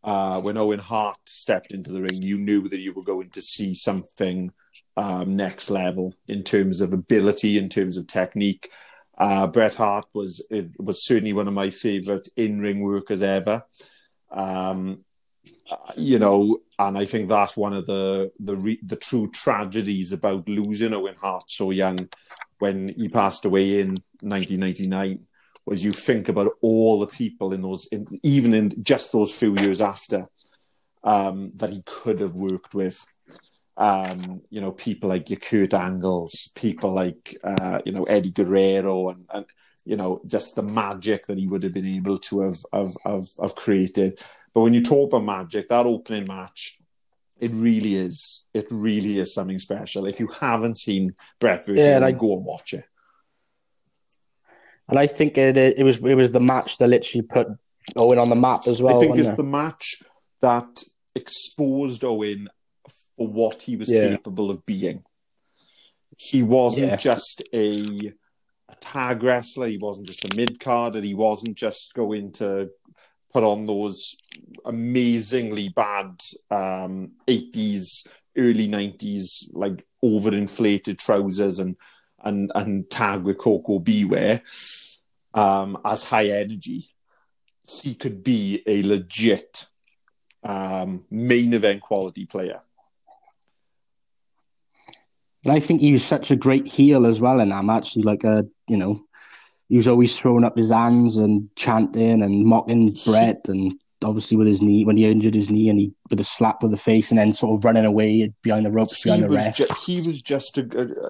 uh, 0.03 0.41
when 0.41 0.57
Owen 0.57 0.79
Hart 0.79 1.17
stepped 1.25 1.71
into 1.71 1.91
the 1.91 2.01
ring, 2.01 2.21
you 2.21 2.37
knew 2.37 2.67
that 2.67 2.79
you 2.79 2.93
were 2.93 3.03
going 3.03 3.29
to 3.31 3.41
see 3.41 3.73
something 3.73 4.51
um, 4.95 5.35
next 5.35 5.69
level 5.69 6.13
in 6.27 6.43
terms 6.43 6.81
of 6.81 6.93
ability, 6.93 7.57
in 7.57 7.69
terms 7.69 7.97
of 7.97 8.07
technique. 8.07 8.69
Uh, 9.17 9.47
Bret 9.47 9.75
Hart 9.75 10.05
was 10.13 10.41
was 10.77 11.05
certainly 11.05 11.33
one 11.33 11.47
of 11.47 11.53
my 11.53 11.69
favorite 11.69 12.29
in 12.37 12.61
ring 12.61 12.79
workers 12.79 13.21
ever. 13.21 13.63
Um, 14.31 15.03
you 15.95 16.19
know, 16.19 16.59
and 16.77 16.97
I 16.97 17.05
think 17.05 17.27
that's 17.27 17.57
one 17.57 17.73
of 17.73 17.85
the 17.85 18.31
the 18.39 18.55
re- 18.55 18.79
the 18.83 18.95
true 18.95 19.29
tragedies 19.29 20.13
about 20.13 20.47
losing 20.47 20.93
Owen 20.93 21.15
Hart 21.19 21.51
so 21.51 21.71
young 21.71 22.09
when 22.59 22.93
he 22.97 23.09
passed 23.09 23.45
away 23.45 23.81
in 23.81 23.97
1999 24.21 25.25
was 25.69 25.83
you 25.83 25.93
think 25.93 26.29
about 26.29 26.51
all 26.61 26.99
the 26.99 27.07
people 27.07 27.53
in 27.53 27.61
those 27.61 27.87
in, 27.87 28.05
even 28.23 28.53
in 28.53 28.71
just 28.83 29.11
those 29.11 29.33
few 29.33 29.55
years 29.59 29.81
after 29.81 30.27
um, 31.03 31.51
that 31.55 31.69
he 31.69 31.81
could 31.85 32.19
have 32.19 32.33
worked 32.33 32.73
with 32.73 33.05
um, 33.79 34.41
you 34.49 34.59
know, 34.59 34.73
people 34.73 35.07
like 35.07 35.29
your 35.29 35.39
Kurt 35.39 35.73
Angles, 35.73 36.51
people 36.53 36.91
like, 36.91 37.37
uh, 37.45 37.79
you 37.85 37.93
know, 37.93 38.03
Eddie 38.03 38.31
Guerrero 38.31 39.09
and, 39.09 39.25
and, 39.33 39.45
you 39.85 39.95
know, 39.95 40.21
just 40.25 40.55
the 40.55 40.61
magic 40.61 41.25
that 41.27 41.37
he 41.37 41.47
would 41.47 41.63
have 41.63 41.73
been 41.73 41.85
able 41.85 42.19
to 42.19 42.41
have, 42.41 42.57
have, 42.73 42.93
have, 43.05 43.27
have 43.41 43.55
created. 43.55 44.19
But 44.53 44.61
when 44.61 44.73
you 44.73 44.83
talk 44.83 45.13
about 45.13 45.23
magic, 45.23 45.69
that 45.69 45.85
opening 45.85 46.25
match, 46.27 46.77
it 47.39 47.51
really 47.53 47.95
is, 47.95 48.43
it 48.53 48.67
really 48.69 49.17
is 49.17 49.33
something 49.33 49.59
special. 49.59 50.05
If 50.07 50.19
you 50.19 50.27
haven't 50.27 50.77
seen 50.77 51.15
Bret 51.39 51.65
versus 51.65 51.85
Yeah, 51.85 51.99
like- 51.99 52.17
go 52.17 52.35
and 52.35 52.43
watch 52.43 52.73
it. 52.73 52.83
And 54.89 54.97
I 54.97 55.07
think 55.07 55.37
it 55.37 55.57
it 55.57 55.83
was 55.83 55.97
it 55.97 56.15
was 56.15 56.31
the 56.31 56.39
match 56.39 56.77
that 56.77 56.87
literally 56.87 57.21
put 57.27 57.47
Owen 57.95 58.19
on 58.19 58.29
the 58.29 58.35
map 58.35 58.67
as 58.67 58.81
well. 58.81 58.97
I 58.97 58.99
think 58.99 59.17
it's 59.17 59.29
it? 59.29 59.37
the 59.37 59.43
match 59.43 60.01
that 60.41 60.83
exposed 61.15 62.03
Owen 62.03 62.49
for 63.17 63.27
what 63.27 63.61
he 63.61 63.75
was 63.75 63.91
Yeah. 63.91 64.09
capable 64.09 64.49
of 64.49 64.65
being. 64.65 65.03
He 66.17 66.43
wasn't 66.43 66.87
Yeah. 66.87 66.95
just 66.97 67.43
a, 67.53 68.13
a 68.69 68.75
tag 68.79 69.23
wrestler. 69.23 69.67
He 69.67 69.77
wasn't 69.77 70.07
just 70.07 70.25
a 70.25 70.35
mid 70.35 70.59
carder. 70.59 71.01
He 71.01 71.13
wasn't 71.13 71.55
just 71.55 71.93
going 71.93 72.31
to 72.33 72.69
put 73.33 73.43
on 73.43 73.65
those 73.67 74.15
amazingly 74.65 75.69
bad 75.69 76.19
um, 76.49 77.11
80s, 77.27 78.07
early 78.37 78.67
90s, 78.67 79.49
like 79.53 79.85
overinflated 80.03 80.97
trousers 80.97 81.59
and 81.59 81.75
and 82.23 82.51
and 82.55 82.89
tag 82.89 83.23
with 83.23 83.37
Koko 83.37 83.79
B. 83.79 84.05
Ware 84.05 84.41
um, 85.33 85.77
as 85.85 86.03
high 86.03 86.27
energy 86.27 86.89
he 87.69 87.93
could 87.93 88.23
be 88.23 88.63
a 88.65 88.81
legit 88.83 89.67
um, 90.43 91.05
main 91.09 91.53
event 91.53 91.81
quality 91.81 92.25
player. 92.25 92.61
And 95.45 95.53
I 95.53 95.59
think 95.59 95.81
he 95.81 95.91
was 95.91 96.03
such 96.03 96.31
a 96.31 96.35
great 96.35 96.67
heel 96.67 97.05
as 97.05 97.21
well 97.21 97.39
in 97.39 97.49
that 97.49 97.63
match. 97.63 97.93
He 97.93 98.01
like 98.01 98.23
a 98.23 98.43
you 98.67 98.77
know, 98.77 99.01
he 99.69 99.75
was 99.75 99.87
always 99.87 100.17
throwing 100.17 100.43
up 100.43 100.57
his 100.57 100.71
hands 100.71 101.17
and 101.17 101.49
chanting 101.55 102.23
and 102.23 102.45
mocking 102.45 102.97
Bret 103.05 103.47
and 103.47 103.79
obviously 104.03 104.37
with 104.37 104.47
his 104.47 104.61
knee 104.61 104.85
when 104.85 104.95
he 104.97 105.05
injured 105.05 105.35
his 105.35 105.49
knee 105.49 105.67
and 105.69 105.79
he 105.79 105.91
with 106.09 106.19
a 106.19 106.23
slap 106.23 106.61
to 106.61 106.67
the 106.69 106.77
face 106.77 107.09
and 107.11 107.19
then 107.19 107.33
sort 107.33 107.57
of 107.57 107.65
running 107.65 107.83
away 107.85 108.33
behind 108.41 108.65
the 108.65 108.71
ropes 108.71 109.01
behind 109.03 109.21
he 109.23 109.27
the 109.27 109.35
was 109.35 109.45
ref. 109.45 109.55
ju- 109.57 109.67
he 109.85 110.01
was 110.01 110.21
just 110.21 110.57
a, 110.57 110.61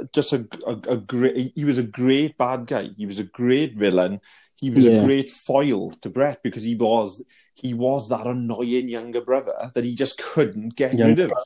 a 0.02 0.06
just 0.14 0.34
a, 0.34 0.48
a, 0.66 0.72
a 0.94 0.98
great 0.98 1.52
he 1.56 1.66
was 1.66 1.78
a 1.78 1.84
great 1.84 2.38
bad 2.38 2.66
guy. 2.66 2.90
He 2.98 3.06
was 3.06 3.20
a 3.20 3.24
great 3.24 3.76
villain. 3.76 4.20
He 4.56 4.70
was 4.72 4.86
Yeah. 4.86 4.94
a 4.94 5.06
great 5.06 5.30
foil 5.30 5.92
to 5.92 6.10
Bret 6.10 6.42
because 6.44 6.64
he 6.64 6.76
was 6.76 7.24
he 7.54 7.74
was 7.74 8.10
that 8.10 8.26
annoying 8.26 8.88
younger 8.90 9.22
brother 9.22 9.70
that 9.76 9.84
he 9.84 9.94
just 9.94 10.18
couldn't 10.18 10.76
get 10.76 10.94
Younger 10.94 11.24
rid 11.28 11.32
of. 11.32 11.38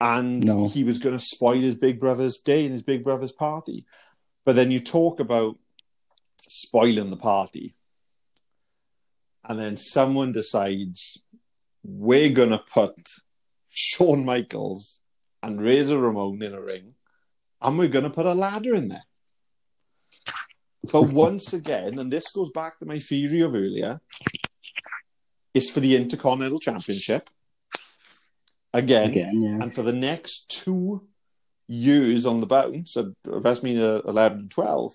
And 0.00 0.44
No. 0.44 0.66
he 0.66 0.82
was 0.82 0.98
going 0.98 1.16
to 1.16 1.24
spoil 1.24 1.60
his 1.60 1.76
big 1.76 2.00
brother's 2.00 2.38
day 2.38 2.64
and 2.64 2.72
his 2.72 2.82
big 2.82 3.04
brother's 3.04 3.32
party. 3.32 3.86
But 4.44 4.56
then 4.56 4.70
you 4.72 4.80
talk 4.80 5.20
about 5.20 5.58
spoiling 6.48 7.10
the 7.10 7.16
party, 7.16 7.76
and 9.44 9.58
then 9.58 9.76
someone 9.76 10.32
decides 10.32 11.22
we're 11.84 12.32
going 12.32 12.50
to 12.50 12.62
put 12.72 12.94
Shawn 13.70 14.24
Michaels 14.24 15.00
and 15.42 15.60
Razor 15.60 15.98
Ramon 15.98 16.42
in 16.42 16.54
a 16.54 16.60
ring, 16.60 16.94
and 17.60 17.78
we're 17.78 17.88
going 17.88 18.04
to 18.04 18.10
put 18.10 18.26
a 18.26 18.34
ladder 18.34 18.74
in 18.74 18.88
there. 18.88 19.04
But 20.90 21.02
once 21.12 21.52
again, 21.52 21.98
and 21.98 22.12
this 22.12 22.30
goes 22.30 22.50
back 22.50 22.78
to 22.78 22.86
my 22.86 22.98
theory 22.98 23.40
of 23.40 23.54
earlier, 23.54 24.00
it's 25.54 25.70
for 25.70 25.80
the 25.80 25.96
Intercontinental 25.96 26.60
Championship. 26.60 27.28
Again, 28.72 29.10
Again, 29.10 29.42
yeah. 29.42 29.62
and 29.62 29.74
for 29.74 29.82
the 29.82 29.92
next 29.92 30.48
two 30.48 31.06
years 31.68 32.24
on 32.24 32.40
the 32.40 32.46
bounce 32.46 32.96
of 32.96 33.14
WrestleMania 33.26 34.06
11 34.06 34.38
and 34.38 34.50
12, 34.50 34.92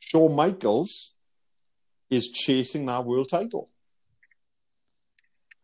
Shawn 0.00 0.34
Michaels 0.34 1.12
is 2.10 2.30
chasing 2.30 2.86
that 2.86 3.04
world 3.04 3.28
title. 3.28 3.70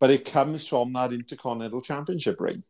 But 0.01 0.11
it 0.11 0.25
comes 0.25 0.67
from 0.67 0.93
that 0.95 1.13
Intercontinental 1.13 1.81
Championship 1.81 2.41
ring. 2.41 2.65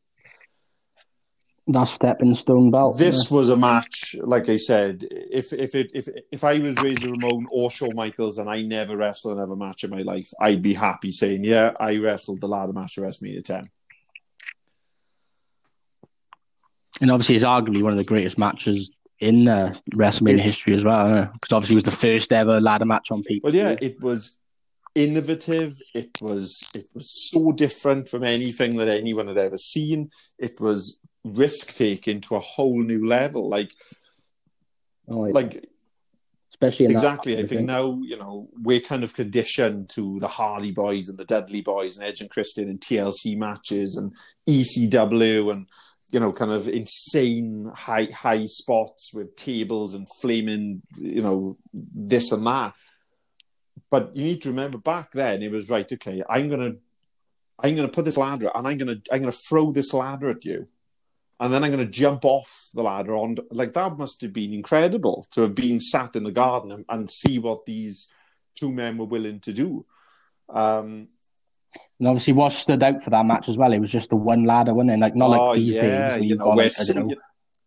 That 1.68 1.84
stepping 1.84 2.34
stone 2.34 2.70
belt. 2.70 2.98
This 2.98 3.30
was 3.30 3.48
a 3.48 3.56
match, 3.56 4.16
like 4.20 4.48
I 4.48 4.56
said, 4.56 5.06
if 5.10 5.52
if 5.52 5.74
it 5.76 5.92
if 5.94 6.08
if 6.30 6.42
I 6.42 6.58
was 6.58 6.76
Razor 6.76 7.10
Ramon 7.10 7.46
or 7.52 7.70
Shawn 7.70 7.94
Michaels 7.94 8.38
and 8.38 8.50
I 8.50 8.62
never 8.62 8.96
wrestled 8.96 9.38
another 9.38 9.54
match 9.54 9.84
in 9.84 9.90
my 9.90 10.00
life, 10.00 10.28
I'd 10.40 10.60
be 10.60 10.74
happy 10.74 11.12
saying, 11.12 11.44
Yeah, 11.44 11.70
I 11.78 11.98
wrestled 11.98 12.40
the 12.40 12.48
ladder 12.48 12.72
match 12.72 12.98
at 12.98 13.04
WrestleMania 13.04 13.44
10. 13.44 13.70
and 17.02 17.10
obviously 17.10 17.34
it's 17.34 17.44
arguably 17.44 17.82
one 17.82 17.92
of 17.92 17.98
the 17.98 18.04
greatest 18.04 18.38
matches 18.38 18.90
in 19.22 19.46
uh, 19.48 19.74
WrestleMania 19.94 20.38
It- 20.40 20.50
history 20.50 20.74
as 20.74 20.84
well, 20.84 21.30
because 21.32 21.52
obviously 21.52 21.74
it 21.76 21.82
was 21.82 21.84
the 21.84 21.90
first 22.06 22.32
ever 22.32 22.60
ladder 22.60 22.84
match 22.84 23.10
on 23.10 23.22
people. 23.22 23.48
Well, 23.48 23.54
yeah, 23.54 23.76
it 23.80 24.00
was 24.02 24.38
innovative. 24.94 25.80
It 25.94 26.10
was 26.20 26.60
it 26.74 26.88
was 26.94 27.06
so 27.30 27.52
different 27.52 28.08
from 28.08 28.24
anything 28.24 28.76
that 28.76 28.88
anyone 28.88 29.28
had 29.28 29.38
ever 29.38 29.56
seen. 29.56 30.10
It 30.38 30.60
was 30.60 30.98
risk 31.24 31.74
taking 31.76 32.20
to 32.22 32.34
a 32.34 32.40
whole 32.40 32.82
new 32.82 33.06
level. 33.06 33.48
Like 33.48 33.72
Oh, 35.08 35.26
yeah. 35.26 35.32
like 35.32 35.64
especially 36.50 36.86
in 36.86 36.92
that 36.92 36.98
exactly. 36.98 37.34
match, 37.34 37.44
I 37.44 37.48
think 37.48 37.62
now 37.62 37.98
you 38.02 38.16
know 38.16 38.46
we're 38.62 38.80
kind 38.80 39.02
of 39.04 39.14
conditioned 39.14 39.88
to 39.90 40.18
the 40.20 40.28
Hardy 40.28 40.70
Boys 40.70 41.08
and 41.08 41.18
the 41.18 41.24
Dudley 41.24 41.60
Boys 41.60 41.96
and 41.96 42.04
Edge 42.06 42.20
and 42.20 42.30
Christian 42.30 42.68
and 42.68 42.80
TLC 42.80 43.36
matches 43.36 43.96
and 43.96 44.14
ECW 44.48 45.50
and 45.52 45.66
you 46.12 46.20
know 46.20 46.32
kind 46.32 46.52
of 46.52 46.68
insane 46.68 47.70
high 47.74 48.08
high 48.14 48.46
spots 48.46 49.12
with 49.12 49.34
tables 49.34 49.94
and 49.94 50.06
flaming 50.20 50.82
you 50.96 51.22
know 51.22 51.58
this 51.74 52.30
and 52.30 52.46
that. 52.46 52.74
But 53.90 54.16
you 54.16 54.24
need 54.24 54.42
to 54.42 54.48
remember 54.50 54.78
back 54.78 55.12
then 55.12 55.42
it 55.42 55.50
was 55.50 55.68
right. 55.68 55.90
Okay, 55.90 56.22
I'm 56.28 56.48
gonna 56.48 56.74
I'm 57.58 57.74
gonna 57.74 57.88
put 57.88 58.04
this 58.04 58.16
ladder 58.16 58.50
and 58.54 58.68
I'm 58.68 58.78
gonna 58.78 58.96
I'm 59.10 59.20
gonna 59.20 59.32
throw 59.32 59.72
this 59.72 59.92
ladder 59.92 60.30
at 60.30 60.44
you 60.44 60.68
and 61.42 61.52
then 61.52 61.64
I'm 61.64 61.76
to 61.76 61.86
jump 61.86 62.24
off 62.24 62.68
the 62.72 62.84
ladder 62.84 63.16
on 63.16 63.36
like 63.50 63.72
that 63.72 63.98
must 63.98 64.20
have 64.22 64.32
been 64.32 64.52
incredible 64.52 65.26
to 65.32 65.40
have 65.40 65.56
been 65.56 65.80
sat 65.80 66.14
in 66.14 66.22
the 66.22 66.30
garden 66.30 66.70
and, 66.70 66.84
and 66.88 67.10
see 67.10 67.40
what 67.40 67.66
these 67.66 68.12
two 68.54 68.70
men 68.70 68.96
were 68.96 69.06
willing 69.06 69.40
to 69.40 69.52
do. 69.52 69.84
Um, 70.48 71.08
And 71.98 72.08
obviously, 72.08 72.32
what 72.32 72.52
stood 72.52 72.82
out 72.82 73.02
for 73.02 73.10
that 73.10 73.26
match 73.26 73.48
as 73.48 73.56
well, 73.56 73.72
it 73.72 73.78
was 73.80 73.92
just 73.92 74.10
the 74.10 74.16
one 74.16 74.44
ladder, 74.44 74.74
wasn't 74.74 74.92
it? 74.92 74.98
Like 74.98 75.14
not 75.14 75.30
oh, 75.30 75.30
like 75.30 75.54
these 75.54 75.74
yeah, 75.74 75.82
days 75.82 76.18
where 76.18 76.26
you 76.26 76.36
know, 76.36 76.44
got 76.44 76.56
like, 76.56 76.72
I 76.80 76.84
don't 76.84 77.08
know, 77.08 77.16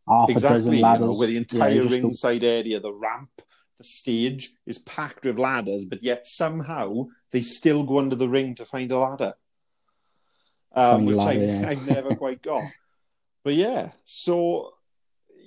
half 0.08 0.30
a 0.30 0.32
exactly, 0.32 0.60
dozen 0.60 0.74
you 0.74 0.82
ladders. 0.82 1.06
know, 1.08 1.14
where 1.14 1.28
the 1.28 1.38
Yeah, 1.52 1.62
entire 1.62 1.70
it 1.70 1.84
was 1.84 1.92
just 1.92 2.04
a- 2.04 2.08
ringside 2.08 2.44
area, 2.44 2.80
the 2.80 2.94
ramp, 2.94 3.42
the 3.78 3.84
stage 3.84 4.52
is 4.66 4.78
packed 4.80 5.26
with 5.26 5.40
ladders, 5.40 5.86
but 5.86 6.04
yet 6.04 6.26
somehow 6.26 7.06
they 7.32 7.42
still 7.42 7.84
go 7.86 8.00
under 8.00 8.16
the 8.16 8.30
ring 8.30 8.56
to 8.56 8.66
find 8.66 8.92
a 8.92 8.98
ladder, 8.98 9.34
um, 10.74 11.06
which 11.06 11.18
ladder, 11.18 11.40
I, 11.40 11.46
yeah. 11.46 11.66
I 11.72 11.76
never 11.76 12.14
quite 12.14 12.42
got. 12.42 12.70
But 13.44 13.54
yeah, 13.54 13.92
so 14.06 14.74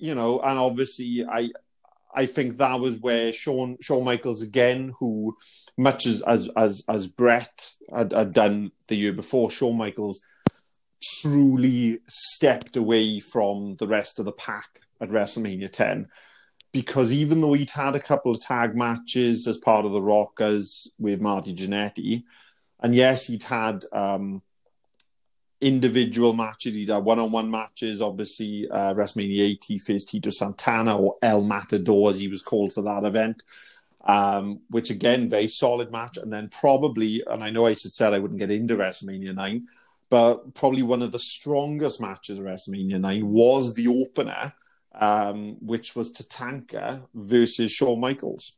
you 0.01 0.15
know, 0.15 0.41
and 0.41 0.59
obviously, 0.59 1.25
I 1.29 1.51
I 2.15 2.27
think 2.27 2.59
that 2.59 2.81
was 2.81 2.99
where 3.01 3.33
Shawn 3.33 3.77
Shawn 3.81 4.05
Michaels 4.05 4.43
again, 4.43 4.95
who 4.99 5.37
much 5.79 6.07
as 6.07 6.21
as 6.23 6.51
as 6.57 6.85
as 6.89 7.07
Bret 7.07 7.73
had, 7.95 8.13
had 8.13 8.33
done 8.33 8.73
the 8.89 8.97
year 8.97 9.13
before, 9.13 9.51
Shawn 9.51 9.79
Michaels 9.79 10.21
truly 11.03 12.01
stepped 12.09 12.77
away 12.77 13.21
from 13.21 13.75
the 13.75 13.87
rest 13.87 14.19
of 14.19 14.25
the 14.25 14.33
pack 14.33 14.81
at 15.01 15.11
WrestleMania 15.11 15.71
10 15.71 16.09
because 16.73 17.13
even 17.13 17.41
though 17.41 17.55
he'd 17.55 17.71
had 17.71 17.95
a 17.95 18.01
couple 18.01 18.31
of 18.31 18.41
tag 18.41 18.77
matches 18.77 19.47
as 19.47 19.59
part 19.59 19.87
of 19.87 19.93
the 19.93 20.03
Rockers 20.03 20.91
with 20.99 21.21
Marty 21.21 21.55
Jannetty, 21.55 22.25
and 22.81 22.95
yes, 22.95 23.27
he'd 23.27 23.43
had 23.43 23.85
um, 23.93 24.43
individual 25.61 26.35
matches, 26.35 26.75
he'd 26.75 26.91
had 26.91 27.05
one-on-one 27.05 27.51
matches. 27.51 28.03
Obviously, 28.03 28.69
uh, 28.71 28.95
WrestleMania 28.95 29.41
8, 29.41 29.65
he 29.67 29.79
faced 29.79 30.11
Tito 30.11 30.31
Santana 30.31 30.97
or 30.97 31.17
El 31.23 31.43
Matador, 31.43 32.11
as 32.11 32.21
he 32.21 32.29
was 32.29 32.43
called 32.43 32.73
for 32.73 32.83
that 32.83 33.05
event. 33.05 33.43
Um, 34.05 34.61
which 34.71 34.91
again, 34.91 35.29
very 35.29 35.49
solid 35.49 35.91
match, 35.91 36.17
and 36.17 36.33
then 36.33 36.49
probably, 36.49 37.23
and 37.27 37.43
I 37.43 37.51
know 37.51 37.67
I 37.67 37.75
should 37.75 37.93
said 37.93 38.15
I 38.15 38.21
wouldn't 38.21 38.39
get 38.39 38.51
into 38.51 38.77
WrestleMania 38.77 39.35
9, 39.35 39.67
but 40.09 40.55
probably 40.55 40.83
one 40.83 41.03
of 41.03 41.13
the 41.13 41.19
strongest 41.19 42.01
matches 42.01 42.39
of 42.39 42.45
WrestleMania 42.45 43.01
9 43.01 43.27
was 43.27 43.75
the 43.75 43.89
opener, 43.89 44.53
um, 44.95 45.57
which 45.61 45.95
was 45.95 46.13
Tatanka 46.13 47.03
versus 47.15 47.73
Shawn 47.73 48.01
Michaels. 48.01 48.53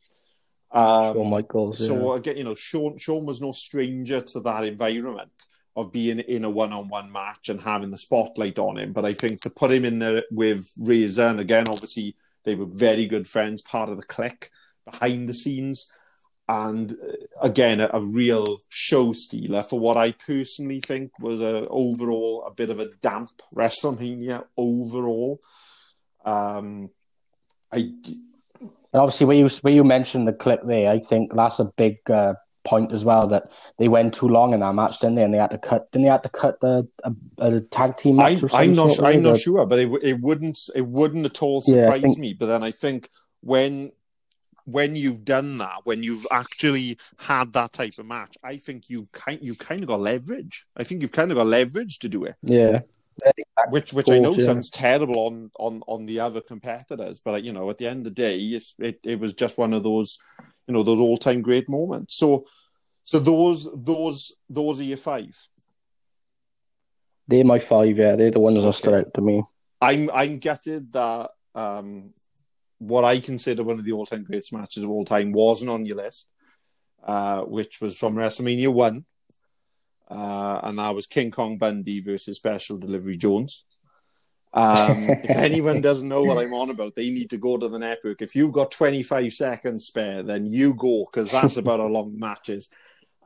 Um, 0.70 1.14
Shawn 1.14 1.30
Michaels. 1.30 1.86
so 1.86 2.12
yeah. 2.12 2.18
again, 2.18 2.36
you 2.36 2.45
know, 2.45 2.55
Shawn, 2.55 2.99
Shawn 2.99 3.26
was 3.26 3.41
no 3.41 3.53
stranger 3.53 4.20
to 4.20 4.41
that 4.41 4.64
environment 4.64 5.32
of 5.76 5.93
being 5.93 6.20
in 6.20 6.45
a 6.45 6.51
one-on-one 6.51 7.11
match 7.11 7.49
and 7.49 7.61
having 7.61 7.91
the 7.91 7.99
spotlight 7.99 8.59
on 8.59 8.78
him. 8.78 8.93
But 8.93 9.05
I 9.05 9.14
think 9.14 9.41
to 9.43 9.51
put 9.51 9.72
him 9.72 9.84
in 9.84 9.99
there 9.99 10.24
with 10.30 10.70
Razor, 10.78 11.26
and 11.26 11.41
again, 11.41 11.68
obviously 11.68 12.16
they 12.45 12.55
were 12.55 12.66
very 12.66 13.07
good 13.07 13.26
friends, 13.26 13.62
part 13.62 13.88
of 13.88 13.97
the 13.97 14.03
clique 14.03 14.51
behind 14.91 15.28
the 15.28 15.34
scenes, 15.34 15.91
and 16.49 16.93
uh, 16.93 16.97
again, 17.43 17.80
a, 17.80 17.88
a 17.93 18.01
real 18.01 18.59
show 18.68 19.12
stealer 19.12 19.62
for 19.62 19.78
what 19.78 19.97
I 19.97 20.12
personally 20.12 20.80
think 20.80 21.18
was 21.20 21.41
a 21.41 21.62
overall 21.68 22.45
a 22.47 22.51
bit 22.53 22.70
of 22.70 22.80
a 22.80 22.88
damp 23.01 23.30
WrestleMania 23.55 24.45
overall. 24.57 25.41
Um, 26.24 26.91
I 27.72 27.93
And 28.93 29.01
obviously, 29.03 29.26
where 29.26 29.36
you 29.36 29.49
where 29.62 29.72
you 29.72 29.84
mentioned 29.84 30.26
the 30.26 30.32
clip 30.32 30.61
there, 30.66 30.91
I 30.91 30.99
think 30.99 31.32
that's 31.34 31.61
a 31.61 31.66
big 31.76 31.99
uh, 32.11 32.34
point 32.64 32.93
as 32.93 33.05
well. 33.05 33.28
That 33.28 33.45
they 33.78 33.88
went 33.88 34.12
too 34.14 34.28
long 34.28 34.53
in 34.53 34.61
that 34.61 34.74
match, 34.74 34.99
didn't 34.99 35.14
they? 35.16 35.22
And 35.22 35.32
they 35.32 35.38
had 35.38 35.53
to 35.53 35.59
cut. 35.59 35.91
Didn't 35.93 36.05
they 36.05 36.11
had 36.11 36.24
to 36.24 36.28
cut 36.28 36.61
the 36.61 36.88
a, 37.05 37.12
a 37.38 37.61
tag 37.61 37.97
team 37.97 38.18
I, 38.18 38.34
match? 38.34 38.43
or 38.43 38.49
I'm 38.53 38.72
not. 38.72 38.88
sort 38.91 38.99
of 38.99 39.05
I'm 39.05 39.22
way? 39.22 39.30
not 39.30 39.38
sure, 39.38 39.64
but 39.66 39.78
it, 39.78 39.88
it 40.03 40.20
wouldn't. 40.20 40.59
It 40.74 40.86
wouldn't 40.86 41.26
at 41.26 41.43
all 41.43 41.62
Yeah, 41.66 41.84
surprise 41.84 42.03
think- 42.03 42.18
me. 42.18 42.34
But 42.34 42.47
then 42.47 42.62
I 42.64 42.72
think 42.72 43.09
when 43.41 43.93
when 44.65 44.97
you've 44.97 45.25
done 45.25 45.59
that, 45.59 45.81
when 45.85 46.03
you've 46.03 46.27
actually 46.31 46.99
had 47.19 47.53
that 47.55 47.73
type 47.73 47.99
of 47.99 48.07
match, 48.07 48.37
I 48.45 48.57
think 48.57 48.89
you've 48.91 49.11
kind 49.13 49.39
you 49.43 49.55
kind 49.55 49.83
of 49.83 49.89
got 49.89 50.01
leverage. 50.01 50.67
I 50.77 50.85
think 50.85 51.03
you've 51.03 51.13
kind 51.13 51.31
of 51.31 51.37
got 51.37 51.47
leverage 51.47 51.99
to 52.01 52.09
do 52.09 52.25
it, 52.25 52.37
Yeah, 52.43 52.81
which 53.69 53.93
which 53.93 54.11
I 54.11 54.19
know 54.19 54.33
yeah. 54.35 54.45
sounds 54.47 54.71
terrible 54.71 55.19
on 55.27 55.51
on 55.59 55.83
on 55.87 56.07
the 56.07 56.21
other 56.21 56.41
competitors, 56.41 57.21
but 57.25 57.43
you 57.45 57.53
know, 57.53 57.69
at 57.71 57.79
the 57.79 57.87
end 57.89 58.07
of 58.07 58.15
the 58.15 58.23
day, 58.23 58.39
it's, 58.39 58.75
it 58.79 59.01
it 59.05 59.19
was 59.21 59.33
just 59.35 59.59
one 59.59 59.73
of 59.75 59.83
those 59.83 60.19
you 60.67 60.75
know 60.75 60.83
those 60.83 61.01
all 61.01 61.17
time 61.19 61.43
great 61.43 61.69
moments. 61.69 62.15
So 62.17 62.47
so 63.05 63.19
those 63.19 63.69
those 63.75 64.35
those 64.49 64.81
are 64.81 64.85
your 64.85 64.97
five. 64.97 65.37
they're 67.29 67.45
my 67.45 67.59
five. 67.59 67.97
Yeah, 67.97 68.17
they're 68.17 68.31
the 68.31 68.41
ones 68.41 68.65
that 68.65 68.73
stood 68.73 68.95
out 68.95 69.15
to 69.15 69.21
me. 69.21 69.43
I'm 69.81 70.11
I'm 70.13 70.39
gutted 70.39 70.93
that 70.93 71.31
um, 71.55 72.13
what 72.81 73.05
I 73.05 73.20
consider 73.20 73.62
one 73.62 73.78
of 73.78 73.85
the 73.85 73.93
all-time 73.93 74.24
greatest 74.24 74.53
matches 74.53 74.83
of 74.83 74.91
all 74.91 75.05
time 75.05 75.33
wasn't 75.33 75.70
on 75.70 75.85
your 75.85 75.99
list, 75.99 76.26
uh, 77.05 77.43
which 77.43 77.81
was 77.81 77.97
from 77.97 78.14
WrestleMania 78.16 78.72
one, 78.72 79.05
uh, 80.09 80.61
and 80.64 80.78
that 80.78 80.95
was 80.95 81.07
King 81.07 81.31
Kong 81.31 81.59
Bundy 81.59 82.01
versus 82.01 82.39
Special 82.39 82.78
Delivery 82.78 83.16
Jones. 83.16 83.64
Um, 84.53 85.05
if 85.22 85.31
anyone 85.31 85.83
doesn't 85.83 86.09
know 86.09 86.22
what 86.22 86.39
I'm 86.39 86.55
on 86.55 86.70
about, 86.70 86.97
they 86.97 87.11
need 87.11 87.31
to 87.31 87.39
go 87.39 87.59
to 87.59 87.68
the 87.68 87.78
network. 87.78 88.22
If 88.22 88.35
you've 88.35 88.53
got 88.53 88.70
25 88.70 89.33
seconds 89.33 89.85
spare, 89.87 90.22
then 90.22 90.47
you 90.47 90.74
go 90.74 91.05
because 91.05 91.31
that's 91.31 91.59
about 91.59 91.81
how 91.81 91.87
long 91.87 92.18
matches. 92.18 92.70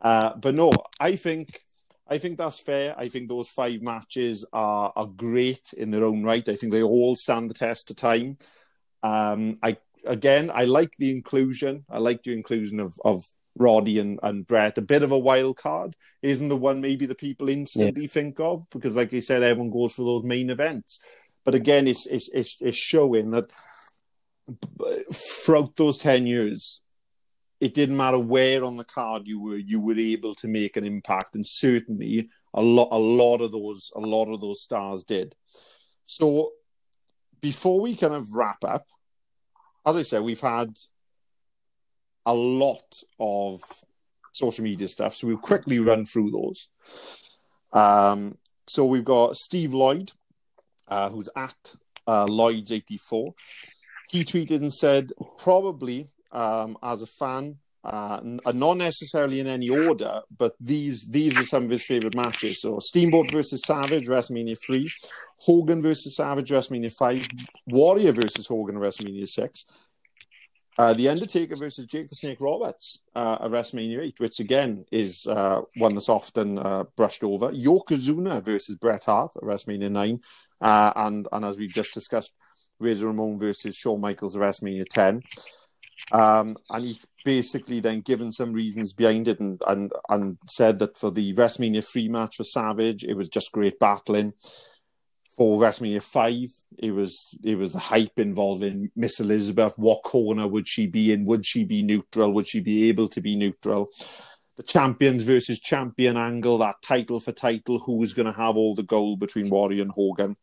Uh, 0.03 0.35
but 0.35 0.55
no, 0.55 0.73
I 1.01 1.17
think 1.17 1.61
I 2.07 2.19
think 2.19 2.37
that's 2.37 2.59
fair. 2.59 2.95
I 2.99 3.09
think 3.09 3.29
those 3.29 3.49
five 3.49 3.81
matches 3.81 4.45
are 4.53 4.93
are 4.95 5.07
great 5.07 5.73
in 5.77 5.91
their 5.91 6.05
own 6.05 6.23
right. 6.25 6.47
I 6.49 6.57
think 6.57 6.73
they 6.73 6.83
all 6.83 7.17
stand 7.17 7.49
the 7.49 7.55
test 7.55 7.91
of 7.91 7.97
time. 7.97 8.37
Um, 9.05 9.59
I 9.63 9.77
again, 10.07 10.51
I 10.53 10.65
like 10.65 10.95
the 10.99 11.11
inclusion. 11.11 11.85
I 11.91 11.99
like 11.99 12.23
the 12.23 12.33
inclusion 12.33 12.81
of 12.81 12.99
of 13.05 13.23
Roddy 13.57 13.99
and, 13.99 14.19
and 14.23 14.47
Bret. 14.47 14.79
A 14.79 14.83
bit 14.83 15.03
of 15.03 15.13
a 15.13 15.19
wild 15.19 15.59
card 15.59 15.95
isn't 16.23 16.49
the 16.49 16.57
one 16.57 16.81
maybe 16.81 17.07
the 17.07 17.15
people 17.15 17.51
instantly 17.51 18.03
yeah. 18.03 18.09
think 18.09 18.41
of 18.41 18.67
because, 18.71 18.97
like 18.97 19.13
I 19.13 19.21
said, 19.21 19.43
everyone 19.43 19.71
goes 19.71 19.95
for 19.95 20.03
those 20.03 20.25
main 20.25 20.51
events. 20.51 21.01
But 21.45 21.55
again, 21.55 21.87
it's 21.87 22.07
it's 22.07 22.31
it's, 22.33 22.57
it's 22.61 22.79
showing 22.79 23.31
that 23.33 23.47
throughout 25.13 25.77
those 25.77 25.99
ten 25.99 26.27
years, 26.27 26.81
it 27.61 27.75
didn't 27.75 27.99
matter 27.99 28.19
where 28.19 28.65
on 28.65 28.79
the 28.79 28.85
card 28.85 29.25
you 29.27 29.39
were, 29.39 29.57
you 29.57 29.81
were 29.81 29.99
able 29.99 30.35
to 30.37 30.49
make 30.49 30.79
an 30.79 30.85
impact, 30.85 31.35
and 31.35 31.45
certainly 31.47 32.31
a 32.55 32.63
lot 32.63 32.89
a 32.91 32.99
lot 32.99 33.43
of 33.43 33.53
those 33.53 33.93
a 33.95 34.01
lot 34.01 34.33
of 34.33 34.41
those 34.41 34.63
stars 34.63 35.05
did. 35.05 35.35
So 36.07 36.53
before 37.41 37.79
we 37.79 37.95
kind 37.95 38.15
of 38.15 38.35
wrap 38.35 38.65
up, 38.65 38.87
as 39.87 39.97
I 39.97 40.03
said, 40.03 40.23
we've 40.23 40.41
had 40.41 40.77
a 42.27 42.35
lot 42.35 43.03
of 43.21 43.61
social 44.33 44.65
media 44.65 44.89
stuff, 44.89 45.15
so 45.15 45.27
we'll 45.27 45.37
quickly 45.37 45.79
run 45.79 46.05
through 46.07 46.31
those. 46.31 46.69
Um, 47.73 48.39
so 48.67 48.85
we've 48.87 49.05
got 49.05 49.37
Steve 49.37 49.75
Lloyd, 49.75 50.13
uh, 50.89 51.11
who's 51.11 51.29
at 51.37 51.75
uh, 52.07 52.27
Lloyd's84. 52.27 53.33
He 54.11 54.25
tweeted 54.25 54.61
and 54.61 54.73
said, 54.73 55.13
probably 55.39 56.09
um, 56.33 56.77
as 56.83 57.03
a 57.03 57.07
fan, 57.07 57.59
uh, 57.85 58.21
not 58.23 58.79
necessarily 58.79 59.41
in 59.41 59.47
any 59.47 59.69
order, 59.69 60.23
but 60.39 60.55
these 60.59 61.07
these 61.07 61.37
are 61.37 61.45
some 61.45 61.65
of 61.65 61.71
his 61.71 61.85
favorite 61.85 62.17
matches. 62.17 62.63
So 62.63 62.79
Steamboat 62.79 63.31
versus 63.31 63.63
Savage, 63.63 64.09
WrestleMania 64.09 64.57
3. 64.65 64.91
Hogan 65.45 65.83
versus 65.83 66.17
Savage, 66.17 66.51
WrestleMania 66.51 66.91
5. 66.91 67.29
Warrior 67.67 68.13
versus 68.13 68.47
Hogan, 68.47 68.77
WrestleMania 68.77 69.29
6. 69.29 69.67
Uh, 70.79 70.95
the 70.95 71.09
Undertaker 71.09 71.55
versus 71.55 71.85
Jake 71.85 72.09
the 72.09 72.15
Snake 72.15 72.41
Roberts 72.41 73.03
uh, 73.15 73.37
at 73.43 73.51
WrestleMania 73.51 74.01
8, 74.05 74.15
which 74.21 74.41
again 74.41 74.87
is 74.91 75.27
uh, 75.27 75.61
one 75.77 75.95
that's 75.95 76.09
often 76.09 76.59
uh, 76.59 76.85
brushed 76.97 77.23
over. 77.23 77.51
Yokozuna 77.51 78.43
versus 78.43 78.77
Bret 78.77 79.05
Hart 79.05 79.33
at 79.37 79.43
WrestleMania 79.43 79.91
9. 79.91 80.21
Uh, 80.63 80.93
and, 80.97 81.29
and 81.31 81.45
as 81.45 81.59
we've 81.59 81.69
just 81.69 81.93
discussed, 81.93 82.33
Razor 82.81 83.09
Ramon 83.09 83.39
versus 83.39 83.77
Shawn 83.77 84.01
Michaels 84.01 84.37
at 84.37 84.43
WrestleMania 84.43 84.87
10. 84.89 85.23
Um, 86.11 86.57
and 86.71 86.85
he's 86.85 87.07
basically 87.25 87.81
then 87.81 88.01
given 88.01 88.33
some 88.33 88.55
reasons 88.55 88.95
behind 88.95 89.29
it 89.29 89.41
and, 89.41 89.61
and, 89.67 89.93
and 90.09 90.39
said 90.49 90.79
that 90.79 90.97
for 90.97 91.11
the 91.11 91.35
WrestleMania 91.35 91.87
3 91.87 92.09
match 92.09 92.37
for 92.37 92.45
Savage, 92.45 93.05
it 93.05 93.15
was 93.15 93.29
just 93.29 93.53
great 93.53 93.79
battling 93.79 94.33
for 95.37 95.61
WrestleMania 95.61 96.03
five, 96.03 96.49
it 96.79 96.93
was 96.93 97.37
it 97.43 97.59
was 97.59 97.73
the 97.73 97.79
hype 97.79 98.19
involving 98.19 98.91
Miss 98.95 99.19
Elizabeth. 99.21 99.75
What 99.77 100.03
corner 100.03 100.47
would 100.47 100.69
she 100.69 100.87
be 100.87 101.13
in? 101.13 101.25
Would 101.25 101.45
she 101.45 101.65
be 101.65 101.83
neutral? 101.83 102.33
Would 102.33 102.47
she 102.47 102.61
be 102.61 102.89
able 102.89 103.09
to 103.09 103.21
be 103.21 103.37
neutral? 103.37 103.91
The 104.57 104.63
champions 104.63 105.25
versus 105.25 105.59
champion 105.59 106.17
angle, 106.17 106.59
that 106.59 106.77
title 106.83 107.19
for 107.19 107.33
title, 107.33 107.81
who 107.81 107.97
was 107.97 108.15
going 108.15 108.27
to 108.27 108.39
have 108.39 108.57
all 108.57 108.77
the 108.77 108.85
gold 108.85 109.19
between 109.19 109.51
Warrior 109.51 109.83
and 109.83 109.91
Hogan? 109.91 110.37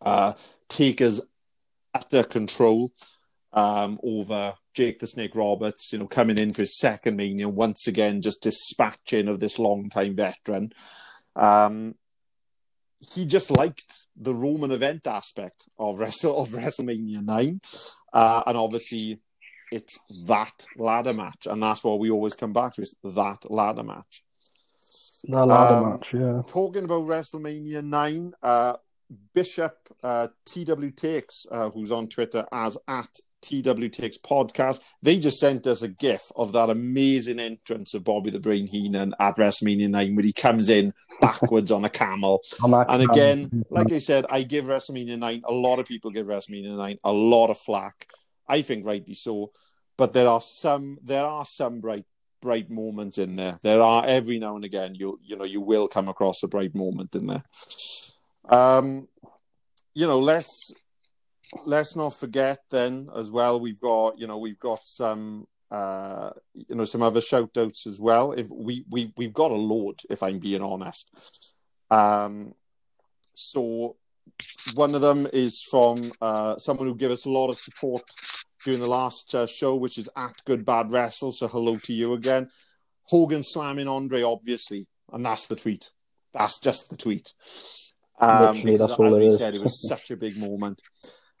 Uh, 0.00 0.34
Taker's 0.68 1.20
utter 1.92 2.22
control 2.22 2.92
um, 3.52 3.98
over 4.04 4.54
Jake 4.74 5.00
the 5.00 5.08
Snake 5.08 5.34
Roberts, 5.34 5.92
you 5.92 5.98
know, 5.98 6.06
coming 6.06 6.38
in 6.38 6.50
for 6.50 6.62
his 6.62 6.78
second 6.78 7.16
mania, 7.16 7.48
once 7.48 7.88
again 7.88 8.22
just 8.22 8.42
dispatching 8.42 9.26
of 9.26 9.40
this 9.40 9.58
long 9.58 9.90
time 9.90 10.14
veteran. 10.14 10.72
Um, 11.34 11.96
he 13.00 13.26
just 13.26 13.50
liked 13.50 14.06
the 14.20 14.34
Roman 14.34 14.70
event 14.70 15.06
aspect 15.06 15.66
of 15.78 15.98
Wrestle 15.98 16.38
of 16.38 16.50
WrestleMania 16.50 17.24
nine, 17.24 17.60
uh, 18.12 18.42
and 18.46 18.56
obviously 18.56 19.20
it's 19.72 19.98
that 20.26 20.66
ladder 20.76 21.12
match, 21.12 21.46
and 21.46 21.62
that's 21.62 21.82
what 21.82 21.98
we 21.98 22.10
always 22.10 22.34
come 22.34 22.52
back 22.52 22.74
to 22.74 22.82
is 22.82 22.94
that 23.02 23.50
ladder 23.50 23.82
match. 23.82 24.22
The 25.24 25.44
ladder 25.44 25.84
um, 25.84 25.90
match, 25.90 26.14
yeah. 26.14 26.42
Talking 26.46 26.84
about 26.84 27.06
WrestleMania 27.06 27.84
nine, 27.84 28.32
uh, 28.42 28.76
Bishop 29.34 29.76
uh, 30.02 30.28
TW 30.44 30.94
Takes, 30.94 31.46
uh, 31.50 31.70
who's 31.70 31.92
on 31.92 32.08
Twitter 32.08 32.46
as 32.52 32.76
at 32.86 33.10
TW 33.42 33.90
Takes 33.90 34.18
Podcast, 34.18 34.80
they 35.02 35.18
just 35.18 35.38
sent 35.38 35.66
us 35.66 35.82
a 35.82 35.88
GIF 35.88 36.30
of 36.36 36.52
that 36.52 36.70
amazing 36.70 37.38
entrance 37.38 37.94
of 37.94 38.04
Bobby 38.04 38.30
the 38.30 38.40
Brain 38.40 38.66
Heenan 38.66 39.14
at 39.18 39.36
WrestleMania 39.36 39.88
9 39.88 40.16
where 40.16 40.24
he 40.24 40.32
comes 40.32 40.68
in 40.70 40.92
backwards 41.20 41.70
on 41.70 41.84
a 41.84 41.90
camel. 41.90 42.40
and 42.62 43.02
again, 43.02 43.64
like 43.70 43.92
I 43.92 43.98
said, 43.98 44.26
I 44.30 44.42
give 44.42 44.66
WrestleMania 44.66 45.18
9, 45.18 45.42
a 45.46 45.52
lot 45.52 45.78
of 45.78 45.86
people 45.86 46.10
give 46.10 46.26
WrestleMania 46.26 46.76
9 46.76 46.98
a 47.04 47.12
lot 47.12 47.50
of 47.50 47.58
flack. 47.58 48.06
I 48.48 48.62
think 48.62 48.86
rightly 48.86 49.14
so. 49.14 49.52
But 49.96 50.12
there 50.12 50.28
are 50.28 50.40
some 50.40 50.98
there 51.02 51.26
are 51.26 51.44
some 51.44 51.80
bright 51.80 52.06
bright 52.40 52.70
moments 52.70 53.18
in 53.18 53.36
there. 53.36 53.58
There 53.62 53.82
are 53.82 54.04
every 54.06 54.38
now 54.38 54.56
and 54.56 54.64
again 54.64 54.94
you 54.94 55.20
you 55.22 55.36
know 55.36 55.44
you 55.44 55.60
will 55.60 55.88
come 55.88 56.08
across 56.08 56.42
a 56.42 56.48
bright 56.48 56.74
moment 56.74 57.14
in 57.14 57.26
there. 57.26 57.44
Um 58.48 59.08
you 59.94 60.06
know, 60.06 60.18
let's 60.18 60.72
let's 61.64 61.96
not 61.96 62.14
forget 62.14 62.60
then 62.70 63.08
as 63.16 63.30
well 63.30 63.60
we've 63.60 63.80
got 63.80 64.18
you 64.18 64.26
know 64.26 64.38
we've 64.38 64.58
got 64.58 64.80
some 64.84 65.46
uh 65.70 66.30
you 66.54 66.74
know 66.74 66.84
some 66.84 67.02
other 67.02 67.20
shout 67.20 67.56
outs 67.56 67.86
as 67.86 68.00
well. 68.00 68.32
If 68.32 68.48
we 68.48 68.84
we 68.90 69.12
we've 69.16 69.32
got 69.32 69.50
a 69.50 69.54
load 69.54 70.00
if 70.08 70.22
i'm 70.22 70.38
being 70.38 70.62
honest. 70.62 71.10
Um 71.90 72.54
so 73.34 73.96
one 74.74 74.94
of 74.94 75.00
them 75.00 75.28
is 75.32 75.62
from 75.62 76.12
uh 76.20 76.56
someone 76.58 76.88
who 76.88 76.96
gave 76.96 77.10
us 77.10 77.24
a 77.24 77.30
lot 77.30 77.50
of 77.50 77.58
support 77.58 78.02
during 78.64 78.80
the 78.80 78.88
last 78.88 79.34
uh, 79.34 79.46
show 79.46 79.74
which 79.74 79.96
is 79.96 80.08
at 80.16 80.34
good 80.44 80.64
bad 80.64 80.90
wrestle. 80.90 81.32
So 81.32 81.48
hello 81.48 81.78
to 81.78 81.92
you 81.92 82.14
again. 82.14 82.48
Hogan 83.04 83.42
slamming 83.42 83.88
andre 83.88 84.22
obviously. 84.22 84.86
And 85.12 85.24
that's 85.24 85.46
the 85.46 85.56
tweet. 85.56 85.90
That's 86.32 86.60
just 86.60 86.90
the 86.90 86.96
tweet. 86.96 87.32
Um, 88.20 88.54
Literally, 88.54 88.76
that's 88.76 88.92
all 88.92 89.06
as 89.06 89.12
we 89.14 89.30
said 89.30 89.54
it 89.54 89.62
was 89.62 89.88
such 89.88 90.10
a 90.10 90.16
big 90.16 90.36
moment 90.36 90.82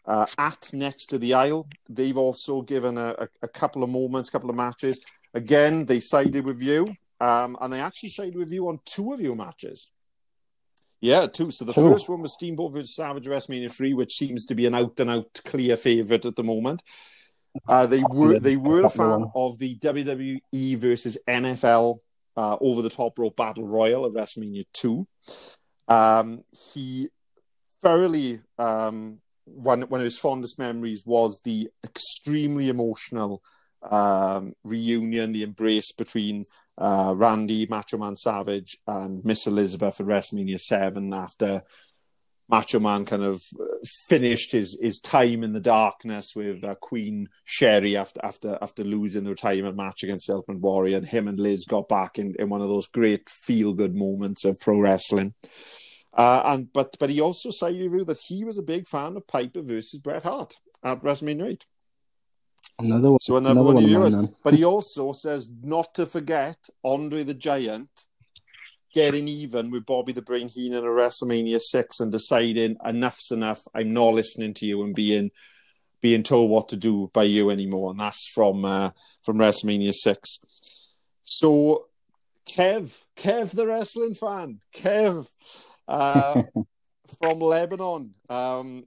uh, 0.06 0.26
at 0.38 0.70
next 0.72 1.06
to 1.06 1.18
the 1.18 1.34
aisle, 1.34 1.68
they've 1.88 2.16
also 2.16 2.62
given 2.62 2.98
a, 2.98 3.14
a, 3.18 3.28
a, 3.42 3.48
couple 3.48 3.82
of 3.82 3.90
moments, 3.90 4.28
a 4.28 4.32
couple 4.32 4.50
of 4.50 4.56
matches. 4.56 5.00
Again, 5.34 5.84
they 5.84 6.00
sided 6.00 6.44
with 6.44 6.62
you, 6.62 6.86
um, 7.20 7.56
and 7.60 7.72
they 7.72 7.80
actually 7.80 8.08
sided 8.08 8.36
with 8.36 8.52
you 8.52 8.68
on 8.68 8.80
two 8.84 9.12
of 9.12 9.20
your 9.20 9.36
matches. 9.36 9.88
Yeah, 11.00 11.26
two. 11.26 11.50
So 11.50 11.64
the 11.64 11.72
oh. 11.76 11.92
first 11.92 12.08
one 12.08 12.20
was 12.20 12.34
Steamboat 12.34 12.72
versus 12.72 12.94
Savage 12.94 13.26
WrestleMania 13.26 13.72
3, 13.72 13.94
which 13.94 14.14
seems 14.14 14.46
to 14.46 14.54
be 14.54 14.66
an 14.66 14.74
out 14.74 14.98
and 15.00 15.10
out 15.10 15.40
clear 15.44 15.76
favourite 15.76 16.24
at 16.26 16.36
the 16.36 16.44
moment. 16.44 16.82
Uh, 17.68 17.86
they 17.86 18.02
were 18.10 18.38
they 18.38 18.56
were 18.56 18.84
a 18.84 18.88
fan 18.88 19.24
of 19.34 19.58
the 19.58 19.76
WWE 19.76 20.76
versus 20.76 21.18
NFL 21.26 21.98
uh, 22.36 22.56
over 22.60 22.82
the 22.82 22.90
top 22.90 23.18
rope 23.18 23.36
battle 23.36 23.66
royal 23.66 24.06
at 24.06 24.12
WrestleMania 24.12 24.66
2. 24.72 25.06
Um, 25.88 26.44
he 26.50 27.08
thoroughly 27.82 28.40
um, 28.58 29.20
one 29.54 29.82
one 29.82 30.00
of 30.00 30.04
his 30.04 30.18
fondest 30.18 30.58
memories 30.58 31.04
was 31.06 31.40
the 31.44 31.68
extremely 31.84 32.68
emotional 32.68 33.42
um, 33.88 34.54
reunion, 34.64 35.32
the 35.32 35.42
embrace 35.42 35.92
between 35.92 36.44
uh, 36.78 37.14
Randy 37.16 37.66
Macho 37.66 37.98
Man 37.98 38.16
Savage 38.16 38.76
and 38.86 39.24
Miss 39.24 39.46
Elizabeth 39.46 40.00
at 40.00 40.06
WrestleMania 40.06 40.58
Seven 40.58 41.12
after 41.12 41.62
Macho 42.48 42.80
Man 42.80 43.04
kind 43.04 43.22
of 43.22 43.40
finished 44.08 44.52
his 44.52 44.78
his 44.82 44.98
time 45.00 45.44
in 45.44 45.52
the 45.52 45.60
darkness 45.60 46.34
with 46.34 46.64
uh, 46.64 46.74
Queen 46.74 47.28
Sherri 47.44 47.96
after 47.96 48.20
after 48.24 48.58
after 48.60 48.82
losing 48.82 49.24
the 49.24 49.30
retirement 49.30 49.76
match 49.76 50.02
against 50.02 50.28
Ultimate 50.28 50.60
Warrior, 50.60 50.98
and 50.98 51.06
him 51.06 51.28
and 51.28 51.38
Liz 51.38 51.64
got 51.64 51.88
back 51.88 52.18
in, 52.18 52.34
in 52.38 52.48
one 52.48 52.60
of 52.60 52.68
those 52.68 52.88
great 52.88 53.28
feel 53.28 53.72
good 53.72 53.94
moments 53.94 54.44
of 54.44 54.58
pro 54.58 54.80
wrestling. 54.80 55.34
Uh, 56.12 56.42
and 56.44 56.72
but 56.72 56.96
but 56.98 57.10
he 57.10 57.20
also 57.20 57.50
cited 57.50 58.06
that 58.06 58.18
he 58.26 58.44
was 58.44 58.58
a 58.58 58.62
big 58.62 58.88
fan 58.88 59.16
of 59.16 59.26
Piper 59.26 59.62
versus 59.62 60.00
Bret 60.00 60.24
Hart 60.24 60.54
at 60.82 61.02
WrestleMania 61.02 61.50
8. 61.50 61.64
Another 62.80 63.10
one. 63.10 63.20
So 63.20 63.36
another, 63.36 63.60
another 63.60 63.74
one, 63.74 63.84
of 63.84 63.90
yours. 63.90 64.30
But 64.42 64.54
he 64.54 64.64
also 64.64 65.12
says 65.12 65.48
not 65.62 65.94
to 65.94 66.06
forget 66.06 66.56
Andre 66.84 67.22
the 67.22 67.34
Giant 67.34 67.88
getting 68.92 69.28
even 69.28 69.70
with 69.70 69.86
Bobby 69.86 70.12
the 70.12 70.22
Brain 70.22 70.48
Heenan 70.48 70.84
at 70.84 70.90
WrestleMania 70.90 71.60
6 71.60 72.00
and 72.00 72.10
deciding 72.10 72.76
enough's 72.84 73.30
enough. 73.30 73.62
I'm 73.72 73.92
not 73.92 74.14
listening 74.14 74.54
to 74.54 74.66
you 74.66 74.82
and 74.82 74.94
being 74.94 75.30
being 76.00 76.22
told 76.22 76.50
what 76.50 76.70
to 76.70 76.76
do 76.76 77.10
by 77.12 77.24
you 77.24 77.50
anymore. 77.50 77.90
And 77.90 78.00
that's 78.00 78.26
from 78.26 78.64
uh, 78.64 78.90
from 79.22 79.38
WrestleMania 79.38 79.92
6. 79.92 80.38
So 81.22 81.86
Kev, 82.48 83.02
Kev, 83.16 83.50
the 83.50 83.66
wrestling 83.66 84.14
fan, 84.14 84.60
Kev 84.74 85.28
uh, 85.90 86.42
from 87.20 87.40
Lebanon, 87.40 88.14
um, 88.28 88.84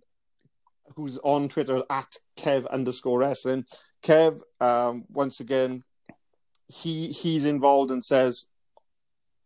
who's 0.96 1.20
on 1.24 1.50
Twitter 1.50 1.84
at 1.90 2.16
Kev 2.38 2.70
underscore 2.70 3.20
wrestling. 3.20 3.66
Kev, 4.04 4.42
um, 4.60 5.06
once 5.10 5.40
again, 5.40 5.84
he 6.68 7.08
he's 7.08 7.46
involved 7.46 7.92
and 7.92 8.04
says 8.04 8.48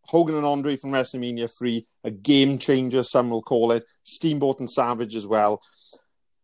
Hogan 0.08 0.36
and 0.36 0.46
Andre 0.46 0.78
from 0.78 0.92
WrestleMania 0.92 1.52
3, 1.56 1.86
a 2.06 2.12
game 2.12 2.58
changer, 2.58 3.04
some 3.04 3.30
will 3.30 3.42
call 3.42 3.72
it. 3.72 3.84
Steamboat 4.04 4.60
and 4.60 4.70
Savage 4.70 5.16
as 5.16 5.28
well. 5.28 5.62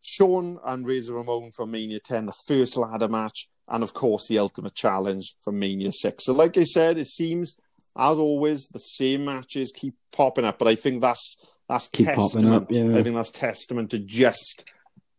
Shawn 0.01 0.59
and 0.65 0.85
Razor 0.85 1.13
Ramon 1.13 1.51
from 1.51 1.71
Mania 1.71 1.99
10, 1.99 2.25
the 2.25 2.33
first 2.45 2.75
ladder 2.75 3.07
match, 3.07 3.47
and 3.69 3.81
of 3.81 3.93
course 3.93 4.27
the 4.27 4.37
Ultimate 4.37 4.75
Challenge 4.75 5.33
from 5.39 5.59
Mania 5.59 5.93
6. 5.93 6.25
So, 6.25 6.33
like 6.33 6.57
I 6.57 6.65
said, 6.65 6.97
it 6.97 7.07
seems, 7.07 7.57
as 7.97 8.17
always, 8.17 8.67
the 8.67 8.79
same 8.79 9.25
matches 9.25 9.71
keep 9.71 9.95
popping 10.11 10.45
up, 10.45 10.59
but 10.59 10.67
I 10.67 10.75
think 10.75 11.01
that's 11.01 11.37
that's 11.69 11.87
Keep 11.89 12.07
testament. 12.07 12.53
up, 12.53 12.71
yeah. 12.71 12.95
I 12.95 13.03
think 13.03 13.15
that's 13.15 13.31
testament 13.31 13.91
to 13.91 13.99
just 13.99 14.69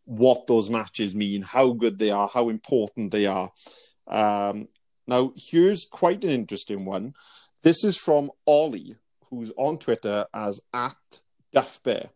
what 0.05 0.47
those 0.47 0.69
matches 0.69 1.15
mean, 1.15 1.43
how 1.43 1.73
good 1.73 1.99
they 1.99 2.11
are, 2.11 2.29
how 2.29 2.49
important 2.49 3.11
they 3.11 3.27
are. 3.27 3.51
Um, 4.07 4.69
now, 5.07 5.33
here's 5.37 5.87
quite 5.87 6.23
an 6.25 6.31
interesting 6.31 6.85
one. 6.85 7.15
This 7.63 7.83
is 7.85 7.97
from 7.97 8.31
Ollie, 8.47 8.95
who's 9.31 9.53
on 9.57 9.79
Twitter 9.79 10.27
as 10.35 10.61
at 10.73 10.97
Duff 11.53 11.83
Bear. 11.83 12.11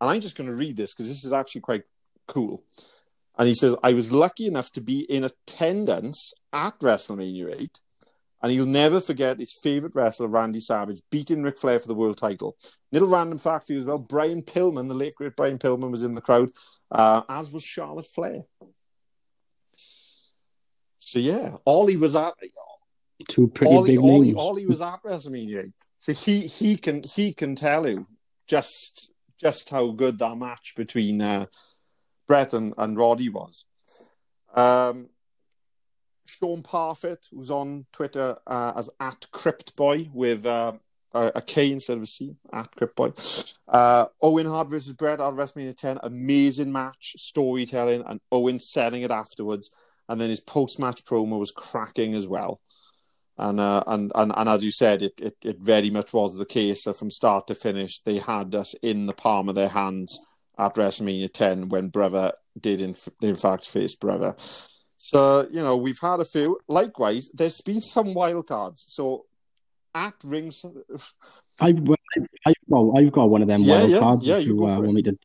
And 0.00 0.10
I'm 0.10 0.20
just 0.20 0.36
going 0.36 0.48
to 0.48 0.56
read 0.56 0.76
this 0.76 0.94
because 0.94 1.08
this 1.08 1.24
is 1.24 1.32
actually 1.32 1.62
quite 1.62 1.84
cool. 2.28 2.62
And 3.36 3.48
he 3.48 3.54
says, 3.54 3.74
I 3.82 3.94
was 3.94 4.12
lucky 4.12 4.46
enough 4.46 4.70
to 4.72 4.80
be 4.80 5.00
in 5.00 5.24
attendance 5.24 6.32
at 6.52 6.78
WrestleMania 6.78 7.60
8, 7.60 7.80
and 8.44 8.52
he'll 8.52 8.66
never 8.66 9.00
forget 9.00 9.40
his 9.40 9.54
favourite 9.54 9.94
wrestler, 9.94 10.28
Randy 10.28 10.60
Savage, 10.60 11.00
beating 11.10 11.42
Ric 11.42 11.58
Flair 11.58 11.80
for 11.80 11.88
the 11.88 11.94
world 11.94 12.18
title. 12.18 12.58
Little 12.92 13.08
random 13.08 13.38
fact 13.38 13.66
for 13.66 13.72
you 13.72 13.78
as 13.78 13.86
well 13.86 13.96
Brian 13.96 14.42
Pillman, 14.42 14.86
the 14.86 14.92
late 14.92 15.14
great 15.14 15.34
Brian 15.34 15.56
Pillman, 15.56 15.90
was 15.90 16.02
in 16.02 16.14
the 16.14 16.20
crowd, 16.20 16.50
uh, 16.90 17.22
as 17.26 17.50
was 17.50 17.64
Charlotte 17.64 18.06
Flair. 18.06 18.42
So, 20.98 21.20
yeah, 21.20 21.56
Ollie 21.64 21.96
was 21.96 22.14
at 22.16 22.34
Two 23.30 23.48
pretty 23.48 23.74
Ollie, 23.74 23.92
big 23.92 23.98
Ollie, 24.00 24.26
names. 24.26 24.38
Ollie 24.38 24.66
was 24.66 24.82
at 24.82 25.02
WrestleMania 25.02 25.72
So 25.96 26.12
he 26.12 26.40
he 26.40 26.76
can 26.76 27.00
he 27.14 27.32
can 27.32 27.56
tell 27.56 27.88
you 27.88 28.06
just 28.46 29.10
just 29.40 29.70
how 29.70 29.92
good 29.92 30.18
that 30.18 30.36
match 30.36 30.74
between 30.76 31.22
uh, 31.22 31.46
Bret 32.28 32.52
and, 32.52 32.74
and 32.76 32.98
Roddy 32.98 33.30
was. 33.30 33.64
Um, 34.54 35.08
Sean 36.26 36.62
Parfit, 36.62 37.28
who's 37.30 37.50
on 37.50 37.86
Twitter 37.92 38.36
uh, 38.46 38.72
as 38.76 38.90
at 39.00 39.26
CryptBoy 39.32 40.10
with 40.12 40.46
uh, 40.46 40.72
a, 41.14 41.32
a 41.36 41.42
K 41.42 41.70
instead 41.70 41.96
of 41.96 42.02
a 42.02 42.06
C, 42.06 42.36
at 42.52 42.70
CryptBoy. 42.74 43.54
Uh, 43.68 44.06
Owen 44.20 44.46
Hart 44.46 44.68
versus 44.68 44.92
Bret 44.92 45.20
at 45.20 45.32
WrestleMania 45.32 45.76
10, 45.76 46.00
amazing 46.02 46.72
match, 46.72 47.14
storytelling, 47.16 48.02
and 48.06 48.20
Owen 48.32 48.58
selling 48.58 49.02
it 49.02 49.10
afterwards. 49.10 49.70
And 50.08 50.20
then 50.20 50.30
his 50.30 50.40
post 50.40 50.78
match 50.78 51.04
promo 51.04 51.38
was 51.38 51.50
cracking 51.50 52.14
as 52.14 52.28
well. 52.28 52.60
And, 53.36 53.58
uh, 53.58 53.82
and 53.86 54.12
and 54.14 54.32
and 54.36 54.48
as 54.48 54.64
you 54.64 54.70
said, 54.70 55.02
it, 55.02 55.14
it, 55.20 55.36
it 55.42 55.58
very 55.58 55.90
much 55.90 56.12
was 56.12 56.36
the 56.36 56.46
case 56.46 56.84
that 56.84 56.96
from 56.96 57.10
start 57.10 57.48
to 57.48 57.54
finish, 57.56 58.00
they 58.00 58.18
had 58.18 58.54
us 58.54 58.74
in 58.74 59.06
the 59.06 59.12
palm 59.12 59.48
of 59.48 59.56
their 59.56 59.70
hands 59.70 60.20
at 60.56 60.74
WrestleMania 60.76 61.32
10 61.32 61.68
when 61.68 61.88
Brother 61.88 62.32
did 62.58 62.80
in, 62.80 62.94
in 63.20 63.34
fact 63.34 63.68
face 63.68 63.96
Brother. 63.96 64.36
So 65.04 65.46
you 65.50 65.60
know 65.60 65.76
we've 65.76 65.98
had 66.00 66.20
a 66.20 66.24
few. 66.24 66.58
Likewise, 66.66 67.30
there's 67.34 67.60
been 67.60 67.82
some 67.82 68.14
wild 68.14 68.46
cards. 68.46 68.84
So 68.88 69.26
at 69.94 70.14
rings, 70.24 70.64
I've, 71.60 71.78
I've, 72.46 72.54
well, 72.66 72.94
I've 72.96 73.12
got 73.12 73.28
one 73.28 73.42
of 73.42 73.48
them 73.48 73.60
Yeah, 73.60 73.74
wild 73.74 73.90
yeah, 73.90 73.98
cards. 73.98 74.26
yeah, 74.26 74.38
if 74.38 74.46
you 74.46 74.56
you 74.56 74.66
uh, 74.66 74.80
want 74.80 74.94
me 74.94 75.02
to. 75.02 75.18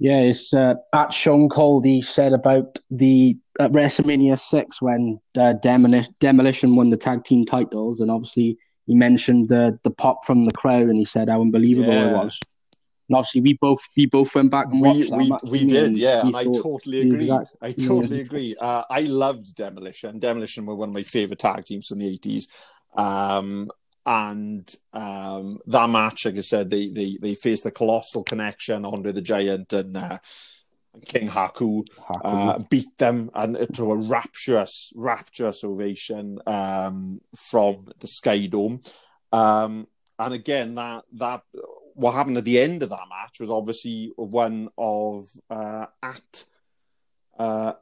Yeah, 0.00 0.18
it's 0.18 0.52
uh, 0.52 0.74
at 0.92 1.14
Sean 1.14 1.48
Coldy 1.48 2.04
said 2.04 2.32
about 2.32 2.78
the 2.90 3.38
at 3.60 3.70
WrestleMania 3.70 4.36
six 4.40 4.82
when 4.82 5.20
uh, 5.38 5.52
Demolition, 5.52 6.12
Demolition 6.18 6.74
won 6.74 6.90
the 6.90 6.96
tag 6.96 7.22
team 7.22 7.44
titles, 7.44 8.00
and 8.00 8.10
obviously 8.10 8.58
he 8.86 8.96
mentioned 8.96 9.48
the 9.48 9.78
the 9.84 9.92
pop 9.92 10.24
from 10.24 10.42
the 10.42 10.52
crowd, 10.52 10.88
and 10.88 10.96
he 10.96 11.04
said 11.04 11.28
how 11.28 11.40
unbelievable 11.40 11.92
it 11.92 12.12
was. 12.12 12.40
And 13.10 13.16
obviously, 13.16 13.40
we 13.40 13.54
both 13.54 13.80
we 13.96 14.06
both 14.06 14.32
went 14.36 14.52
back 14.52 14.66
and 14.66 14.80
we 14.80 15.02
that 15.02 15.42
we, 15.42 15.66
we 15.66 15.76
And 15.76 15.98
yeah, 15.98 16.24
and 16.24 16.36
I 16.36 16.44
totally 16.44 17.00
agree. 17.00 17.24
exact- 17.24 17.56
I 17.60 17.74
yeah. 17.76 17.88
totally 17.88 18.20
agree. 18.20 18.54
Uh, 18.56 18.84
I 18.88 19.00
loved 19.00 19.56
Demolition. 19.56 20.20
Demolition 20.20 20.64
were 20.64 20.76
one 20.76 20.90
of 20.90 20.94
my 20.94 21.02
favorite 21.02 21.40
tag 21.40 21.64
teams 21.64 21.88
from 21.88 21.98
the 21.98 22.06
eighties. 22.06 22.46
Um, 22.94 23.68
and 24.06 24.72
um, 24.92 25.58
that 25.66 25.90
match, 25.90 26.24
like 26.24 26.36
I 26.36 26.40
said, 26.40 26.70
they 26.70 26.88
they 26.90 27.18
they 27.20 27.34
faced 27.34 27.64
the 27.64 27.72
colossal 27.72 28.22
connection, 28.22 28.84
Andre 28.84 29.10
the 29.10 29.22
Giant 29.22 29.72
and 29.72 29.96
uh, 29.96 30.18
King 31.04 31.28
Haku, 31.28 31.84
uh, 32.08 32.60
beat 32.70 32.96
them 32.96 33.32
and 33.34 33.56
to 33.74 33.90
a 33.90 33.96
rapturous, 33.96 34.92
rapturous 34.94 35.64
ovation 35.64 36.38
um, 36.46 37.20
from 37.50 37.88
the 37.98 38.06
Sky 38.06 38.46
Dome. 38.46 38.82
Um, 39.32 39.88
and 40.16 40.32
again, 40.32 40.76
that 40.76 41.06
that 41.14 41.42
what 41.94 42.12
happened 42.12 42.38
at 42.38 42.44
the 42.44 42.58
end 42.58 42.82
of 42.82 42.90
that 42.90 43.06
match 43.08 43.40
was 43.40 43.50
obviously 43.50 44.12
one 44.16 44.68
of 44.76 45.28
uh, 45.48 45.86
at 46.02 46.44
uh, 47.38 47.72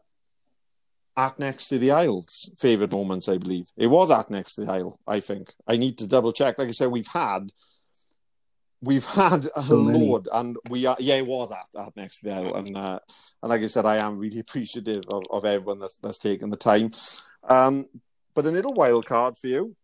at 1.16 1.38
next 1.38 1.68
to 1.68 1.78
the 1.78 1.90
aisles 1.90 2.50
favorite 2.58 2.92
moments. 2.92 3.28
I 3.28 3.38
believe 3.38 3.70
it 3.76 3.88
was 3.88 4.10
at 4.10 4.30
next 4.30 4.54
to 4.54 4.64
the 4.64 4.72
aisle. 4.72 5.00
I 5.06 5.20
think 5.20 5.52
I 5.66 5.76
need 5.76 5.98
to 5.98 6.06
double 6.06 6.32
check. 6.32 6.58
Like 6.58 6.68
I 6.68 6.72
said, 6.72 6.90
we've 6.90 7.08
had 7.08 7.52
we've 8.80 9.04
had 9.04 9.48
a 9.56 9.62
So 9.62 9.76
load, 9.76 10.28
and 10.32 10.56
we 10.70 10.86
are 10.86 10.96
yeah, 11.00 11.16
it 11.16 11.26
was 11.26 11.50
at, 11.52 11.80
at 11.80 11.96
next 11.96 12.20
to 12.20 12.26
the 12.26 12.34
aisle, 12.34 12.54
and 12.54 12.76
uh, 12.76 13.00
and 13.42 13.50
like 13.50 13.62
I 13.62 13.66
said, 13.66 13.86
I 13.86 13.96
am 13.96 14.18
really 14.18 14.40
appreciative 14.46 15.04
of, 15.08 15.24
of 15.30 15.44
everyone 15.44 15.80
that's 15.80 15.96
that's 15.98 16.18
taken 16.18 16.50
the 16.50 16.56
time. 16.56 16.92
Um, 17.44 17.86
but 18.34 18.46
a 18.46 18.50
little 18.50 18.74
wild 18.74 19.06
card 19.06 19.36
for 19.36 19.48
you 19.48 19.74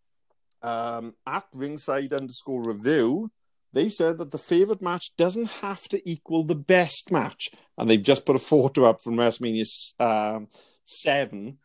um, 0.65 1.15
at 1.27 1.45
ringside 1.55 2.13
underscore 2.13 2.63
review. 2.63 3.31
They 3.75 3.89
said 3.89 4.19
that 4.19 4.31
the 4.31 4.39
favorite 4.39 4.81
match 4.81 5.17
doesn't 5.17 5.51
have 5.63 5.89
to 5.89 6.09
equal 6.09 6.45
the 6.45 6.55
best 6.55 7.11
match, 7.11 7.49
and 7.77 7.91
they've 7.91 8.03
just 8.03 8.25
put 8.25 8.37
a 8.37 8.39
photo 8.39 8.85
up 8.85 9.03
from 9.03 9.17
WrestleMania 9.17 9.67
um, 10.01 10.47
seven 10.85 11.59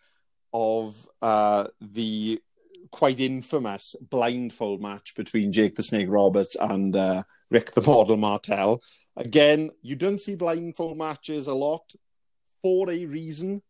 of 0.51 1.07
uh, 1.21 1.67
the 1.79 2.41
quite 2.91 3.19
infamous 3.19 3.95
blindfold 4.01 4.81
match 4.81 5.13
between 5.15 5.53
Jake 5.53 5.75
the 5.75 5.83
Snake 5.83 6.07
Roberts 6.09 6.55
and 6.59 6.95
uh, 6.95 7.23
Rick 7.51 7.73
the 7.73 7.81
Model 7.81 8.17
Martel. 8.17 8.81
Again, 9.15 9.69
you 9.83 9.95
don't 9.95 10.19
see 10.19 10.35
blindfold 10.35 10.97
matches 10.97 11.45
a 11.45 11.53
lot 11.53 11.93
for 12.63 12.89
a 12.89 13.05
reason. 13.05 13.61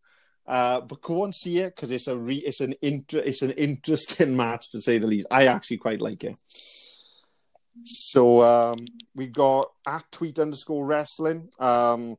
Uh, 0.47 0.79
but 0.81 1.01
go 1.01 1.25
and 1.25 1.35
see 1.35 1.59
it 1.59 1.75
because 1.75 1.91
it's 1.91 2.07
a 2.07 2.17
re- 2.17 2.37
it's 2.37 2.61
an 2.61 2.73
inter- 2.81 3.19
it's 3.19 3.43
an 3.43 3.51
interesting 3.51 4.35
match 4.37 4.71
to 4.71 4.81
say 4.81 4.97
the 4.97 5.05
least. 5.05 5.27
I 5.29 5.45
actually 5.47 5.77
quite 5.77 6.01
like 6.01 6.23
it. 6.23 6.41
So 7.84 8.41
um, 8.41 8.85
we 9.15 9.27
got 9.27 9.72
at 9.88 10.03
tweet 10.11 10.39
underscore 10.39 10.85
wrestling, 10.85 11.49
um, 11.60 12.15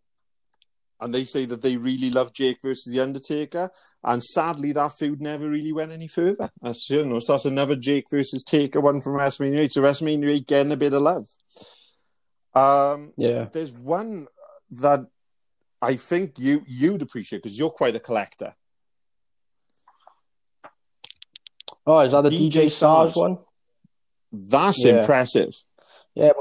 and 1.00 1.14
they 1.14 1.24
say 1.24 1.44
that 1.46 1.62
they 1.62 1.76
really 1.76 2.10
love 2.10 2.32
Jake 2.32 2.58
versus 2.62 2.92
the 2.92 3.00
Undertaker, 3.00 3.70
and 4.04 4.22
sadly 4.22 4.72
that 4.72 4.92
feud 4.92 5.20
never 5.20 5.48
really 5.48 5.72
went 5.72 5.92
any 5.92 6.08
further. 6.08 6.50
That's 6.60 6.88
you 6.90 7.04
know, 7.06 7.20
so 7.20 7.32
that's 7.32 7.46
another 7.46 7.76
Jake 7.76 8.04
versus 8.10 8.42
Taker 8.44 8.80
one 8.80 9.00
from 9.00 9.14
WrestleMania 9.14 9.60
8. 9.60 9.72
So 9.72 9.82
WrestleMania 9.82 10.34
8 10.36 10.46
getting 10.46 10.72
a 10.72 10.76
bit 10.76 10.92
of 10.92 11.02
love. 11.02 11.26
Um, 12.54 13.12
Yeah. 13.16 13.46
there's 13.52 13.72
one 13.72 14.26
that 14.72 15.06
I 15.82 15.96
think 15.96 16.38
you 16.38 16.62
you'd 16.66 17.02
appreciate 17.02 17.42
because 17.42 17.58
you're 17.58 17.70
quite 17.70 17.96
a 17.96 18.00
collector. 18.00 18.54
Oh, 21.86 22.00
is 22.00 22.12
that 22.12 22.22
the 22.22 22.30
DJ 22.30 22.66
DJ, 22.66 23.16
one? 23.16 23.38
That's 24.32 24.84
Yeah. 24.84 25.00
impressive. 25.00 25.54
Yeah. 26.14 26.32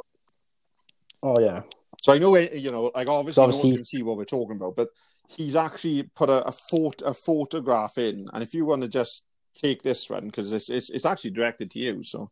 Oh 1.24 1.40
yeah. 1.40 1.64
So 2.02 2.14
I 2.14 2.18
know, 2.18 2.36
eh, 2.36 2.54
you 2.54 2.72
know, 2.72 2.92
like 2.96 3.08
obviously, 3.08 3.44
Obviously- 3.44 3.70
no 3.70 3.74
one 3.74 3.78
can 3.78 3.86
see 3.86 4.04
what 4.04 4.18
we're 4.18 4.26
talking 4.26 4.56
about, 4.56 4.76
but 4.76 4.90
he's 5.28 5.56
actually 5.56 6.04
put 6.04 6.30
a, 6.30 6.48
a, 6.48 6.52
phot- 6.52 7.04
a 7.06 7.14
photograph 7.14 7.98
in. 7.98 8.28
And 8.34 8.42
if 8.42 8.54
you 8.54 8.66
want 8.66 8.84
to 8.84 8.88
just 8.88 9.24
take 9.56 9.84
this 9.84 10.10
one, 10.10 10.28
because 10.28 10.54
it's, 10.54 10.70
it's 10.70 10.90
it's 10.90 11.06
actually 11.06 11.32
directed 11.32 11.72
to 11.72 11.80
you, 11.80 12.04
so 12.04 12.32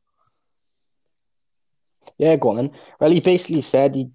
Yeah, 2.18 2.36
go 2.38 2.50
on 2.50 2.56
then. 2.56 2.72
Well, 3.00 3.12
he 3.12 3.20
basically 3.20 3.62
said 3.62 3.96
he 3.96 4.10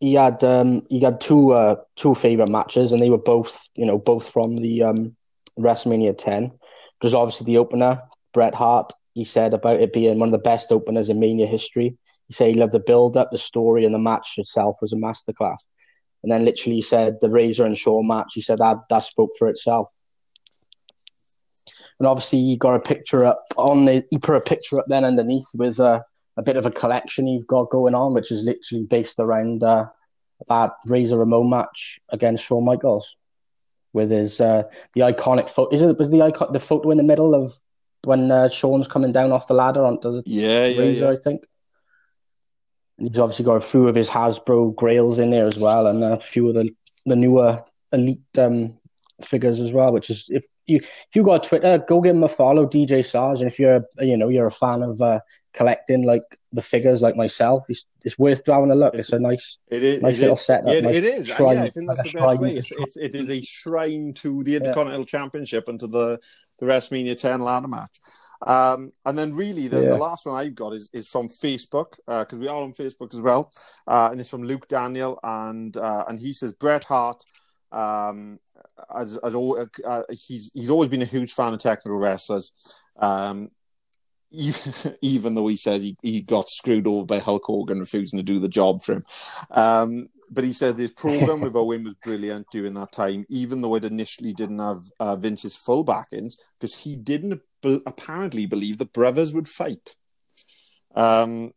he 0.00 0.14
had 0.14 0.42
um 0.44 0.82
he 0.88 1.00
had 1.00 1.20
two 1.20 1.52
uh 1.52 1.76
two 1.96 2.14
favorite 2.14 2.48
matches, 2.48 2.92
and 2.92 3.02
they 3.02 3.10
were 3.10 3.18
both 3.18 3.68
you 3.74 3.86
know 3.86 3.98
both 3.98 4.28
from 4.28 4.56
the 4.56 4.82
um 4.84 5.16
WrestleMania 5.58 6.16
10. 6.16 6.52
Because 6.98 7.14
obviously 7.14 7.46
the 7.46 7.58
opener, 7.58 8.00
Bret 8.32 8.54
Hart, 8.54 8.92
he 9.14 9.24
said 9.24 9.54
about 9.54 9.80
it 9.80 9.92
being 9.92 10.18
one 10.18 10.28
of 10.28 10.32
the 10.32 10.38
best 10.38 10.72
openers 10.72 11.08
in 11.08 11.20
Mania 11.20 11.46
history. 11.46 11.96
He 12.28 12.34
said 12.34 12.48
he 12.48 12.54
loved 12.54 12.72
the 12.72 12.80
build 12.80 13.16
up, 13.16 13.30
the 13.30 13.38
story, 13.38 13.84
and 13.84 13.94
the 13.94 13.98
match 13.98 14.34
itself 14.38 14.76
was 14.80 14.92
a 14.92 14.96
masterclass. 14.96 15.58
And 16.22 16.30
then 16.32 16.44
literally 16.44 16.76
he 16.76 16.82
said 16.82 17.18
the 17.20 17.30
Razor 17.30 17.64
and 17.64 17.76
Shaw 17.76 18.02
match. 18.02 18.32
He 18.34 18.40
said 18.40 18.58
that 18.58 18.78
that 18.88 19.00
spoke 19.00 19.30
for 19.38 19.48
itself. 19.48 19.90
and 21.98 22.06
obviously 22.06 22.40
he 22.40 22.56
got 22.56 22.74
a 22.74 22.80
picture 22.80 23.24
up 23.24 23.44
on 23.56 23.84
the 23.84 24.04
he 24.10 24.18
put 24.18 24.34
a 24.34 24.40
picture 24.40 24.78
up 24.80 24.86
then 24.88 25.04
underneath 25.04 25.46
with 25.54 25.78
uh, 25.78 26.00
a 26.36 26.42
bit 26.42 26.56
of 26.56 26.66
a 26.66 26.70
collection 26.70 27.26
he's 27.26 27.44
got 27.44 27.70
going 27.70 27.94
on, 27.94 28.14
which 28.14 28.32
is 28.32 28.42
literally 28.42 28.84
based 28.84 29.20
around 29.20 29.62
uh, 29.62 29.86
that 30.48 30.72
Razor 30.86 31.18
Ramon 31.18 31.50
match 31.50 32.00
against 32.08 32.44
Shawn 32.44 32.64
Michaels 32.64 33.16
with 33.92 34.10
his 34.10 34.40
uh, 34.40 34.64
the 34.94 35.02
iconic 35.02 35.48
photo. 35.48 35.74
Is 35.74 35.82
it 35.82 35.98
was 35.98 36.10
the 36.10 36.22
icon 36.22 36.52
the 36.52 36.58
photo 36.58 36.90
in 36.90 36.96
the 36.96 37.04
middle 37.04 37.34
of 37.34 37.54
when 38.04 38.30
uh, 38.30 38.48
Shawn's 38.48 38.88
coming 38.88 39.12
down 39.12 39.32
off 39.32 39.46
the 39.46 39.54
ladder 39.54 39.84
onto 39.84 40.12
the 40.12 40.22
Yeah, 40.26 40.66
yeah, 40.66 40.80
Razor, 40.80 41.04
yeah. 41.04 41.10
I 41.10 41.16
think. 41.16 41.44
And 42.98 43.08
he's 43.08 43.18
obviously 43.18 43.44
got 43.44 43.56
a 43.56 43.60
few 43.60 43.88
of 43.88 43.94
his 43.94 44.10
Hasbro 44.10 44.74
Grails 44.74 45.18
in 45.18 45.30
there 45.30 45.46
as 45.46 45.56
well, 45.56 45.86
and 45.86 46.02
a 46.02 46.20
few 46.20 46.48
of 46.48 46.54
the 46.54 46.70
the 47.06 47.16
newer 47.16 47.64
elite 47.92 48.20
um, 48.38 48.78
figures 49.24 49.60
as 49.60 49.72
well. 49.72 49.92
Which 49.92 50.10
is 50.10 50.26
if 50.28 50.44
you 50.66 50.78
if 50.78 51.08
you 51.14 51.22
got 51.22 51.44
Twitter, 51.44 51.82
go 51.88 52.00
give 52.00 52.14
him 52.14 52.24
a 52.24 52.28
follow, 52.28 52.66
DJ 52.66 53.04
Sarge, 53.04 53.40
and 53.40 53.50
if 53.50 53.58
you're 53.58 53.76
a, 53.76 54.04
you 54.04 54.16
know 54.16 54.28
you're 54.28 54.46
a 54.46 54.50
fan 54.50 54.82
of 54.82 55.00
uh, 55.00 55.20
collecting 55.52 56.02
like 56.04 56.22
the 56.52 56.62
figures 56.62 57.02
like 57.02 57.16
myself, 57.16 57.64
it's, 57.68 57.84
it's 58.04 58.18
worth 58.18 58.46
having 58.46 58.70
a 58.70 58.74
look. 58.74 58.94
It's, 58.94 59.12
a 59.12 59.18
nice 59.18 59.58
It 59.68 59.82
is. 59.82 60.02
nice 60.02 60.18
it 60.18 60.20
little 60.20 60.36
is. 60.36 60.44
setup. 60.44 60.72
Yeah, 60.72 60.80
nice 60.80 60.96
it 60.96 61.04
is. 61.04 61.28
Shrine, 61.28 61.56
yeah, 61.56 61.62
I 61.64 61.70
think 61.70 61.86
that's 61.88 62.00
a 62.00 62.02
the 62.02 62.18
best 62.18 62.40
way. 62.40 62.56
It's, 62.56 62.72
it's, 62.72 62.96
it 62.96 63.14
is 63.14 63.30
a 63.30 63.40
shrine 63.42 64.12
to 64.14 64.42
the 64.42 64.56
Intercontinental 64.56 65.04
Championship 65.06 65.68
and 65.68 65.80
to 65.80 65.86
the, 65.86 66.20
the 66.62 66.68
WrestleMania 66.72 67.16
10 67.20 67.40
ladder 67.40 67.66
match. 67.68 67.98
Um, 68.46 68.92
and 69.04 69.16
then, 69.18 69.34
really, 69.34 69.68
the, 69.68 69.82
Yeah. 69.82 69.88
the 69.90 69.98
last 69.98 70.26
one 70.26 70.36
I've 70.36 70.54
got 70.54 70.72
is, 70.74 70.90
is 70.92 71.08
from 71.08 71.28
Facebook 71.28 71.96
because 72.06 72.38
we 72.38 72.48
are 72.48 72.62
on 72.62 72.72
Facebook 72.72 73.12
as 73.14 73.20
well, 73.20 73.52
uh, 73.86 74.08
and 74.10 74.20
it's 74.20 74.30
from 74.30 74.42
Luke 74.44 74.66
Daniel, 74.68 75.18
and 75.22 75.76
uh, 75.76 76.04
and 76.08 76.18
he 76.18 76.32
says 76.32 76.52
Bret 76.52 76.84
Hart. 76.84 77.24
Um, 77.70 78.38
as 78.94 79.16
as 79.18 79.34
al- 79.34 79.68
uh, 79.84 80.02
he's 80.10 80.50
he's 80.54 80.70
always 80.70 80.88
been 80.88 81.02
a 81.02 81.06
huge 81.06 81.32
fan 81.32 81.54
of 81.54 81.60
technical 81.60 81.98
wrestlers. 81.98 82.52
Um, 82.96 83.50
even, 84.32 84.72
even 85.02 85.34
though 85.34 85.46
he 85.46 85.56
says 85.56 85.82
he, 85.82 85.96
he 86.02 86.20
got 86.20 86.48
screwed 86.48 86.86
over 86.88 87.06
by 87.06 87.18
Hulk 87.18 87.44
Hogan 87.44 87.78
refusing 87.80 88.18
to 88.18 88.22
do 88.24 88.40
the 88.40 88.48
job 88.48 88.82
for 88.82 88.94
him. 88.94 89.04
But 90.32 90.44
he 90.44 90.52
said 90.52 90.78
his 90.78 90.92
program 90.92 91.40
with 91.42 91.54
Owen 91.56 91.84
was 91.84 91.94
brilliant 92.02 92.46
during 92.50 92.74
that 92.74 92.92
time, 92.92 93.26
even 93.28 93.60
though 93.60 93.74
it 93.74 93.84
initially 93.84 94.32
didn't 94.32 94.60
have 94.60 94.80
uh, 94.98 95.16
Vince's 95.16 95.56
full 95.56 95.84
backings, 95.84 96.36
because 96.58 96.78
he 96.78 96.96
didn't 96.96 97.42
be- 97.60 97.82
apparently 97.86 98.46
believe 98.46 98.78
the 98.78 98.86
brothers 98.86 99.34
would 99.34 99.48
fight. 99.48 99.94
Um, 100.94 101.52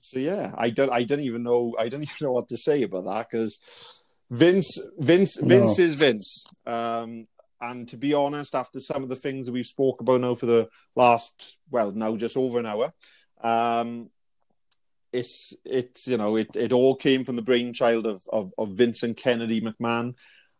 so 0.00 0.18
yeah, 0.18 0.52
I 0.56 0.68
don't, 0.70 0.92
I 0.92 1.04
don't 1.04 1.20
even 1.20 1.42
know, 1.42 1.74
I 1.78 1.88
don't 1.88 2.02
even 2.02 2.16
know 2.20 2.32
what 2.32 2.48
to 2.48 2.56
say 2.56 2.82
about 2.82 3.04
that 3.06 3.28
because 3.30 3.58
Vince, 4.30 4.78
Vince, 4.98 5.40
No. 5.40 5.48
Vince 5.48 5.78
is 5.78 5.94
Vince. 5.94 6.44
Um, 6.66 7.26
and 7.60 7.88
to 7.88 7.96
be 7.96 8.12
honest, 8.12 8.54
after 8.54 8.80
some 8.80 9.02
of 9.02 9.08
the 9.08 9.16
things 9.16 9.46
that 9.46 9.52
we've 9.52 9.64
spoke 9.64 10.00
about 10.00 10.20
now 10.20 10.34
for 10.34 10.46
the 10.46 10.68
last, 10.94 11.56
well, 11.70 11.92
now 11.92 12.16
just 12.16 12.36
over 12.36 12.58
an 12.58 12.66
hour, 12.66 12.92
um, 13.42 14.10
it's 15.14 15.54
it's 15.64 16.08
you 16.08 16.16
know 16.16 16.36
it, 16.36 16.54
it 16.56 16.72
all 16.72 16.96
came 16.96 17.24
from 17.24 17.36
the 17.36 17.42
brainchild 17.42 18.06
of 18.06 18.22
of, 18.30 18.52
of 18.58 18.70
Vincent 18.70 19.16
Kennedy 19.16 19.60
McMahon. 19.60 20.14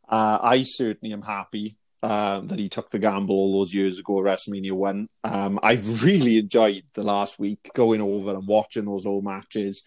Uh, 0.08 0.38
I 0.40 0.62
certainly 0.62 1.12
am 1.12 1.22
happy 1.22 1.76
uh, 2.02 2.40
that 2.40 2.58
he 2.58 2.68
took 2.68 2.90
the 2.90 2.98
gamble 2.98 3.34
all 3.34 3.58
those 3.58 3.74
years 3.74 3.98
ago 3.98 4.14
WrestleMania 4.14 4.72
One. 4.72 5.08
Um, 5.24 5.58
I've 5.62 6.02
really 6.04 6.38
enjoyed 6.38 6.84
the 6.94 7.02
last 7.02 7.38
week 7.38 7.68
going 7.74 8.00
over 8.00 8.32
and 8.34 8.46
watching 8.46 8.84
those 8.84 9.06
old 9.06 9.24
matches. 9.24 9.82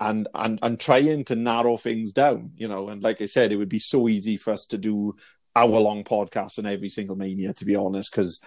And, 0.00 0.26
and 0.34 0.58
and 0.62 0.80
trying 0.80 1.24
to 1.26 1.36
narrow 1.36 1.76
things 1.76 2.10
down, 2.10 2.52
you 2.56 2.66
know, 2.66 2.88
and 2.88 3.04
like 3.04 3.22
I 3.22 3.26
said, 3.26 3.52
it 3.52 3.56
would 3.56 3.68
be 3.68 3.78
so 3.78 4.08
easy 4.08 4.36
for 4.36 4.52
us 4.52 4.66
to 4.66 4.78
do 4.78 5.14
hour 5.54 5.78
long 5.78 6.02
podcasts 6.02 6.58
on 6.58 6.66
every 6.66 6.88
single 6.88 7.14
mania, 7.14 7.52
to 7.52 7.64
be 7.64 7.76
honest, 7.76 8.10
because 8.10 8.40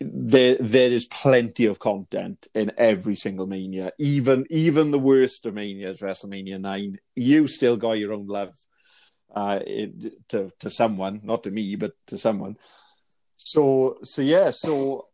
there 0.00 0.56
there 0.56 0.88
is 0.90 1.04
plenty 1.06 1.66
of 1.66 1.78
content 1.78 2.48
in 2.54 2.72
every 2.78 3.14
single 3.14 3.46
mania. 3.46 3.92
Even 3.98 4.46
even 4.50 4.90
the 4.90 4.98
worst 4.98 5.44
of 5.46 5.54
manias, 5.54 6.00
WrestleMania 6.00 6.60
nine, 6.60 6.98
you 7.14 7.46
still 7.48 7.76
got 7.76 7.98
your 7.98 8.12
own 8.14 8.26
love 8.26 8.54
uh, 9.34 9.60
it, 9.66 10.28
to 10.30 10.50
to 10.60 10.70
someone, 10.70 11.20
not 11.22 11.42
to 11.42 11.50
me, 11.50 11.76
but 11.76 11.92
to 12.06 12.16
someone. 12.16 12.56
So 13.36 13.98
so 14.02 14.22
yeah, 14.22 14.50
so 14.50 15.08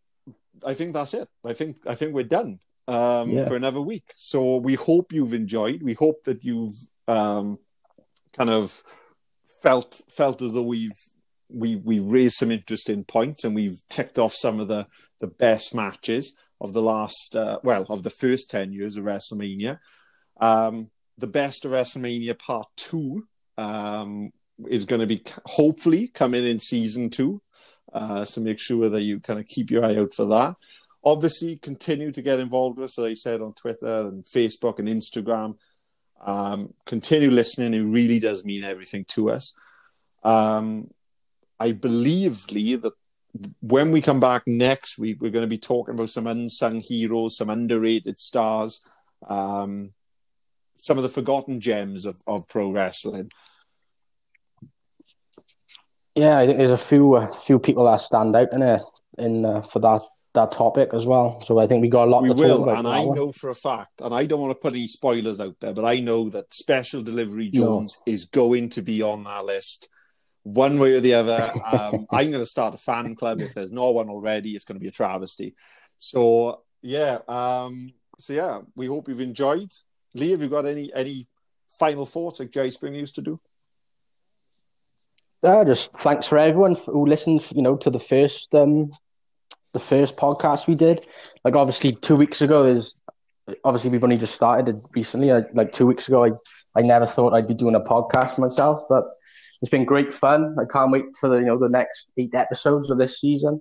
I 0.65 0.75
think 0.75 0.95
that's 0.95 1.15
it. 1.15 1.29
I 1.45 1.53
think 1.53 1.79
I 1.87 1.95
think 1.97 2.15
we're 2.15 2.25
done 2.25 2.61
um, 2.87 3.31
Yeah. 3.31 3.49
for 3.49 3.57
another 3.57 3.81
week. 3.81 4.15
So 4.17 4.57
we 4.57 4.75
hope 4.75 5.13
you've 5.13 5.35
enjoyed. 5.35 5.83
We 5.83 5.95
hope 5.95 6.25
that 6.25 6.45
you've 6.45 6.79
um, 7.09 7.59
kind 8.33 8.51
of 8.51 8.83
felt 9.63 10.01
felt 10.09 10.43
as 10.43 10.53
though 10.53 10.63
we've 10.63 11.01
we 11.49 11.77
we 11.77 12.01
raised 12.01 12.37
some 12.37 12.51
interesting 12.51 13.05
points 13.05 13.45
and 13.45 13.55
we've 13.55 13.81
ticked 13.89 14.19
off 14.19 14.35
some 14.35 14.61
of 14.61 14.69
the 14.69 14.87
the 15.21 15.27
best 15.27 15.75
matches 15.75 16.37
of 16.61 16.73
the 16.73 16.83
last 16.83 17.37
uh, 17.37 17.59
well 17.63 17.87
of 17.89 18.03
the 18.03 18.11
first 18.11 18.51
10 18.51 18.73
years 18.73 18.97
of 18.97 19.05
WrestleMania. 19.05 19.79
Um 20.41 20.91
the 21.19 21.27
best 21.27 21.65
of 21.65 21.73
WrestleMania 21.73 22.39
part 22.39 22.69
2 22.77 23.27
um 23.59 24.31
is 24.69 24.85
going 24.85 25.01
to 25.01 25.07
be 25.07 25.23
hopefully 25.45 26.09
coming 26.09 26.47
in 26.47 26.59
season 26.59 27.11
2 27.11 27.41
uh 27.93 28.25
so 28.25 28.41
make 28.41 28.59
sure 28.59 28.89
that 28.89 29.03
you 29.03 29.21
kind 29.21 29.39
of 29.39 29.47
keep 29.47 29.71
your 29.71 29.85
eye 29.85 29.97
out 29.97 30.15
for 30.15 30.27
that. 30.27 30.57
Obviously 31.05 31.57
continue 31.57 32.11
to 32.11 32.23
get 32.23 32.41
involved 32.41 32.79
with 32.79 32.87
us 32.87 32.99
as 32.99 33.05
I 33.05 33.15
said 33.15 33.41
on 33.41 33.55
Twitter 33.55 34.09
and 34.09 34.25
Facebook 34.25 34.79
and 34.79 34.89
Instagram. 34.89 35.57
Um 36.25 36.75
continue 36.85 37.31
listening 37.31 37.75
it 37.75 37.89
really 37.89 38.19
does 38.19 38.45
mean 38.45 38.65
everything 38.65 39.05
to 39.11 39.31
us. 39.31 39.55
Um 40.23 40.91
I 41.59 41.73
believe, 41.73 42.47
Lee, 42.51 42.77
that 42.77 42.93
when 43.61 43.93
we 43.93 44.01
come 44.01 44.21
back 44.21 44.43
next 44.47 44.99
week, 44.99 45.21
we're 45.21 45.31
going 45.31 45.45
to 45.45 45.49
be 45.49 45.59
talking 45.59 45.95
about 45.95 46.11
some 46.11 46.27
unsung 46.27 46.81
heroes, 46.81 47.37
some 47.37 47.51
underrated 47.51 48.19
stars, 48.19 48.81
um, 49.29 49.93
some 50.77 50.97
of 50.97 51.03
the 51.03 51.09
forgotten 51.11 51.61
gems 51.61 52.07
of, 52.07 52.23
of 52.27 52.49
pro 52.49 52.71
wrestling. 52.71 53.31
Yeah, 56.15 56.39
I 56.39 56.47
think 56.47 56.59
there's 56.59 56.71
a 56.71 56.79
few 56.79 57.15
uh, 57.15 57.35
few 57.35 57.59
people 57.59 57.85
that 57.85 58.01
stand 58.01 58.35
out 58.35 58.53
in 58.53 58.63
it 58.63 58.81
in 59.19 59.45
uh, 59.45 59.63
for 59.63 59.81
that 59.81 60.01
that 60.33 60.53
topic 60.53 60.91
as 60.95 61.05
well. 61.07 61.43
So 61.43 61.59
I 61.59 61.67
think 61.67 61.83
we 61.83 61.89
got 61.89 62.09
a 62.09 62.11
lot 62.11 62.23
We 62.23 62.29
to 62.29 62.35
will, 62.35 62.59
talk 62.59 62.67
about. 62.69 62.79
and 62.79 62.89
I 62.89 63.05
one. 63.05 63.17
know 63.17 63.33
for 63.33 63.51
a 63.51 63.55
fact, 63.55 64.01
and 64.01 64.15
I 64.15 64.25
don't 64.25 64.41
want 64.41 64.51
to 64.53 64.55
put 64.55 64.73
any 64.75 64.87
spoilers 64.87 65.41
out 65.41 65.57
there, 65.61 65.73
but 65.75 65.85
I 65.85 66.01
know 66.01 66.29
that 66.31 66.55
Special 66.55 67.03
Delivery 67.03 67.51
Jones 67.51 67.99
is 68.07 68.25
going 68.27 68.71
to 68.71 68.83
be 68.83 69.03
on 69.03 69.25
that 69.25 69.45
list. 69.45 69.89
One 70.47 70.79
way 70.79 70.95
or 70.95 71.01
the 71.01 71.15
other, 71.15 71.51
um, 71.65 72.07
I'm 72.13 72.31
going 72.31 72.43
to 72.43 72.47
start 72.47 72.75
a 72.75 72.79
fan 72.79 73.17
club. 73.17 73.41
If 73.41 73.55
there's 73.55 73.73
no 73.73 73.91
one 73.91 74.09
already, 74.09 74.53
it's 74.53 74.65
going 74.65 74.77
to 74.77 74.81
be 74.81 74.87
a 74.87 74.93
travesty. 74.93 75.57
So 75.99 76.63
yeah, 76.83 77.19
um, 77.27 77.93
so 78.21 78.33
yeah, 78.33 78.61
we 78.77 78.87
hope 78.87 79.09
you've 79.09 79.21
enjoyed. 79.21 79.73
Lee, 80.15 80.31
have 80.31 80.43
you 80.43 80.49
got 80.49 80.65
any 80.65 80.93
any 80.95 81.27
final 81.81 82.07
thoughts 82.07 82.39
like 82.39 82.53
Jerry 82.53 82.71
Springer 82.71 83.01
used 83.01 83.17
to 83.17 83.23
do? 83.23 83.41
Uh, 85.43 85.65
just 85.65 85.93
thanks 85.95 86.29
for 86.29 86.39
everyone 86.39 86.77
who 86.77 87.07
listened. 87.07 87.45
You 87.53 87.63
know, 87.63 87.77
to 87.79 87.91
the 87.91 87.99
first 87.99 88.55
um, 88.55 88.93
the 89.73 89.81
first 89.81 90.17
podcast 90.17 90.69
we 90.69 90.77
did. 90.77 91.07
Like 91.45 91.57
obviously, 91.57 91.93
two 91.93 92.15
weeks 92.15 92.41
ago 92.41 92.67
is 92.67 92.97
obviously 93.65 93.91
we've 93.91 94.05
only 94.05 94.17
just 94.17 94.37
started 94.37 94.77
it 94.77 94.83
recently. 94.95 95.33
I, 95.33 95.43
like 95.55 95.73
two 95.73 95.87
weeks 95.87 96.07
ago, 96.07 96.25
I 96.25 96.31
I 96.79 96.83
never 96.83 97.05
thought 97.05 97.35
I'd 97.35 97.49
be 97.49 97.55
doing 97.55 97.75
a 97.75 97.81
podcast 97.81 98.39
myself, 98.39 98.85
but 98.89 99.07
it's 99.63 99.71
been 99.71 99.85
great 99.85 100.13
fun. 100.13 100.57
I 100.61 100.65
can't 100.71 100.91
wait 100.91 101.05
for 101.19 101.29
the 101.29 101.37
you 101.39 101.47
know 101.47 101.59
the 101.59 101.69
next 101.69 102.13
eight 102.17 102.35
episodes 102.35 102.91
of 102.91 102.99
this 102.99 103.21
season. 103.21 103.61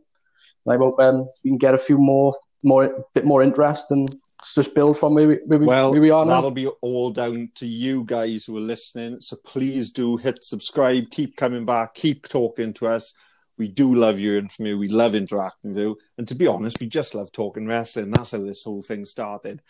And 0.65 0.73
I 0.73 0.77
hope 0.77 0.99
um, 0.99 1.27
we 1.43 1.51
can 1.51 1.57
get 1.57 1.73
a 1.73 1.79
few 1.79 1.97
more 1.97 2.35
more 2.63 3.05
bit 3.13 3.25
more 3.25 3.43
interest 3.43 3.91
and 3.91 4.09
just 4.53 4.75
build 4.75 4.97
from 4.97 5.15
where 5.15 5.27
we, 5.27 5.35
where 5.45 5.59
we, 5.59 5.65
Well, 5.65 5.91
we 5.91 6.11
are 6.11 6.25
now. 6.25 6.35
that'll 6.35 6.51
be 6.51 6.67
all 6.67 7.09
down 7.11 7.49
to 7.55 7.65
you 7.65 8.03
guys 8.03 8.45
who 8.45 8.57
are 8.57 8.61
listening. 8.61 9.21
So 9.21 9.37
please 9.43 9.91
do 9.91 10.17
hit 10.17 10.43
subscribe, 10.43 11.09
keep 11.09 11.35
coming 11.35 11.65
back, 11.65 11.95
keep 11.95 12.27
talking 12.27 12.73
to 12.73 12.87
us. 12.87 13.13
We 13.57 13.69
do 13.69 13.95
love 13.95 14.17
hearing 14.17 14.49
from 14.49 14.65
you. 14.65 14.77
We 14.77 14.87
love 14.87 15.15
interacting 15.15 15.73
with 15.73 15.79
you. 15.79 15.97
And 16.17 16.27
to 16.27 16.35
be 16.35 16.45
honest, 16.45 16.77
we 16.81 16.87
just 16.87 17.15
love 17.15 17.31
talking 17.31 17.67
wrestling. 17.67 18.11
That's 18.11 18.31
how 18.31 18.43
this 18.43 18.63
whole 18.63 18.81
thing 18.81 19.05
started. 19.05 19.61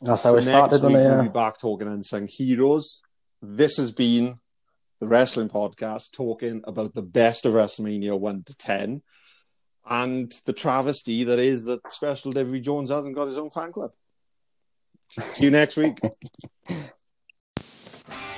That's 0.00 0.22
how 0.22 0.32
so 0.32 0.36
it 0.38 0.42
started. 0.42 0.82
week 0.82 0.94
we'll 0.94 1.22
be 1.22 1.28
back 1.28 1.60
talking 1.60 1.86
unsung 1.86 2.26
heroes. 2.26 3.02
This 3.42 3.76
has 3.76 3.92
been 3.92 4.38
the 5.00 5.06
Wrestling 5.06 5.48
Podcast 5.48 6.12
talking 6.12 6.62
about 6.64 6.94
the 6.94 7.02
best 7.02 7.46
of 7.46 7.54
WrestleMania 7.54 8.18
1 8.18 8.44
to 8.44 8.56
10 8.56 9.02
and 9.88 10.32
the 10.44 10.52
travesty 10.52 11.24
that 11.24 11.38
is 11.38 11.64
that 11.64 11.90
Special 11.90 12.30
Delivery 12.32 12.60
Jones 12.60 12.90
hasn't 12.90 13.14
got 13.14 13.26
his 13.26 13.38
own 13.38 13.50
fan 13.50 13.72
club. 13.72 13.92
See 15.08 15.44
you 15.44 15.50
next 15.50 15.76
week. 15.76 15.98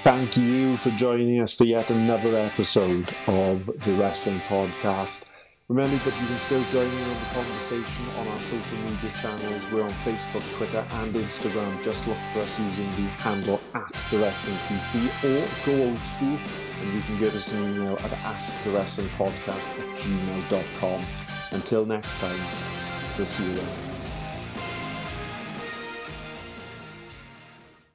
Thank 0.04 0.36
you 0.36 0.76
for 0.78 0.90
joining 0.90 1.40
us 1.40 1.54
for 1.54 1.64
yet 1.64 1.90
another 1.90 2.36
episode 2.36 3.08
of 3.26 3.66
the 3.66 3.94
Wrestling 3.94 4.40
Podcast. 4.40 5.22
Remember 5.68 5.96
that 5.96 6.20
you 6.20 6.26
can 6.26 6.38
still 6.38 6.62
join 6.64 6.86
in 6.86 7.02
on 7.04 7.08
the 7.08 7.26
conversation 7.32 8.04
on 8.18 8.28
our 8.28 8.38
social 8.40 8.78
media 8.78 9.10
channels. 9.20 9.70
We're 9.70 9.84
on 9.84 9.90
Facebook, 10.04 10.42
Twitter, 10.56 10.84
and 10.90 11.14
Instagram. 11.14 11.82
Just 11.82 12.06
look 12.06 12.18
for 12.32 12.40
us 12.40 12.58
using 12.58 12.90
the 12.90 13.08
handle 13.22 13.60
at 13.74 13.92
the 14.10 14.18
Wrestling 14.18 14.56
PC 14.66 15.06
or 15.24 15.48
go 15.64 15.88
old 15.88 15.98
school 15.98 16.36
and 16.82 16.94
you 16.94 17.00
can 17.02 17.18
give 17.18 17.34
us 17.34 17.52
an 17.52 17.74
email 17.74 17.94
at 17.94 18.10
asktherewrestlingpodcast 18.10 19.68
at 19.78 19.98
gmail.com. 19.98 21.04
Until 21.52 21.86
next 21.86 22.18
time, 22.18 22.40
we'll 23.16 23.26
see 23.26 23.44
you 23.44 23.54
then. 23.54 23.91